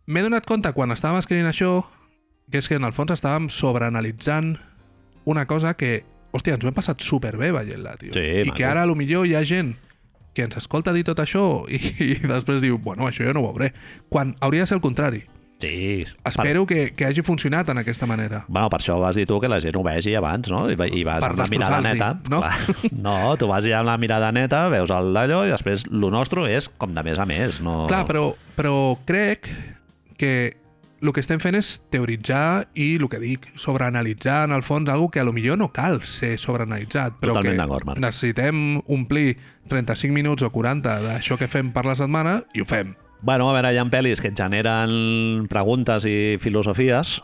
M'he 0.07 0.21
donat 0.21 0.45
compte 0.45 0.71
quan 0.73 0.93
estàvem 0.93 1.19
escrivint 1.19 1.49
això 1.49 1.83
que 2.51 2.59
és 2.61 2.67
que 2.69 2.77
en 2.77 2.85
el 2.85 2.93
fons 2.93 3.11
estàvem 3.11 3.47
sobreanalitzant 3.49 4.55
una 5.25 5.47
cosa 5.49 5.73
que, 5.73 6.03
hòstia, 6.31 6.55
ens 6.55 6.63
ho 6.65 6.69
hem 6.69 6.75
passat 6.77 7.01
superbé 7.01 7.49
veient-la, 7.51 7.95
tio. 7.97 8.13
Sí, 8.13 8.21
I 8.21 8.43
maco. 8.45 8.57
que 8.57 8.65
ara, 8.69 8.83
a 8.83 8.89
lo 8.89 8.93
millor, 8.95 9.25
hi 9.25 9.33
ha 9.35 9.41
gent 9.43 9.73
que 10.35 10.43
ens 10.45 10.57
escolta 10.59 10.91
dir 10.93 11.05
tot 11.07 11.21
això 11.23 11.63
i, 11.71 11.79
i 12.03 12.15
després 12.27 12.59
diu, 12.61 12.77
bueno, 12.83 13.07
això 13.07 13.23
jo 13.25 13.33
no 13.33 13.41
ho 13.45 13.53
veuré. 13.53 13.71
Quan 14.11 14.35
hauria 14.43 14.65
de 14.65 14.73
ser 14.73 14.77
el 14.77 14.83
contrari. 14.83 15.23
Sí. 15.55 16.03
Espero 16.27 16.65
que, 16.67 16.89
que 16.93 17.05
hagi 17.07 17.23
funcionat 17.23 17.69
en 17.71 17.79
aquesta 17.79 18.05
manera. 18.05 18.41
Bueno, 18.51 18.67
per 18.69 18.81
això 18.81 18.97
vas 18.99 19.15
dir 19.15 19.23
tu 19.25 19.37
que 19.39 19.47
la 19.47 19.61
gent 19.63 19.77
ho 19.79 19.83
vegi 19.87 20.11
abans, 20.19 20.49
no? 20.51 20.65
I, 20.69 20.75
va- 20.75 20.89
i 20.91 21.05
vas 21.07 21.23
Per 21.23 21.29
amb 21.31 21.39
la 21.39 21.47
mirada 21.47 21.79
neta. 21.81 22.09
no? 22.29 22.41
Clar. 22.43 22.91
No, 22.91 23.15
tu 23.39 23.47
vas 23.47 23.63
ja 23.65 23.79
amb 23.79 23.87
la 23.87 23.95
mirada 23.97 24.33
neta, 24.35 24.65
veus 24.69 24.91
el 24.91 25.13
d'allò 25.15 25.45
i 25.47 25.53
després 25.55 25.87
lo 25.87 26.11
nostre 26.11 26.43
és 26.51 26.67
com 26.75 26.91
de 26.93 27.05
més 27.07 27.17
a 27.23 27.25
més. 27.25 27.61
No... 27.63 27.85
Clar, 27.87 28.03
però, 28.05 28.25
però 28.59 28.75
crec 29.07 29.47
que 30.19 30.33
el 31.05 31.13
que 31.13 31.21
estem 31.23 31.39
fent 31.39 31.55
és 31.59 31.75
teoritzar 31.93 32.67
i 32.73 32.95
el 32.97 33.07
que 33.11 33.19
dic, 33.21 33.47
sobreanalitzar 33.61 34.43
en 34.49 34.55
el 34.57 34.63
fons 34.65 34.89
algo 34.89 35.09
que 35.13 35.21
a 35.21 35.25
lo 35.27 35.33
millor 35.33 35.57
no 35.61 35.69
cal 35.73 36.01
ser 36.03 36.35
sobreanalitzat, 36.41 37.19
però 37.21 37.37
Totalment 37.37 37.95
que 37.95 37.99
necessitem 38.01 38.61
omplir 38.87 39.37
35 39.69 40.13
minuts 40.13 40.43
o 40.45 40.51
40 40.51 40.99
d'això 41.05 41.37
que 41.39 41.47
fem 41.51 41.71
per 41.75 41.85
la 41.87 41.95
setmana 41.95 42.41
i 42.53 42.61
ho 42.61 42.69
fem. 42.69 42.95
Bueno, 43.25 43.47
a 43.49 43.53
veure, 43.55 43.71
hi 43.73 43.79
ha 43.81 43.85
pel·lis 43.89 44.19
que 44.21 44.27
et 44.29 44.37
generen 44.37 45.47
preguntes 45.49 46.05
i 46.05 46.35
filosofies 46.43 47.15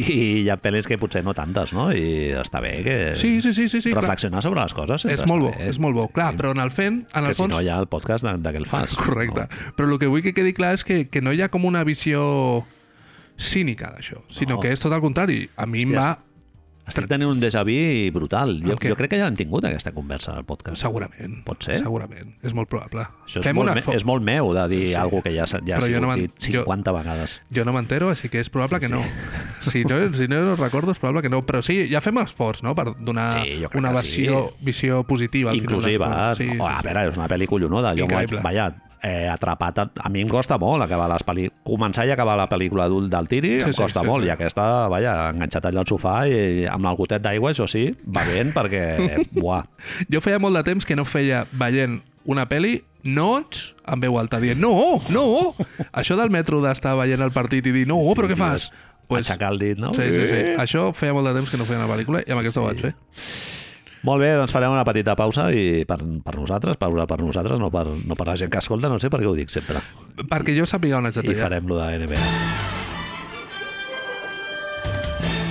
i 0.00 0.14
hi 0.46 0.48
ha 0.48 0.56
pel·lis 0.56 0.86
que 0.88 0.96
potser 0.96 1.20
no 1.26 1.34
tantes, 1.36 1.74
no? 1.76 1.90
I 1.92 2.30
està 2.40 2.62
bé 2.64 2.70
que 2.86 2.94
Sí, 3.18 3.42
sí, 3.44 3.52
sí, 3.52 3.66
sí, 3.68 3.82
sí 3.82 3.90
clar. 3.92 4.06
reflexionar 4.06 4.40
sobre 4.46 4.62
les 4.62 4.72
coses. 4.72 5.04
És 5.04 5.26
molt 5.28 5.42
bo, 5.44 5.50
bé. 5.52 5.68
és 5.68 5.78
molt 5.82 5.98
bo. 5.98 6.06
Clar, 6.08 6.32
però 6.38 6.54
en 6.56 6.62
el 6.64 6.70
fent, 6.72 7.02
en 7.12 7.24
Que 7.26 7.34
el 7.34 7.34
si 7.36 7.42
fons... 7.42 7.52
no 7.52 7.60
hi 7.60 7.68
ha 7.68 7.76
el 7.82 7.88
podcast 7.92 8.24
de, 8.24 8.38
de 8.40 8.54
què 8.54 8.62
el 8.62 8.66
fas. 8.70 8.94
Correcte. 9.04 9.48
Però 9.76 9.90
el 9.90 9.98
que 10.00 10.08
vull 10.08 10.22
que 10.24 10.32
quedi 10.32 10.54
clar 10.56 10.74
és 10.78 10.84
que, 10.86 11.02
que 11.12 11.20
no 11.20 11.34
hi 11.36 11.42
ha 11.42 11.50
com 11.52 11.66
una 11.68 11.84
visió 11.84 12.64
cínica 13.40 13.94
d'això, 13.96 14.22
sinó 14.28 14.56
No. 14.56 14.60
que 14.60 14.72
és 14.74 14.80
tot 14.80 14.92
el 14.92 15.00
contrari. 15.00 15.48
A 15.56 15.66
mi 15.66 15.82
em 15.88 15.94
va 15.96 16.18
Estic 16.90 17.06
tenint 17.06 17.28
un 17.30 17.38
déjà 17.38 17.60
vu 17.62 18.10
brutal. 18.10 18.56
Jo, 18.64 18.74
jo 18.82 18.96
crec 18.98 19.10
que 19.12 19.18
ja 19.20 19.28
hem 19.28 19.36
tingut 19.38 19.62
aquesta 19.64 19.92
conversa 19.94 20.32
al 20.34 20.42
podcast. 20.44 20.80
Segurament. 20.80 21.36
Pot 21.46 21.62
ser? 21.62 21.76
Segurament. 21.78 22.32
És 22.42 22.52
molt 22.56 22.68
probable. 22.68 23.04
Això 23.28 23.38
és 23.38 23.46
Fem 23.46 23.54
molt, 23.54 23.68
una 23.70 23.74
me, 23.78 23.94
és 23.94 24.04
molt 24.04 24.24
meu 24.26 24.52
de 24.56 24.64
dir 24.72 24.80
Sí. 24.80 24.86
sí. 24.88 24.94
alguna 24.98 25.22
que 25.22 25.30
ja, 25.36 25.44
ja 25.46 25.76
ha 25.76 25.78
jo 25.78 25.86
sigut 25.86 26.02
no 26.02 26.16
dit 26.16 26.32
50 26.36 26.90
vegades. 26.90 27.40
Jo 27.54 27.64
no 27.64 27.72
m'entero, 27.72 28.08
així 28.10 28.28
que 28.28 28.40
és 28.40 28.50
probable 28.50 28.80
Sí, 28.80 28.86
que 28.86 28.92
no. 28.92 29.04
sí. 29.60 29.70
Si 29.70 29.84
no, 29.84 30.12
si 30.14 30.26
no 30.26 30.40
ho 30.40 30.56
recordo, 30.56 30.90
és 30.90 30.98
probable 30.98 31.22
que 31.22 31.28
no. 31.30 31.42
Però 31.42 31.62
sí, 31.62 31.86
ja 31.92 32.00
fem 32.00 32.16
l'esforç, 32.18 32.64
no?, 32.64 32.74
per 32.74 32.96
donar 32.98 33.30
Sí, 33.38 33.60
jo 33.62 33.70
una 33.78 33.92
visió, 33.92 34.52
visió 34.60 35.04
positiva. 35.04 35.52
al 35.52 35.60
final 35.60 35.74
Inclusiva. 35.76 36.06
coses. 36.32 36.38
Sí, 36.38 36.50
oh, 36.58 36.66
sí, 36.66 36.74
a 36.74 36.80
sí. 36.80 36.86
veure, 36.88 37.08
és 37.08 37.16
una 37.16 37.28
pel·li 37.28 37.46
collonuda. 37.46 37.94
Jo 37.94 38.08
vaig, 38.08 38.34
vaja, 38.42 38.74
eh, 39.02 39.28
atrapat. 39.30 39.78
A, 39.78 39.86
a 40.06 40.10
mi 40.12 40.22
em 40.24 40.28
costa 40.28 40.58
molt 40.60 40.84
acabar 40.84 41.08
les 41.12 41.24
pel·li... 41.26 41.48
començar 41.66 42.06
i 42.08 42.12
acabar 42.14 42.36
la 42.38 42.48
pel·lícula 42.50 42.86
adult 42.88 43.10
del 43.12 43.28
Tiri, 43.30 43.54
Sí, 43.60 43.70
em 43.70 43.74
sí, 43.74 43.82
costa 43.82 44.02
sí, 44.04 44.06
molt. 44.10 44.24
sí. 44.24 44.30
I 44.30 44.34
aquesta, 44.34 44.66
vaja, 44.92 45.14
enganxat 45.34 45.70
allà 45.70 45.82
al 45.84 45.88
sofà 45.90 46.14
i 46.28 46.66
amb 46.70 46.86
el 46.90 46.98
gotet 47.00 47.24
d'aigua, 47.24 47.52
això 47.54 47.68
sí, 47.70 47.88
va 48.04 48.24
bé 48.28 48.44
perquè... 48.54 48.84
Buah. 49.36 49.64
Jo 50.12 50.22
feia 50.24 50.38
molt 50.42 50.56
de 50.60 50.64
temps 50.66 50.86
que 50.86 50.96
no 50.98 51.04
feia 51.08 51.44
veient 51.52 52.00
una 52.30 52.46
peli 52.50 52.80
nots 53.04 53.70
amb 53.88 54.04
veu 54.04 54.18
alta 54.20 54.36
dient 54.42 54.60
no, 54.60 55.00
no! 55.08 55.24
Això 55.96 56.18
del 56.20 56.28
metro 56.28 56.60
d'estar 56.60 56.92
veient 56.98 57.22
el 57.24 57.32
partit 57.32 57.64
i 57.66 57.72
dir 57.72 57.86
no, 57.88 57.96
Sí, 58.02 58.10
sí, 58.10 58.16
però 58.18 58.28
què 58.28 58.36
fas? 58.36 58.68
Aixecar 59.10 59.48
el 59.50 59.58
dit, 59.58 59.78
no? 59.80 59.94
Sí, 59.96 60.04
sí, 60.12 60.26
sí. 60.28 60.36
Eh. 60.52 60.56
Això 60.60 60.90
feia 60.94 61.14
molt 61.16 61.26
de 61.26 61.32
temps 61.34 61.50
que 61.50 61.58
no 61.58 61.64
feia 61.66 61.80
una 61.80 61.88
pel·lícula 61.90 62.20
i 62.22 62.30
amb 62.30 62.44
aquesta 62.44 62.60
ho 62.60 62.68
sí. 62.68 62.74
vaig 62.74 62.84
fer. 62.84 62.92
Molt 64.02 64.22
bé, 64.22 64.30
doncs 64.38 64.52
farem 64.54 64.72
una 64.72 64.84
petita 64.88 65.12
pausa 65.18 65.50
i 65.52 65.84
per, 65.88 65.98
per 66.24 66.34
nosaltres, 66.38 66.78
pausa 66.80 67.04
per 67.06 67.18
nosaltres, 67.20 67.60
no 67.60 67.68
per, 67.72 67.84
no 67.92 68.16
per 68.16 68.26
la 68.30 68.36
gent 68.40 68.48
que 68.52 68.60
escolta, 68.62 68.88
no 68.88 68.96
sé 69.02 69.10
per 69.12 69.20
què 69.20 69.28
ho 69.28 69.34
dic 69.36 69.52
sempre. 69.52 69.82
Perquè 70.30 70.54
jo 70.56 70.64
sàpiga 70.68 70.96
on 71.02 71.08
haig 71.10 71.18
de 71.18 71.24
I 71.28 71.36
farem 71.36 71.68
lo 71.68 71.76
de 71.82 71.98
NBA. 72.06 72.22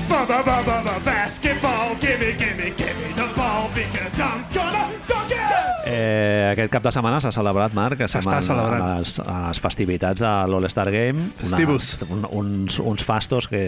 Ba 0.09 0.23
ba 0.25 0.39
ba 0.41 0.55
ba 0.65 0.77
ba 0.83 0.95
basketball, 1.05 1.93
gimme, 2.01 2.33
gimme, 2.39 2.71
gimme 2.79 3.11
the 3.15 3.27
ball 3.37 3.69
because 3.75 4.17
I'm 4.19 4.41
gonna 4.53 4.87
dunk 5.07 5.29
it! 5.35 5.85
Eh, 5.89 6.49
aquest 6.55 6.71
cap 6.73 6.83
de 6.83 6.91
setmana 6.93 7.19
s'ha 7.21 7.31
celebrat, 7.33 7.75
Marc, 7.77 8.01
S'està 8.09 8.39
celebrant. 8.45 8.81
a 8.81 8.97
les, 8.99 9.19
a 9.21 9.37
les 9.47 9.61
festivitats 9.61 10.25
de 10.25 10.31
l'All-Star 10.49 10.89
Game. 10.93 11.29
Festivus. 11.37 11.91
un, 12.09 12.25
uns, 12.41 12.79
uns 12.81 13.05
fastos 13.05 13.47
que 13.47 13.61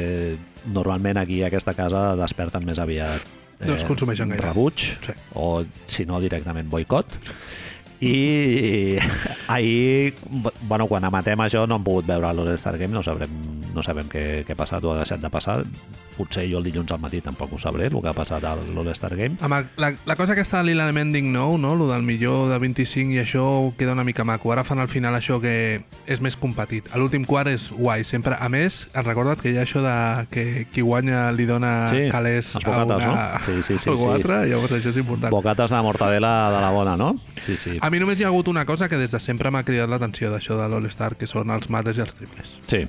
normalment 0.65 1.21
aquí 1.21 1.43
a 1.43 1.51
aquesta 1.53 1.77
casa 1.77 2.15
desperten 2.17 2.65
més 2.65 2.81
aviat 2.81 3.40
No 3.67 3.75
es 3.77 3.83
consumeixen 3.87 4.29
gaire. 4.33 4.45
rebuig 4.47 4.85
Sí. 5.05 5.13
o, 5.35 5.63
si 5.85 6.05
no, 6.09 6.19
directament 6.23 6.69
boicot. 6.69 7.05
I 8.01 8.97
ahir, 9.47 10.15
bueno, 10.65 10.87
quan 10.89 11.05
amatem 11.05 11.43
això 11.45 11.67
no 11.69 11.77
hem 11.77 11.83
pogut 11.85 12.07
veure 12.09 12.31
l'All-Star 12.33 12.77
Game, 12.81 12.93
no 12.95 13.03
sabrem, 13.05 13.29
no 13.75 13.83
sabem 13.85 14.09
què, 14.09 14.23
què 14.47 14.55
ha 14.55 14.59
passat 14.59 14.83
o 14.83 14.95
ha 14.95 15.01
deixat 15.03 15.21
de 15.21 15.29
passar. 15.29 15.59
Potser 16.21 16.45
jo 16.51 16.59
el 16.61 16.67
dilluns 16.69 16.91
al 16.93 16.99
matí 17.01 17.21
tampoc 17.25 17.53
ho 17.55 17.59
sabré, 17.61 17.87
el 17.89 17.97
que 18.01 18.09
ha 18.11 18.13
passat 18.13 18.43
a 18.45 18.53
l'All-Star 18.61 19.15
Game. 19.17 19.37
Amb 19.41 19.57
el- 19.57 19.69
la, 19.81 19.93
la 20.05 20.15
cosa 20.15 20.35
que 20.37 20.43
està 20.45 20.59
a 20.61 20.91
Mending 20.91 21.31
nou, 21.33 21.57
no? 21.57 21.75
Lo 21.75 21.87
del 21.89 22.03
millor 22.03 22.49
de 22.51 22.57
25 22.59 23.11
i 23.15 23.19
això 23.23 23.73
queda 23.77 23.93
una 23.93 24.03
mica 24.03 24.23
maco. 24.23 24.51
Ara 24.53 24.63
fan 24.63 24.79
al 24.79 24.87
final 24.87 25.15
això 25.15 25.39
que 25.41 25.81
és 26.05 26.21
més 26.21 26.35
competit. 26.37 26.89
A 26.93 26.99
l'últim 26.99 27.25
quart 27.25 27.49
és 27.49 27.69
guai, 27.71 28.03
sempre. 28.03 28.35
A 28.39 28.49
més, 28.49 28.87
has 28.93 29.05
recordat 29.05 29.41
que 29.41 29.51
hi 29.51 29.57
ha 29.57 29.63
això 29.65 29.81
de 29.81 30.27
que 30.29 30.67
qui 30.71 30.81
guanya 30.81 31.31
li 31.31 31.45
dona 31.49 31.87
Sí, 31.89 32.07
calés 32.11 32.55
els 32.55 32.65
a 32.65 32.69
bocates, 32.69 33.07
una... 33.07 33.15
no? 33.39 33.45
Sí, 33.45 33.61
sí, 33.63 33.77
sí, 33.79 33.89
algú 33.93 34.05
sí. 34.07 34.13
altre, 34.15 34.41
llavors 34.51 34.71
això 34.77 34.93
és 34.93 34.97
important. 35.01 35.31
Bocates 35.33 35.71
de 35.71 35.81
mortadela 35.81 36.33
de 36.53 36.61
la 36.61 36.71
bona, 36.71 36.97
no? 36.97 37.15
Sí, 37.41 37.57
sí. 37.57 37.77
A 37.81 37.89
mi 37.89 37.99
només 37.99 38.19
hi 38.19 38.25
ha 38.25 38.31
hagut 38.33 38.47
una 38.51 38.65
cosa 38.65 38.89
que 38.89 38.97
des 39.01 39.11
de 39.11 39.19
sempre 39.19 39.51
m'ha 39.51 39.63
cridat 39.65 39.89
l'atenció 39.89 40.29
d'això 40.31 40.59
de 40.59 40.67
l'All-Star, 40.69 41.15
que 41.17 41.27
són 41.27 41.49
els 41.51 41.69
mates 41.69 41.97
i 41.97 42.05
els 42.05 42.13
triples. 42.15 42.57
Sí. 42.67 42.85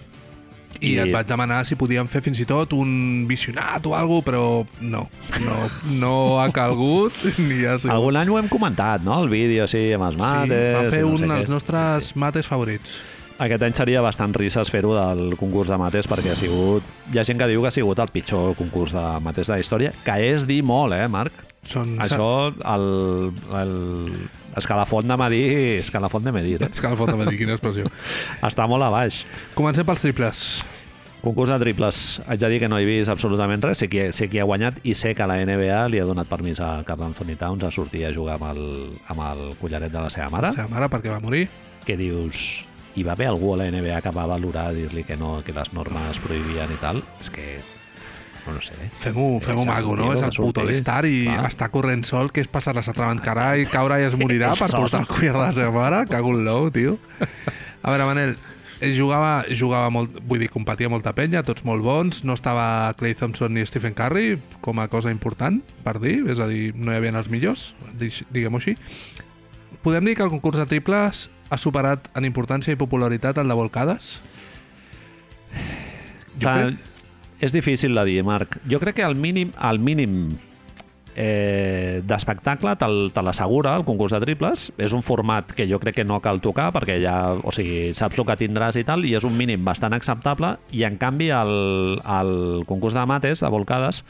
I, 0.81 0.95
I- 0.95 0.99
et 1.05 1.13
vaig 1.15 1.27
demanar 1.29 1.61
si 1.69 1.77
podíem 1.79 2.09
fer 2.09 2.23
fins 2.25 2.41
i 2.41 2.47
tot 2.49 2.73
un 2.73 3.25
visionat 3.29 3.85
o 3.87 3.95
alguna 3.95 4.23
però 4.27 4.43
no, 4.81 5.07
no, 5.45 5.57
no 6.01 6.13
ha 6.41 6.49
calgut 6.55 7.13
ni 7.39 7.65
ha 7.67 7.77
sigut. 7.79 7.93
Algun 7.95 8.17
any 8.23 8.29
ho 8.33 8.39
hem 8.41 8.49
comentat, 8.53 9.03
no? 9.05 9.21
El 9.23 9.29
vídeo, 9.33 9.67
sí, 9.71 9.91
amb 9.97 10.09
els 10.11 10.17
mates... 10.21 10.53
sí, 10.53 10.77
vam 10.79 10.91
fer 10.95 11.03
no 11.05 11.13
un 11.17 11.27
dels 11.29 11.49
què. 11.49 11.53
nostres 11.53 12.05
Sí, 12.09 12.13
sí. 12.15 12.19
mates 12.25 12.47
favorits. 12.49 12.97
Aquest 13.43 13.63
any 13.67 13.75
seria 13.75 14.03
bastant 14.05 14.35
risses 14.39 14.69
fer-ho 14.71 14.93
del 14.95 15.35
concurs 15.41 15.69
de 15.73 15.79
mates 15.81 16.07
perquè 16.07 16.31
ha 16.35 16.37
sigut... 16.39 16.85
Hi 17.13 17.19
ha 17.19 17.25
gent 17.27 17.41
que 17.41 17.49
diu 17.51 17.63
que 17.65 17.71
ha 17.73 17.75
sigut 17.75 17.99
el 17.99 18.13
pitjor 18.13 18.53
concurs 18.59 18.93
de 18.95 19.03
mates 19.25 19.49
de 19.49 19.57
la 19.57 19.61
història, 19.65 19.91
que 20.05 20.19
és 20.33 20.47
dir 20.47 20.61
molt, 20.63 20.95
eh, 20.95 21.09
Marc? 21.11 21.33
Són 21.69 21.95
Això, 22.03 22.51
el, 22.51 22.87
el 23.55 23.73
escalafont 24.59 25.07
de 25.09 25.17
medir, 25.17 25.47
escalafont 25.79 26.25
de 26.27 26.33
medir, 26.35 26.57
eh? 26.59 26.69
És 26.73 26.83
que 26.83 26.91
la 26.91 26.99
foto 26.99 27.15
me 27.17 27.27
dir 27.29 27.39
quina 27.39 27.55
expressió. 27.55 27.87
està 28.49 28.67
molt 28.71 28.83
a 28.83 28.91
baix. 28.93 29.23
Comencem 29.55 29.87
pels 29.87 30.03
triples. 30.03 30.47
Concurs 31.23 31.53
de 31.55 31.59
triples. 31.63 32.01
Haig 32.27 32.41
de 32.43 32.49
dir 32.51 32.59
que 32.65 32.69
no 32.69 32.81
he 32.83 32.87
vist 32.89 33.13
absolutament 33.13 33.63
res. 33.63 33.79
Sé 33.79 33.87
qui, 33.89 34.09
sé 34.11 34.27
qui 34.29 34.41
ha 34.43 34.47
guanyat 34.49 34.81
i 34.83 34.97
sé 34.99 35.15
que 35.15 35.29
la 35.31 35.39
NBA 35.39 35.79
li 35.93 36.03
ha 36.03 36.07
donat 36.09 36.27
permís 36.27 36.59
a 36.59 36.81
Carl 36.89 37.07
Anthony 37.07 37.37
Towns 37.39 37.63
a 37.63 37.71
sortir 37.71 38.09
a 38.09 38.13
jugar 38.15 38.41
amb 38.41 38.49
el, 38.51 38.65
amb 39.15 39.23
el 39.29 39.45
collaret 39.63 39.95
de 39.95 40.03
la 40.03 40.11
seva 40.11 40.29
mare. 40.35 40.51
La 40.51 40.65
seva 40.65 40.73
mare, 40.75 40.91
perquè 40.91 41.15
va 41.15 41.23
morir. 41.23 41.47
que 41.87 41.97
dius 41.99 42.65
hi 42.95 43.03
va 43.03 43.15
haver 43.17 43.27
algú 43.27 43.55
a 43.55 43.57
la 43.63 43.71
NBA 43.73 44.03
que 44.05 44.11
va 44.15 44.27
valorar 44.31 44.69
dir-li 44.77 45.03
que 45.03 45.17
no, 45.17 45.41
que 45.47 45.55
les 45.57 45.73
normes 45.73 46.19
prohibien 46.23 46.71
i 46.71 46.77
tal, 46.83 47.01
és 47.23 47.31
que 47.33 47.47
no, 48.47 48.55
no 48.57 48.61
sé. 48.65 48.75
Fem-ho 49.03 49.27
fem 49.41 49.57
És 49.57 49.63
el 49.63 49.69
maco, 49.69 49.97
no? 49.97 50.13
És 50.13 50.23
el 50.23 50.33
puto 50.37 50.65
l'estar 50.67 51.05
i 51.07 51.25
Clar. 51.29 51.45
està 51.51 51.69
corrent 51.71 52.03
sol, 52.09 52.33
que 52.33 52.43
és 52.43 52.49
passar 52.51 52.75
la 52.75 52.83
s'ha 52.83 52.95
cara 52.95 53.53
i 53.59 53.67
caure 53.67 54.01
i 54.01 54.07
es 54.09 54.17
morirà 54.19 54.55
per 54.59 54.71
portar 54.71 55.01
el 55.05 55.07
collar 55.07 55.33
de 55.33 55.39
la 55.39 55.53
seva 55.53 55.71
mare. 55.71 56.07
Cago 56.13 56.35
en 56.35 56.45
l'ou, 56.45 56.71
tio. 56.75 56.99
A 57.83 57.91
veure, 57.91 58.05
Manel, 58.07 58.37
ell 58.83 58.95
jugava, 58.97 59.45
jugava 59.55 59.91
molt, 59.95 60.17
vull 60.27 60.43
dir, 60.43 60.49
competia 60.51 60.89
molta 60.91 61.13
penya, 61.15 61.45
tots 61.47 61.63
molt 61.65 61.83
bons, 61.87 62.25
no 62.27 62.35
estava 62.35 62.93
Clay 62.99 63.15
Thompson 63.15 63.55
ni 63.55 63.63
Stephen 63.67 63.95
Curry 63.95 64.41
com 64.61 64.81
a 64.83 64.89
cosa 64.91 65.11
important, 65.15 65.61
per 65.85 66.01
dir, 66.03 66.25
és 66.31 66.39
a 66.43 66.49
dir, 66.51 66.73
no 66.75 66.91
hi 66.91 66.99
havia 66.99 67.15
els 67.15 67.31
millors, 67.31 67.73
diguem-ho 67.99 68.59
així. 68.59 68.75
Podem 69.83 70.07
dir 70.07 70.17
que 70.19 70.23
el 70.27 70.31
concurs 70.31 70.59
de 70.59 70.67
triples 70.71 71.29
ha 71.51 71.59
superat 71.59 72.09
en 72.19 72.27
importància 72.27 72.75
i 72.75 72.79
popularitat 72.79 73.39
el 73.43 73.51
de 73.51 73.55
volcades? 73.59 74.17
Jo 76.39 76.47
Clar, 76.47 76.57
crec- 76.71 76.92
És 77.43 77.51
difícil 77.51 77.95
de 77.99 78.07
dir, 78.07 78.23
Marc. 78.23 78.61
Jo 78.71 78.79
crec 78.79 79.01
que 79.01 79.05
al 79.05 79.17
mínim, 79.19 79.51
al 79.59 79.81
mínim 79.83 80.37
eh, 81.17 82.01
d'espectacle 82.07 82.75
te'l 82.79 83.11
te 83.13 83.25
l'assegura 83.25 83.75
el 83.77 83.85
concurs 83.85 84.15
de 84.15 84.21
triples. 84.23 84.69
És 84.79 84.95
un 84.95 85.03
format 85.03 85.51
que 85.57 85.67
jo 85.67 85.81
crec 85.83 85.99
que 85.99 86.07
no 86.07 86.21
cal 86.23 86.39
tocar 86.45 86.71
perquè 86.75 87.01
ja, 87.03 87.17
o 87.35 87.55
sigui, 87.55 87.91
saps 87.99 88.21
el 88.21 88.29
que 88.29 88.39
tindràs 88.45 88.79
i 88.79 88.87
tal, 88.87 89.03
i 89.05 89.17
és 89.19 89.27
un 89.27 89.35
mínim 89.37 89.65
bastant 89.67 89.97
acceptable, 89.97 90.55
i 90.71 90.87
en 90.87 91.01
canvi 91.03 91.33
el, 91.35 91.99
el 91.99 92.63
concurs 92.71 92.95
de 92.95 93.05
mates, 93.11 93.43
de 93.43 93.51
volcades, 93.51 94.05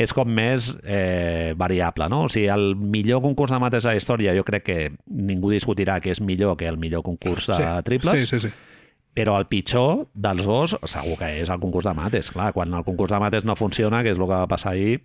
és 0.00 0.14
com 0.16 0.28
més 0.32 0.70
eh, 0.80 1.52
variable, 1.60 2.08
no? 2.08 2.24
O 2.24 2.32
sigui, 2.32 2.48
el 2.48 2.72
millor 2.80 3.20
concurs 3.20 3.52
de 3.52 3.60
mates 3.60 3.84
a 3.84 3.92
la 3.92 4.00
història 4.00 4.32
jo 4.38 4.46
crec 4.46 4.64
que 4.64 4.80
ningú 5.04 5.52
discutirà 5.52 5.98
que 6.00 6.14
és 6.14 6.24
millor 6.24 6.56
que 6.56 6.70
el 6.70 6.80
millor 6.80 7.04
concurs 7.04 7.50
de 7.52 7.70
triples, 7.84 8.24
Sí, 8.24 8.38
sí, 8.38 8.48
sí. 8.48 8.69
Però 9.14 9.38
el 9.40 9.48
pitjor 9.50 10.06
dels 10.14 10.44
dos 10.46 10.76
segur 10.88 11.16
que 11.18 11.30
és 11.40 11.50
el 11.50 11.60
concurs 11.62 11.88
de 11.88 11.94
mates. 11.96 12.30
Clar, 12.34 12.52
quan 12.56 12.74
el 12.74 12.84
concurs 12.86 13.12
de 13.12 13.20
mates 13.22 13.44
no 13.44 13.56
funciona, 13.58 14.04
que 14.04 14.14
és 14.14 14.18
el 14.20 14.26
que 14.26 14.36
va 14.36 14.46
passar 14.50 14.74
ahir, 14.74 15.00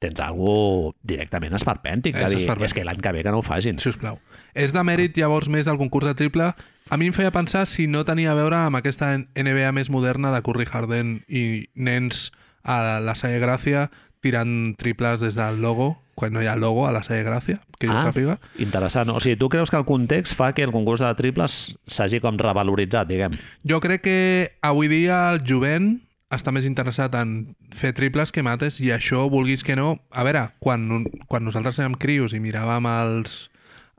tens 0.00 0.20
algú 0.22 0.92
directament 1.04 1.54
esperpèntic, 1.58 2.16
És 2.16 2.34
dir, 2.34 2.46
és 2.64 2.74
que 2.74 2.84
l'any 2.84 3.00
que 3.02 3.12
ve 3.12 3.22
que 3.22 3.30
no 3.30 3.42
ho 3.42 3.46
facin. 3.46 3.78
Si 3.78 3.90
us 3.90 3.98
plau. 3.98 4.18
És 4.54 4.72
de 4.72 4.82
mèrit, 4.82 5.16
llavors, 5.18 5.48
més 5.48 5.66
del 5.66 5.78
concurs 5.78 6.06
de 6.06 6.14
triple. 6.14 6.52
A 6.90 6.96
mi 6.96 7.08
em 7.10 7.12
feia 7.16 7.32
pensar 7.32 7.66
si 7.66 7.86
no 7.86 8.04
tenia 8.04 8.32
a 8.32 8.38
veure 8.38 8.56
amb 8.56 8.78
aquesta 8.78 9.14
NBA 9.18 9.72
més 9.72 9.90
moderna 9.90 10.32
de 10.32 10.42
Curry 10.42 10.66
Harden 10.70 11.20
i 11.28 11.68
nens 11.74 12.30
a 12.62 13.00
la 13.02 13.14
Salle 13.18 13.40
Gràcia 13.42 13.90
tirant 14.22 14.74
triples 14.78 15.20
des 15.20 15.34
del 15.34 15.60
logo, 15.60 16.01
quan 16.14 16.32
no 16.32 16.42
hi 16.42 16.46
ha 16.46 16.56
logo 16.56 16.86
a 16.86 16.92
la 16.92 17.02
Salle 17.02 17.24
Gràcia, 17.24 17.60
que 17.80 17.86
jo 17.88 17.94
Ah. 17.96 18.04
sàpiga. 18.12 18.38
Interessant. 18.58 19.08
O 19.10 19.20
sigui, 19.20 19.36
tu 19.36 19.48
creus 19.48 19.70
que 19.70 19.76
el 19.76 19.84
context 19.84 20.34
fa 20.36 20.52
que 20.52 20.62
el 20.62 20.70
concurs 20.72 21.00
de 21.00 21.14
triples 21.14 21.76
s'hagi 21.86 22.20
com 22.20 22.36
revaloritzat, 22.38 23.08
diguem? 23.08 23.38
Jo 23.64 23.80
crec 23.80 24.02
que 24.02 24.52
avui 24.62 24.88
dia 24.88 25.30
el 25.32 25.40
jovent 25.44 26.00
està 26.30 26.52
més 26.52 26.64
interessat 26.64 27.14
en 27.14 27.54
fer 27.74 27.92
triples 27.92 28.32
que 28.32 28.42
mates 28.42 28.80
i 28.80 28.88
això, 28.90 29.28
vulguis 29.30 29.62
que 29.62 29.76
no... 29.76 30.00
A 30.10 30.22
veure, 30.24 30.50
quan, 30.60 31.04
quan 31.28 31.44
nosaltres 31.44 31.78
érem 31.78 31.94
crios 31.94 32.32
i 32.32 32.40
miràvem 32.40 32.86
els, 32.88 33.50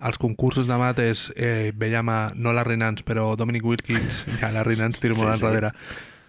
els 0.02 0.18
concursos 0.18 0.66
de 0.68 0.78
mates, 0.78 1.32
eh, 1.36 1.72
veiem 1.76 2.10
a, 2.10 2.32
no 2.36 2.52
la 2.54 2.64
Renans, 2.64 3.04
però 3.06 3.36
Dominic 3.38 3.64
Wilkins, 3.66 4.26
ja 4.40 4.50
la 4.52 4.64
Renans 4.64 5.00
tiro 5.00 5.16
molt 5.16 5.34
Sí, 5.34 5.40
sí. 5.40 5.46
enrere. 5.46 5.72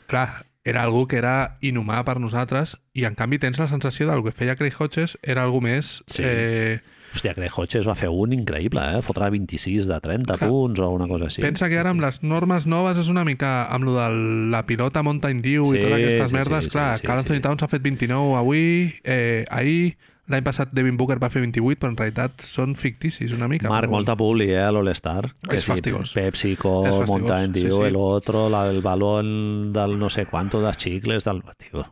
Clar, 0.07 0.45
era 0.65 0.83
algú 0.83 1.05
que 1.07 1.21
era 1.21 1.59
inhumà 1.61 2.01
per 2.09 2.17
nosaltres 2.21 2.79
i 2.97 3.05
en 3.05 3.15
canvi 3.15 3.39
tens 3.39 3.61
la 3.61 3.69
sensació 3.69 4.09
del 4.09 4.25
que 4.25 4.33
feia 4.33 4.57
Craig 4.57 4.75
Hodges 4.81 5.19
era 5.23 5.45
algú 5.45 5.61
més... 5.65 6.01
Sí. 6.09 6.25
Eh, 6.25 6.81
Hòstia, 7.15 7.35
Craig 7.37 7.55
Hodges 7.55 7.87
va 7.87 7.95
fer 7.95 8.09
un 8.11 8.33
increïble, 8.35 8.83
eh? 8.97 9.03
Fotrà 9.07 9.29
26 9.31 9.87
de 9.87 9.99
30 10.03 10.35
Clar. 10.35 10.49
punts 10.51 10.81
o 10.83 10.89
una 10.91 11.07
cosa 11.07 11.29
així. 11.29 11.45
Pensa 11.45 11.69
que 11.71 11.79
ara 11.79 11.93
amb 11.95 12.03
les 12.03 12.19
normes 12.27 12.67
noves 12.67 12.99
és 12.99 13.11
una 13.13 13.23
mica 13.29 13.69
amb 13.71 13.87
lo 13.87 13.95
de 13.95 14.09
la 14.51 14.65
pilota 14.67 15.05
Mountain 15.07 15.45
Dew 15.45 15.69
Sí, 15.69 15.79
i 15.79 15.85
totes 15.85 16.01
aquestes 16.01 16.33
sí, 16.33 16.39
merdes, 16.41 16.67
sí, 16.67 16.73
clar, 16.75 16.89
sí, 16.97 17.05
sí, 17.05 17.07
Carl 17.07 17.23
Anthony 17.23 17.39
sí. 17.39 17.45
Towns 17.45 17.63
ha 17.63 17.71
fet 17.71 17.85
29 17.85 18.35
avui, 18.41 18.65
eh, 19.05 19.45
ahir, 19.53 19.95
l'any 20.33 20.45
passat 20.45 20.71
Devin 20.73 20.97
Booker 20.97 21.19
va 21.21 21.29
fer 21.33 21.43
28, 21.45 21.79
però 21.81 21.93
en 21.93 21.99
realitat 21.99 22.45
són 22.47 22.75
ficticis 22.81 23.35
una 23.37 23.49
mica. 23.49 23.69
Marc, 23.69 23.89
però- 23.89 23.99
molta 23.99 24.17
publi, 24.17 24.51
eh, 24.51 24.63
a 24.63 24.71
l'All-Star. 24.73 25.29
És 25.51 25.67
fastigós. 25.69 26.15
PepsiCo, 26.17 26.83
fastigós, 26.85 27.09
Mountain 27.11 27.55
sí, 27.55 27.65
Dew, 27.67 27.77
sí. 27.77 27.89
el 27.89 27.97
otro, 27.97 28.49
la, 28.49 28.69
el 28.71 28.81
balón 28.83 29.73
del 29.73 29.99
no 29.99 30.11
sé 30.11 30.27
quanto, 30.27 30.63
dels 30.63 30.79
xicles, 30.79 31.25
del... 31.25 31.43
Tio, 31.59 31.87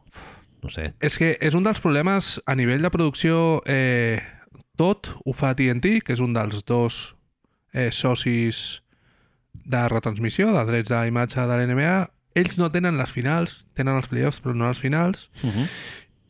no 0.63 0.71
sé. 0.71 0.95
És 1.01 1.19
que 1.19 1.37
és 1.41 1.55
un 1.55 1.65
dels 1.65 1.81
problemes 1.81 2.39
a 2.47 2.57
nivell 2.57 2.83
de 2.83 2.91
producció 2.91 3.63
eh, 3.67 4.23
tot 4.77 5.13
ho 5.25 5.35
fa 5.37 5.53
TNT, 5.55 6.01
que 6.03 6.17
és 6.17 6.21
un 6.21 6.33
dels 6.33 6.65
dos 6.65 7.15
eh, 7.73 7.91
socis 7.93 8.83
de 9.53 9.89
retransmissió, 9.89 10.51
de 10.55 10.65
drets 10.67 10.91
d'imatge 10.91 11.45
de 11.47 11.59
l'NBA. 11.59 11.97
Ells 12.35 12.57
no 12.57 12.71
tenen 12.73 12.97
les 12.97 13.11
finals, 13.13 13.67
tenen 13.77 13.99
els 14.01 14.09
playoffs, 14.09 14.41
però 14.41 14.55
no 14.57 14.71
les 14.71 14.81
finals. 14.81 15.29
Uh 15.43 15.51
-huh. 15.51 15.67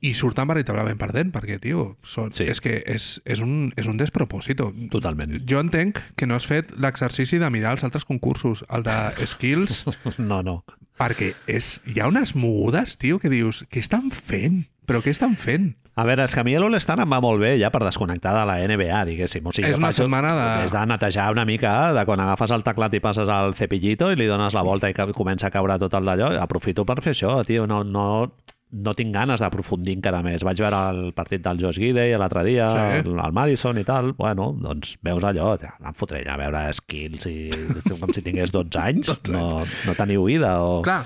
I 0.02 0.14
surten 0.18 0.48
veritablement 0.50 0.98
perdent, 0.98 1.30
perquè, 1.32 1.60
tio, 1.62 1.96
són, 2.02 2.32
Sí. 2.34 2.44
és 2.50 2.58
que 2.60 2.82
és, 2.84 3.20
és, 3.24 3.40
un, 3.40 3.72
és 3.76 3.86
un 3.86 3.96
despropòsito. 3.96 4.72
Totalment. 4.90 5.36
Jo 5.48 5.60
entenc 5.62 6.00
que 6.18 6.26
no 6.26 6.34
has 6.34 6.46
fet 6.50 6.72
l'exercici 6.76 7.38
de 7.38 7.50
mirar 7.54 7.76
els 7.76 7.84
altres 7.86 8.04
concursos, 8.04 8.64
el 8.68 8.82
de 8.82 8.96
skills, 9.30 9.84
No, 10.18 10.42
no. 10.42 10.64
perquè 10.98 11.32
és, 11.46 11.80
hi 11.86 12.00
ha 12.02 12.08
unes 12.10 12.34
mogudes, 12.34 12.96
tio, 12.98 13.18
que 13.22 13.30
dius, 13.30 13.64
què 13.70 13.78
estan 13.80 14.10
fent? 14.10 14.66
Però 14.86 14.98
què 15.00 15.10
estan 15.14 15.36
fent? 15.38 15.76
A 15.94 16.06
veure, 16.08 16.24
és 16.24 16.32
que 16.34 16.40
a 16.40 16.44
mi 16.44 16.54
l'All-Star 16.56 16.96
em 17.04 17.10
va 17.12 17.18
molt 17.20 17.38
bé 17.42 17.50
ja 17.60 17.68
per 17.70 17.82
desconnectar 17.84 18.32
de 18.34 18.44
la 18.48 18.54
NBA, 18.64 19.04
diguéssim. 19.04 19.44
O 19.46 19.52
sigui, 19.52 19.68
És 19.68 19.76
una 19.76 19.90
faig- 19.90 19.98
setmana 20.00 20.30
de- 20.34 20.64
És 20.64 20.72
de 20.72 20.84
netejar 20.88 21.30
una 21.30 21.44
mica, 21.44 21.92
de 21.92 22.04
quan 22.08 22.18
agafes 22.18 22.50
el 22.50 22.64
teclat 22.64 22.94
i 22.94 23.00
passes 23.00 23.28
al 23.28 23.52
cepillito 23.54 24.10
i 24.10 24.16
li 24.16 24.26
dones 24.26 24.54
la 24.54 24.62
volta 24.62 24.88
i 24.88 24.94
comença 24.94 25.46
a 25.48 25.50
caure 25.50 25.78
tot 25.78 25.92
el 25.94 26.04
d'allò. 26.08 26.32
Aprofito 26.40 26.86
per 26.86 27.02
fer 27.02 27.12
això, 27.12 27.44
tio. 27.44 27.66
No, 27.66 27.84
no, 27.84 28.32
no 28.72 28.94
tinc 28.96 29.12
ganes 29.14 29.40
d'aprofundir 29.42 29.94
encara 29.98 30.22
més. 30.24 30.42
Vaig 30.44 30.60
veure 30.64 30.78
el 30.90 31.00
partit 31.16 31.42
del 31.44 31.60
Josh 31.60 31.76
Gidey 31.78 32.14
l'altre 32.18 32.42
dia, 32.46 32.70
Sí. 32.72 33.00
el, 33.02 33.18
el 33.20 33.32
Madison 33.36 33.76
i 33.78 33.84
tal. 33.84 34.12
Bueno, 34.18 34.50
doncs 34.58 34.94
veus 35.04 35.24
allò, 35.28 35.54
em 35.60 35.92
fotré 35.98 36.22
a 36.28 36.36
veure 36.40 36.62
skills 36.72 37.26
i 37.28 37.50
com 38.00 38.12
si 38.16 38.22
tingués 38.24 38.50
12 38.54 38.78
anys. 38.80 39.12
No, 39.28 39.64
no 39.86 39.94
teniu 39.98 40.24
vida 40.24 40.54
o... 40.64 40.80
Clar, 40.86 41.02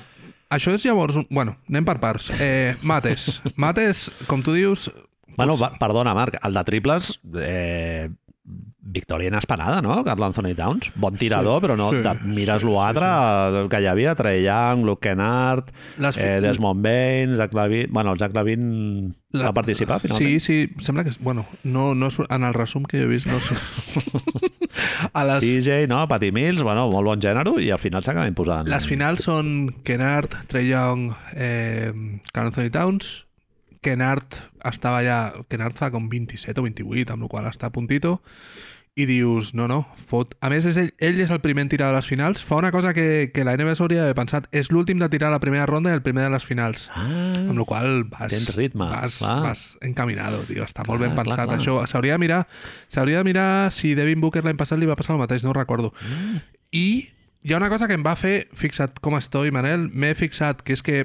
això 0.50 0.74
és 0.76 0.84
llavors... 0.86 1.16
un- 1.18 1.26
Bueno, 1.30 1.56
anem 1.68 1.84
per 1.88 1.98
parts. 2.02 2.30
Eh, 2.38 2.76
mates. 2.82 3.40
Mates, 3.56 4.06
com 4.30 4.42
tu 4.46 4.54
dius... 4.54 4.88
Bueno, 5.36 5.52
va, 5.60 5.74
perdona, 5.76 6.14
Marc, 6.16 6.38
el 6.46 6.54
de 6.56 6.62
triples, 6.64 7.10
eh, 7.42 8.08
victòria 8.86 9.28
inesperada, 9.28 9.80
no? 9.82 9.98
Carl 10.04 10.22
Anthony 10.22 10.54
Towns, 10.54 10.92
bon 10.94 11.16
tirador, 11.18 11.60
Sí, 11.60 11.66
però 11.66 11.76
no, 11.76 11.90
sí, 11.90 12.02
mires 12.24 12.62
sí, 12.62 12.70
l'altre, 12.70 13.08
el 13.62 13.68
que 13.72 13.80
hi 13.82 13.88
havia, 13.90 14.14
Trey 14.14 14.44
Young, 14.44 14.84
Luke 14.86 15.02
Kennard, 15.08 15.72
Les 15.98 16.16
eh, 16.16 16.40
Desmond 16.44 16.82
Bain, 16.84 17.36
Zach 17.36 17.54
Lavin... 17.54 17.90
Bueno, 17.90 18.12
el 18.12 18.18
Zach 18.18 18.34
Lavin 18.34 19.14
va 19.34 19.52
participar, 19.52 20.00
finalment. 20.00 20.40
Sí, 20.40 20.40
sí, 20.40 20.74
sembla 20.80 21.04
que... 21.04 21.12
Bueno, 21.20 21.46
no, 21.64 21.94
no, 21.94 22.08
en 22.28 22.44
el 22.44 22.54
resum 22.54 22.84
que 22.84 23.02
jo 23.02 23.04
he 23.04 23.10
vist 23.10 23.26
no. 23.26 23.40
A 25.12 25.24
les, 25.24 25.40
CJ, 25.40 25.86
no? 25.88 26.06
Patty 26.08 26.30
Mills, 26.32 26.62
bueno, 26.62 26.86
molt 26.92 27.08
bon 27.08 27.22
gènere, 27.22 27.56
i 27.64 27.70
al 27.72 27.80
final 27.82 28.04
s'acaba 28.04 28.28
imposant. 28.28 28.68
les 28.68 28.86
finals 28.88 29.24
són 29.26 29.70
Kennard, 29.86 30.34
Trey 30.50 30.70
Young, 30.70 31.10
eh, 31.34 31.92
Carl 32.32 32.52
Anthony 32.52 32.70
Towns. 32.70 33.14
Kennard 33.86 34.40
estava 34.66 35.02
ja... 35.06 35.18
Kennard 35.48 35.76
fa 35.78 35.92
com 35.94 36.08
27 36.10 36.60
o 36.60 36.66
28, 36.66 37.14
amb 37.14 37.26
la 37.26 37.30
qual 37.30 37.46
està 37.50 37.70
a 37.70 37.74
puntito. 37.74 38.18
I 38.96 39.04
dius, 39.04 39.50
no, 39.52 39.66
no, 39.68 39.82
fot... 40.08 40.30
A 40.40 40.48
més, 40.48 40.64
és 40.64 40.76
ell, 40.80 40.86
ell 41.04 41.18
és 41.20 41.28
el 41.34 41.42
primer 41.44 41.66
en 41.66 41.68
tirar 41.68 41.90
de 41.90 41.98
les 41.98 42.06
finals. 42.08 42.40
Fa 42.40 42.56
una 42.56 42.70
cosa 42.72 42.94
que, 42.96 43.28
que 43.34 43.42
la 43.44 43.52
NBA 43.58 43.74
s'hauria 43.76 44.00
d'haver 44.00 44.14
pensat. 44.16 44.46
És 44.56 44.70
l'últim 44.72 44.96
de 45.02 45.08
tirar 45.12 45.28
a 45.28 45.34
la 45.34 45.40
primera 45.42 45.66
ronda 45.68 45.92
i 45.92 45.96
el 45.98 46.00
primer 46.00 46.24
de 46.24 46.30
les 46.32 46.46
finals. 46.48 46.86
Ah, 46.96 47.04
Amb 47.42 47.58
la 47.60 47.66
qual 47.68 48.04
vas, 48.08 48.32
Tens 48.32 48.54
ritme, 48.56 48.88
vas, 48.88 49.18
clar. 49.20 49.42
vas 49.44 49.66
encaminado, 49.84 50.40
tio. 50.48 50.64
Està 50.64 50.86
molt 50.88 50.96
Clar, 51.02 51.10
ben 51.10 51.12
clar, 51.18 51.26
pensat 51.28 51.44
clar. 51.50 51.58
això. 51.60 51.76
S'hauria 51.92 52.16
de 52.16 52.22
mirar 52.24 52.40
s'hauria 52.88 53.20
de 53.20 53.28
mirar 53.28 53.48
si 53.76 53.92
Devin 53.98 54.24
Booker 54.24 54.42
l'any 54.48 54.56
passat 54.56 54.80
li 54.80 54.88
va 54.88 54.96
passar 54.96 55.12
el 55.18 55.20
mateix, 55.20 55.44
no 55.44 55.52
ho 55.52 55.58
recordo. 55.60 55.92
Mm. 56.00 56.40
I 56.80 56.86
hi 57.44 57.52
ha 57.52 57.60
una 57.60 57.68
cosa 57.68 57.86
que 57.92 58.00
em 58.00 58.02
va 58.06 58.16
fer, 58.16 58.48
fixa't 58.56 58.96
com 59.04 59.20
estoy, 59.20 59.52
Manel, 59.52 59.90
m'he 59.92 60.14
fixat 60.16 60.64
que 60.64 60.72
és 60.72 60.80
que 60.82 61.02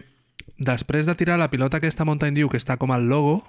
després 0.63 1.05
de 1.11 1.19
tirar 1.19 1.35
la 1.43 1.51
pilota 1.51 1.83
aquesta 1.83 2.07
Mountain 2.07 2.39
Dew 2.39 2.47
que 2.47 2.57
està 2.61 2.79
com 2.79 2.95
al 2.95 3.09
logo, 3.11 3.41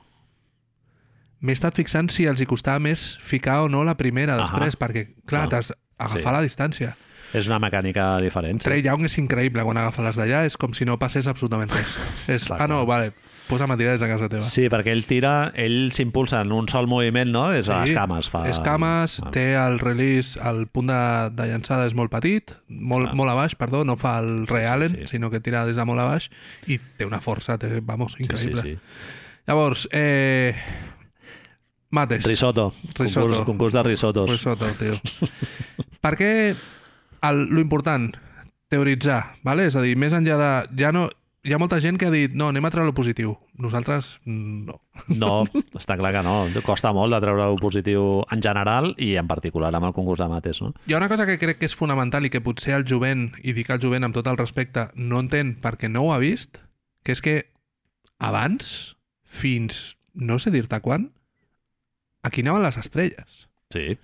m'he 1.42 1.52
estat 1.52 1.76
fixant 1.76 2.08
si 2.10 2.24
els 2.30 2.40
hi 2.40 2.46
costava 2.46 2.78
més 2.80 3.18
ficar 3.20 3.62
o 3.66 3.68
no 3.68 3.84
la 3.84 3.96
primera 3.98 4.38
Ahà. 4.38 4.46
després, 4.46 4.78
perquè, 4.78 5.08
clar, 5.26 5.44
Ah. 5.44 5.48
t'has 5.48 5.72
agafar 5.98 6.22
Sí. 6.22 6.36
la 6.38 6.42
distància. 6.42 6.96
és 7.34 7.46
una 7.48 7.58
mecànica 7.58 8.18
diferent. 8.20 8.60
sí. 8.60 8.64
Trey 8.68 8.82
Young 8.82 9.04
és 9.06 9.16
increïble 9.16 9.62
quan 9.64 9.76
agafa 9.78 10.02
les 10.02 10.16
d'allà, 10.16 10.44
és 10.44 10.56
com 10.58 10.74
si 10.74 10.84
no 10.84 10.98
passés 10.98 11.26
absolutament 11.26 11.70
res. 11.70 11.96
És, 12.28 12.44
Clar, 12.44 12.60
ah, 12.60 12.66
no, 12.68 12.84
vale, 12.84 13.14
posa'm 13.48 13.70
a 13.72 13.76
tirar 13.78 13.92
des 13.92 14.02
de 14.02 14.06
casa 14.08 14.28
teva. 14.28 14.42
Sí, 14.42 14.68
perquè 14.68 14.92
ell 14.92 15.06
tira, 15.06 15.50
ell 15.56 15.90
s'impulsa 15.92 16.42
en 16.42 16.52
un 16.52 16.68
sol 16.68 16.86
moviment, 16.88 17.30
no? 17.32 17.48
Des 17.48 17.66
de 17.66 17.74
les 17.80 17.92
cames. 17.92 18.28
Fa... 18.28 18.46
Escames, 18.50 19.18
Ah. 19.24 19.30
té 19.30 19.54
el 19.54 19.78
release, 19.78 20.38
el 20.44 20.66
punt 20.68 20.88
de, 20.88 21.30
de 21.32 21.48
llançada 21.48 21.86
és 21.86 21.94
molt 21.94 22.10
petit, 22.12 22.52
molt, 22.68 23.08
Ah. 23.08 23.14
molt 23.14 23.30
a 23.30 23.34
baix, 23.34 23.54
perdó, 23.56 23.82
no 23.86 23.96
fa 23.96 24.18
el 24.20 24.44
Sí, 24.46 24.52
Ray 24.52 24.88
sí, 24.88 24.96
sí. 25.00 25.06
sinó 25.16 25.30
que 25.30 25.40
tira 25.40 25.64
des 25.64 25.76
de 25.76 25.84
molt 25.86 26.00
a 26.00 26.04
baix 26.04 26.28
i 26.66 26.78
té 26.98 27.06
una 27.06 27.22
força, 27.22 27.56
té, 27.58 27.80
vamos, 27.80 28.12
Sí, 28.12 28.24
sí, 28.24 28.28
increïble. 28.50 28.60
sí. 28.62 28.78
Llavors, 29.46 29.88
eh, 29.90 30.54
mates. 31.92 32.24
Risotto. 32.26 32.72
Risotto. 32.96 33.28
Concurs, 33.28 33.46
concurs 33.46 33.78
de 33.78 33.82
risotos. 33.86 34.30
Risotto, 34.30 34.68
tio. 34.80 34.98
per 36.04 36.16
què 36.18 36.30
el, 36.52 37.42
lo 37.52 37.60
important, 37.62 38.10
teoritzar, 38.72 39.36
vale? 39.44 39.68
és 39.68 39.76
a 39.76 39.84
dir, 39.84 39.94
més 40.00 40.14
enllà 40.16 40.38
de... 40.40 40.52
Ja 40.80 40.90
no, 40.96 41.06
hi 41.42 41.52
ha 41.52 41.58
molta 41.58 41.80
gent 41.82 41.98
que 41.98 42.06
ha 42.06 42.12
dit 42.14 42.34
no, 42.38 42.48
anem 42.52 42.64
a 42.64 42.70
treure 42.70 42.88
lo 42.88 42.94
positiu. 42.94 43.34
Nosaltres, 43.62 44.14
no. 44.24 44.78
No, 45.10 45.32
està 45.78 45.96
clar 45.98 46.12
que 46.14 46.22
no. 46.24 46.36
Costa 46.66 46.92
molt 46.94 47.14
de 47.14 47.20
treure 47.22 47.48
el 47.50 47.58
positiu 47.60 48.22
en 48.32 48.42
general 48.44 48.92
i 48.96 49.12
en 49.20 49.30
particular 49.30 49.72
amb 49.74 49.90
el 49.90 49.94
concurs 49.96 50.22
de 50.22 50.28
mates, 50.30 50.62
no? 50.62 50.72
Hi 50.86 50.94
ha 50.94 51.00
una 51.00 51.10
cosa 51.10 51.26
que 51.28 51.38
crec 51.42 51.58
que 51.60 51.68
és 51.68 51.76
fonamental 51.78 52.26
i 52.26 52.32
que 52.32 52.42
potser 52.44 52.76
el 52.78 52.86
jovent, 52.88 53.30
i 53.42 53.54
dic 53.56 53.72
el 53.74 53.82
jovent 53.82 54.06
amb 54.06 54.16
tot 54.16 54.30
el 54.30 54.38
respecte, 54.38 54.88
no 54.94 55.20
entén 55.22 55.56
perquè 55.62 55.90
no 55.90 56.06
ho 56.06 56.12
ha 56.14 56.20
vist, 56.22 56.62
que 57.02 57.16
és 57.16 57.24
que 57.24 57.36
abans, 58.22 58.94
fins 59.26 59.98
no 60.14 60.38
sé 60.38 60.52
dir-te 60.54 60.78
quan, 60.84 61.10
aquí 62.22 62.40
anaven 62.42 62.62
les 62.62 62.76
estrelles. 62.76 63.48
Sí, 63.70 63.98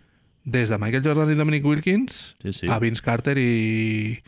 Des 0.45 0.71
de 0.71 0.79
Michael 0.79 1.05
Jordan 1.05 1.31
i 1.31 1.35
Dominic 1.37 1.65
Wilkins 1.67 2.37
sí, 2.43 2.53
sí. 2.55 2.67
a 2.73 2.79
Vince 2.81 3.03
Carter 3.05 3.37
i 3.37 4.23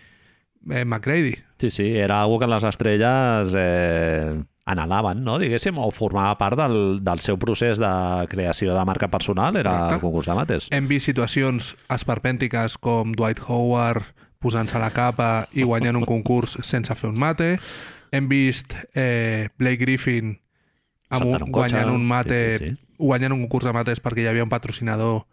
eh, 0.68 0.84
McGrady. 0.84 1.38
Sí, 1.58 1.70
sí, 1.70 1.86
era 1.96 2.20
algo 2.20 2.38
que 2.38 2.46
les 2.46 2.62
estrelles 2.64 3.54
eh, 3.56 4.42
anhelaven, 4.66 5.22
no? 5.24 5.38
Diguéssim, 5.40 5.78
o 5.80 5.88
formava 5.90 6.34
part 6.36 6.58
del, 6.60 7.00
del 7.06 7.22
seu 7.24 7.38
procés 7.40 7.80
de 7.80 7.92
creació 8.28 8.74
de 8.76 8.84
marca 8.84 9.08
personal, 9.08 9.56
era 9.56 9.70
Correcte. 9.72 9.94
el 9.94 10.00
concurs 10.04 10.28
de 10.28 10.36
mates. 10.36 10.68
Hem 10.76 10.90
vist 10.90 11.08
situacions 11.08 11.72
esperpèntiques 11.88 12.76
com 12.76 13.14
Dwight 13.16 13.40
Howard 13.48 14.04
posant-se 14.40 14.76
la 14.80 14.90
capa 14.92 15.46
i 15.56 15.64
guanyant 15.64 15.96
un 16.00 16.04
concurs 16.08 16.58
sense 16.64 16.94
fer 17.00 17.08
un 17.08 17.16
mate. 17.20 17.54
Hem 18.12 18.28
vist 18.28 18.76
eh, 18.92 19.48
Blake 19.56 19.80
Griffin 19.86 20.36
amb 21.08 21.26
un, 21.32 21.48
un 21.48 21.52
guanyant 21.54 21.90
un 21.96 22.04
mate, 22.06 22.40
Sí, 22.58 22.64
sí, 22.66 22.70
sí. 22.76 22.86
Guanyant 23.00 23.34
un 23.34 23.44
concurs 23.46 23.66
de 23.66 23.74
mates 23.74 24.02
perquè 24.04 24.24
hi 24.24 24.30
havia 24.30 24.44
un 24.46 24.52
patrocinador 24.52 25.24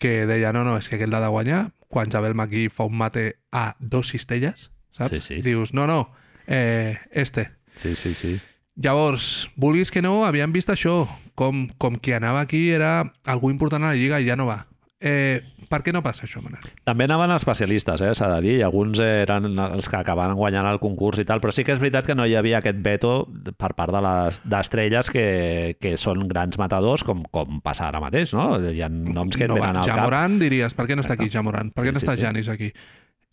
que 0.00 0.24
deia 0.26 0.54
no, 0.56 0.64
no, 0.64 0.78
és 0.80 0.88
que 0.88 0.96
aquest 0.96 1.12
l'ha 1.12 1.20
de 1.22 1.30
guanyar. 1.30 1.60
Quan 1.92 2.10
Javel 2.10 2.34
McGee 2.34 2.72
fa 2.72 2.86
un 2.88 2.96
mate 2.96 3.24
a 3.52 3.74
dos 3.78 4.14
cistelles, 4.14 4.70
saps? 4.96 5.12
Sí, 5.12 5.20
sí. 5.20 5.42
Dius, 5.44 5.74
no, 5.76 5.86
no, 5.90 6.08
eh, 6.46 6.98
este. 7.12 7.50
Sí, 7.76 7.94
sí, 7.94 8.14
sí. 8.14 8.38
Llavors, 8.80 9.50
vulguis 9.60 9.90
que 9.92 10.00
no, 10.00 10.24
havíem 10.24 10.54
vist 10.54 10.70
això, 10.72 11.04
com, 11.36 11.66
com 11.76 11.98
qui 12.00 12.14
anava 12.16 12.40
aquí 12.40 12.70
era 12.72 13.12
algú 13.28 13.50
important 13.52 13.84
a 13.84 13.92
la 13.92 13.98
Lliga 13.98 14.20
i 14.22 14.28
ja 14.30 14.38
no 14.40 14.48
va. 14.48 14.62
Eh, 15.00 15.42
per 15.70 15.80
què 15.86 15.92
no 15.94 16.00
passa 16.02 16.24
això, 16.26 16.40
Manel? 16.42 16.64
També 16.84 17.06
anaven 17.06 17.30
especialistes, 17.36 18.02
eh, 18.02 18.10
s'ha 18.18 18.26
de 18.34 18.40
dir, 18.42 18.54
i 18.58 18.64
alguns 18.66 18.98
eren 19.04 19.46
els 19.62 19.88
que 19.88 20.00
acabaven 20.00 20.34
guanyant 20.38 20.66
el 20.66 20.80
concurs 20.82 21.20
i 21.22 21.24
tal, 21.28 21.38
però 21.40 21.54
sí 21.54 21.62
que 21.64 21.72
és 21.76 21.80
veritat 21.82 22.08
que 22.08 22.16
no 22.18 22.26
hi 22.26 22.34
havia 22.34 22.58
aquest 22.58 22.80
veto 22.82 23.12
per 23.56 23.72
part 23.78 23.94
de 23.94 24.00
les 24.04 24.40
d'estrelles 24.44 25.10
que, 25.14 25.76
que 25.80 25.94
són 26.00 26.26
grans 26.28 26.58
matadors, 26.58 27.04
com, 27.06 27.22
com 27.30 27.60
passa 27.62 27.86
ara 27.88 28.02
mateix, 28.02 28.34
no? 28.34 28.48
Hi 28.70 28.82
ha 28.82 28.90
noms 28.90 29.38
que 29.38 29.46
et 29.46 29.52
no 29.54 29.60
va. 29.60 29.68
venen 29.68 29.80
al 29.80 29.86
cap. 29.86 29.96
Jamoran 30.02 30.38
diries, 30.42 30.74
per 30.74 30.88
què 30.90 30.98
no 30.98 31.06
està 31.06 31.14
aquí 31.14 31.30
Jamoran? 31.30 31.70
Per 31.70 31.84
Sí, 31.84 31.88
què 31.88 31.94
no 31.94 32.02
sí, 32.02 32.06
està 32.06 32.16
sí. 32.18 32.26
Janis 32.26 32.50
aquí? 32.50 32.72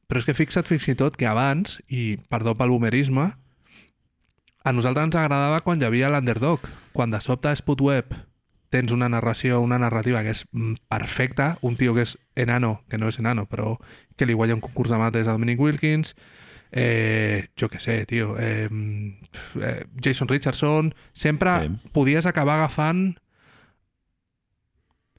Però 0.07 0.21
és 0.21 0.29
que 0.29 0.37
fixa't 0.37 0.69
fins 0.69 0.85
i 0.87 0.95
tot 0.95 1.17
que 1.19 1.25
abans, 1.27 1.81
i 1.89 2.15
perdó 2.31 2.53
pel 2.55 2.69
boomerisme, 2.71 3.31
a 4.63 4.71
nosaltres 4.75 5.09
ens 5.09 5.15
agradava 5.19 5.59
quan 5.65 5.81
hi 5.81 5.85
havia 5.87 6.09
l'underdog. 6.13 6.63
Quan 6.93 7.09
de 7.11 7.19
sobte 7.23 7.49
a 7.49 7.55
Sputweb 7.55 8.13
tens 8.69 8.91
una 8.91 9.07
narració, 9.09 9.61
una 9.61 9.79
narrativa 9.79 10.23
que 10.23 10.33
és 10.35 10.45
mm, 10.51 10.73
perfecta, 10.89 11.57
un 11.61 11.77
tio 11.77 11.93
que 11.95 12.03
és 12.03 12.17
enano, 12.35 12.81
que 12.89 12.97
no 12.97 13.07
és 13.07 13.19
enano, 13.19 13.45
però 13.47 13.77
que 14.17 14.25
li 14.25 14.33
guanya 14.35 14.55
un 14.57 14.61
concurs 14.61 14.89
de 14.91 14.97
mates 14.99 15.27
a 15.27 15.31
Dominic 15.37 15.59
Wilkins, 15.59 16.15
eh, 16.71 17.47
jo 17.55 17.69
què 17.71 17.79
sé, 17.79 18.05
tio, 18.05 18.35
eh, 18.39 18.67
eh, 19.61 19.85
Jason 20.03 20.27
Richardson, 20.27 20.93
sempre 21.13 21.51
Sí. 21.61 21.67
sí. 21.71 21.89
podies 21.93 22.25
acabar 22.25 22.59
agafant 22.59 23.17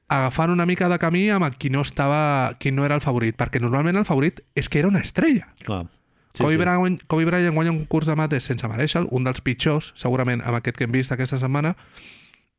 agafant 0.08 0.50
una 0.50 0.64
mica 0.66 0.88
de 0.88 0.98
camí 0.98 1.28
amb 1.30 1.54
qui 1.60 1.68
no 1.70 1.82
estava 1.84 2.54
qui 2.58 2.70
no 2.72 2.84
era 2.86 2.94
el 2.96 3.02
favorit, 3.04 3.36
perquè 3.36 3.60
normalment 3.60 3.96
el 3.96 4.06
favorit 4.08 4.40
és 4.56 4.68
que 4.68 4.78
era 4.80 4.88
una 4.88 5.00
estrella. 5.04 5.50
Clar. 5.64 5.86
Sí, 6.32 6.42
Kobe, 6.44 6.52
sí. 6.54 6.58
Bryant, 6.58 7.00
Kobe 7.08 7.24
Bryant 7.26 7.54
guanya 7.54 7.72
un 7.72 7.78
concurs 7.84 8.06
de 8.06 8.14
mates 8.16 8.44
sense 8.44 8.68
mereixer 8.68 9.04
un 9.10 9.24
dels 9.24 9.40
pitjors, 9.44 9.92
segurament, 9.96 10.40
amb 10.44 10.56
aquest 10.60 10.76
que 10.78 10.84
hem 10.84 10.92
vist 10.92 11.12
aquesta 11.12 11.38
setmana, 11.40 11.74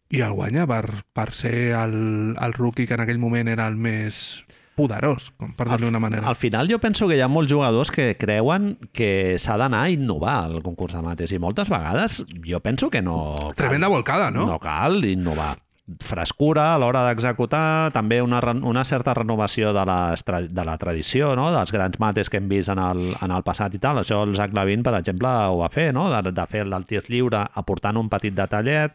i 0.10 0.22
el 0.26 0.34
guanya 0.34 0.66
per, 0.68 0.84
per 1.14 1.32
ser 1.38 1.72
el, 1.78 2.36
el 2.42 2.54
rookie 2.58 2.88
que 2.90 2.96
en 2.98 3.04
aquell 3.06 3.20
moment 3.22 3.48
era 3.52 3.68
el 3.70 3.76
més 3.78 4.44
poderós, 4.80 5.34
per 5.58 5.66
dir-li 5.68 5.90
una 5.90 6.00
manera. 6.00 6.24
Al 6.32 6.38
final 6.40 6.70
jo 6.72 6.78
penso 6.80 7.08
que 7.10 7.18
hi 7.18 7.22
ha 7.22 7.28
molts 7.28 7.52
jugadors 7.52 7.92
que 7.92 8.14
creuen 8.18 8.78
que 8.96 9.36
s'ha 9.38 9.58
d'anar 9.60 9.82
a 9.86 9.90
innovar 9.92 10.38
al 10.46 10.62
concurs 10.64 10.96
de 10.96 11.02
mates 11.04 11.34
i 11.36 11.40
moltes 11.44 11.68
vegades 11.70 12.22
jo 12.48 12.62
penso 12.64 12.88
que 12.90 13.02
no... 13.04 13.36
cal. 13.42 13.56
Tremenda 13.60 13.90
volcada, 13.92 14.32
no? 14.32 14.46
No 14.48 14.60
cal 14.64 15.04
innovar. 15.04 15.58
frescura 16.06 16.68
a 16.76 16.78
l'hora 16.78 17.02
d'executar, 17.08 17.90
també 17.92 18.20
una, 18.22 18.40
una 18.62 18.84
certa 18.86 19.14
renovació 19.18 19.72
de, 19.74 19.84
tra- 20.24 20.44
de 20.46 20.66
la 20.66 20.76
tradició, 20.78 21.32
no? 21.36 21.48
dels 21.52 21.72
grans 21.74 21.98
mates 22.00 22.30
que 22.30 22.38
hem 22.38 22.48
vist 22.48 22.70
en 22.70 22.78
el, 22.80 23.02
en 23.20 23.32
el 23.34 23.42
passat 23.44 23.74
i 23.74 23.80
tal. 23.82 23.98
Això 24.04 24.22
el 24.24 24.36
Zach 24.38 24.54
Lavin, 24.54 24.84
per 24.86 24.94
exemple, 25.00 25.28
ho 25.50 25.58
va 25.64 25.70
fer, 25.74 25.88
no? 25.98 26.06
de, 26.14 26.30
de 26.32 26.46
fer 26.52 26.62
el 26.68 26.86
tir 26.86 27.02
lliure 27.10 27.42
aportant 27.58 27.98
un 27.98 28.08
petit 28.10 28.38
detallet, 28.38 28.94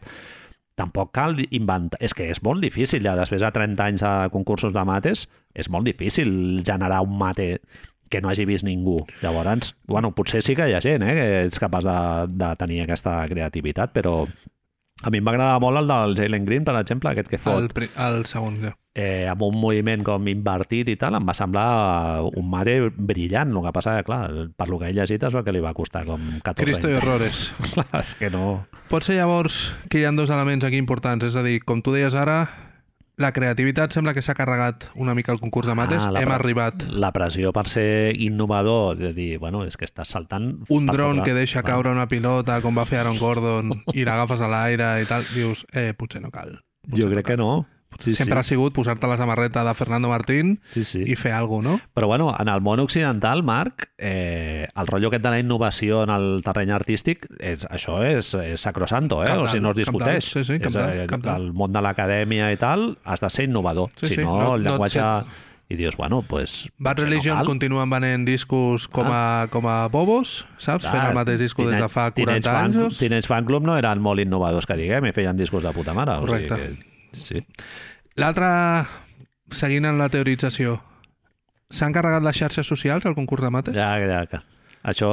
tampoc 0.75 1.11
cal 1.15 1.37
inventar... 1.49 1.99
És 2.03 2.13
que 2.15 2.29
és 2.31 2.41
molt 2.43 2.63
difícil, 2.63 3.03
ja 3.05 3.15
després 3.17 3.43
de 3.43 3.51
30 3.55 3.83
anys 3.83 4.05
de 4.05 4.13
concursos 4.33 4.75
de 4.75 4.85
mates, 4.87 5.25
és 5.55 5.69
molt 5.71 5.87
difícil 5.87 6.61
generar 6.67 7.01
un 7.05 7.15
mate 7.17 7.59
que 8.11 8.21
no 8.21 8.29
hagi 8.29 8.45
vist 8.45 8.67
ningú. 8.67 8.99
Llavors, 9.23 9.73
bueno, 9.87 10.11
potser 10.15 10.43
sí 10.45 10.55
que 10.55 10.67
hi 10.69 10.75
ha 10.75 10.83
gent 10.83 11.03
eh, 11.05 11.15
que 11.15 11.29
és 11.47 11.61
capaç 11.61 11.87
de, 11.87 11.99
de 12.37 12.51
tenir 12.59 12.83
aquesta 12.83 13.17
creativitat, 13.31 13.95
però 13.95 14.21
a 15.03 15.11
mi 15.11 15.19
m'agrada 15.21 15.59
molt 15.59 15.77
el 15.81 15.87
del 15.91 16.15
Jalen 16.15 16.45
Green, 16.47 16.63
per 16.63 16.75
exemple, 16.79 17.09
aquest 17.11 17.27
que 17.27 17.35
El, 17.35 17.41
fot 17.43 17.73
pri- 17.75 17.89
el 17.99 18.23
segon, 18.25 18.55
ja. 18.63 18.71
eh, 18.95 19.27
amb 19.27 19.41
un 19.43 19.57
moviment 19.59 20.03
com 20.07 20.27
invertit 20.31 20.87
i 20.87 20.95
tal, 20.95 21.17
em 21.19 21.25
va 21.27 21.33
semblar 21.35 22.23
un 22.31 22.47
mate 22.49 22.77
brillant. 22.95 23.51
El 23.51 23.65
que 23.67 23.73
passa 23.75 23.97
clar, 24.07 24.29
per 24.55 24.69
lo 24.71 24.79
que 24.79 24.87
he 24.89 24.93
llegit 24.95 25.23
es 25.27 25.35
veu 25.35 25.43
que 25.43 25.51
li 25.51 25.59
va 25.63 25.73
costar 25.75 26.05
com 26.07 26.21
14 26.41 26.63
Cristo 26.63 26.87
anys. 26.87 26.97
errores. 27.01 27.51
Clar, 27.73 27.89
és 28.01 28.15
que 28.15 28.29
no... 28.31 28.65
Pot 28.87 29.03
ser 29.03 29.17
llavors 29.17 29.73
que 29.89 29.99
hi 29.99 30.05
ha 30.05 30.11
dos 30.15 30.29
elements 30.29 30.63
aquí 30.63 30.77
importants, 30.79 31.25
és 31.27 31.35
a 31.35 31.43
dir, 31.43 31.59
com 31.65 31.81
tu 31.83 31.91
deies 31.91 32.15
ara, 32.15 32.45
la 33.17 33.31
creativitat 33.31 33.93
sembla 33.95 34.13
que 34.13 34.21
s'ha 34.21 34.33
carregat 34.35 34.89
una 34.95 35.13
mica 35.15 35.31
el 35.31 35.39
concurs 35.39 35.67
de 35.67 35.75
mates, 35.75 36.03
Ah, 36.03 36.11
hem 36.21 36.31
arribat. 36.31 36.83
La 36.89 37.11
pressió 37.15 37.53
per 37.53 37.67
ser 37.67 38.15
innovador, 38.19 38.97
de 38.97 39.13
dir, 39.13 39.37
bueno, 39.39 39.63
és 39.65 39.77
que 39.77 39.85
estàs 39.85 40.09
saltant... 40.11 40.65
Un 40.69 40.85
dron 40.87 41.23
que 41.23 41.33
deixa 41.33 41.61
Clar. 41.63 41.75
caure 41.75 41.91
una 41.91 42.07
pilota, 42.07 42.61
com 42.61 42.75
va 42.77 42.85
fer 42.85 42.99
Aaron 42.99 43.17
Gordon, 43.17 43.71
i 43.93 44.03
l'agafes 44.03 44.41
a 44.41 44.47
l'aire 44.51 45.01
i 45.01 45.05
tal, 45.05 45.23
dius, 45.33 45.65
eh, 45.73 45.93
potser 45.97 46.21
no 46.21 46.31
cal. 46.31 46.57
Potser 46.87 47.03
Jo 47.05 47.09
crec 47.11 47.25
que 47.25 47.35
cal. 47.37 47.45
no. 47.45 47.65
Sí, 47.99 48.13
Sempre 48.15 48.39
ha 48.39 48.43
sí. 48.43 48.49
sigut 48.55 48.73
posar-te 48.73 49.07
la 49.07 49.17
samarreta 49.17 49.63
de 49.63 49.73
Fernando 49.73 50.09
Martín 50.09 50.59
Sí, 50.63 50.83
sí. 50.83 51.03
i 51.05 51.15
fer 51.15 51.31
alguna 51.33 51.69
cosa, 51.75 51.83
no? 51.85 51.91
Però 51.93 52.07
bueno, 52.07 52.35
en 52.37 52.47
el 52.49 52.61
món 52.61 52.79
occidental, 52.79 53.41
Marc, 53.43 53.89
eh, 53.97 54.67
el 54.75 54.87
rotllo 54.87 55.07
aquest 55.07 55.23
de 55.23 55.29
la 55.31 55.39
innovació 55.39 56.03
en 56.03 56.09
el 56.09 56.41
terreny 56.43 56.71
artístic, 56.75 57.27
és, 57.39 57.65
això 57.69 58.01
és, 58.05 58.33
és 58.35 58.59
sacrosanto, 58.61 59.23
eh? 59.23 59.27
Cap 59.31 59.45
o 59.45 59.47
sigui, 59.49 59.63
no 59.63 59.71
es 59.71 59.75
discuteix. 59.77 60.33
dalt, 60.33 60.45
sí, 60.45 60.53
sí, 60.53 60.59
cap 60.59 60.75
és, 60.75 61.03
eh, 61.03 61.07
cap 61.07 61.21
dalt. 61.21 61.39
el 61.41 61.53
món 61.53 61.71
de 61.71 61.81
l'acadèmia 61.81 62.51
i 62.51 62.57
tal, 62.57 62.97
has 63.05 63.21
de 63.21 63.29
ser 63.29 63.45
innovador. 63.49 63.89
Sí, 63.95 64.07
si 64.07 64.15
sí, 64.15 64.21
no, 64.21 64.37
no- 64.41 64.55
el 64.55 64.63
no 64.63 64.69
et 64.69 64.71
llenguatge... 64.73 64.99
set- 64.99 65.51
I 65.67 65.73
dius, 65.75 65.95
bueno, 65.97 66.21
pues, 66.21 66.69
Bad 66.77 66.99
Religion 66.99 67.39
no 67.39 67.43
continuen 67.43 67.89
venent 67.89 68.23
discos 68.27 68.87
com 68.87 69.07
a, 69.09 69.47
com 69.49 69.65
a 69.65 69.87
bobos, 69.89 70.45
saps? 70.61 70.85
Fent 70.85 71.07
el 71.07 71.15
mateix 71.17 71.39
disco 71.41 71.65
des 71.65 71.79
de 71.81 71.87
fa 71.89 72.11
40 72.11 72.13
Teenage 72.13 72.43
Fan, 72.51 72.75
anys. 72.83 72.97
Teenage 72.99 73.25
Fan 73.27 73.45
Club 73.45 73.63
no 73.65 73.73
eren 73.75 73.97
molt 73.99 74.21
innovadors, 74.21 74.67
que 74.69 74.77
diguem, 74.77 75.07
i 75.09 75.11
feien 75.11 75.35
discos 75.35 75.63
de 75.65 75.71
puta 75.73 75.95
mare. 75.97 76.19
Correcte. 76.21 76.53
O 76.53 76.57
sigui 76.61 76.77
que, 76.77 76.94
sí. 77.23 77.45
L'altre, 78.15 78.47
seguint 79.51 79.85
en 79.85 79.97
la 79.99 80.09
teorització, 80.09 80.77
s'han 81.69 81.93
carregat 81.95 82.23
les 82.23 82.37
xarxes 82.37 82.67
socials 82.67 83.05
al 83.05 83.15
concurs 83.15 83.43
de 83.43 83.49
mates? 83.51 83.75
Ja, 83.75 83.95
ja, 83.99 84.25
que... 84.31 84.41
Això, 84.85 85.07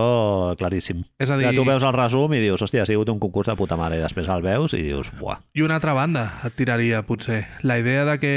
claríssim. 0.61 0.99
És 1.19 1.31
a 1.33 1.39
dir- 1.39 1.47
Ja, 1.47 1.55
tu 1.57 1.65
veus 1.65 1.83
el 1.83 1.95
resum 1.97 2.35
i 2.37 2.41
dius, 2.43 2.61
hòstia, 2.61 2.83
ha 2.83 2.87
sigut 2.87 3.09
un 3.09 3.19
concurs 3.19 3.49
de 3.49 3.55
puta 3.57 3.75
mare, 3.81 3.97
i 3.97 4.03
després 4.05 4.29
el 4.29 4.43
veus 4.45 4.75
i 4.77 4.83
dius, 4.83 5.09
buah, 5.17 5.39
I 5.57 5.63
una 5.65 5.79
altra 5.81 5.95
banda 5.97 6.27
et 6.45 6.53
tiraria, 6.55 7.01
potser, 7.09 7.47
la 7.63 7.79
idea 7.81 8.05
de 8.05 8.19
que 8.21 8.35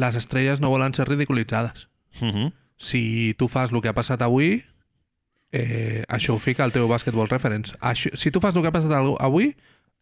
les 0.00 0.16
estrelles 0.16 0.62
no 0.64 0.70
volen 0.72 0.94
ser 0.94 1.06
ridiculitzades. 1.08 1.88
uh 2.22 2.26
-huh. 2.28 2.52
Si 2.78 3.34
tu 3.38 3.46
fas 3.48 3.70
el 3.70 3.80
que 3.82 3.88
ha 3.88 3.92
passat 3.94 4.22
avui, 4.22 4.64
eh, 5.52 6.04
això 6.08 6.34
ho 6.34 6.38
fica 6.38 6.64
al 6.64 6.72
teu 6.72 6.88
Basketball 6.88 7.28
Reference. 7.28 7.76
Això, 7.80 8.10
si 8.16 8.30
tu 8.30 8.40
fas 8.40 8.56
el 8.56 8.62
que 8.62 8.68
ha 8.68 8.72
passat 8.72 8.90
avui, 9.20 9.54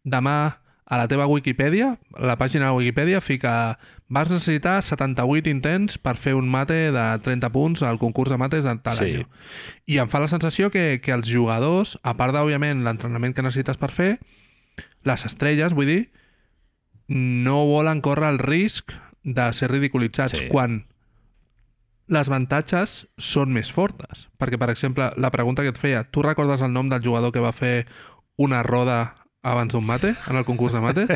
demà 0.04 0.60
a 0.90 0.98
la 0.98 1.06
teva 1.06 1.28
Wikipedia, 1.30 2.00
la 2.18 2.34
pàgina 2.36 2.66
de 2.66 2.74
Wikipedia, 2.74 3.20
fica 3.22 3.78
vas 4.10 4.26
necessitar 4.28 4.80
78 4.82 5.46
intents 5.48 5.98
per 6.02 6.16
fer 6.18 6.34
un 6.34 6.48
mate 6.50 6.90
de 6.90 7.04
30 7.22 7.52
punts 7.54 7.84
al 7.86 8.00
concurs 8.02 8.28
de 8.32 8.36
mates 8.42 8.64
de 8.66 8.74
tal 8.82 8.96
Sí. 8.98 9.04
any. 9.20 9.26
I 9.86 10.00
em 10.02 10.08
fa 10.10 10.18
la 10.18 10.26
sensació 10.26 10.68
que, 10.74 10.98
que 11.00 11.12
els 11.14 11.30
jugadors, 11.30 11.94
a 12.02 12.16
part 12.18 12.34
d'òbviament 12.34 12.82
l'entrenament 12.82 13.36
que 13.36 13.42
necessites 13.46 13.78
per 13.78 13.92
fer, 13.94 14.18
les 15.06 15.24
estrelles, 15.24 15.72
vull 15.78 15.86
dir, 15.86 16.10
no 17.06 17.66
volen 17.66 18.00
córrer 18.02 18.28
el 18.34 18.38
risc 18.42 18.92
de 19.22 19.52
ser 19.52 19.70
ridiculitzats 19.70 20.38
Sí. 20.38 20.48
quan 20.48 20.86
les 22.10 22.26
avantatges 22.28 23.06
són 23.18 23.52
més 23.54 23.70
fortes. 23.70 24.28
Perquè, 24.38 24.58
per 24.58 24.70
exemple, 24.70 25.12
la 25.16 25.30
pregunta 25.30 25.62
que 25.62 25.68
et 25.70 25.78
feia, 25.78 26.02
tu 26.10 26.22
recordes 26.22 26.60
el 26.62 26.72
nom 26.72 26.88
del 26.90 27.02
jugador 27.02 27.30
que 27.30 27.38
va 27.38 27.52
fer 27.52 27.86
una 28.36 28.64
roda 28.64 29.19
abans 29.42 29.72
d'un 29.72 29.84
mate, 29.86 30.10
en 30.28 30.36
el 30.36 30.44
concurs 30.44 30.74
de 30.76 30.80
mates? 30.84 31.08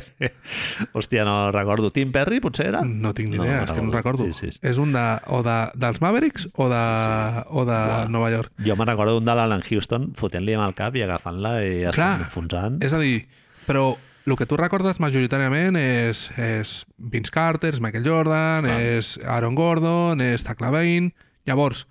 Hòstia, 0.97 1.25
no 1.29 1.51
recordo. 1.53 1.91
Tim 1.93 2.11
Perry, 2.13 2.41
potser 2.41 2.71
era? 2.71 2.81
No 2.85 3.13
tinc 3.15 3.29
ni 3.29 3.37
idea, 3.37 3.59
no 3.61 3.65
és 3.67 3.73
que 3.77 3.83
no 3.85 3.93
recordo. 3.93 4.25
Sí, 4.25 4.33
sí, 4.33 4.53
sí. 4.55 4.61
És 4.65 4.79
un 4.81 4.95
de, 4.97 5.03
o 5.29 5.43
de, 5.45 5.57
dels 5.77 6.01
Mavericks 6.01 6.49
o 6.55 6.69
de, 6.73 6.81
Sí, 6.81 7.05
sí. 7.05 7.45
o 7.53 7.65
de 7.69 7.77
Buah. 7.77 8.09
Nova 8.09 8.31
York. 8.33 8.53
Jo 8.65 8.77
me'n 8.81 8.89
recordo 8.89 9.19
d'un 9.19 9.29
de 9.29 9.35
l'Alan 9.37 9.63
Houston 9.69 10.11
fotent-li 10.17 10.57
amb 10.57 10.65
el 10.71 10.75
cap 10.79 10.97
i 10.97 11.05
agafant-la 11.05 11.53
i 11.67 11.75
Clar. 11.93 12.15
enfonsant. 12.25 12.81
És 12.85 12.97
a 12.97 13.01
dir, 13.03 13.27
però 13.69 13.91
el 14.25 14.37
que 14.41 14.47
tu 14.49 14.57
recordes 14.57 15.03
majoritàriament 15.05 15.77
és, 15.77 16.31
és 16.41 16.73
Vince 16.97 17.31
Carter, 17.35 17.75
és 17.77 17.81
Michael 17.85 18.07
Jordan, 18.09 18.65
Clar. 18.65 18.81
és 18.97 19.19
Aaron 19.21 19.55
Gordon, 19.59 20.21
és 20.25 20.47
Zach 20.49 20.65
Lavine... 20.65 21.13
Llavors, 21.45 21.83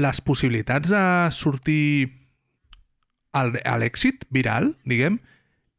les 0.00 0.22
possibilitats 0.24 0.88
de 0.88 1.00
sortir 1.36 2.08
al- 3.36 3.58
a 3.68 3.74
l'èxit 3.76 4.24
viral, 4.32 4.70
diguem, 4.88 5.18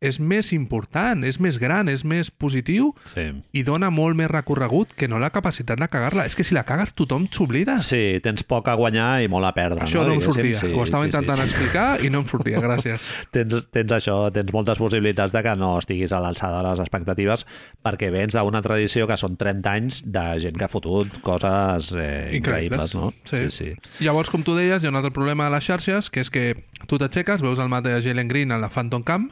és 0.03 0.19
més 0.19 0.51
important, 0.53 1.23
és 1.23 1.39
més 1.39 1.57
gran, 1.61 1.87
és 1.89 2.03
més 2.03 2.29
positiu 2.31 2.91
Sí. 3.09 3.29
i 3.53 3.63
dona 3.63 3.89
molt 3.89 4.17
més 4.19 4.29
recorregut 4.31 4.93
que 4.99 5.07
no 5.07 5.19
la 5.19 5.29
capacitat 5.31 5.79
de 5.79 5.87
cagar-la. 5.87 6.25
És 6.27 6.35
que 6.35 6.43
si 6.43 6.53
la 6.53 6.65
cagues 6.67 6.93
tothom 6.93 7.27
s'oblida. 7.31 7.77
sí, 7.79 8.19
tens 8.23 8.43
poc 8.43 8.67
a 8.67 8.75
guanyar 8.75 9.23
i 9.23 9.27
molt 9.31 9.45
a 9.47 9.53
perdre. 9.55 9.81
Això 9.85 10.03
no, 10.03 10.09
no, 10.09 10.19
em 10.19 10.21
sortia. 10.21 10.59
Ho 10.75 10.83
estava 10.83 11.05
intentant 11.07 11.39
explicar 11.45 12.03
i 12.03 12.09
no 12.09 12.19
em 12.23 12.27
sortia. 12.27 12.59
Gràcies. 12.63 13.07
tens, 13.35 13.55
tens 13.71 13.91
això, 13.95 14.17
tens 14.35 14.51
moltes 14.53 14.77
possibilitats 14.77 15.33
de 15.33 15.43
que 15.43 15.55
no 15.55 15.77
estiguis 15.79 16.11
a 16.11 16.19
l'alçada 16.23 16.61
de 16.61 16.69
les 16.69 16.79
expectatives 16.83 17.45
perquè 17.83 18.11
vens 18.11 18.35
d'una 18.35 18.61
tradició 18.61 19.07
que 19.07 19.17
són 19.19 19.37
30 19.39 19.71
anys 19.71 20.01
de 20.05 20.25
gent 20.43 20.57
que 20.57 20.65
ha 20.67 20.71
fotut 20.71 21.21
coses 21.25 21.91
eh, 21.95 22.31
increïbles, 22.37 22.95
no? 22.95 23.13
Sí. 23.23 23.45
sí, 23.49 23.51
sí. 23.51 24.03
Llavors, 24.03 24.29
com 24.33 24.43
tu 24.43 24.55
deies, 24.57 24.83
hi 24.83 24.87
ha 24.87 24.93
un 24.93 24.99
altre 24.99 25.13
problema 25.15 25.47
a 25.47 25.53
les 25.53 25.63
xarxes, 25.63 26.09
que 26.09 26.23
és 26.23 26.29
que 26.33 26.45
tu 26.87 26.99
t'aixeques, 26.99 27.41
veus 27.45 27.59
el 27.59 27.69
mate 27.71 27.89
de 27.93 28.01
Jalen 28.03 28.27
Green 28.27 28.51
a 28.51 28.57
la 28.59 28.69
Phantom 28.69 29.03
Camp 29.03 29.31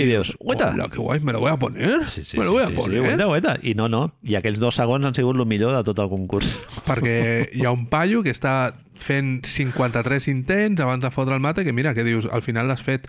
I 0.00 0.04
dius, 0.06 0.34
"Guaita". 0.40 0.70
hola, 0.72 0.88
que 0.88 0.98
guai, 0.98 1.20
me 1.20 1.32
lo 1.32 1.40
voy 1.40 1.50
a 1.50 1.56
poner, 1.58 2.04
Sí, 2.04 2.24
sí, 2.24 2.38
me 2.38 2.44
lo 2.44 2.50
sí, 2.50 2.54
voy 2.56 2.62
a 2.62 2.66
sí, 2.68 2.72
poner. 2.74 2.98
sí, 3.00 3.04
guaita, 3.06 3.24
guaita. 3.26 3.58
I 3.62 3.74
no, 3.74 3.88
no. 3.88 4.14
I 4.22 4.36
aquells 4.36 4.58
dos 4.58 4.74
segons 4.76 5.04
han 5.04 5.14
sigut 5.14 5.36
el 5.36 5.46
millor 5.46 5.76
de 5.76 5.82
tot 5.84 5.98
el 5.98 6.08
concurs. 6.08 6.58
Perquè 6.88 7.50
hi 7.52 7.64
ha 7.66 7.70
un 7.72 7.86
paio 7.86 8.22
que 8.22 8.30
està 8.32 8.72
fent 8.96 9.42
53 9.44 10.28
intents 10.28 10.80
abans 10.80 11.02
de 11.02 11.10
fotre 11.10 11.34
el 11.34 11.40
mate, 11.40 11.64
que 11.64 11.72
mira, 11.72 11.92
que 11.94 12.04
dius, 12.04 12.26
al 12.30 12.42
final 12.42 12.68
l'has 12.68 12.82
fet. 12.82 13.08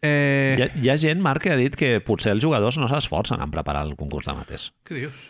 Eh, 0.00 0.54
Hi 0.58 0.62
ha, 0.62 0.68
hi 0.80 0.88
ha 0.90 0.96
gent, 0.98 1.20
Marc, 1.20 1.42
que 1.42 1.50
ha 1.52 1.56
dit 1.58 1.74
que 1.74 1.98
potser 2.00 2.30
els 2.32 2.42
jugadors 2.44 2.78
no 2.78 2.86
s'esforcen 2.86 3.40
en 3.42 3.50
preparar 3.50 3.82
el 3.84 3.96
concurs 3.98 4.26
de 4.30 4.34
mates. 4.36 4.68
Què 4.86 4.94
dius? 4.94 5.26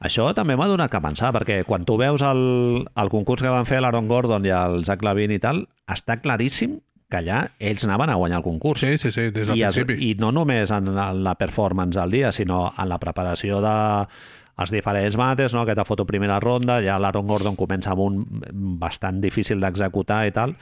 Això 0.00 0.26
també 0.36 0.56
m'ha 0.56 0.66
donat 0.68 0.90
que 0.92 1.00
pensar, 1.00 1.32
perquè 1.32 1.62
quan 1.64 1.84
tu 1.88 1.96
veus 2.00 2.20
el, 2.24 2.86
el 2.96 3.08
concurs 3.12 3.42
que 3.44 3.48
van 3.52 3.64
fer 3.68 3.80
l'Aaron 3.80 4.08
Gordon 4.08 4.44
i 4.44 4.50
el 4.52 4.84
Zach 4.88 5.04
Lavin 5.04 5.32
i 5.32 5.38
tal, 5.40 5.66
està 5.88 6.18
claríssim 6.20 6.78
que 7.10 7.20
allà 7.20 7.42
ells 7.62 7.84
anaven 7.86 8.10
a 8.10 8.16
guanyar 8.18 8.38
el 8.40 8.44
concurs. 8.44 8.80
Sí, 8.82 8.96
sí, 8.98 9.12
sí, 9.14 9.28
des 9.30 9.46
del 9.48 9.56
I, 9.58 9.62
es, 9.68 9.76
principi. 9.78 10.10
I 10.10 10.14
no 10.18 10.32
només 10.34 10.72
en 10.74 10.90
la, 10.96 11.34
performance 11.38 11.98
del 12.00 12.10
dia, 12.10 12.32
sinó 12.32 12.72
en 12.76 12.88
la 12.90 12.98
preparació 12.98 13.60
de 13.62 13.74
els 14.56 14.70
diferents 14.72 15.16
mates, 15.20 15.52
no? 15.54 15.60
aquesta 15.62 15.84
foto 15.84 16.06
primera 16.08 16.40
ronda, 16.40 16.80
ja 16.82 16.98
l'Aaron 16.98 17.26
Gordon 17.28 17.56
comença 17.60 17.92
amb 17.92 18.00
un 18.00 18.22
bastant 18.80 19.20
difícil 19.20 19.60
d'executar 19.60 20.22
i 20.26 20.32
tal, 20.32 20.54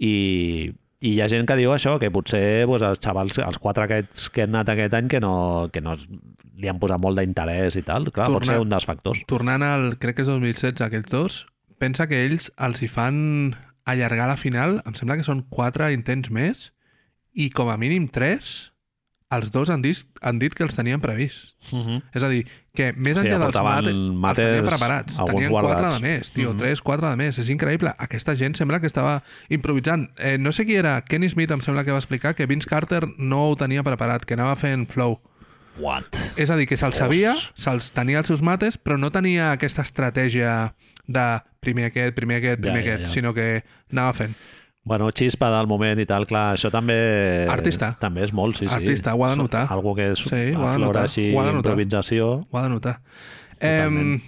i, 0.00 0.72
i 1.00 1.12
hi 1.14 1.20
ha 1.20 1.28
gent 1.28 1.46
que 1.48 1.56
diu 1.60 1.72
això, 1.74 1.98
que 2.00 2.10
potser 2.12 2.64
pues, 2.68 2.82
els 2.82 3.00
xavals, 3.04 3.38
els 3.44 3.58
quatre 3.60 3.84
aquests 3.86 4.30
que 4.32 4.46
han 4.46 4.54
anat 4.56 4.72
aquest 4.74 4.96
any 4.96 5.08
que 5.12 5.20
no, 5.20 5.68
que 5.72 5.82
no 5.84 5.94
es- 5.98 6.06
li 6.60 6.68
han 6.68 6.80
posat 6.80 7.00
molt 7.00 7.16
d'interès 7.20 7.76
i 7.80 7.82
tal, 7.86 8.10
clar, 8.12 8.26
pot 8.28 8.40
Tornar- 8.42 8.56
ser 8.58 8.64
un 8.64 8.72
dels 8.72 8.84
factors. 8.88 9.22
Tornant 9.28 9.62
al, 9.64 9.86
crec 10.00 10.16
que 10.18 10.22
és 10.26 10.28
2016, 10.32 10.80
aquells 10.84 11.08
dos, 11.12 11.38
pensa 11.80 12.08
que 12.08 12.24
ells 12.26 12.50
els 12.58 12.82
hi 12.82 12.88
fan 12.88 13.20
allargar 13.90 14.28
la 14.28 14.36
final, 14.40 14.82
em 14.86 14.94
sembla 14.98 15.16
que 15.16 15.26
són 15.26 15.44
quatre 15.50 15.92
intents 15.92 16.30
més, 16.30 16.72
i 17.34 17.50
com 17.50 17.68
a 17.70 17.76
mínim 17.78 18.08
tres, 18.10 18.72
els 19.30 19.52
dos 19.54 19.70
han 19.70 19.82
dit, 19.82 20.00
han 20.26 20.40
dit 20.42 20.54
que 20.58 20.64
els 20.66 20.74
tenien 20.74 20.98
previst. 21.00 21.54
Uh 21.70 21.78
-huh. 21.78 22.02
És 22.12 22.22
a 22.24 22.28
dir, 22.28 22.46
que 22.74 22.92
més 22.96 23.16
Sí, 23.16 23.22
enllà 23.26 23.38
dels 23.38 23.52
portaven 23.54 24.16
mates, 24.18 24.44
els 24.44 24.48
tenien 24.50 24.66
preparats. 24.66 25.16
Tenien 25.16 25.50
quatre 25.50 25.68
guardats. 25.74 25.94
de 25.94 26.00
més, 26.00 26.30
tio, 26.32 26.50
Mhm. 26.50 26.58
tres, 26.58 26.82
quatre 26.82 27.08
de 27.08 27.16
més. 27.16 27.38
És 27.38 27.48
increïble. 27.48 27.94
Aquesta 27.98 28.34
gent 28.34 28.56
sembla 28.56 28.80
que 28.80 28.86
estava 28.88 29.22
improvisant. 29.48 30.10
Eh, 30.18 30.36
no 30.38 30.50
sé 30.50 30.66
qui 30.66 30.74
era, 30.74 31.02
Kenny 31.04 31.28
Smith 31.28 31.50
em 31.52 31.60
sembla 31.60 31.84
que 31.84 31.92
va 31.92 31.98
explicar 31.98 32.34
que 32.34 32.46
Vince 32.46 32.66
Carter 32.68 33.06
no 33.18 33.50
ho 33.50 33.56
tenia 33.56 33.82
preparat, 33.84 34.24
que 34.24 34.34
anava 34.34 34.56
fent 34.56 34.88
flow. 34.90 35.20
What? 35.78 36.06
És 36.36 36.50
a 36.50 36.56
dir, 36.56 36.66
que 36.66 36.76
se'ls 36.76 36.96
sabia, 36.96 37.32
se'ls 37.54 37.92
tenia 37.92 38.18
els 38.18 38.26
seus 38.26 38.42
mates, 38.42 38.76
però 38.82 38.98
no 38.98 39.10
tenia 39.12 39.52
aquesta 39.52 39.82
estratègia 39.82 40.74
de 41.10 41.26
primer 41.60 41.90
aquest, 41.90 42.14
primer 42.16 42.38
aquest, 42.40 42.62
primer 42.62 42.80
Ja, 42.80 42.86
ja, 42.86 42.94
aquest, 42.94 43.08
ja. 43.08 43.12
sinó 43.18 43.34
que 43.36 43.50
anava 43.90 44.14
fent. 44.16 44.34
Bueno, 44.82 45.10
xispa 45.12 45.50
del 45.52 45.68
moment 45.68 46.00
i 46.00 46.06
tal, 46.08 46.24
clar, 46.26 46.54
això 46.56 46.70
també... 46.72 46.96
Artista. 47.52 47.92
També 48.00 48.24
és 48.24 48.32
molt, 48.32 48.56
sí, 48.56 48.64
sí. 48.66 48.74
Artista, 48.74 49.12
ho 49.14 49.24
ha 49.26 49.34
de 49.34 49.36
notar. 49.42 49.66
Algo 49.70 49.92
que 49.94 50.08
és 50.14 50.22
Sí, 50.24 50.54
ho 50.56 50.64
ha 50.66 50.72
de 50.72 50.80
notar, 50.86 51.04
així, 51.04 51.26
ho 51.34 51.42
ha 51.42 51.46
de 51.50 51.56
notar. 51.58 51.74
improvisació. 51.74 52.30
Ho 52.48 52.58
ha 52.58 52.62
de 52.64 52.70
notar. 52.72 53.00
Eh, 53.60 54.18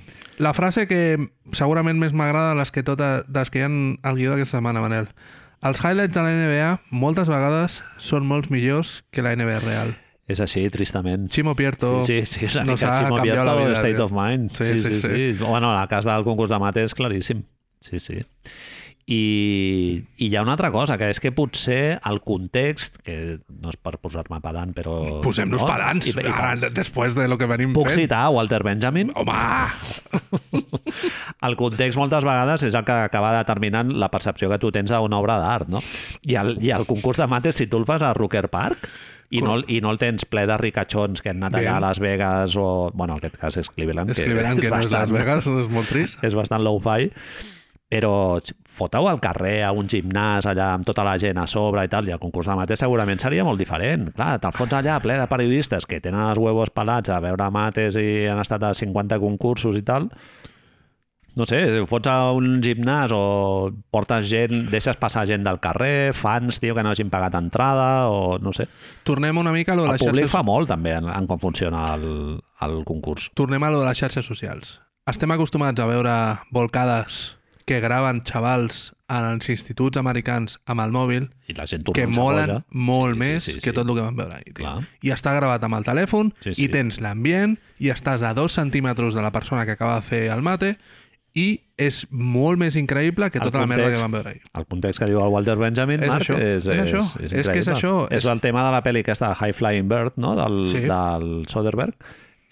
la 0.43 0.53
frase 0.53 0.85
que 0.91 1.17
segurament 1.57 1.99
més 2.01 2.13
m'agrada 2.13 2.53
de 2.53 2.61
les 2.61 2.71
que, 2.75 2.85
tota, 2.85 3.23
de 3.27 3.39
les 3.39 3.51
que 3.51 3.63
hi 3.63 3.65
ha 3.65 3.71
al 3.71 4.21
guió 4.21 4.35
d'aquesta 4.35 4.59
setmana, 4.59 4.85
Manel. 4.85 5.09
Els 5.63 5.81
highlights 5.81 6.17
de 6.19 6.23
la 6.27 6.33
NBA 6.35 6.71
moltes 6.91 7.29
vegades 7.31 7.81
són 7.97 8.27
molts 8.27 8.51
millors 8.51 9.05
que 9.15 9.23
la 9.23 9.33
NBA 9.39 9.61
real. 9.63 9.97
És 10.33 10.41
així, 10.41 10.65
tristament. 10.73 11.29
Chimo 11.33 11.55
Pierto 11.59 11.99
Sí, 12.07 12.23
sí, 12.27 12.47
és 12.49 12.57
una 12.57 12.67
mica 12.73 12.93
la 13.05 13.23
Pierto, 13.23 13.57
State 13.77 14.03
of 14.03 14.15
Mind. 14.17 14.53
Sí, 14.57 14.77
sí, 14.81 14.95
sí. 15.01 15.33
Bueno, 15.43 15.75
el 15.77 15.89
cas 15.91 16.09
del 16.09 16.25
concurs 16.25 16.53
de 16.53 16.61
mate 16.63 16.87
és 16.89 16.97
claríssim. 16.97 17.45
Sí, 17.83 18.01
sí. 18.01 18.23
I, 19.11 20.05
I 20.17 20.27
hi 20.29 20.37
ha 20.37 20.43
una 20.45 20.55
altra 20.55 20.71
cosa, 20.71 20.95
que 20.99 21.09
és 21.11 21.19
que 21.21 21.33
potser 21.35 21.99
el 22.07 22.21
context, 22.23 23.01
que 23.03 23.41
no 23.51 23.73
és 23.73 23.79
per 23.83 23.97
posar-me 23.99 24.39
pedant, 24.45 24.71
però... 24.77 24.95
Posem-nos 25.25 25.65
no? 25.65 25.69
pedants, 25.69 26.07
I, 26.13 26.15
i, 26.15 26.27
ara, 26.31 26.71
després 26.71 27.17
de 27.19 27.27
lo 27.31 27.39
que 27.41 27.49
venim 27.51 27.75
Puc 27.75 27.91
fent. 27.91 28.05
citar 28.05 28.29
Walter 28.35 28.63
Benjamin? 28.63 29.11
Home! 29.19 29.41
El 31.49 31.59
context 31.59 31.99
moltes 31.99 32.23
vegades 32.23 32.63
és 32.69 32.77
el 32.79 32.85
que 32.87 32.95
acaba 33.09 33.33
determinant 33.35 33.91
la 33.99 34.09
percepció 34.13 34.47
que 34.53 34.61
tu 34.63 34.71
tens 34.75 34.93
d'una 34.95 35.19
obra 35.19 35.41
d'art, 35.43 35.71
no? 35.73 35.83
I 36.23 36.39
el, 36.39 36.55
I 36.63 36.71
el 36.77 36.87
concurs 36.87 37.19
de 37.19 37.27
mates, 37.27 37.59
si 37.59 37.67
tu 37.67 37.81
el 37.83 37.89
fas 37.89 38.05
a 38.07 38.13
Rooker 38.15 38.47
Park 38.53 38.87
i 39.33 39.41
no, 39.43 39.57
i 39.67 39.81
no 39.83 39.91
el 39.95 39.99
tens 39.99 40.27
ple 40.29 40.45
de 40.49 40.57
ricachons 40.61 41.25
que 41.25 41.33
han 41.33 41.41
anat 41.41 41.57
allà 41.63 41.79
a. 41.79 41.83
Las 41.83 41.99
Vegas 42.03 42.55
o... 42.61 42.93
Bueno, 42.95 43.17
en 43.17 43.23
aquest 43.23 43.39
cas 43.41 43.57
és 43.59 43.71
Cleveland, 43.73 44.13
És 44.13 44.21
Cleveland, 44.21 44.61
que 44.61 44.71
no 44.71 44.81
és 44.83 44.91
Las 44.93 45.13
Vegas, 45.15 45.49
és 45.49 45.71
molt 45.73 45.89
trist. 45.91 46.21
és 46.27 46.37
bastant 46.37 46.63
low-fi, 46.63 47.09
però 47.93 48.41
foteu 48.73 49.05
al 49.09 49.21
carrer 49.21 49.59
a 49.67 49.73
un 49.77 49.89
gimnàs 49.91 50.47
allà 50.49 50.71
amb 50.79 50.87
tota 50.89 51.05
la 51.05 51.19
gent 51.21 51.37
a 51.43 51.45
sobre 51.51 51.85
i 51.85 51.91
tal, 51.93 52.09
i 52.09 52.15
el 52.15 52.23
concurs 52.23 52.49
de 52.49 52.57
mates 52.57 52.81
segurament 52.81 53.21
seria 53.21 53.45
molt 53.45 53.61
diferent. 53.61 54.09
Clar, 54.17 54.39
te'l 54.41 54.55
fots 54.57 54.79
allà 54.79 54.97
ple 55.05 55.19
de 55.21 55.27
periodistes 55.29 55.85
que 55.89 56.01
tenen 56.01 56.25
els 56.31 56.41
huevos 56.41 56.73
pelats 56.73 57.13
a 57.13 57.21
veure 57.21 57.51
mates 57.53 57.99
i 58.01 58.25
han 58.33 58.41
estat 58.41 58.65
a 58.65 58.73
50 58.79 59.19
concursos 59.21 59.77
i 59.77 59.85
tal, 59.85 60.09
no 61.37 61.45
sé, 61.49 61.61
ho 61.81 61.85
fots 61.89 62.09
a 62.13 62.15
un 62.37 62.63
gimnàs 62.65 63.13
o 63.17 63.21
portes 63.93 64.25
gent, 64.31 64.71
deixes 64.73 64.97
passar 65.01 65.27
gent 65.29 65.45
del 65.45 65.61
carrer, 65.65 66.15
fans, 66.17 66.61
tio, 66.61 66.77
que 66.77 66.85
no 66.85 66.93
hagin 66.93 67.13
pagat 67.13 67.37
entrada, 67.41 68.09
o 68.13 68.39
no 68.41 68.55
sé. 68.57 68.69
Tornem 69.05 69.41
una 69.41 69.53
mica 69.53 69.73
a 69.73 69.77
lo 69.77 69.85
de 69.85 69.93
El 69.93 69.97
les 69.99 70.05
públic 70.05 70.29
xarxes... 70.29 70.33
fa 70.33 70.43
molt 70.49 70.73
també 70.73 70.97
en, 70.97 71.13
en 71.13 71.29
com 71.29 71.41
funciona 71.41 71.91
el, 71.99 72.41
el 72.65 72.81
concurs. 72.89 73.29
Tornem 73.37 73.65
a 73.65 73.73
lo 73.73 73.85
de 73.85 73.89
les 73.89 74.01
xarxes 74.01 74.29
socials. 74.29 74.79
Estem 75.09 75.33
acostumats 75.35 75.81
a 75.83 75.89
veure 75.89 76.17
volcades 76.55 77.23
que 77.67 77.81
graven 77.81 78.23
xavals 78.25 78.93
als 79.09 79.49
instituts 79.53 79.99
americans 80.01 80.59
amb 80.67 80.81
el 80.81 80.91
mòbil 80.95 81.29
I 81.49 81.55
la 81.55 81.67
gent 81.67 81.85
que 81.93 82.07
molen 82.07 82.47
boja. 82.49 82.65
molt 82.71 83.15
Sí, 83.17 83.19
sí, 83.23 83.29
més 83.33 83.43
sí, 83.45 83.53
sí. 83.55 83.61
que 83.61 83.73
tot 83.73 83.89
el 83.89 83.95
que 83.95 84.01
vam 84.03 84.17
veure 84.17 84.35
ahir. 84.39 84.55
Clar. 84.55 84.89
I 85.03 85.11
està 85.13 85.35
gravat 85.37 85.63
amb 85.65 85.75
el 85.77 85.85
telèfon 85.85 86.33
Sí, 86.41 86.55
sí. 86.55 86.65
i 86.65 86.69
tens 86.69 87.01
l'ambient 87.01 87.59
i 87.79 87.91
estàs 87.93 88.23
a 88.23 88.33
dos 88.35 88.53
centímetres 88.55 89.15
de 89.15 89.23
la 89.23 89.33
persona 89.33 89.65
que 89.67 89.73
acaba 89.73 89.97
de 89.97 90.03
fer 90.03 90.23
el 90.33 90.41
mate 90.43 90.79
i 91.35 91.61
és 91.81 92.07
molt 92.11 92.59
més 92.61 92.75
increïble 92.77 93.31
que 93.33 93.39
El 93.39 93.45
tota 93.49 93.61
la 93.61 93.67
merda 93.67 93.85
que 93.89 93.97
context- 93.97 94.03
vam 94.03 94.13
veure 94.13 94.29
ahir. 94.31 94.43
El 94.55 94.67
context 94.67 95.01
que 95.01 95.07
diu 95.07 95.21
el 95.21 95.29
Walter 95.33 95.57
Benjamin, 95.57 96.03
És 96.03 96.09
Marc, 96.09 96.23
això, 96.29 96.37
és, 96.39 96.67
és 96.67 96.81
això. 96.93 97.01
és, 97.25 97.33
És 97.33 97.49
que 97.49 97.59
és 97.59 97.69
això, 97.69 98.07
És, 98.11 98.19
és- 98.25 98.27
el 98.27 98.41
tema 98.41 98.65
de 98.67 98.71
la 98.73 98.83
pel·li 98.83 99.01
aquesta 99.01 99.35
High 99.35 99.55
Flying 99.55 99.89
Bird, 99.89 100.13
no? 100.17 100.37
del, 100.37 100.69
Sí. 100.71 100.81
del 100.81 101.47
Soderbergh, 101.49 101.95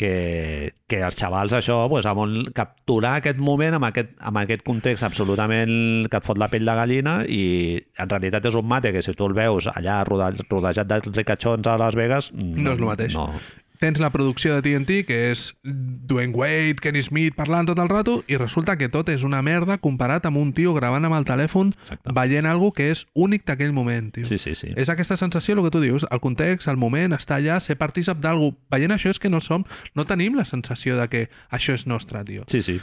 que, 0.01 0.73
que 0.89 1.03
els 1.05 1.19
xavals 1.21 1.53
això, 1.57 1.83
pues, 1.93 2.07
amb 2.09 2.23
un, 2.25 2.37
capturar 2.57 3.19
aquest 3.21 3.41
moment 3.43 3.77
amb 3.77 3.91
aquest, 3.91 4.15
amb 4.25 4.41
aquest 4.41 4.65
context 4.67 5.05
absolutament 5.07 6.09
que 6.11 6.21
et 6.21 6.27
fot 6.27 6.41
la 6.41 6.49
pell 6.53 6.65
de 6.69 6.77
gallina 6.79 7.21
i 7.29 7.43
en 8.01 8.13
realitat 8.13 8.49
és 8.49 8.57
un 8.57 8.69
mate 8.71 8.95
que 8.97 9.05
si 9.05 9.13
tu 9.17 9.29
el 9.29 9.37
veus 9.37 9.69
allà 9.75 10.01
rodejat 10.09 10.87
de 10.89 11.03
ricachons 11.11 11.69
a 11.69 11.77
Las 11.81 11.99
Vegas 11.99 12.31
No 12.35 12.73
és 12.73 12.79
el 12.81 12.87
mateix. 12.89 13.17
no. 13.17 13.29
Tens 13.81 13.97
la 13.99 14.11
producció 14.13 14.53
de 14.53 14.61
TNT, 14.61 15.07
que 15.09 15.17
és 15.31 15.55
Dwayne 15.65 16.35
Wade, 16.37 16.77
Kenny 16.85 17.01
Smith 17.01 17.33
parlant 17.33 17.65
tot 17.71 17.79
el 17.81 17.89
rato, 17.89 18.19
i 18.29 18.37
resulta 18.37 18.75
que 18.77 18.91
tot 18.93 19.09
és 19.09 19.23
una 19.25 19.41
merda 19.41 19.79
comparat 19.81 20.27
amb 20.29 20.37
un 20.37 20.51
tio 20.53 20.75
gravant 20.77 21.09
amb 21.09 21.17
el 21.17 21.25
telèfon 21.25 21.71
Exacte. 21.79 22.13
veient 22.13 22.45
algo 22.51 22.75
que 22.77 22.91
és 22.93 23.07
únic 23.17 23.47
d'aquell 23.49 23.73
moment, 23.73 24.11
tio. 24.13 24.27
Sí, 24.29 24.37
sí, 24.37 24.53
sí. 24.55 24.75
És 24.77 24.93
aquesta 24.93 25.17
sensació, 25.17 25.57
el 25.57 25.65
que 25.65 25.73
tu 25.73 25.81
dius, 25.81 26.05
el 26.11 26.21
context, 26.21 26.69
el 26.69 26.77
moment, 26.77 27.17
estar 27.17 27.39
allà, 27.41 27.57
ser 27.65 27.79
partícip 27.81 28.21
d'algú. 28.21 28.53
Veient 28.71 28.93
això 28.93 29.15
és 29.15 29.19
que 29.23 29.33
no 29.33 29.41
som, 29.41 29.65
no 29.97 30.05
tenim 30.05 30.37
la 30.37 30.45
sensació 30.45 31.01
de 31.01 31.09
que 31.09 31.25
això 31.49 31.73
és 31.73 31.87
nostre, 31.89 32.21
tio. 32.29 32.45
Sí, 32.53 32.61
sí. 32.61 32.77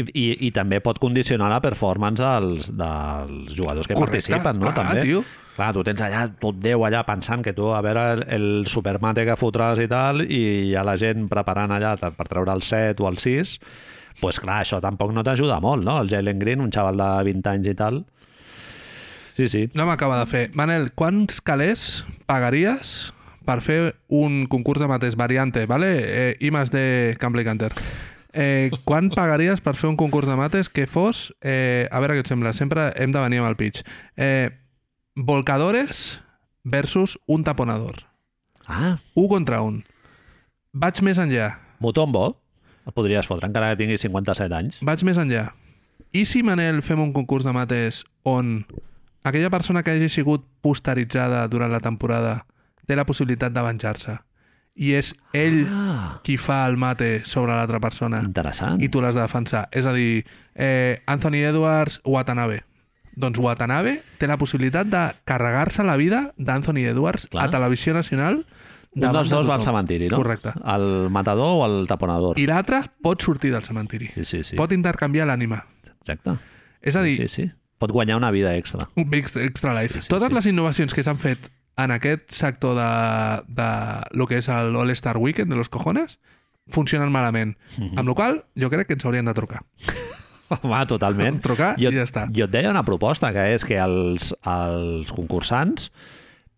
I, 0.00 0.06
i, 0.14 0.26
I 0.46 0.50
també 0.56 0.80
pot 0.80 0.96
condicionar 1.02 1.50
la 1.52 1.60
performance 1.60 2.22
dels, 2.22 2.70
dels 2.78 3.52
jugadors 3.52 3.84
que 3.90 3.92
Correcte. 3.92 4.22
participen, 4.24 4.60
no? 4.62 4.72
Clar, 4.72 4.86
també. 4.86 5.02
tio. 5.04 5.24
Clar, 5.60 5.74
tu 5.76 5.82
tens 5.84 6.00
allà 6.00 6.22
tot 6.40 6.56
Déu 6.56 6.86
allà 6.86 7.02
pensant 7.04 7.42
que 7.44 7.52
tu 7.52 7.66
a 7.68 7.82
veure 7.84 8.24
el, 8.32 8.64
supermate 8.64 9.26
que 9.28 9.34
fotràs 9.36 9.82
i 9.84 9.88
tal 9.90 10.22
i 10.24 10.38
hi 10.70 10.72
ha 10.72 10.84
la 10.88 10.94
gent 10.96 11.26
preparant 11.28 11.74
allà 11.76 11.90
per 12.00 12.24
treure 12.30 12.54
el 12.56 12.64
7 12.64 13.04
o 13.04 13.10
el 13.10 13.18
6 13.20 13.58
pues 14.22 14.40
clar, 14.40 14.62
això 14.62 14.80
tampoc 14.80 15.12
no 15.12 15.20
t'ajuda 15.24 15.58
molt, 15.60 15.84
no? 15.84 15.98
El 16.00 16.08
Jalen 16.08 16.40
Green, 16.40 16.64
un 16.64 16.72
xaval 16.72 16.96
de 16.96 17.08
20 17.28 17.50
anys 17.52 17.68
i 17.70 17.74
tal. 17.76 18.00
Sí, 19.36 19.48
sí. 19.48 19.62
No 19.76 19.86
m'acaba 19.88 20.18
de 20.20 20.26
fer. 20.28 20.42
Manel, 20.56 20.90
quants 20.96 21.40
calés 21.44 22.06
pagaries 22.28 23.12
per 23.44 23.60
fer 23.64 23.80
un 24.08 24.46
concurs 24.50 24.80
de 24.80 24.88
mates 24.90 25.16
variante, 25.16 25.66
vale? 25.68 25.92
Eh, 26.04 26.32
I 26.40 26.50
més 26.52 26.72
de 26.72 26.84
Camp 27.20 27.36
Canter. 27.44 27.70
Eh, 28.32 28.70
quan 28.84 29.08
pagaries 29.10 29.60
per 29.60 29.74
fer 29.74 29.88
un 29.88 29.96
concurs 29.96 30.28
de 30.28 30.36
mates 30.36 30.68
que 30.68 30.86
fos... 30.86 31.30
Eh, 31.40 31.88
a 31.90 32.00
veure 32.00 32.18
què 32.18 32.26
et 32.26 32.32
sembla, 32.32 32.52
sempre 32.52 32.90
hem 32.96 33.12
de 33.12 33.22
venir 33.24 33.40
amb 33.40 33.50
el 33.50 33.56
pitch. 33.60 33.84
Eh, 34.16 34.50
volcadores 35.24 36.20
versus 36.64 37.18
un 37.26 37.44
taponador. 37.44 38.06
Ah, 38.66 38.98
Un 39.14 39.28
contra 39.28 39.62
un. 39.62 39.84
Vaig 40.72 41.00
més 41.02 41.18
enllà. 41.18 41.58
Mutombo, 41.82 42.36
el 42.86 42.92
podries 42.94 43.26
fotre 43.26 43.48
encara 43.50 43.72
que 43.72 43.80
tingui 43.82 43.98
57 43.98 44.54
anys. 44.54 44.78
Vaig 44.86 45.02
més 45.04 45.18
enllà. 45.18 45.48
I 46.12 46.24
si, 46.26 46.42
Manel, 46.46 46.80
fem 46.82 47.00
un 47.02 47.12
concurs 47.14 47.44
de 47.46 47.52
mates 47.54 48.04
on 48.26 48.64
aquella 49.24 49.50
persona 49.50 49.82
que 49.82 49.92
hagi 49.94 50.08
sigut 50.08 50.44
posteritzada 50.62 51.44
durant 51.48 51.70
la 51.72 51.80
temporada 51.82 52.44
té 52.86 52.96
la 52.98 53.04
possibilitat 53.06 53.52
de 53.54 53.62
venjar-se 53.62 54.16
i 54.80 54.94
és 54.96 55.12
ell 55.36 55.66
Ah, 55.70 56.20
qui 56.24 56.36
fa 56.40 56.64
el 56.70 56.76
mate 56.80 57.22
sobre 57.28 57.52
l'altra 57.54 57.80
persona 57.82 58.22
interessant. 58.24 58.80
i 58.82 58.88
tu 58.88 59.02
l'has 59.02 59.14
de 59.14 59.20
defensar. 59.22 59.68
És 59.72 59.84
a 59.86 59.92
dir, 59.92 60.24
eh, 60.54 61.02
Anthony 61.06 61.42
Edwards, 61.44 62.00
Watanabe. 62.04 62.62
Doncs 63.20 63.38
Watanabe 63.38 63.98
té 64.18 64.26
la 64.30 64.38
possibilitat 64.40 64.88
de 64.90 65.04
carregar-se 65.28 65.84
la 65.84 65.96
vida 66.00 66.32
d'Anthony 66.38 66.86
Edwards 66.90 67.26
Clar. 67.30 67.44
a 67.46 67.50
Televisió 67.52 67.92
Nacional 67.94 68.44
Un 68.96 69.04
dels 69.04 69.28
de 69.30 69.36
dos 69.36 69.46
va 69.48 69.54
al 69.54 69.62
cementiri, 69.62 70.08
no? 70.10 70.16
Correcte. 70.18 70.50
El 70.66 71.10
matador 71.10 71.60
o 71.60 71.66
el 71.68 71.86
taponador. 71.86 72.38
I 72.40 72.46
l'altre 72.50 72.80
pot 73.04 73.22
sortir 73.22 73.52
del 73.52 73.62
cementiri. 73.62 74.08
Sí, 74.10 74.24
sí, 74.24 74.42
sí. 74.42 74.56
Pot 74.58 74.72
intercanviar 74.74 75.28
l'ànima. 75.30 75.60
Exacte. 76.00 76.34
És 76.82 76.96
a 76.96 77.02
dir, 77.06 77.16
Sí, 77.20 77.28
sí. 77.28 77.50
Pot 77.78 77.92
guanyar 77.92 78.16
una 78.18 78.30
vida 78.30 78.56
extra. 78.56 78.88
un 78.96 79.08
Big 79.08 79.24
Extra 79.36 79.72
Life. 79.80 79.94
Sí, 79.94 80.00
sí, 80.02 80.08
Totes 80.08 80.28
sí. 80.28 80.34
les 80.34 80.46
innovacions 80.50 80.92
que 80.92 81.04
s'han 81.06 81.18
fet 81.22 81.38
en 81.78 81.90
aquest 81.94 82.30
sector 82.34 82.74
de, 82.76 83.44
de 83.48 83.68
lo 84.18 84.26
que 84.26 84.36
és 84.42 84.48
el 84.48 84.74
All-Star 84.76 85.16
Weekend 85.16 85.48
de 85.52 85.56
los 85.56 85.68
cojones 85.70 86.18
funcionen 86.68 87.10
malament. 87.12 87.56
Mhm. 87.78 87.96
Amb 87.98 88.08
la 88.08 88.14
qual 88.14 88.44
jo 88.58 88.68
crec 88.70 88.86
que 88.88 88.94
ens 88.98 89.04
haurien 89.04 89.24
de 89.24 89.34
trucar. 89.34 89.62
Va, 90.72 90.84
totalment. 90.88 91.40
Trucar 91.46 91.74
jo, 91.80 91.92
i 91.92 92.00
ja 92.00 92.06
està. 92.08 92.26
Jo 92.34 92.48
et 92.48 92.54
deia 92.54 92.72
una 92.72 92.84
proposta, 92.86 93.32
que 93.36 93.46
és 93.54 93.66
que 93.66 93.78
els, 93.80 94.32
els 94.48 95.12
concursants 95.14 95.90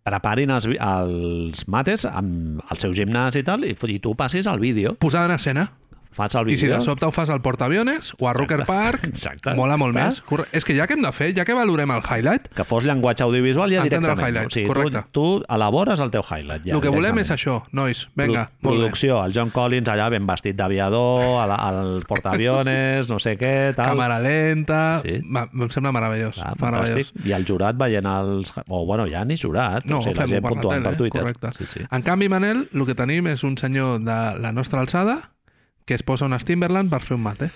preparin 0.03 0.51
els, 0.51 0.67
els 0.67 1.67
mates 1.71 2.07
amb 2.09 2.63
el 2.67 2.81
seu 2.83 2.95
gimnàs 2.97 3.39
i 3.39 3.45
tal, 3.47 3.63
i, 3.69 3.77
i 3.77 4.01
tu 4.03 4.17
passis 4.19 4.49
el 4.51 4.59
vídeo. 4.63 4.97
Posada 5.03 5.31
en 5.31 5.39
escena. 5.39 5.69
Fas 6.13 6.35
el 6.35 6.49
I 6.51 6.57
si 6.57 6.67
vídeo. 6.67 6.79
de 6.79 6.85
sobte 6.85 7.05
ho 7.07 7.11
fas 7.11 7.31
al 7.31 7.41
portaaviones 7.41 8.13
o 8.19 8.29
a 8.29 8.33
Rocker 8.35 8.65
Park, 8.67 9.05
Exacte. 9.09 9.55
mola 9.55 9.77
molt 9.77 9.93
Clar. 9.95 10.07
més. 10.09 10.21
Corre- 10.21 10.47
És 10.53 10.65
que 10.65 10.77
ja 10.77 10.87
que 10.87 10.93
hem 10.95 11.03
de 11.03 11.11
fer, 11.13 11.35
ja 11.35 11.45
que 11.45 11.55
valorem 11.55 11.91
el 11.91 12.03
highlight, 12.03 12.49
Que 12.55 12.65
fos 12.65 12.85
llenguatge 12.85 13.23
audiovisual 13.25 13.71
ja 13.71 13.83
Entendre 13.83 14.13
el 14.13 14.17
directament. 14.17 14.29
highlight, 14.29 14.47
o 14.47 14.51
sigui, 14.55 14.67
correcte. 14.67 15.03
Tu, 15.13 15.39
tu 15.39 15.45
elabores 15.49 16.01
el 16.01 16.11
teu 16.11 16.23
highlight. 16.23 16.65
Ja, 16.67 16.75
el 16.75 16.81
que 16.81 16.89
volem 16.89 17.19
és 17.19 17.31
això, 17.31 17.63
nois. 17.73 18.09
Vinga, 18.15 18.47
Pro- 18.61 18.71
molt 18.71 18.77
bé. 18.77 18.81
producció, 18.83 19.25
el 19.25 19.33
John 19.35 19.51
Collins 19.51 19.89
allà 19.89 20.11
ben 20.11 20.27
vestit 20.27 20.55
d'aviador, 20.57 21.41
al, 21.43 21.51
al 21.53 22.03
portaaviones, 22.07 23.09
no 23.09 23.19
sé 23.19 23.37
què, 23.39 23.75
tal. 23.75 23.93
Càmera 23.97 24.19
lenta... 24.21 25.01
Sí. 25.05 25.21
Ma- 25.25 25.49
Em 25.53 25.69
sembla 25.71 25.93
meravellós. 25.93 26.39
Ah, 26.43 26.55
meravellós. 26.59 27.13
fantàstic. 27.13 27.27
I 27.27 27.33
el 27.37 27.45
jurat 27.47 27.77
veient 27.79 28.07
els... 28.07 28.53
O, 28.69 28.85
bueno, 28.87 29.07
ja 29.11 29.25
ni 29.25 29.37
jurat. 29.37 29.85
No, 29.87 29.99
o 29.99 30.03
sigui, 30.03 30.15
la 30.19 30.27
gent 30.27 30.43
per 30.43 30.51
la 30.51 30.55
puntuant 30.57 30.79
tele, 30.83 30.89
per 30.91 30.97
Twitter. 30.99 31.21
correcte. 31.23 31.53
Sí, 31.59 31.67
sí. 31.67 31.87
En 31.91 32.03
canvi, 32.03 32.29
Manel, 32.29 32.69
el 32.73 32.87
que 32.87 32.95
tenim 32.95 33.27
és 33.29 33.45
un 33.45 33.57
senyor 33.59 34.01
de 34.01 34.19
la 34.41 34.53
nostra 34.53 34.81
alçada 34.81 35.31
que 35.85 35.95
es 35.95 36.03
posa 36.03 36.27
unes 36.27 36.45
Timberland 36.45 36.91
per 36.91 37.03
un 37.15 37.23
mate. 37.23 37.51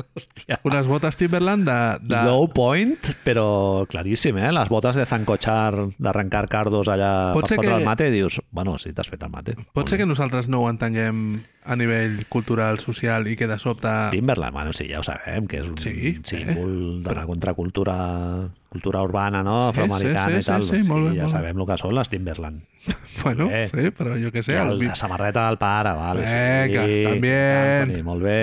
Hòstia. 0.00 0.58
Unes 0.64 0.86
botes 0.90 1.16
Timberland 1.20 1.66
de... 1.68 1.78
de... 2.08 2.22
Low 2.26 2.48
point, 2.54 2.96
però 3.24 3.86
claríssim, 3.90 4.38
eh? 4.38 4.50
Les 4.52 4.68
botes 4.72 4.96
de 4.96 5.06
zancochar, 5.06 5.74
d'arrencar 5.98 6.46
cardos 6.48 6.88
allà 6.88 7.32
Pot 7.36 7.48
per 7.48 7.56
fotre 7.56 7.68
que- 7.70 7.78
el 7.78 7.84
mate 7.88 8.08
i 8.08 8.14
dius, 8.14 8.40
bueno, 8.50 8.76
sí, 8.78 8.92
t'has 8.92 9.08
fet 9.12 9.22
el 9.26 9.30
mate. 9.30 9.56
Pot 9.72 9.88
ser 9.88 9.98
que 10.00 10.06
nosaltres 10.08 10.48
no 10.48 10.62
ho 10.64 10.70
entenguem 10.70 11.40
a 11.70 11.76
nivell 11.76 12.22
cultural, 12.32 12.78
social 12.80 13.26
i 13.28 13.36
que 13.36 13.46
de 13.46 13.58
sobte... 13.60 13.90
Timberland, 14.14 14.54
bueno, 14.56 14.72
sí, 14.72 14.86
ja 14.88 15.00
ho 15.00 15.04
sabem, 15.04 15.46
que 15.46 15.60
és 15.60 15.68
un 15.68 15.76
Sí, 15.78 16.16
símbol 16.24 16.72
eh? 17.00 17.02
de 17.04 17.14
la 17.14 17.26
contracultura 17.28 18.48
cultura 18.70 19.00
urbana, 19.02 19.42
no? 19.42 19.68
Afroamericana 19.68 20.36
sí, 20.36 20.38
i 20.38 20.46
tal. 20.46 20.62
sí, 20.62 20.76
sí, 20.80 20.88
molt 20.88 21.08
bé, 21.08 21.16
ja 21.16 21.24
molt 21.24 21.32
bé. 21.34 21.38
sabem 21.40 21.58
el 21.58 21.66
que 21.66 21.76
són 21.80 21.94
les 21.98 22.08
Timberland. 22.08 22.60
Bueno, 23.20 23.48
Eh. 23.52 23.66
sí, 23.68 23.90
però 23.92 24.14
jo 24.16 24.30
què 24.32 24.40
sé... 24.46 24.54
El 24.56 24.70
el, 24.78 24.84
la 24.86 24.94
samarreta 24.96 25.42
del 25.48 25.58
pare, 25.60 25.90
vale. 25.98 26.22
Vinga, 26.24 26.84
sí. 26.86 27.00
també. 27.04 27.34
Anthony, 27.82 28.04
molt 28.06 28.22
bé. 28.24 28.36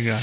Vinga. 0.00 0.16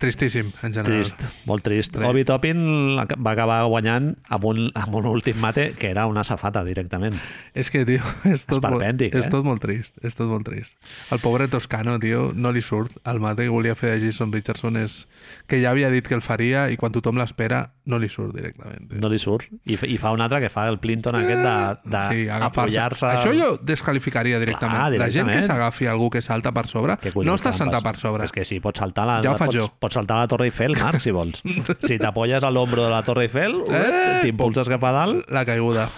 Tristíssim, 0.00 0.48
en 0.64 0.72
general. 0.72 0.86
Trist, 1.02 1.20
molt 1.44 1.62
trist. 1.66 1.92
Trist. 1.92 2.08
Obi 2.08 2.22
Toppin 2.24 2.60
va 2.96 3.34
acabar 3.34 3.58
guanyant 3.68 4.14
amb 4.32 4.46
un, 4.48 4.62
amb 4.74 4.94
un 4.96 5.04
últim 5.10 5.36
mate 5.42 5.74
que 5.76 5.90
era 5.92 6.06
una 6.08 6.24
safata 6.24 6.62
directament. 6.64 7.18
És 7.52 7.68
que, 7.70 7.82
tio, 7.84 8.00
és 8.32 8.46
tot, 8.48 8.62
molt, 8.64 8.80
Esperpèntic, 8.80 9.12
és 9.20 9.26
eh? 9.28 9.32
tot 9.34 9.44
molt 9.44 9.60
trist. 9.60 9.98
És 10.00 10.16
tot 10.16 10.30
molt 10.32 10.46
trist. 10.48 10.78
El 11.12 11.20
pobre 11.20 11.48
Toscano, 11.52 11.98
tio, 12.00 12.30
no 12.34 12.50
li 12.56 12.62
surt. 12.64 12.96
El 13.04 13.20
mate 13.20 13.44
que 13.44 13.52
volia 13.52 13.76
fer 13.76 13.92
de 13.98 14.06
Jason 14.08 14.32
Richardson 14.32 14.80
és 14.80 15.02
que 15.46 15.60
ja 15.60 15.74
havia 15.74 15.90
dit 15.92 16.06
que 16.08 16.16
el 16.16 16.24
faria 16.24 16.64
i 16.72 16.78
quan 16.80 16.94
tothom 16.96 17.20
l'espera 17.20 17.66
no 17.90 17.98
li 18.00 18.08
surt 18.08 18.32
directament. 18.38 18.88
Tio. 18.88 19.02
No 19.04 19.10
li 19.12 19.18
surt. 19.20 19.50
I, 19.68 19.76
fa- 19.76 19.88
i 19.90 19.98
fa 20.00 20.14
un 20.16 20.24
altre 20.24 20.40
que 20.40 20.48
fa 20.48 20.64
el 20.70 20.78
Plinton 20.80 21.18
aquest 21.20 21.44
de, 21.44 21.92
de 21.92 22.02
sí, 22.08 22.24
apoyar-se... 22.40 23.04
Això 23.20 23.34
jo 23.36 23.50
descalificaria 23.60 24.40
directament. 24.40 24.78
Clar, 24.78 24.96
La 24.96 25.10
gent 25.12 25.28
que 25.28 25.36
directament. 25.36 25.46
s'agafi 25.50 25.90
algú 25.92 26.08
que 26.14 26.22
salta 26.24 26.54
per 26.56 26.64
sobre, 26.70 26.96
no 27.26 27.36
està 27.36 27.52
sentat 27.52 27.84
per 27.84 27.96
sobre. 28.00 28.24
És 28.24 28.32
que 28.32 28.46
sí, 28.48 28.60
pots 28.64 28.80
saltar 28.80 29.04
la, 29.08 29.20
Ja 29.24 29.34
ho 29.34 29.38
faig 29.40 29.50
pots, 29.52 29.58
jo. 29.60 29.68
pots 29.82 29.89
saltar 29.92 30.18
la 30.20 30.28
Torre 30.30 30.46
Eiffel, 30.50 30.76
Marc, 30.80 31.00
si 31.04 31.10
vols. 31.14 31.42
si 31.88 31.98
t'apoyes 31.98 32.44
a 32.44 32.50
l'ombro 32.50 32.84
de 32.86 32.90
la 32.92 33.02
Torre 33.06 33.26
Eiffel, 33.28 33.60
Eh, 33.70 34.20
t'impulses 34.24 34.68
cap 34.68 34.84
a 34.84 34.92
dalt, 34.92 35.26
La 35.30 35.44
caiguda. 35.48 35.88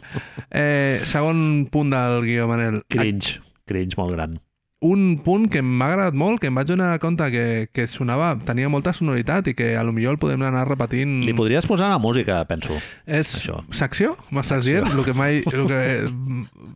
eh, 0.50 1.00
segon 1.04 1.66
punt 1.70 1.90
del 1.90 2.22
guió, 2.24 2.48
Manel. 2.48 2.82
cringe. 2.88 3.40
Cringe 3.66 3.96
molt 3.98 4.12
gran. 4.14 4.38
un 4.86 5.16
punt 5.24 5.48
que 5.50 5.62
m'ha 5.64 5.86
agradat 5.88 6.14
molt, 6.14 6.38
que 6.38 6.46
em 6.50 6.54
vaig 6.54 6.68
donar 6.68 6.98
compte 7.02 7.24
que, 7.32 7.44
que 7.74 7.86
sonava, 7.90 8.34
tenia 8.46 8.68
molta 8.70 8.92
sonoritat 8.94 9.48
i 9.50 9.54
que 9.56 9.70
a 9.74 9.80
lo 9.82 9.90
millor 9.96 10.14
el 10.14 10.18
podem 10.20 10.44
anar 10.46 10.66
repetint. 10.68 11.24
Li 11.26 11.32
podries 11.34 11.66
posar 11.66 11.88
la 11.90 11.96
música, 11.98 12.36
penso. 12.46 12.76
És 13.08 13.32
això. 13.40 13.62
secció? 13.74 14.12
M'estàs 14.30 14.68
dient? 14.68 14.86
El 14.92 15.02
que, 15.02 15.14
mai, 15.16 15.40
el 15.48 15.64
que 15.66 15.80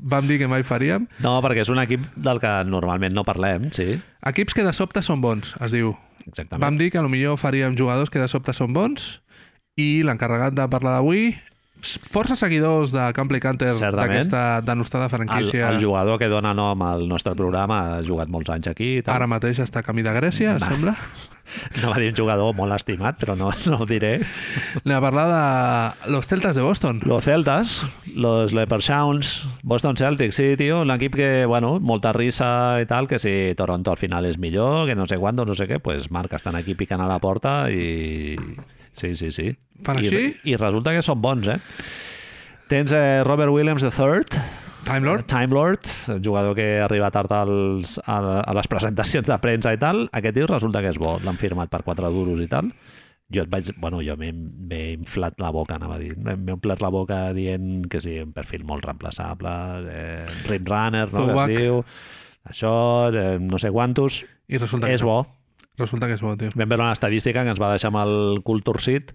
vam 0.00 0.26
dir 0.26 0.40
que 0.40 0.48
mai 0.50 0.64
faríem. 0.66 1.06
No, 1.22 1.36
perquè 1.44 1.62
és 1.62 1.70
un 1.70 1.78
equip 1.84 2.08
del 2.16 2.40
que 2.42 2.54
normalment 2.66 3.14
no 3.14 3.22
parlem, 3.28 3.68
sí. 3.76 4.00
Equips 4.26 4.56
que 4.56 4.64
de 4.66 4.72
sobte 4.74 5.04
són 5.06 5.20
bons, 5.22 5.54
es 5.60 5.70
diu. 5.76 5.92
Exactament. 6.26 6.62
Vam 6.62 6.78
dir 6.80 6.90
que 6.92 7.02
millor 7.12 7.38
faríem 7.40 7.76
jugadors 7.78 8.10
que 8.12 8.22
de 8.22 8.28
sobte 8.30 8.54
són 8.56 8.74
bons 8.76 9.20
i 9.80 10.02
l'encarregat 10.06 10.56
de 10.56 10.66
parlar 10.70 10.98
d'avui 10.98 11.32
força 12.12 12.36
seguidors 12.36 12.92
de 12.94 13.08
Camp 13.16 13.30
Play 13.30 13.42
Canter 13.42 13.72
d'aquesta 13.72 14.60
denostada 14.66 15.08
El, 15.08 15.14
franquícia 15.16 15.68
el 15.70 15.80
jugador 15.82 16.18
que 16.18 16.28
dona 16.28 16.54
nom 16.54 16.82
al 16.86 17.06
nostre 17.08 17.34
programa 17.38 17.80
ha 17.96 18.00
jugat 18.06 18.30
molts 18.32 18.50
anys 18.52 18.70
aquí. 18.70 19.00
Tal. 19.02 19.14
ara 19.16 19.28
mateix 19.30 19.60
està 19.62 19.80
a 19.80 19.86
camí 19.86 20.04
de 20.06 20.14
Grècia, 20.16 20.56
Va. 20.58 20.72
sembla. 20.72 20.96
No 21.82 21.90
va 21.90 21.96
dir 21.98 22.12
un 22.12 22.14
jugador 22.14 22.52
molt 22.54 22.74
estimat, 22.76 23.16
però 23.18 23.34
no, 23.34 23.48
no 23.66 23.80
ho 23.82 23.86
diré. 23.88 24.12
Anem 24.84 24.96
a 24.96 25.00
parlar 25.02 25.24
de 25.32 26.12
los 26.14 26.28
Celtas 26.30 26.54
de 26.54 26.62
Boston. 26.62 27.00
Los 27.02 27.24
Celtas, 27.24 27.84
los 28.14 28.52
Leprechauns, 28.54 29.48
Boston 29.62 29.96
Celtics, 29.98 30.36
sí, 30.38 30.56
tio, 30.56 30.82
un 30.82 30.94
equip 30.94 31.16
que, 31.18 31.46
bueno, 31.46 31.78
molta 31.80 32.12
risa 32.14 32.78
i 32.82 32.86
tal, 32.86 33.08
que 33.10 33.18
si 33.18 33.54
Toronto 33.58 33.90
al 33.90 33.98
final 33.98 34.30
és 34.30 34.38
millor, 34.38 34.86
que 34.86 34.94
no 34.94 35.08
sé 35.10 35.18
quant, 35.18 35.42
no 35.42 35.56
sé 35.58 35.66
què, 35.66 35.80
pues 35.82 36.10
Marc, 36.14 36.38
estan 36.38 36.54
aquí 36.54 36.78
picant 36.78 37.02
a 37.02 37.10
la 37.10 37.18
porta 37.18 37.64
i... 37.70 38.36
Sí, 38.92 39.14
sí, 39.14 39.30
sí. 39.32 39.52
Fan 39.84 40.00
I, 40.00 40.08
així? 40.08 40.24
I 40.50 40.56
resulta 40.60 40.94
que 40.96 41.04
són 41.04 41.22
bons, 41.22 41.48
eh? 41.48 41.60
Tens 42.70 42.92
eh, 42.94 43.22
Robert 43.26 43.50
Williams 43.50 43.82
III, 43.82 44.42
Time 44.84 45.00
Lord. 45.00 45.26
Time 45.26 45.48
Lord, 45.48 45.80
jugador 46.24 46.54
que 46.54 46.80
arriba 46.80 47.10
tard 47.10 47.32
als, 47.32 47.98
a, 48.06 48.40
a 48.40 48.54
les 48.56 48.68
presentacions 48.68 49.28
de 49.28 49.36
premsa 49.42 49.74
i 49.76 49.78
tal. 49.80 50.06
Aquest 50.16 50.38
tio 50.38 50.48
resulta 50.48 50.80
que 50.82 50.90
és 50.94 50.98
bo. 51.00 51.18
L'han 51.24 51.38
firmat 51.40 51.70
per 51.72 51.82
4 51.86 52.10
duros 52.14 52.40
i 52.40 52.48
tal. 52.50 52.70
Jo 53.30 53.44
et 53.44 53.50
vaig... 53.52 53.68
Bueno, 53.78 54.00
jo 54.02 54.16
m'he 54.18 54.30
inflat 54.96 55.36
la 55.42 55.52
boca, 55.54 55.76
anava 55.76 55.98
a 55.98 56.00
dir. 56.02 56.14
M'he 56.24 56.56
omplert 56.56 56.82
la 56.82 56.90
boca 56.90 57.20
dient 57.36 57.84
que 57.90 58.00
sí, 58.02 58.16
un 58.24 58.32
perfil 58.34 58.64
molt 58.66 58.88
reemplaçable, 58.88 59.52
eh, 59.92 60.24
Rim 60.48 60.66
Runner, 60.66 61.06
no, 61.12 61.26
que 61.28 61.36
es 61.36 61.52
diu. 61.52 61.84
Això, 62.50 62.72
eh, 63.14 63.36
no 63.42 63.60
sé 63.62 63.70
quantos. 63.70 64.24
I 64.50 64.58
resulta 64.58 64.90
És 64.90 65.04
que 65.04 65.10
bo. 65.12 65.20
Resulta 65.80 66.08
que 66.10 66.18
és 66.18 66.24
bo, 66.24 66.34
tio. 66.38 66.52
Vam 66.54 66.68
veure 66.68 66.84
una 66.84 66.96
estadística 66.96 67.44
que 67.44 67.54
ens 67.54 67.60
va 67.60 67.72
deixar 67.72 67.90
amb 67.90 68.02
el 68.02 68.42
cul 68.46 68.62
torcit, 68.66 69.14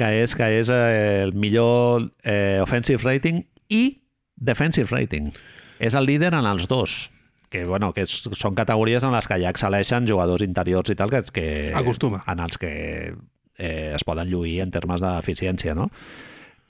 que 0.00 0.10
és 0.24 0.34
que 0.34 0.48
és 0.58 0.70
eh, 0.72 1.22
el 1.26 1.34
millor 1.38 2.08
eh, 2.24 2.58
offensive 2.64 3.04
rating 3.04 3.44
i 3.68 3.84
defensive 4.34 4.90
rating. 4.90 5.30
És 5.78 5.94
el 5.98 6.08
líder 6.08 6.32
en 6.34 6.48
els 6.48 6.66
dos 6.70 7.12
que, 7.54 7.62
bueno, 7.68 7.92
que 7.94 8.02
és, 8.02 8.16
són 8.34 8.56
categories 8.58 9.04
en 9.06 9.14
les 9.14 9.28
que 9.30 9.38
ja 9.38 9.52
excel·leixen 9.54 10.08
jugadors 10.10 10.42
interiors 10.42 10.90
i 10.90 10.96
tal, 10.98 11.12
que, 11.12 11.22
que 11.30 11.46
Acostuma. 11.78 12.24
en 12.26 12.40
els 12.42 12.58
que 12.58 12.70
eh, 13.14 13.92
es 13.94 14.02
poden 14.02 14.26
lluir 14.26 14.56
en 14.64 14.72
termes 14.74 15.04
d'eficiència, 15.04 15.76
no? 15.78 15.86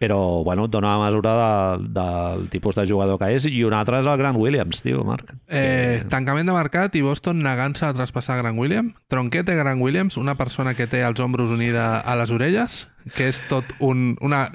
Però, 0.05 0.45
bueno, 0.45 0.67
et 0.69 0.73
dona 0.75 0.95
una 0.95 1.07
mesura 1.07 1.35
de, 1.39 1.89
del 1.97 2.49
tipus 2.53 2.77
de 2.77 2.85
jugador 2.89 3.17
que 3.21 3.31
és 3.33 3.49
i 3.49 3.63
un 3.65 3.73
altre 3.77 4.03
és 4.03 4.09
el 4.11 4.19
Grant 4.21 4.37
Williams, 4.37 4.83
tio, 4.85 5.05
Marc. 5.09 5.33
Eh, 5.49 6.05
tancament 6.13 6.51
de 6.51 6.57
mercat 6.57 6.97
i 6.99 7.05
Boston 7.05 7.41
negant-se 7.45 7.87
a 7.89 7.95
traspassar 7.97 8.37
Grant 8.43 8.61
Williams. 8.61 8.93
Tronquete 9.09 9.57
Grant 9.57 9.81
Williams, 9.81 10.19
una 10.21 10.37
persona 10.37 10.75
que 10.77 10.89
té 10.91 11.01
els 11.07 11.23
ombros 11.25 11.55
unida 11.55 12.03
a 12.05 12.19
les 12.21 12.35
orelles, 12.35 12.85
que 13.17 13.31
és 13.33 13.41
tot 13.49 13.73
un, 13.81 14.13
una 14.21 14.51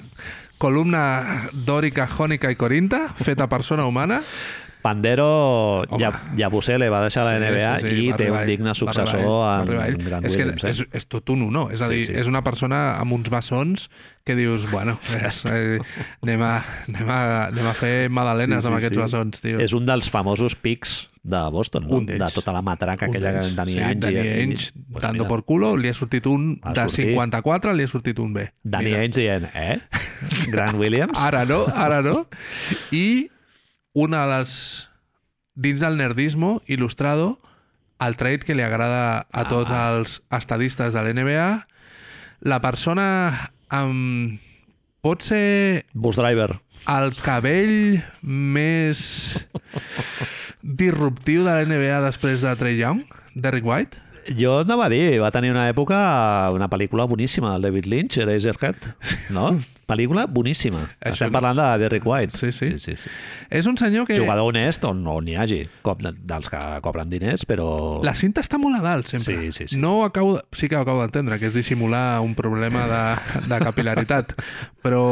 columna 0.60 1.50
dòrica, 1.66 2.06
jònica 2.12 2.52
i 2.52 2.58
corinta, 2.60 3.08
feta 3.18 3.50
persona 3.50 3.88
humana. 3.90 4.22
Pandero 4.82 5.84
ja, 6.00 6.14
Yabusele 6.40 6.88
va 6.90 7.02
deixar 7.04 7.26
la 7.28 7.34
NBA 7.40 7.72
Sí, 7.82 7.90
sí, 7.90 7.96
sí, 7.96 8.06
i 8.08 8.14
té 8.16 8.30
un 8.32 8.46
digne 8.48 8.72
successor 8.78 9.44
en, 9.50 9.74
en 9.76 10.06
Grant 10.06 10.26
és 10.30 10.38
Williams. 10.38 10.62
Que 10.64 10.72
és, 10.72 10.82
eh? 10.86 10.90
és 11.02 11.08
tot 11.12 11.30
un 11.36 11.44
honor, 11.50 11.74
és 11.76 11.82
a 11.84 11.90
Sí, 11.90 11.98
dir, 11.98 12.06
sí. 12.08 12.16
és 12.22 12.30
una 12.32 12.44
persona 12.46 12.96
amb 13.00 13.18
uns 13.18 13.30
bessons 13.34 13.90
que 14.24 14.36
dius, 14.38 14.70
bueno, 14.72 14.96
és, 15.02 15.40
eh, 15.50 15.80
anem, 16.24 16.42
a, 16.46 16.54
anem, 16.88 17.10
a, 17.10 17.20
anem 17.50 17.68
a 17.68 17.74
fer 17.76 17.94
magdalenes 18.14 18.62
Sí, 18.62 18.68
sí, 18.68 18.72
amb 18.72 18.78
aquests 18.80 18.96
sí. 18.98 19.02
bessons, 19.04 19.42
tio. 19.44 19.60
És 19.64 19.74
un 19.76 19.88
dels 19.90 20.08
famosos 20.14 20.56
pics 20.56 21.00
de 21.24 21.40
Boston, 21.52 21.88
no? 21.90 21.98
Un 21.98 22.06
d'ells. 22.08 22.22
de 22.24 22.30
tota 22.38 22.54
la 22.56 22.62
matraca 22.64 23.10
Un 23.10 23.16
aquella 23.16 23.34
que 23.36 23.48
tenia 23.58 23.74
sí, 23.74 23.82
anys. 23.84 24.00
Danny 24.06 24.20
Ainge, 24.22 24.70
pues 24.94 25.02
dando 25.04 25.26
mira, 25.26 25.30
por 25.34 25.44
culo, 25.44 25.74
li 25.78 25.90
ha 25.92 25.94
sortit 25.98 26.26
un 26.32 26.54
Va 26.64 26.72
de 26.78 26.86
sortir. 26.88 27.10
54, 27.12 27.74
li 27.76 27.84
ha 27.84 27.92
sortit 27.92 28.20
un 28.24 28.32
B. 28.38 28.46
Danny 28.64 28.94
Mira. 28.94 29.02
Ainge 29.04 29.20
dient, 29.26 29.50
eh? 29.54 29.80
Grant 30.54 30.78
Williams? 30.82 31.20
Ara 31.20 31.44
no, 31.50 31.66
ara 31.74 32.00
no. 32.06 32.22
I 32.96 33.28
una 33.94 34.26
de 34.26 34.38
les... 34.38 34.54
Dins 35.60 35.82
del 35.84 35.98
nerdismo, 36.00 36.62
il·lustrado, 36.72 37.40
el 38.00 38.16
trade 38.16 38.46
que 38.48 38.56
li 38.56 38.64
agrada 38.64 39.26
a 39.32 39.44
tots 39.50 39.72
Ah. 39.76 39.90
els 39.98 40.22
estadistes 40.32 40.94
de 40.96 41.02
l'NBA, 41.04 41.66
la 42.42 42.62
persona 42.64 43.52
amb... 43.68 44.40
Pot 45.02 45.22
ser 45.24 45.86
Bus 45.94 46.18
driver. 46.20 46.60
el 46.92 47.14
cabell 47.24 48.02
més 48.22 49.40
disruptiu 50.62 51.46
de 51.48 51.54
l'NBA 51.56 52.02
després 52.04 52.42
de 52.44 52.52
Trey 52.60 52.76
Young, 52.80 53.04
Derrick 53.36 53.66
White? 53.68 54.00
Jo 54.36 54.60
anava 54.62 54.86
a 54.86 54.92
dir, 54.92 55.18
va 55.24 55.32
tenir 55.32 55.52
una 55.54 55.70
època, 55.72 55.98
una 56.54 56.68
pel·lícula 56.70 57.06
boníssima 57.08 57.54
del 57.56 57.64
David 57.70 57.88
Lynch, 57.88 58.18
Eraserhead, 58.22 58.92
no? 59.34 59.54
pel·lícula 59.90 60.28
boníssima. 60.30 60.84
Això 61.02 61.18
Estem 61.18 61.32
no. 61.34 61.36
parlant 61.40 61.58
de 61.60 61.68
Derrick 61.84 62.06
White. 62.08 62.38
Sí, 62.38 62.52
sí. 62.54 62.70
sí, 62.76 62.80
sí, 62.80 62.96
sí. 63.04 63.10
És 63.50 63.66
un 63.68 63.76
senyor 63.82 64.06
que... 64.08 64.16
Jugador 64.20 64.52
honest 64.54 64.86
on 64.88 65.02
no 65.04 65.18
n'hi 65.26 65.36
hagi, 65.42 65.64
cop 65.86 66.04
de, 66.06 66.14
dels 66.30 66.48
que 66.54 66.62
cobren 66.86 67.10
diners, 67.12 67.44
però... 67.50 67.70
La 68.06 68.14
cinta 68.20 68.44
està 68.46 68.60
molt 68.62 68.78
a 68.80 68.84
dalt, 68.86 69.10
sempre. 69.12 69.40
Sí, 69.50 69.52
sí, 69.52 69.68
sí. 69.74 69.80
No 69.82 70.04
acabo, 70.06 70.38
de- 70.38 70.46
sí 70.54 70.70
que 70.70 70.78
acabo 70.78 71.02
d'entendre, 71.04 71.40
que 71.42 71.50
és 71.50 71.58
dissimular 71.58 72.22
un 72.22 72.36
problema 72.38 72.86
de, 72.92 73.04
de 73.50 73.60
capilaritat, 73.66 74.36
però 74.86 75.04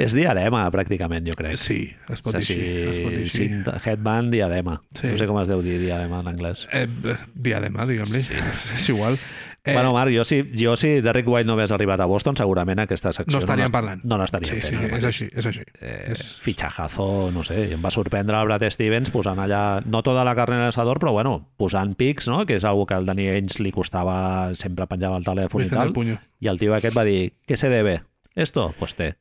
És 0.00 0.14
diadema, 0.16 0.64
pràcticament, 0.72 1.26
jo 1.28 1.36
crec. 1.38 1.58
sí, 1.60 1.80
es 2.10 2.22
pot 2.24 2.34
dir 2.38 2.42
És 2.42 2.50
així. 2.50 2.58
Es 2.94 2.98
pot 3.04 3.12
dir 3.14 3.26
així. 3.26 3.36
cinta, 3.44 3.76
headband, 3.84 4.32
diadema. 4.34 4.80
Sí. 4.96 5.06
No 5.12 5.20
sé 5.20 5.28
com 5.30 5.38
es 5.42 5.48
deu 5.50 5.62
dir 5.64 5.78
diadema 5.82 6.22
en 6.24 6.32
anglès. 6.32 6.66
Eh, 6.72 6.86
diadema, 7.34 7.86
diguem-li. 7.90 8.22
Sí. 8.26 8.34
És 8.76 8.88
igual. 8.92 9.18
Eh, 9.62 9.74
bueno, 9.74 9.92
Marc, 9.92 10.10
jo 10.14 10.22
si, 10.24 10.38
jo 10.56 10.72
si 10.80 11.02
Derrick 11.04 11.28
White 11.28 11.44
no 11.44 11.52
hagués 11.52 11.70
arribat 11.76 12.00
a 12.00 12.06
Boston, 12.08 12.34
segurament 12.38 12.78
aquesta 12.80 13.10
secció 13.12 13.34
no 13.36 13.40
estaríem 13.42 13.66
l'est- 13.66 13.74
parlant. 13.74 14.00
No 14.08 14.16
l'estaríem 14.16 14.56
sí, 14.56 14.60
fent. 14.64 14.86
Sí, 14.88 14.94
és 14.96 15.04
així, 15.04 15.26
és 15.36 15.46
així. 15.50 15.64
Eh, 15.82 16.12
és... 16.14 16.22
fitxajazo, 16.40 17.08
no 17.34 17.42
sé, 17.44 17.58
i 17.68 17.74
em 17.76 17.82
va 17.84 17.90
sorprendre 17.92 18.40
el 18.40 18.48
Brad 18.48 18.64
Stevens 18.72 19.10
posant 19.12 19.38
allà, 19.38 19.82
no 19.84 20.00
tota 20.06 20.24
la 20.24 20.32
carne 20.38 20.56
en 20.56 20.64
l'assador, 20.64 20.98
però 21.02 21.12
bueno, 21.12 21.34
posant 21.60 21.92
pics, 21.94 22.28
no? 22.32 22.46
que 22.48 22.56
és 22.56 22.64
algo 22.64 22.86
que 22.88 22.96
al 22.96 23.04
Danny 23.04 23.28
Ainge 23.34 23.60
li 23.62 23.70
costava, 23.74 24.54
sempre 24.56 24.86
penjava 24.88 25.20
el 25.20 25.28
telèfon 25.28 25.66
i 25.66 25.68
el 25.68 25.74
tal, 25.76 25.92
puño. 25.92 26.16
i 26.40 26.48
el 26.48 26.58
tio 26.58 26.72
aquest 26.78 26.96
va 26.96 27.04
dir, 27.04 27.34
què 27.46 27.56
se 27.60 27.68
debe? 27.68 27.98
Esto? 28.34 28.70
Pues 28.78 28.94
té. 28.96 29.12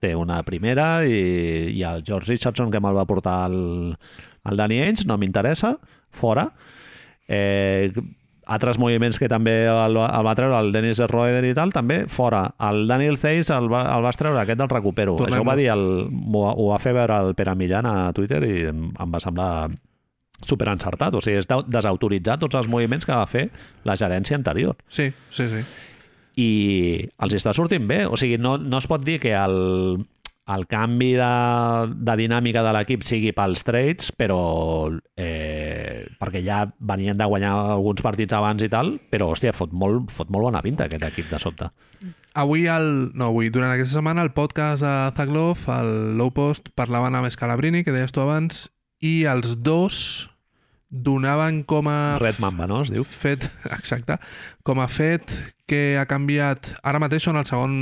Té 0.00 0.14
una 0.16 0.42
primera 0.44 1.06
i, 1.08 1.72
i 1.72 1.82
el 1.88 2.04
George 2.04 2.28
Richardson 2.34 2.70
que 2.70 2.80
me'l 2.84 2.96
va 3.00 3.08
portar 3.08 3.46
el, 3.48 3.96
el 4.44 4.56
Danny 4.60 4.82
Ainge, 4.84 5.08
no 5.08 5.16
m'interessa, 5.16 5.78
fora. 6.10 6.50
Eh, 7.28 7.92
altres 8.50 8.78
moviments 8.82 9.18
que 9.22 9.28
també 9.30 9.52
el, 9.70 9.94
el 10.00 10.24
va 10.26 10.32
treure 10.34 10.56
el 10.58 10.72
Dennis 10.74 10.98
Roeder 11.10 11.44
i 11.46 11.52
tal, 11.54 11.70
també 11.72 12.00
fora. 12.10 12.42
El 12.70 12.82
Daniel 12.90 13.16
Zeiss 13.20 13.50
el, 13.54 13.68
va, 13.70 13.84
el 13.94 14.02
vas 14.02 14.18
treure, 14.18 14.40
aquest 14.42 14.58
del 14.58 14.68
recupero. 14.72 15.14
Tornem-ho. 15.20 15.36
Això 15.38 15.44
ho 15.44 15.48
va 15.48 15.54
dir, 15.60 15.68
el, 15.70 15.84
ho, 16.34 16.66
va 16.72 16.78
fer 16.82 16.92
veure 16.96 17.20
el 17.28 17.34
Pere 17.38 17.54
Millán 17.54 17.86
a 17.86 17.94
Twitter 18.16 18.42
i 18.48 18.56
em, 18.72 18.88
em 18.90 19.14
va 19.14 19.20
semblar 19.22 19.50
super 20.42 20.70
encertat. 20.72 21.14
O 21.14 21.20
sigui, 21.22 21.38
és 21.42 21.46
de- 21.46 21.62
desautoritzar 21.68 22.38
tots 22.42 22.58
els 22.58 22.66
moviments 22.72 23.06
que 23.06 23.14
va 23.14 23.26
fer 23.30 23.46
la 23.84 23.94
gerència 24.00 24.38
anterior 24.40 24.74
Sí, 24.88 25.10
sí, 25.30 25.46
sí. 25.52 25.62
i 26.40 26.50
els 27.22 27.34
està 27.36 27.52
sortint 27.56 27.86
bé. 27.86 28.02
O 28.08 28.16
sigui, 28.20 28.38
no, 28.40 28.56
no 28.58 28.78
es 28.80 28.86
pot 28.90 29.04
dir 29.04 29.18
que 29.22 29.34
el, 29.36 29.58
el 30.54 30.66
canvi 30.70 31.12
de, 31.18 31.32
de 31.94 32.16
dinàmica 32.18 32.62
de 32.64 32.72
l'equip 32.74 33.04
sigui 33.06 33.32
pels 33.36 33.62
trades, 33.66 34.10
però 34.16 34.40
eh, 35.16 36.06
perquè 36.20 36.42
ja 36.46 36.64
venien 36.78 37.18
de 37.18 37.28
guanyar 37.28 37.52
alguns 37.76 38.02
partits 38.04 38.36
abans 38.36 38.64
i 38.64 38.70
tal, 38.72 38.96
però, 39.12 39.30
hòstia, 39.34 39.54
fot 39.56 39.74
molt, 39.76 40.12
fot 40.14 40.32
molt 40.32 40.48
bona 40.48 40.62
pinta 40.64 40.88
aquest 40.88 41.06
equip 41.10 41.30
de 41.30 41.40
sobte. 41.42 41.70
Avui, 42.40 42.66
el, 42.70 43.10
no, 43.14 43.30
avui, 43.30 43.50
durant 43.50 43.72
aquesta 43.72 43.98
setmana, 43.98 44.22
el 44.26 44.34
podcast 44.34 44.84
de 44.86 44.94
Zaglov, 45.16 45.64
el 45.74 45.94
Low 46.18 46.34
Post, 46.34 46.70
parlaven 46.78 47.18
amb 47.18 47.30
Scalabrini, 47.30 47.84
que 47.84 47.94
deies 47.94 48.14
tu 48.14 48.22
abans, 48.22 48.68
i 49.00 49.24
els 49.30 49.56
dos 49.64 50.28
donaven 50.90 51.62
com 51.70 51.86
a 51.88 52.18
Red 52.18 52.40
Mamba, 52.42 52.66
no? 52.66 52.82
Es 52.82 52.90
diu. 52.90 53.04
fet, 53.06 53.46
exacte, 53.78 54.18
com 54.66 54.82
a 54.82 54.88
fet 54.90 55.30
que 55.70 55.96
ha 55.98 56.06
canviat... 56.10 56.74
Ara 56.82 57.02
mateix 57.02 57.28
són 57.28 57.38
el 57.38 57.46
segon 57.46 57.74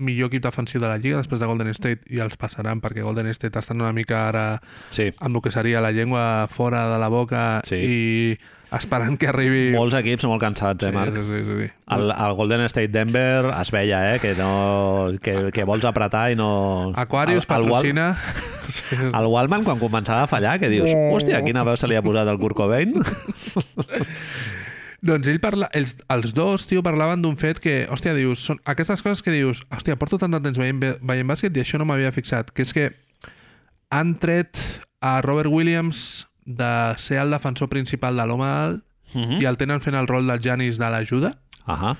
millor 0.00 0.32
equip 0.32 0.42
defensiu 0.48 0.80
de 0.80 0.88
la 0.88 0.98
Lliga 0.98 1.20
després 1.20 1.40
de 1.40 1.46
Golden 1.50 1.68
State 1.76 2.08
i 2.10 2.18
els 2.24 2.36
passaran 2.40 2.80
perquè 2.80 3.04
Golden 3.06 3.28
State 3.36 3.58
estan 3.60 3.80
una 3.84 3.92
mica 3.92 4.26
ara 4.30 4.46
Sí. 4.88 5.10
amb 5.20 5.36
el 5.36 5.42
que 5.44 5.52
seria 5.54 5.80
la 5.84 5.92
llengua 5.92 6.48
fora 6.50 6.88
de 6.92 6.98
la 6.98 7.08
boca 7.12 7.60
Sí. 7.68 7.76
i 7.76 8.38
esperant 8.70 9.16
que 9.18 9.26
arribi... 9.26 9.72
Molts 9.74 9.96
equips 9.98 10.24
molt 10.30 10.38
cansats, 10.44 10.84
eh, 10.86 10.92
Marc? 10.94 11.16
Sí, 11.16 11.22
sí, 11.26 11.40
sí, 11.42 11.54
sí. 11.64 11.70
El, 11.90 12.04
el 12.14 12.34
Golden 12.38 12.60
State 12.70 12.86
Denver 12.94 13.50
es 13.60 13.70
veia, 13.74 14.14
eh? 14.14 14.20
Que, 14.22 14.36
no, 14.38 15.10
que, 15.20 15.50
que 15.50 15.64
vols 15.66 15.84
apretar 15.84 16.28
i 16.30 16.36
no... 16.38 16.92
Aquarius 16.94 17.46
El- 17.48 17.64
el 17.64 17.66
patrocina... 17.70 18.12
Sí, 18.70 18.94
El 18.94 19.26
Wallman, 19.26 19.64
quan 19.66 19.80
començava 19.82 20.22
a 20.22 20.28
fallar, 20.30 20.60
que 20.62 20.68
dius, 20.70 20.92
hòstia, 20.94 21.40
quina 21.42 21.64
veu 21.66 21.74
se 21.74 21.88
li 21.90 21.96
ha 21.98 22.02
posat 22.06 22.28
al 22.30 22.38
Kurt 22.38 22.54
Cobain? 22.54 22.94
Doncs 25.02 25.28
ell 25.32 25.38
parla, 25.40 25.70
els, 25.72 25.94
els 26.12 26.34
dos, 26.36 26.66
tio, 26.68 26.82
parlaven 26.84 27.22
d'un 27.22 27.36
fet 27.40 27.58
que, 27.58 27.86
hòstia, 27.88 28.12
dius, 28.14 28.42
són 28.44 28.58
aquestes 28.68 29.00
coses 29.00 29.22
que 29.24 29.32
dius, 29.32 29.62
hòstia, 29.72 29.96
porto 29.96 30.18
tant 30.20 30.30
de 30.34 30.40
temps 30.44 30.58
veient, 30.60 30.80
veient 31.00 31.26
bàsquet 31.30 31.56
i 31.56 31.62
això 31.62 31.78
no 31.80 31.86
m'havia 31.88 32.12
fixat, 32.12 32.50
que 32.52 32.62
és 32.66 32.72
que 32.76 32.90
han 33.90 34.14
tret 34.20 34.58
a 35.00 35.20
Robert 35.24 35.48
Williams 35.48 36.26
de 36.44 36.94
ser 36.98 37.16
el 37.22 37.30
defensor 37.32 37.68
principal 37.72 38.16
de 38.16 38.26
l'home 38.26 38.44
alt 38.46 38.84
Mhm. 39.14 39.40
i 39.42 39.44
el 39.48 39.56
tenen 39.56 39.80
fent 39.80 39.96
el 39.98 40.06
rol 40.06 40.26
del 40.28 40.38
Janis 40.40 40.76
de 40.78 40.86
l'ajuda 40.90 41.32
Ahà. 41.66 41.96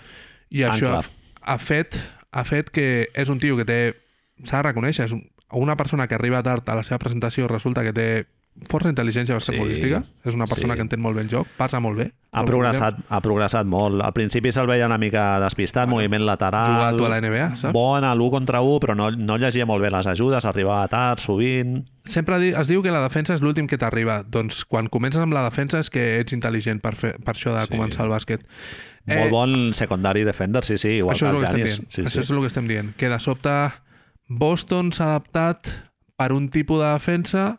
i 0.51 0.61
això 0.63 0.93
ha, 1.01 1.03
ha, 1.43 1.59
fet, 1.59 1.97
ha 2.31 2.45
fet 2.45 2.71
que 2.71 3.09
és 3.15 3.29
un 3.29 3.41
tio 3.41 3.57
que 3.57 3.65
té 3.65 3.97
s'ha 4.45 4.63
de 4.63 4.69
reconèixer, 4.73 5.07
és 5.07 5.13
un- 5.13 5.25
una 5.51 5.75
persona 5.77 6.07
que 6.07 6.15
arriba 6.15 6.43
tard 6.45 6.69
a 6.69 6.77
la 6.77 6.85
seva 6.85 6.99
presentació 6.99 7.49
resulta 7.49 7.83
que 7.83 7.93
té 7.93 8.27
força 8.69 8.91
intel·ligència 8.91 9.37
basquetbolística, 9.39 10.03
és 10.27 10.35
una 10.37 10.47
persona 10.51 10.75
sí. 10.75 10.79
que 10.79 10.85
entén 10.85 11.01
molt 11.01 11.17
bé 11.17 11.23
el 11.25 11.31
joc, 11.33 11.49
passa 11.57 11.81
molt 11.81 11.97
bé. 12.01 12.11
Ha 12.31 12.45
progressat, 12.47 12.99
ha 13.09 13.19
progressat 13.25 13.67
molt. 13.67 14.03
Al 14.05 14.13
principi 14.15 14.53
se'l 14.55 14.69
veia 14.71 14.87
una 14.87 14.99
mica 15.01 15.41
despistat, 15.43 15.89
moviment 15.91 16.23
lateral... 16.27 16.77
Jugar 16.77 16.93
tu 16.99 17.07
a 17.07 17.11
la 17.11 17.21
NBA, 17.25 17.47
saps? 17.57 17.73
Bo 17.75 17.87
en 17.99 18.07
l'1 18.07 18.31
contra 18.31 18.61
1, 18.63 18.83
però 18.85 18.95
no, 18.99 19.09
no 19.11 19.39
llegia 19.41 19.67
molt 19.67 19.83
bé 19.83 19.91
les 19.91 20.07
ajudes, 20.07 20.47
arribava 20.47 20.87
tard, 20.93 21.23
sovint... 21.23 21.81
Sempre 22.11 22.39
es 22.49 22.71
diu 22.71 22.83
que 22.83 22.93
la 22.95 23.03
defensa 23.03 23.35
és 23.37 23.43
l'últim 23.43 23.67
que 23.71 23.79
t'arriba. 23.79 24.21
Doncs 24.27 24.65
quan 24.65 24.89
comences 24.91 25.21
amb 25.23 25.35
la 25.37 25.43
defensa 25.47 25.83
és 25.83 25.91
que 25.93 26.21
ets 26.21 26.35
intel·ligent 26.37 26.81
per, 26.83 26.95
fer, 26.99 27.17
per 27.23 27.35
això 27.35 27.53
de 27.55 27.67
Sí. 27.67 27.75
començar 27.75 28.07
el 28.07 28.15
bàsquet. 28.15 28.47
Molt 29.11 29.31
bon 29.33 29.55
secondari 29.75 30.25
defender, 30.25 30.65
sí, 30.65 30.79
sí, 30.79 30.99
igual 31.01 31.17
Eh, 31.17 31.19
això 31.19 31.33
és 31.33 31.41
que 31.41 31.51
el 31.51 31.57
dient. 31.57 31.87
Sí, 31.89 32.03
això 32.03 32.21
sí. 32.21 32.27
és 32.27 32.31
el 32.31 32.41
que 32.41 32.51
estem 32.51 32.69
dient. 32.69 32.95
Que 32.97 33.09
de 33.09 33.19
sobte 33.19 33.55
Boston 34.29 34.93
s'ha 34.93 35.11
adaptat 35.17 35.67
per 36.17 36.33
un 36.33 36.49
tipus 36.53 36.79
de 36.79 36.93
defensa 36.93 37.59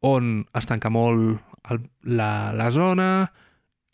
on 0.00 0.46
es 0.54 0.66
tanca 0.66 0.90
molt 0.90 1.40
el, 1.70 1.80
la, 2.02 2.52
la 2.54 2.70
zona 2.70 3.32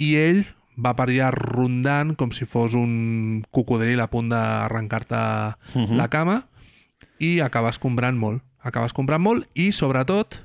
i 0.03 0.15
ell 0.17 0.43
va 0.83 0.95
per 0.97 1.07
allà 1.11 1.31
rondant 1.35 2.15
com 2.17 2.33
si 2.33 2.47
fos 2.49 2.75
un 2.75 3.43
cocodril 3.53 4.01
a 4.01 4.09
punt 4.11 4.31
d'arrencar-te 4.33 5.21
Mhm. 5.77 5.97
la 5.97 6.09
cama 6.09 6.49
i 7.19 7.41
acabes 7.41 7.79
comprant 7.79 8.17
molt. 8.19 8.43
Acabes 8.63 8.93
comprant 8.93 9.21
molt 9.23 9.47
i, 9.55 9.73
sobretot, 9.73 10.37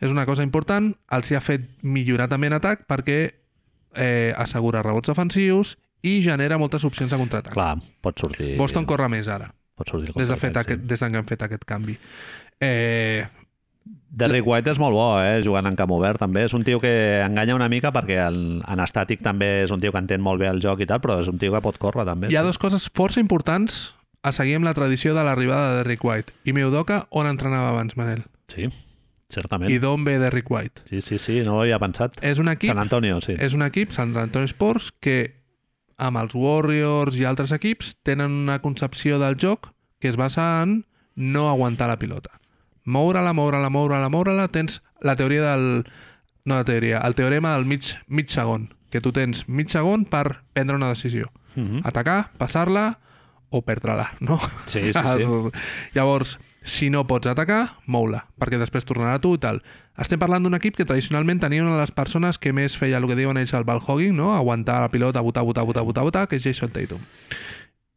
és 0.00 0.10
una 0.10 0.26
cosa 0.26 0.42
important, 0.42 0.94
els 1.10 1.30
hi 1.30 1.34
ha 1.34 1.40
fet 1.40 1.64
millorar 1.82 2.28
també 2.28 2.46
en 2.48 2.52
atac 2.58 2.86
perquè 2.86 3.32
eh, 3.94 4.32
assegura 4.36 4.82
rebots 4.82 5.08
defensius 5.08 5.76
i 6.02 6.20
genera 6.22 6.58
moltes 6.58 6.84
opcions 6.84 7.10
de 7.10 7.16
contraatac. 7.16 7.52
Clar, 7.54 7.78
pot 8.02 8.18
sortir... 8.20 8.56
Boston 8.58 8.84
corre 8.84 9.08
més 9.08 9.28
ara, 9.28 9.52
Pot 9.74 9.88
sortir 9.88 10.10
el 10.12 10.18
des 10.20 10.28
de, 10.28 10.36
fet 10.36 10.56
aquest, 10.56 10.80
des 10.86 11.00
de 11.00 11.10
que 11.10 11.16
han 11.16 11.26
fet 11.26 11.42
aquest 11.42 11.64
canvi. 11.64 11.96
Eh, 12.60 13.24
Derrick 13.84 14.46
White 14.46 14.70
és 14.70 14.78
molt 14.78 14.94
bo, 14.94 15.08
eh? 15.20 15.40
jugant 15.42 15.66
en 15.66 15.76
camp 15.76 15.90
obert 15.96 16.22
també. 16.22 16.44
És 16.46 16.54
un 16.54 16.62
tio 16.64 16.78
que 16.80 17.20
enganya 17.24 17.56
una 17.56 17.68
mica 17.68 17.90
perquè 17.92 18.20
el, 18.28 18.38
en 18.62 18.82
estàtic 18.84 19.24
també 19.24 19.64
és 19.64 19.74
un 19.74 19.82
tio 19.82 19.92
que 19.92 20.00
entén 20.00 20.22
molt 20.22 20.40
bé 20.40 20.48
el 20.48 20.62
joc 20.62 20.84
i 20.84 20.88
tal, 20.88 21.02
però 21.02 21.18
és 21.20 21.28
un 21.30 21.40
tio 21.42 21.52
que 21.52 21.62
pot 21.64 21.78
córrer 21.82 22.06
també. 22.06 22.30
hi 22.30 22.38
ha 22.38 22.46
dues 22.46 22.60
coses 22.62 22.86
força 22.94 23.20
importants 23.20 23.92
a 24.24 24.32
seguir 24.32 24.56
amb 24.56 24.64
la 24.64 24.74
tradició 24.74 25.12
de 25.14 25.24
l'arribada 25.26 25.72
de 25.72 25.82
Derrick 25.82 26.04
White. 26.04 26.32
I 26.48 26.54
Meudoka, 26.56 27.04
on 27.10 27.28
entrenava 27.28 27.74
abans, 27.74 27.96
Manel? 27.98 28.22
Sí, 28.48 28.70
certament. 29.28 29.72
I 29.72 29.80
d'on 29.82 30.06
ve 30.06 30.16
Derrick 30.22 30.50
White? 30.50 30.86
Sí, 30.88 31.02
sí, 31.02 31.18
sí, 31.18 31.42
no 31.44 31.58
ho 31.58 31.64
havia 31.64 31.80
pensat. 31.82 32.16
És 32.24 32.40
un 32.40 32.48
equip 32.48 32.70
San 32.70 32.80
Antonio, 32.80 33.18
sí. 33.20 33.36
és 33.36 33.58
un 33.58 33.66
equip, 33.66 33.92
Sant 33.92 34.14
Antonio 34.16 34.48
Sports, 34.48 34.92
que 35.04 35.18
amb 35.98 36.22
els 36.22 36.32
Warriors 36.38 37.18
i 37.18 37.26
altres 37.28 37.52
equips 37.54 37.96
tenen 38.06 38.32
una 38.46 38.60
concepció 38.62 39.20
del 39.20 39.36
joc 39.36 39.68
que 40.00 40.08
es 40.08 40.16
basa 40.16 40.62
en 40.62 40.84
no 41.14 41.50
aguantar 41.50 41.90
la 41.90 41.98
pilota. 41.98 42.40
Moure-la, 42.84 43.32
moure-la, 43.32 43.70
moure-la, 43.72 44.08
moure-la, 44.12 44.48
tens 44.48 44.82
la 45.00 45.16
teoria 45.16 45.54
del... 45.54 45.84
No 46.44 46.58
la 46.58 46.64
teoria, 46.68 46.98
el 47.00 47.14
teorema 47.16 47.54
del 47.54 47.64
mig, 47.64 47.94
mig 48.06 48.28
segon, 48.28 48.68
que 48.92 49.00
tu 49.00 49.14
tens 49.16 49.46
mig 49.48 49.70
segon 49.72 50.04
per 50.04 50.42
prendre 50.52 50.76
una 50.76 50.90
decisió. 50.92 51.30
Mhm. 51.56 51.80
Atacar, 51.88 52.32
passar-la 52.36 52.98
o 53.48 53.62
perdre-la, 53.62 54.10
no? 54.20 54.38
Sí, 54.66 54.92
sí, 54.92 55.00
sí. 55.16 55.24
Llavors, 55.94 56.38
si 56.64 56.90
no 56.90 57.06
pots 57.06 57.28
atacar, 57.28 57.78
mou-la, 57.86 58.24
perquè 58.40 58.58
després 58.60 58.84
tornarà 58.88 59.16
tu 59.20 59.34
i 59.36 59.40
tal. 59.40 59.62
Estem 60.00 60.18
parlant 60.18 60.42
d'un 60.42 60.56
equip 60.56 60.76
que 60.76 60.86
tradicionalment 60.88 61.40
tenia 61.40 61.62
una 61.62 61.76
de 61.76 61.82
les 61.82 61.92
persones 61.94 62.40
que 62.40 62.52
més 62.56 62.76
feia 62.80 62.98
el 62.98 63.06
que 63.06 63.16
diuen 63.18 63.38
ells 63.38 63.52
el 63.54 63.66
ball 63.68 63.82
hogging, 63.84 64.16
no? 64.16 64.32
aguantar 64.34 64.80
la 64.82 64.90
pilota, 64.90 65.20
botar, 65.22 65.44
botar, 65.44 65.64
botar, 65.64 65.84
botar, 65.84 66.04
botar, 66.08 66.24
que 66.26 66.40
és 66.40 66.44
Jason 66.44 66.72
Tatum. 66.72 67.04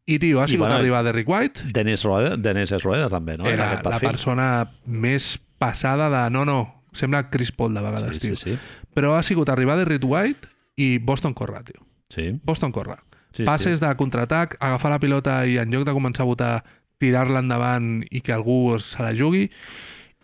I, 0.07 0.17
tio, 0.23 0.39
ha 0.39 0.45
I, 0.45 0.53
sigut 0.53 0.63
bueno, 0.65 0.77
arribar 0.79 1.03
Derrick 1.03 1.27
White, 1.29 1.65
Dennis 1.75 2.03
Roeder, 2.07 2.37
Dennis 2.39 2.71
Schroeder 2.79 3.09
també, 3.11 3.35
no? 3.37 3.45
era 3.51 3.81
la 3.83 3.99
persona 3.99 4.45
més 4.85 5.33
passada 5.59 6.07
de... 6.13 6.21
No, 6.31 6.45
no, 6.47 6.61
sembla 6.95 7.25
Chris 7.29 7.51
Paul 7.51 7.73
de 7.75 7.81
vegades, 7.83 8.15
Sí, 8.21 8.29
tio. 8.29 8.37
sí, 8.39 8.53
sí. 8.55 8.87
Però 8.95 9.15
ha 9.17 9.23
sigut 9.27 9.49
arribar 9.51 9.75
Derrick 9.77 10.05
White 10.07 10.47
i 10.79 10.97
Boston 11.03 11.33
corre, 11.35 11.59
tio. 11.67 11.83
sí. 12.09 12.31
Boston 12.43 12.71
corre. 12.71 12.95
Sí, 13.35 13.43
passes 13.45 13.81
de 13.83 13.89
contraatac, 13.99 14.55
agafar 14.63 14.89
la 14.95 14.99
pilota 15.03 15.41
i 15.45 15.57
en 15.61 15.69
lloc 15.69 15.83
de 15.85 15.93
començar 15.93 16.23
a 16.23 16.29
votar, 16.31 16.53
tirar-la 16.97 17.43
endavant 17.43 17.99
i 18.09 18.21
que 18.25 18.31
algú 18.33 18.79
se 18.81 19.03
la 19.03 19.11
jugui 19.13 19.49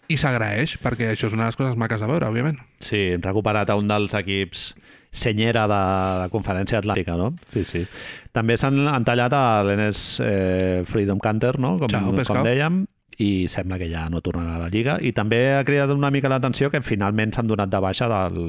i 0.09 0.15
s'agraeix, 0.17 0.77
perquè 0.81 1.11
això 1.11 1.27
és 1.29 1.35
una 1.35 1.43
de 1.45 1.51
les 1.51 1.59
coses 1.59 1.75
maques 1.77 2.01
de 2.01 2.07
veure, 2.09 2.25
òbviament. 2.31 2.57
Sí, 2.81 3.11
hem 3.13 3.21
recuperat 3.21 3.69
a 3.69 3.75
un 3.77 3.91
dels 3.91 4.15
equips 4.17 4.71
senyera 5.13 5.67
de 5.69 5.79
la 6.23 6.29
conferència 6.33 6.81
atlàntica, 6.81 7.15
no? 7.19 7.31
Sí, 7.53 7.63
sí. 7.69 7.83
També 8.33 8.57
s'han 8.57 8.81
han 8.89 9.05
tallat 9.05 9.35
a 9.37 9.43
l'Enes 9.65 10.01
eh, 10.25 10.81
Freedom 10.89 11.21
Canter, 11.21 11.53
no? 11.61 11.75
Com, 11.77 11.93
Ciao, 11.93 12.15
com 12.25 12.41
dèiem, 12.43 12.81
i 13.21 13.45
sembla 13.51 13.77
que 13.77 13.91
ja 13.91 14.07
no 14.09 14.23
tornarà 14.25 14.57
a 14.57 14.63
la 14.65 14.71
Lliga. 14.73 14.97
I 15.01 15.13
també 15.13 15.43
ha 15.53 15.63
cridat 15.67 15.93
una 15.93 16.09
mica 16.13 16.31
l'atenció 16.33 16.71
que 16.73 16.81
finalment 16.81 17.35
s'han 17.35 17.47
donat 17.51 17.69
de 17.69 17.81
baixa 17.83 18.09
del, 18.09 18.41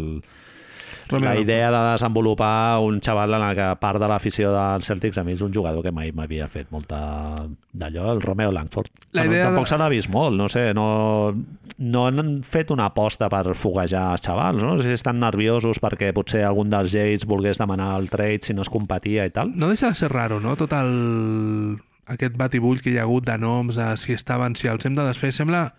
Romero. 1.08 1.34
la 1.34 1.40
idea 1.40 1.70
de 1.70 1.92
desenvolupar 1.92 2.78
un 2.80 3.00
xaval 3.00 3.34
en 3.34 3.40
la 3.40 3.54
que 3.54 3.68
part 3.80 4.00
de 4.00 4.08
l'afició 4.08 4.52
dels 4.54 4.86
Celtics 4.86 5.18
a 5.18 5.24
mi 5.24 5.32
és 5.32 5.40
un 5.42 5.52
jugador 5.52 5.82
que 5.82 5.92
mai 5.92 6.12
m'havia 6.12 6.48
fet 6.48 6.70
molta 6.70 7.46
d'allò, 7.72 8.12
el 8.12 8.22
Romeo 8.22 8.52
Langford. 8.52 8.88
La 9.12 9.26
idea 9.26 9.44
tampoc 9.46 9.64
de- 9.64 9.68
se 9.70 9.78
l'ha 9.78 9.88
vist 9.88 10.08
molt, 10.08 10.36
no 10.36 10.48
sé, 10.48 10.72
no, 10.74 11.34
no 11.78 12.06
han 12.06 12.42
fet 12.42 12.70
una 12.70 12.86
aposta 12.86 13.28
per 13.28 13.54
foguejar 13.54 14.12
els 14.12 14.22
xavals, 14.22 14.62
no? 14.62 14.74
no 14.74 14.82
sé 14.82 14.88
si 14.88 14.94
estan 14.94 15.20
nerviosos 15.20 15.80
perquè 15.80 16.12
potser 16.12 16.44
algun 16.44 16.70
dels 16.70 16.92
Jades 16.92 17.26
volgués 17.26 17.58
demanar 17.58 17.98
el 18.00 18.08
trade 18.10 18.40
si 18.42 18.54
no 18.54 18.62
es 18.62 18.68
competia 18.70 19.26
i 19.26 19.30
tal. 19.30 19.52
No 19.54 19.68
deixa 19.68 19.88
de 19.88 19.94
ser 19.94 20.12
raro, 20.12 20.40
no? 20.40 20.56
Tot 20.56 20.72
el... 20.72 21.78
aquest 22.06 22.36
batibull 22.36 22.80
que 22.84 22.90
hi 22.92 22.98
ha 22.98 23.02
hagut 23.06 23.24
de 23.24 23.38
noms, 23.38 23.76
de 23.76 23.96
si 23.96 24.12
estaven, 24.12 24.54
si 24.56 24.68
els 24.68 24.84
hem 24.84 24.94
de 24.94 25.06
desfer, 25.06 25.32
sembla, 25.32 25.74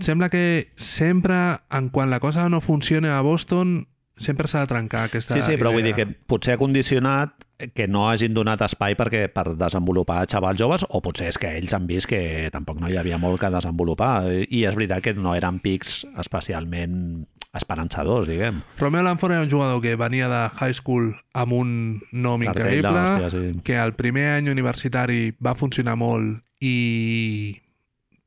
sembla 0.00 0.30
que 0.32 0.72
sempre, 0.76 1.58
en 1.70 1.90
quan 1.90 2.08
la 2.10 2.20
cosa 2.20 2.48
no 2.48 2.60
funciona 2.60 3.18
a 3.18 3.22
Boston, 3.22 3.88
sempre 4.16 4.48
s'ha 4.48 4.64
de 4.64 4.70
trencar 4.70 5.06
aquesta 5.08 5.34
Sí, 5.34 5.42
sí, 5.42 5.56
però 5.60 5.72
vull 5.72 5.84
dir 5.84 5.94
idea. 5.94 6.06
que 6.06 6.26
potser 6.28 6.54
ha 6.54 6.60
condicionat 6.60 7.46
que 7.74 7.86
no 7.86 8.08
hagin 8.10 8.34
donat 8.34 8.62
espai 8.66 8.96
perquè 8.98 9.28
per 9.32 9.54
desenvolupar 9.58 10.24
xavals 10.30 10.58
joves, 10.58 10.84
o 10.88 11.00
potser 11.02 11.28
és 11.30 11.38
que 11.38 11.52
ells 11.58 11.74
han 11.74 11.86
vist 11.86 12.10
que 12.10 12.50
tampoc 12.52 12.80
no 12.80 12.90
hi 12.90 12.96
havia 12.98 13.18
molt 13.22 13.40
que 13.40 13.50
desenvolupar. 13.50 14.26
I 14.48 14.64
és 14.66 14.74
veritat 14.74 15.02
que 15.04 15.14
no 15.14 15.36
eren 15.38 15.60
pics 15.62 16.02
especialment 16.18 17.26
esperançadors, 17.52 18.28
diguem. 18.28 18.62
Romeo 18.78 19.02
Lanford 19.02 19.36
era 19.36 19.42
un 19.42 19.50
jugador 19.50 19.82
que 19.82 19.94
venia 19.96 20.28
de 20.28 20.48
high 20.58 20.74
school 20.74 21.12
amb 21.34 21.52
un 21.52 21.74
nom 22.10 22.40
Cartell 22.40 22.78
increïble, 22.78 22.92
d'hòstia, 22.96 23.30
sí. 23.30 23.60
que 23.64 23.76
al 23.76 23.92
primer 23.94 24.30
any 24.38 24.48
universitari 24.50 25.34
va 25.36 25.54
funcionar 25.54 25.96
molt 26.00 26.40
i... 26.60 27.60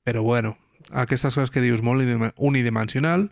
Però 0.05 0.21
bueno, 0.21 0.53
aquestes 0.93 1.33
coses 1.33 1.49
que 1.49 1.63
dius 1.65 1.81
molt 1.81 2.05
unidimensional 2.37 3.31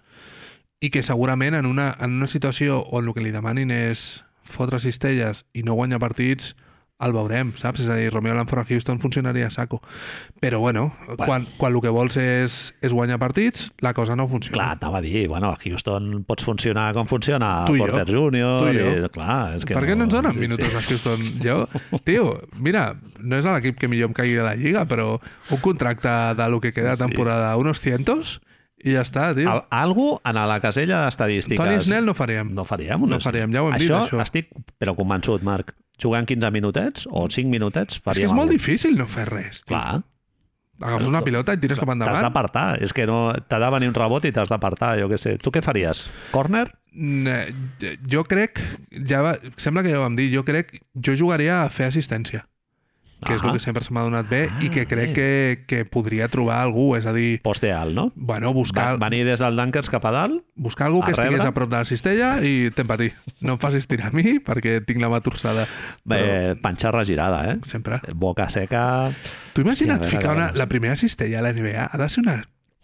i 0.83 0.89
que 0.91 1.03
segurament 1.05 1.55
en 1.55 1.65
una, 1.69 1.93
en 2.03 2.17
una 2.19 2.27
situació 2.27 2.81
on 2.91 3.07
el 3.07 3.15
que 3.15 3.23
li 3.23 3.31
demanin 3.31 3.71
és 3.71 4.23
fotre 4.43 4.81
cistelles 4.83 5.45
i 5.55 5.63
no 5.63 5.77
guanyar 5.79 6.01
partits, 6.03 6.53
el 7.03 7.11
veurem, 7.11 7.49
saps? 7.59 7.81
És 7.83 7.87
a 7.91 7.95
dir, 7.99 8.09
Romeo 8.13 8.35
Lanford 8.37 8.61
a 8.61 8.67
Houston 8.69 8.99
funcionaria 9.01 9.47
a 9.49 9.51
saco. 9.51 9.81
Però 10.39 10.59
bueno, 10.61 10.93
Bueno. 11.07 11.17
quan, 11.25 11.45
quan 11.57 11.73
el 11.73 11.81
que 11.83 11.91
vols 11.91 12.15
és, 12.21 12.57
és 12.79 12.93
guanyar 12.95 13.17
partits, 13.19 13.71
la 13.83 13.91
cosa 13.97 14.15
no 14.15 14.27
funciona. 14.31 14.55
Clar, 14.55 14.77
t'anava 14.79 14.99
a 14.99 15.03
dir, 15.03 15.25
bueno, 15.27 15.49
a 15.51 15.57
Houston 15.59 16.23
pots 16.27 16.45
funcionar 16.47 16.93
com 16.95 17.07
funciona 17.09 17.65
Tu 17.67 17.75
i 17.75 17.79
jo. 17.81 17.87
Porter 17.89 18.05
Junior. 18.15 18.61
Tu 18.61 18.69
i 18.71 18.79
jo. 18.79 18.93
I, 19.03 19.09
clar, 19.17 19.39
és 19.57 19.65
que 19.67 19.75
per 19.75 19.83
què 19.89 19.97
no 19.99 20.05
ens 20.07 20.13
donen 20.15 20.31
sí, 20.37 20.39
minutos 20.45 20.69
sí. 20.69 20.75
a 20.79 20.85
Houston? 20.85 21.27
Jo, 21.43 21.57
tio, 22.07 22.29
mira, 22.55 22.85
no 23.19 23.39
és 23.41 23.49
l'equip 23.51 23.79
que 23.81 23.91
millor 23.91 24.11
em 24.13 24.15
caigui 24.21 24.39
de 24.39 24.47
la 24.47 24.55
Lliga, 24.55 24.85
però 24.87 25.17
un 25.51 25.59
contracte 25.65 26.13
de 26.39 26.49
lo 26.53 26.61
que 26.63 26.71
queda 26.71 26.91
de 26.93 26.97
Sí, 26.97 27.03
sí. 27.03 27.09
temporada, 27.09 27.55
unos 27.57 27.81
cientos, 27.83 28.39
i 28.83 28.93
ja 28.95 29.01
està, 29.05 29.29
tio. 29.37 29.49
Al, 29.49 29.63
algo 29.71 30.07
en 30.27 30.35
la 30.35 30.59
casella 30.63 31.03
d'estadístiques... 31.05 31.59
Toni 31.63 31.79
Snell 31.83 32.05
no 32.05 32.13
faríem. 32.17 32.53
No 32.55 32.65
faríem. 32.67 33.07
No 33.09 33.19
faríem, 33.23 33.53
ja 33.55 33.63
ho 33.63 33.71
hem 33.71 33.77
dit, 33.79 33.87
això, 33.89 34.03
això. 34.09 34.21
estic 34.23 34.49
però 34.79 34.95
convençut, 34.97 35.43
Marc. 35.43 35.73
Jugant 36.01 36.25
15 36.27 36.49
minutets 36.51 37.05
o 37.09 37.27
5 37.29 37.47
minutets 37.51 37.95
és 37.95 38.01
que 38.01 38.09
faríem 38.09 38.25
és 38.27 38.33
molt 38.33 38.49
alguna 38.49 38.57
difícil 38.57 38.97
no 38.99 39.05
fer 39.07 39.27
res. 39.29 39.61
Tio. 39.63 39.75
Clar, 39.75 40.01
Agafes 40.83 41.07
una 41.07 41.21
pilota 41.23 41.53
i 41.53 41.59
tires 41.61 41.77
cap 41.79 41.87
t'has 41.87 41.95
endavant. 41.95 42.23
d'apartar. 42.25 42.81
És 42.83 42.91
que 42.93 43.05
no, 43.07 43.31
t'ha 43.47 43.59
de 43.61 43.69
venir 43.75 43.91
un 43.91 43.95
rebot 43.95 44.25
i 44.25 44.31
t'has 44.35 44.49
d'apartar, 44.51 44.95
jo 44.99 45.07
què 45.11 45.19
sé. 45.21 45.37
Tu 45.39 45.53
què 45.53 45.61
faries? 45.63 46.07
Corner? 46.33 46.65
Mm, 46.93 47.27
eh, 47.27 47.97
Jo 48.09 48.23
crec, 48.27 48.59
ja 49.07 49.21
va, 49.25 49.35
sembla 49.55 49.83
que 49.85 49.93
ja 49.93 50.01
ho 50.01 50.03
vam 50.03 50.17
dir, 50.17 50.27
jo 50.33 50.43
crec, 50.43 50.75
jo 50.93 51.15
jugaria 51.17 51.61
a 51.63 51.69
fer 51.73 51.87
assistència, 51.87 52.43
que 53.23 53.33
és 53.35 53.41
Ah. 53.43 53.47
el 53.47 53.53
que 53.53 53.59
sempre 53.59 53.83
se 53.83 53.93
m'ha 53.93 54.01
donat 54.03 54.27
bé 54.29 54.49
i 54.61 54.69
que 54.69 54.81
Ah, 54.81 54.85
crec 54.85 55.13
que, 55.13 55.63
que 55.67 55.85
podria 55.85 56.27
trobar 56.27 56.61
algú, 56.61 56.95
és 56.95 57.05
a 57.05 57.13
dir, 57.13 57.41
Poste 57.41 57.71
alt, 57.73 57.93
no? 57.93 58.11
bueno, 58.15 58.47
Va, 58.47 58.53
buscar, 58.53 58.99
venir 58.99 59.25
des 59.25 59.39
del 59.39 59.55
Dunkers 59.55 59.89
cap 59.89 60.05
a 60.05 60.11
dalt? 60.11 60.43
buscar 60.55 60.87
algú 60.87 61.01
que 61.01 61.11
rebre? 61.11 61.23
estigués 61.25 61.45
a 61.45 61.53
prop 61.53 61.69
de 61.69 61.77
la 61.77 61.85
cistella 61.85 62.41
i 62.43 62.69
te'n 62.71 62.87
patir. 62.87 63.13
No 63.41 63.53
em 63.53 63.59
facis 63.59 63.87
tirar 63.87 64.07
a 64.07 64.11
mi 64.11 64.39
perquè 64.39 64.83
tinc 64.85 64.99
la 65.01 65.09
mà 65.09 65.21
torçada. 65.21 65.65
Bé, 66.05 66.55
panxa 66.61 66.91
regirada, 66.91 67.51
eh? 67.51 67.57
Sempre. 67.65 68.01
Boca 68.15 68.49
seca... 68.49 69.11
Tu 69.53 69.61
imagina't 69.61 70.01
Hòstia, 70.01 70.19
ficar 70.19 70.35
una, 70.35 70.51
la 70.53 70.67
primera 70.67 70.95
cistella 70.95 71.39
a 71.39 71.41
la 71.43 71.53
NBA? 71.53 71.89
Ha 71.91 71.97
de 71.97 72.09
ser 72.09 72.23
una 72.23 72.43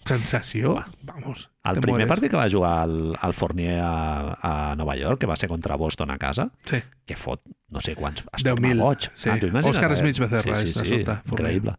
sensació. 0.10 0.76
Vamos. 1.04 1.50
El 1.70 1.76
primer 1.84 2.00
mueres. 2.00 2.08
partit 2.10 2.32
que 2.32 2.38
va 2.40 2.48
jugar 2.50 2.88
el, 2.88 3.16
el 3.22 3.34
Fournier 3.36 3.80
a, 3.84 4.38
a 4.42 4.76
Nova 4.80 4.96
York, 4.98 5.20
que 5.20 5.28
va 5.30 5.36
ser 5.38 5.50
contra 5.52 5.76
Boston 5.78 6.10
a 6.12 6.18
casa, 6.18 6.50
Sí. 6.66 6.80
que 7.06 7.16
fot 7.20 7.42
no 7.70 7.82
sé 7.82 7.94
quants... 7.96 8.24
Es 8.34 8.44
10.000, 8.44 8.56
torna 8.56 8.84
boig. 8.84 9.04
sí. 9.14 9.30
Ah, 9.30 9.36
t'ho 9.38 9.50
imagines? 9.52 9.76
Òscar 9.76 9.92
Eh? 9.92 9.98
Smith 10.00 10.18
Becerra 10.24 10.56
sí, 10.56 10.64
és 10.70 10.74
sí, 10.74 10.80
de 10.80 10.86
sí, 10.86 10.94
sobte, 11.04 11.16
Fournier. 11.30 11.52
increïble. 11.60 11.74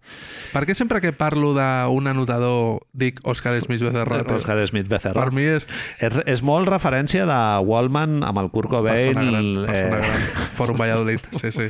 Per 0.52 0.62
què 0.68 0.74
sempre 0.78 1.00
que 1.02 1.10
parlo 1.16 1.50
d'un 1.56 2.06
anotador 2.12 2.84
dic 2.92 3.18
Òscar 3.24 3.56
Smith 3.64 3.82
Becerra? 3.82 4.20
tio? 4.22 4.36
Oscar 4.36 4.60
Smith 4.68 4.86
Becerra. 4.92 5.24
Per 5.24 5.32
mi 5.34 5.48
és 5.56 5.66
És, 5.98 6.20
és 6.26 6.42
molt 6.46 6.68
referència 6.70 7.26
de 7.26 7.40
Wallman 7.66 8.20
amb 8.22 8.38
el 8.44 8.50
Kurt 8.54 8.70
Cobain. 8.70 9.14
persona 9.16 9.30
gran, 9.32 9.50
persona 9.66 9.96
eh, 9.96 10.06
gran. 10.06 10.28
Fòrum 10.60 10.78
Valladolid, 10.84 11.26
sí, 11.40 11.50
sí. 11.56 11.68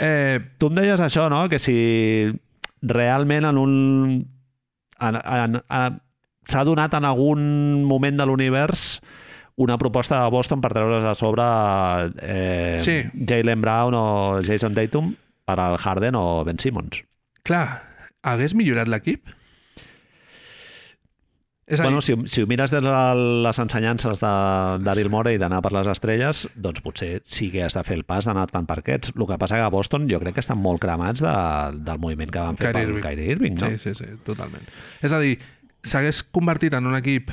Eh, 0.00 0.40
Tu 0.58 0.66
em 0.68 0.76
deies 0.82 1.00
això, 1.00 1.30
no? 1.32 1.46
Que 1.48 1.58
si 1.62 1.78
realment 2.82 3.44
en 3.48 3.56
un... 3.58 4.37
En, 5.00 5.58
s'ha 6.48 6.64
donat 6.64 6.94
en 6.96 7.04
algun 7.04 7.84
moment 7.84 8.16
de 8.18 8.26
l'univers 8.26 9.00
una 9.58 9.76
proposta 9.78 10.22
de 10.24 10.30
Boston 10.30 10.60
per 10.62 10.70
treure's 10.72 11.02
de 11.04 11.14
sobre 11.18 11.44
eh, 12.22 12.78
Sí. 12.82 13.02
Jalen 13.26 13.60
Brown 13.60 13.94
o 13.94 14.40
Jason 14.46 14.74
Tatum 14.74 15.14
per 15.44 15.58
al 15.60 15.76
Harden 15.78 16.14
o 16.14 16.44
Ben 16.44 16.58
Simmons. 16.58 17.02
clar, 17.42 17.82
hagués 18.22 18.54
millorat 18.54 18.88
l'equip? 18.88 19.26
És 21.68 21.82
Bueno, 21.82 22.00
si, 22.00 22.14
si 22.24 22.40
ho 22.42 22.46
mires 22.48 22.70
des 22.72 22.80
de 22.82 22.92
les 23.44 23.58
ensenyances 23.60 24.20
de 24.22 24.30
Daryl 24.86 25.10
Morey 25.12 25.36
d'anar 25.38 25.60
per 25.62 25.72
les 25.76 25.86
estrelles, 25.92 26.46
doncs 26.56 26.80
potser 26.80 27.20
sí 27.28 27.50
que 27.52 27.62
has 27.66 27.74
de 27.76 27.82
fer 27.84 27.98
el 27.98 28.06
pas 28.08 28.24
d'anar 28.24 28.46
tant 28.48 28.64
per 28.66 28.78
aquests. 28.80 29.12
El 29.14 29.26
que 29.28 29.36
passa 29.38 29.56
que 29.60 29.66
a 29.66 29.68
Boston 29.68 30.08
jo 30.08 30.18
crec 30.22 30.38
que 30.38 30.40
estan 30.40 30.58
molt 30.64 30.80
cremats 30.80 31.20
de, 31.20 31.34
del 31.84 32.00
moviment 32.00 32.30
que 32.32 32.40
van 32.40 32.56
fer 32.56 32.72
Kyrie 32.72 32.86
per 32.86 32.88
Irving. 32.94 33.04
Kyrie 33.04 33.30
Irving, 33.36 33.60
no? 33.60 33.68
Sí, 33.76 33.78
sí, 33.78 33.94
sí, 34.00 34.08
totalment. 34.24 34.64
És 35.04 35.12
a 35.12 35.20
dir, 35.20 35.36
s'hagués 35.84 36.22
convertit 36.24 36.72
en 36.74 36.86
un 36.88 36.96
equip 36.96 37.30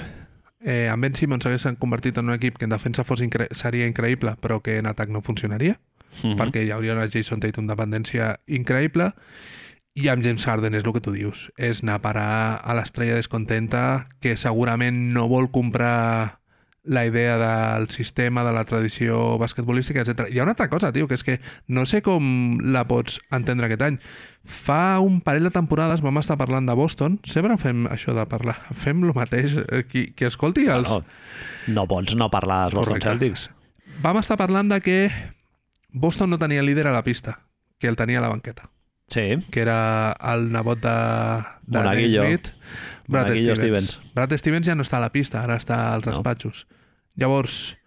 eh, 0.66 0.90
amb 0.92 1.04
Ben 1.08 1.16
Simmons 1.16 1.44
s'hagués 1.48 1.66
convertit 1.80 2.18
en 2.18 2.28
un 2.30 2.36
equip 2.36 2.58
que 2.60 2.66
en 2.68 2.76
defensa 2.76 3.04
fos 3.08 3.22
incre 3.24 3.48
seria 3.56 3.88
increïble 3.88 4.36
però 4.42 4.60
que 4.62 4.80
en 4.82 4.88
atac 4.92 5.10
no 5.10 5.22
funcionaria 5.22 5.80
Mhm. 6.24 6.38
perquè 6.40 6.62
hi 6.64 6.70
hauria 6.72 6.94
una 6.94 7.10
Jason 7.12 7.42
Tatum 7.44 7.66
dependència 7.68 8.38
increïble 8.48 9.10
i 9.12 9.65
amb 9.96 10.24
James 10.24 10.44
Harden 10.44 10.76
és 10.76 10.84
el 10.84 10.92
que 10.96 11.04
tu 11.04 11.14
dius 11.16 11.50
és 11.56 11.80
anar 11.84 12.00
a 12.00 12.04
parar 12.04 12.32
a 12.60 12.76
l'estrella 12.76 13.16
descontenta 13.16 14.10
que 14.20 14.36
segurament 14.36 15.14
no 15.16 15.30
vol 15.32 15.48
comprar 15.56 16.42
la 16.86 17.06
idea 17.06 17.38
del 17.38 17.90
sistema, 17.90 18.44
de 18.44 18.54
la 18.54 18.64
tradició 18.64 19.38
basquetbolística, 19.38 20.02
etc. 20.02 20.30
Hi 20.30 20.40
ha 20.40 20.44
una 20.44 20.54
altra 20.54 20.70
cosa, 20.70 20.92
tio, 20.94 21.08
que 21.08 21.18
és 21.18 21.24
que 21.26 21.40
no 21.68 21.86
sé 21.90 22.02
com 22.06 22.60
la 22.62 22.86
pots 22.86 23.18
entendre 23.34 23.66
aquest 23.68 23.82
any. 23.82 23.98
Fa 24.46 25.00
un 25.02 25.20
parell 25.26 25.50
de 25.50 25.54
temporades 25.54 26.04
vam 26.06 26.22
estar 26.22 26.38
parlant 26.38 26.70
de 26.70 26.76
Boston, 26.78 27.18
sempre 27.26 27.58
fem 27.58 27.88
això 27.90 28.14
de 28.14 28.28
parlar, 28.30 28.60
fem 28.86 29.04
el 29.04 29.16
mateix, 29.18 29.58
eh, 29.66 29.84
qui, 29.90 30.12
qui 30.14 30.30
escolti 30.30 30.70
els... 30.70 30.92
No, 30.92 31.02
no 31.74 31.88
pots 31.90 32.16
no 32.20 32.30
parlar 32.30 32.68
dels 32.68 32.78
Boston 32.78 33.00
Correcte. 33.00 33.10
Celtics. 33.10 33.50
Vam 34.06 34.22
estar 34.22 34.38
parlant 34.38 34.70
de 34.70 34.82
que 34.86 35.00
Boston 35.90 36.30
no 36.30 36.38
tenia 36.38 36.62
líder 36.62 36.88
a 36.88 36.94
la 36.94 37.04
pista, 37.04 37.40
que 37.80 37.90
el 37.90 37.98
tenia 37.98 38.22
a 38.22 38.28
la 38.28 38.30
banqueta, 38.30 38.70
Sí, 39.08 39.38
que 39.52 39.60
era 39.62 40.16
el 40.34 40.50
nebot 40.52 40.80
de, 40.82 40.96
de 41.68 41.78
Monaguillo. 41.80 42.24
Naismith, 42.24 42.48
Brad 43.08 43.28
Monaguillo 43.28 43.56
Stevens. 43.56 43.92
Stevens. 43.92 44.14
Brad 44.16 44.34
Stevens 44.38 44.66
ja 44.68 44.76
no 44.76 44.82
està 44.84 44.98
a 44.98 45.04
la 45.06 45.12
pista, 45.14 45.44
ara 45.44 45.58
està 45.62 45.94
als 45.94 46.06
No. 46.08 46.12
despatxos. 46.16 46.66
Llavors, 47.16 47.78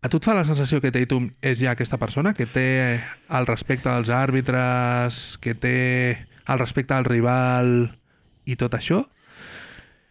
a 0.00 0.08
tu 0.08 0.20
et 0.22 0.24
fa 0.24 0.34
la 0.38 0.44
sensació 0.46 0.80
que 0.80 0.92
Tatum 0.94 1.32
és 1.42 1.58
ja 1.58 1.72
aquesta 1.74 1.98
persona, 1.98 2.34
que 2.38 2.46
té 2.46 3.00
el 3.28 3.46
respecte 3.50 3.90
dels 3.90 4.08
àrbitres, 4.14 5.38
que 5.42 5.54
té 5.58 5.76
el 6.48 6.58
respecte 6.62 6.94
al 6.94 7.04
rival 7.04 7.98
i 8.46 8.54
tot 8.56 8.78
això? 8.78 9.02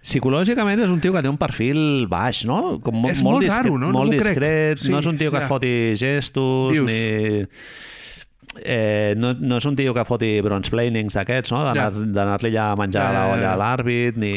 Psicològicament 0.04 0.80
és 0.86 0.92
un 0.94 1.00
tio 1.04 1.12
que 1.16 1.24
té 1.26 1.28
un 1.32 1.40
perfil 1.40 2.06
baix, 2.08 2.44
no? 2.48 2.78
Com 2.84 3.08
És 3.10 3.20
molt 3.26 3.42
discret, 3.44 3.66
raro, 3.66 3.80
no? 3.80 3.90
No 3.92 4.04
Molt 4.04 4.12
crec. 4.14 4.28
discret, 4.28 4.80
Sí, 4.84 4.92
no 4.92 5.00
és 5.02 5.08
un 5.10 5.18
tio 5.18 5.32
que 5.34 5.42
ja. 5.42 5.48
foti 5.50 5.72
gestos, 6.00 6.74
Dius. 6.76 6.86
ni... 6.88 7.48
Eh, 8.58 9.14
no, 9.20 9.34
no 9.38 9.58
és 9.60 9.66
un 9.70 9.76
tio 9.78 9.92
que 9.94 10.04
foti 10.08 10.30
bronze-planings 10.42 11.14
d'aquests, 11.14 11.52
no? 11.54 11.60
Ja. 11.78 11.90
d'anar-li 11.92 12.50
ja 12.56 12.72
a 12.72 12.78
menjar 12.80 13.04
Ja, 13.04 13.12
ja, 13.12 13.14
la 13.14 13.20
ja, 13.28 13.34
olla 13.36 13.44
ja. 13.44 13.52
a 13.54 13.60
l'àrbit, 13.62 14.18
ni, 14.18 14.32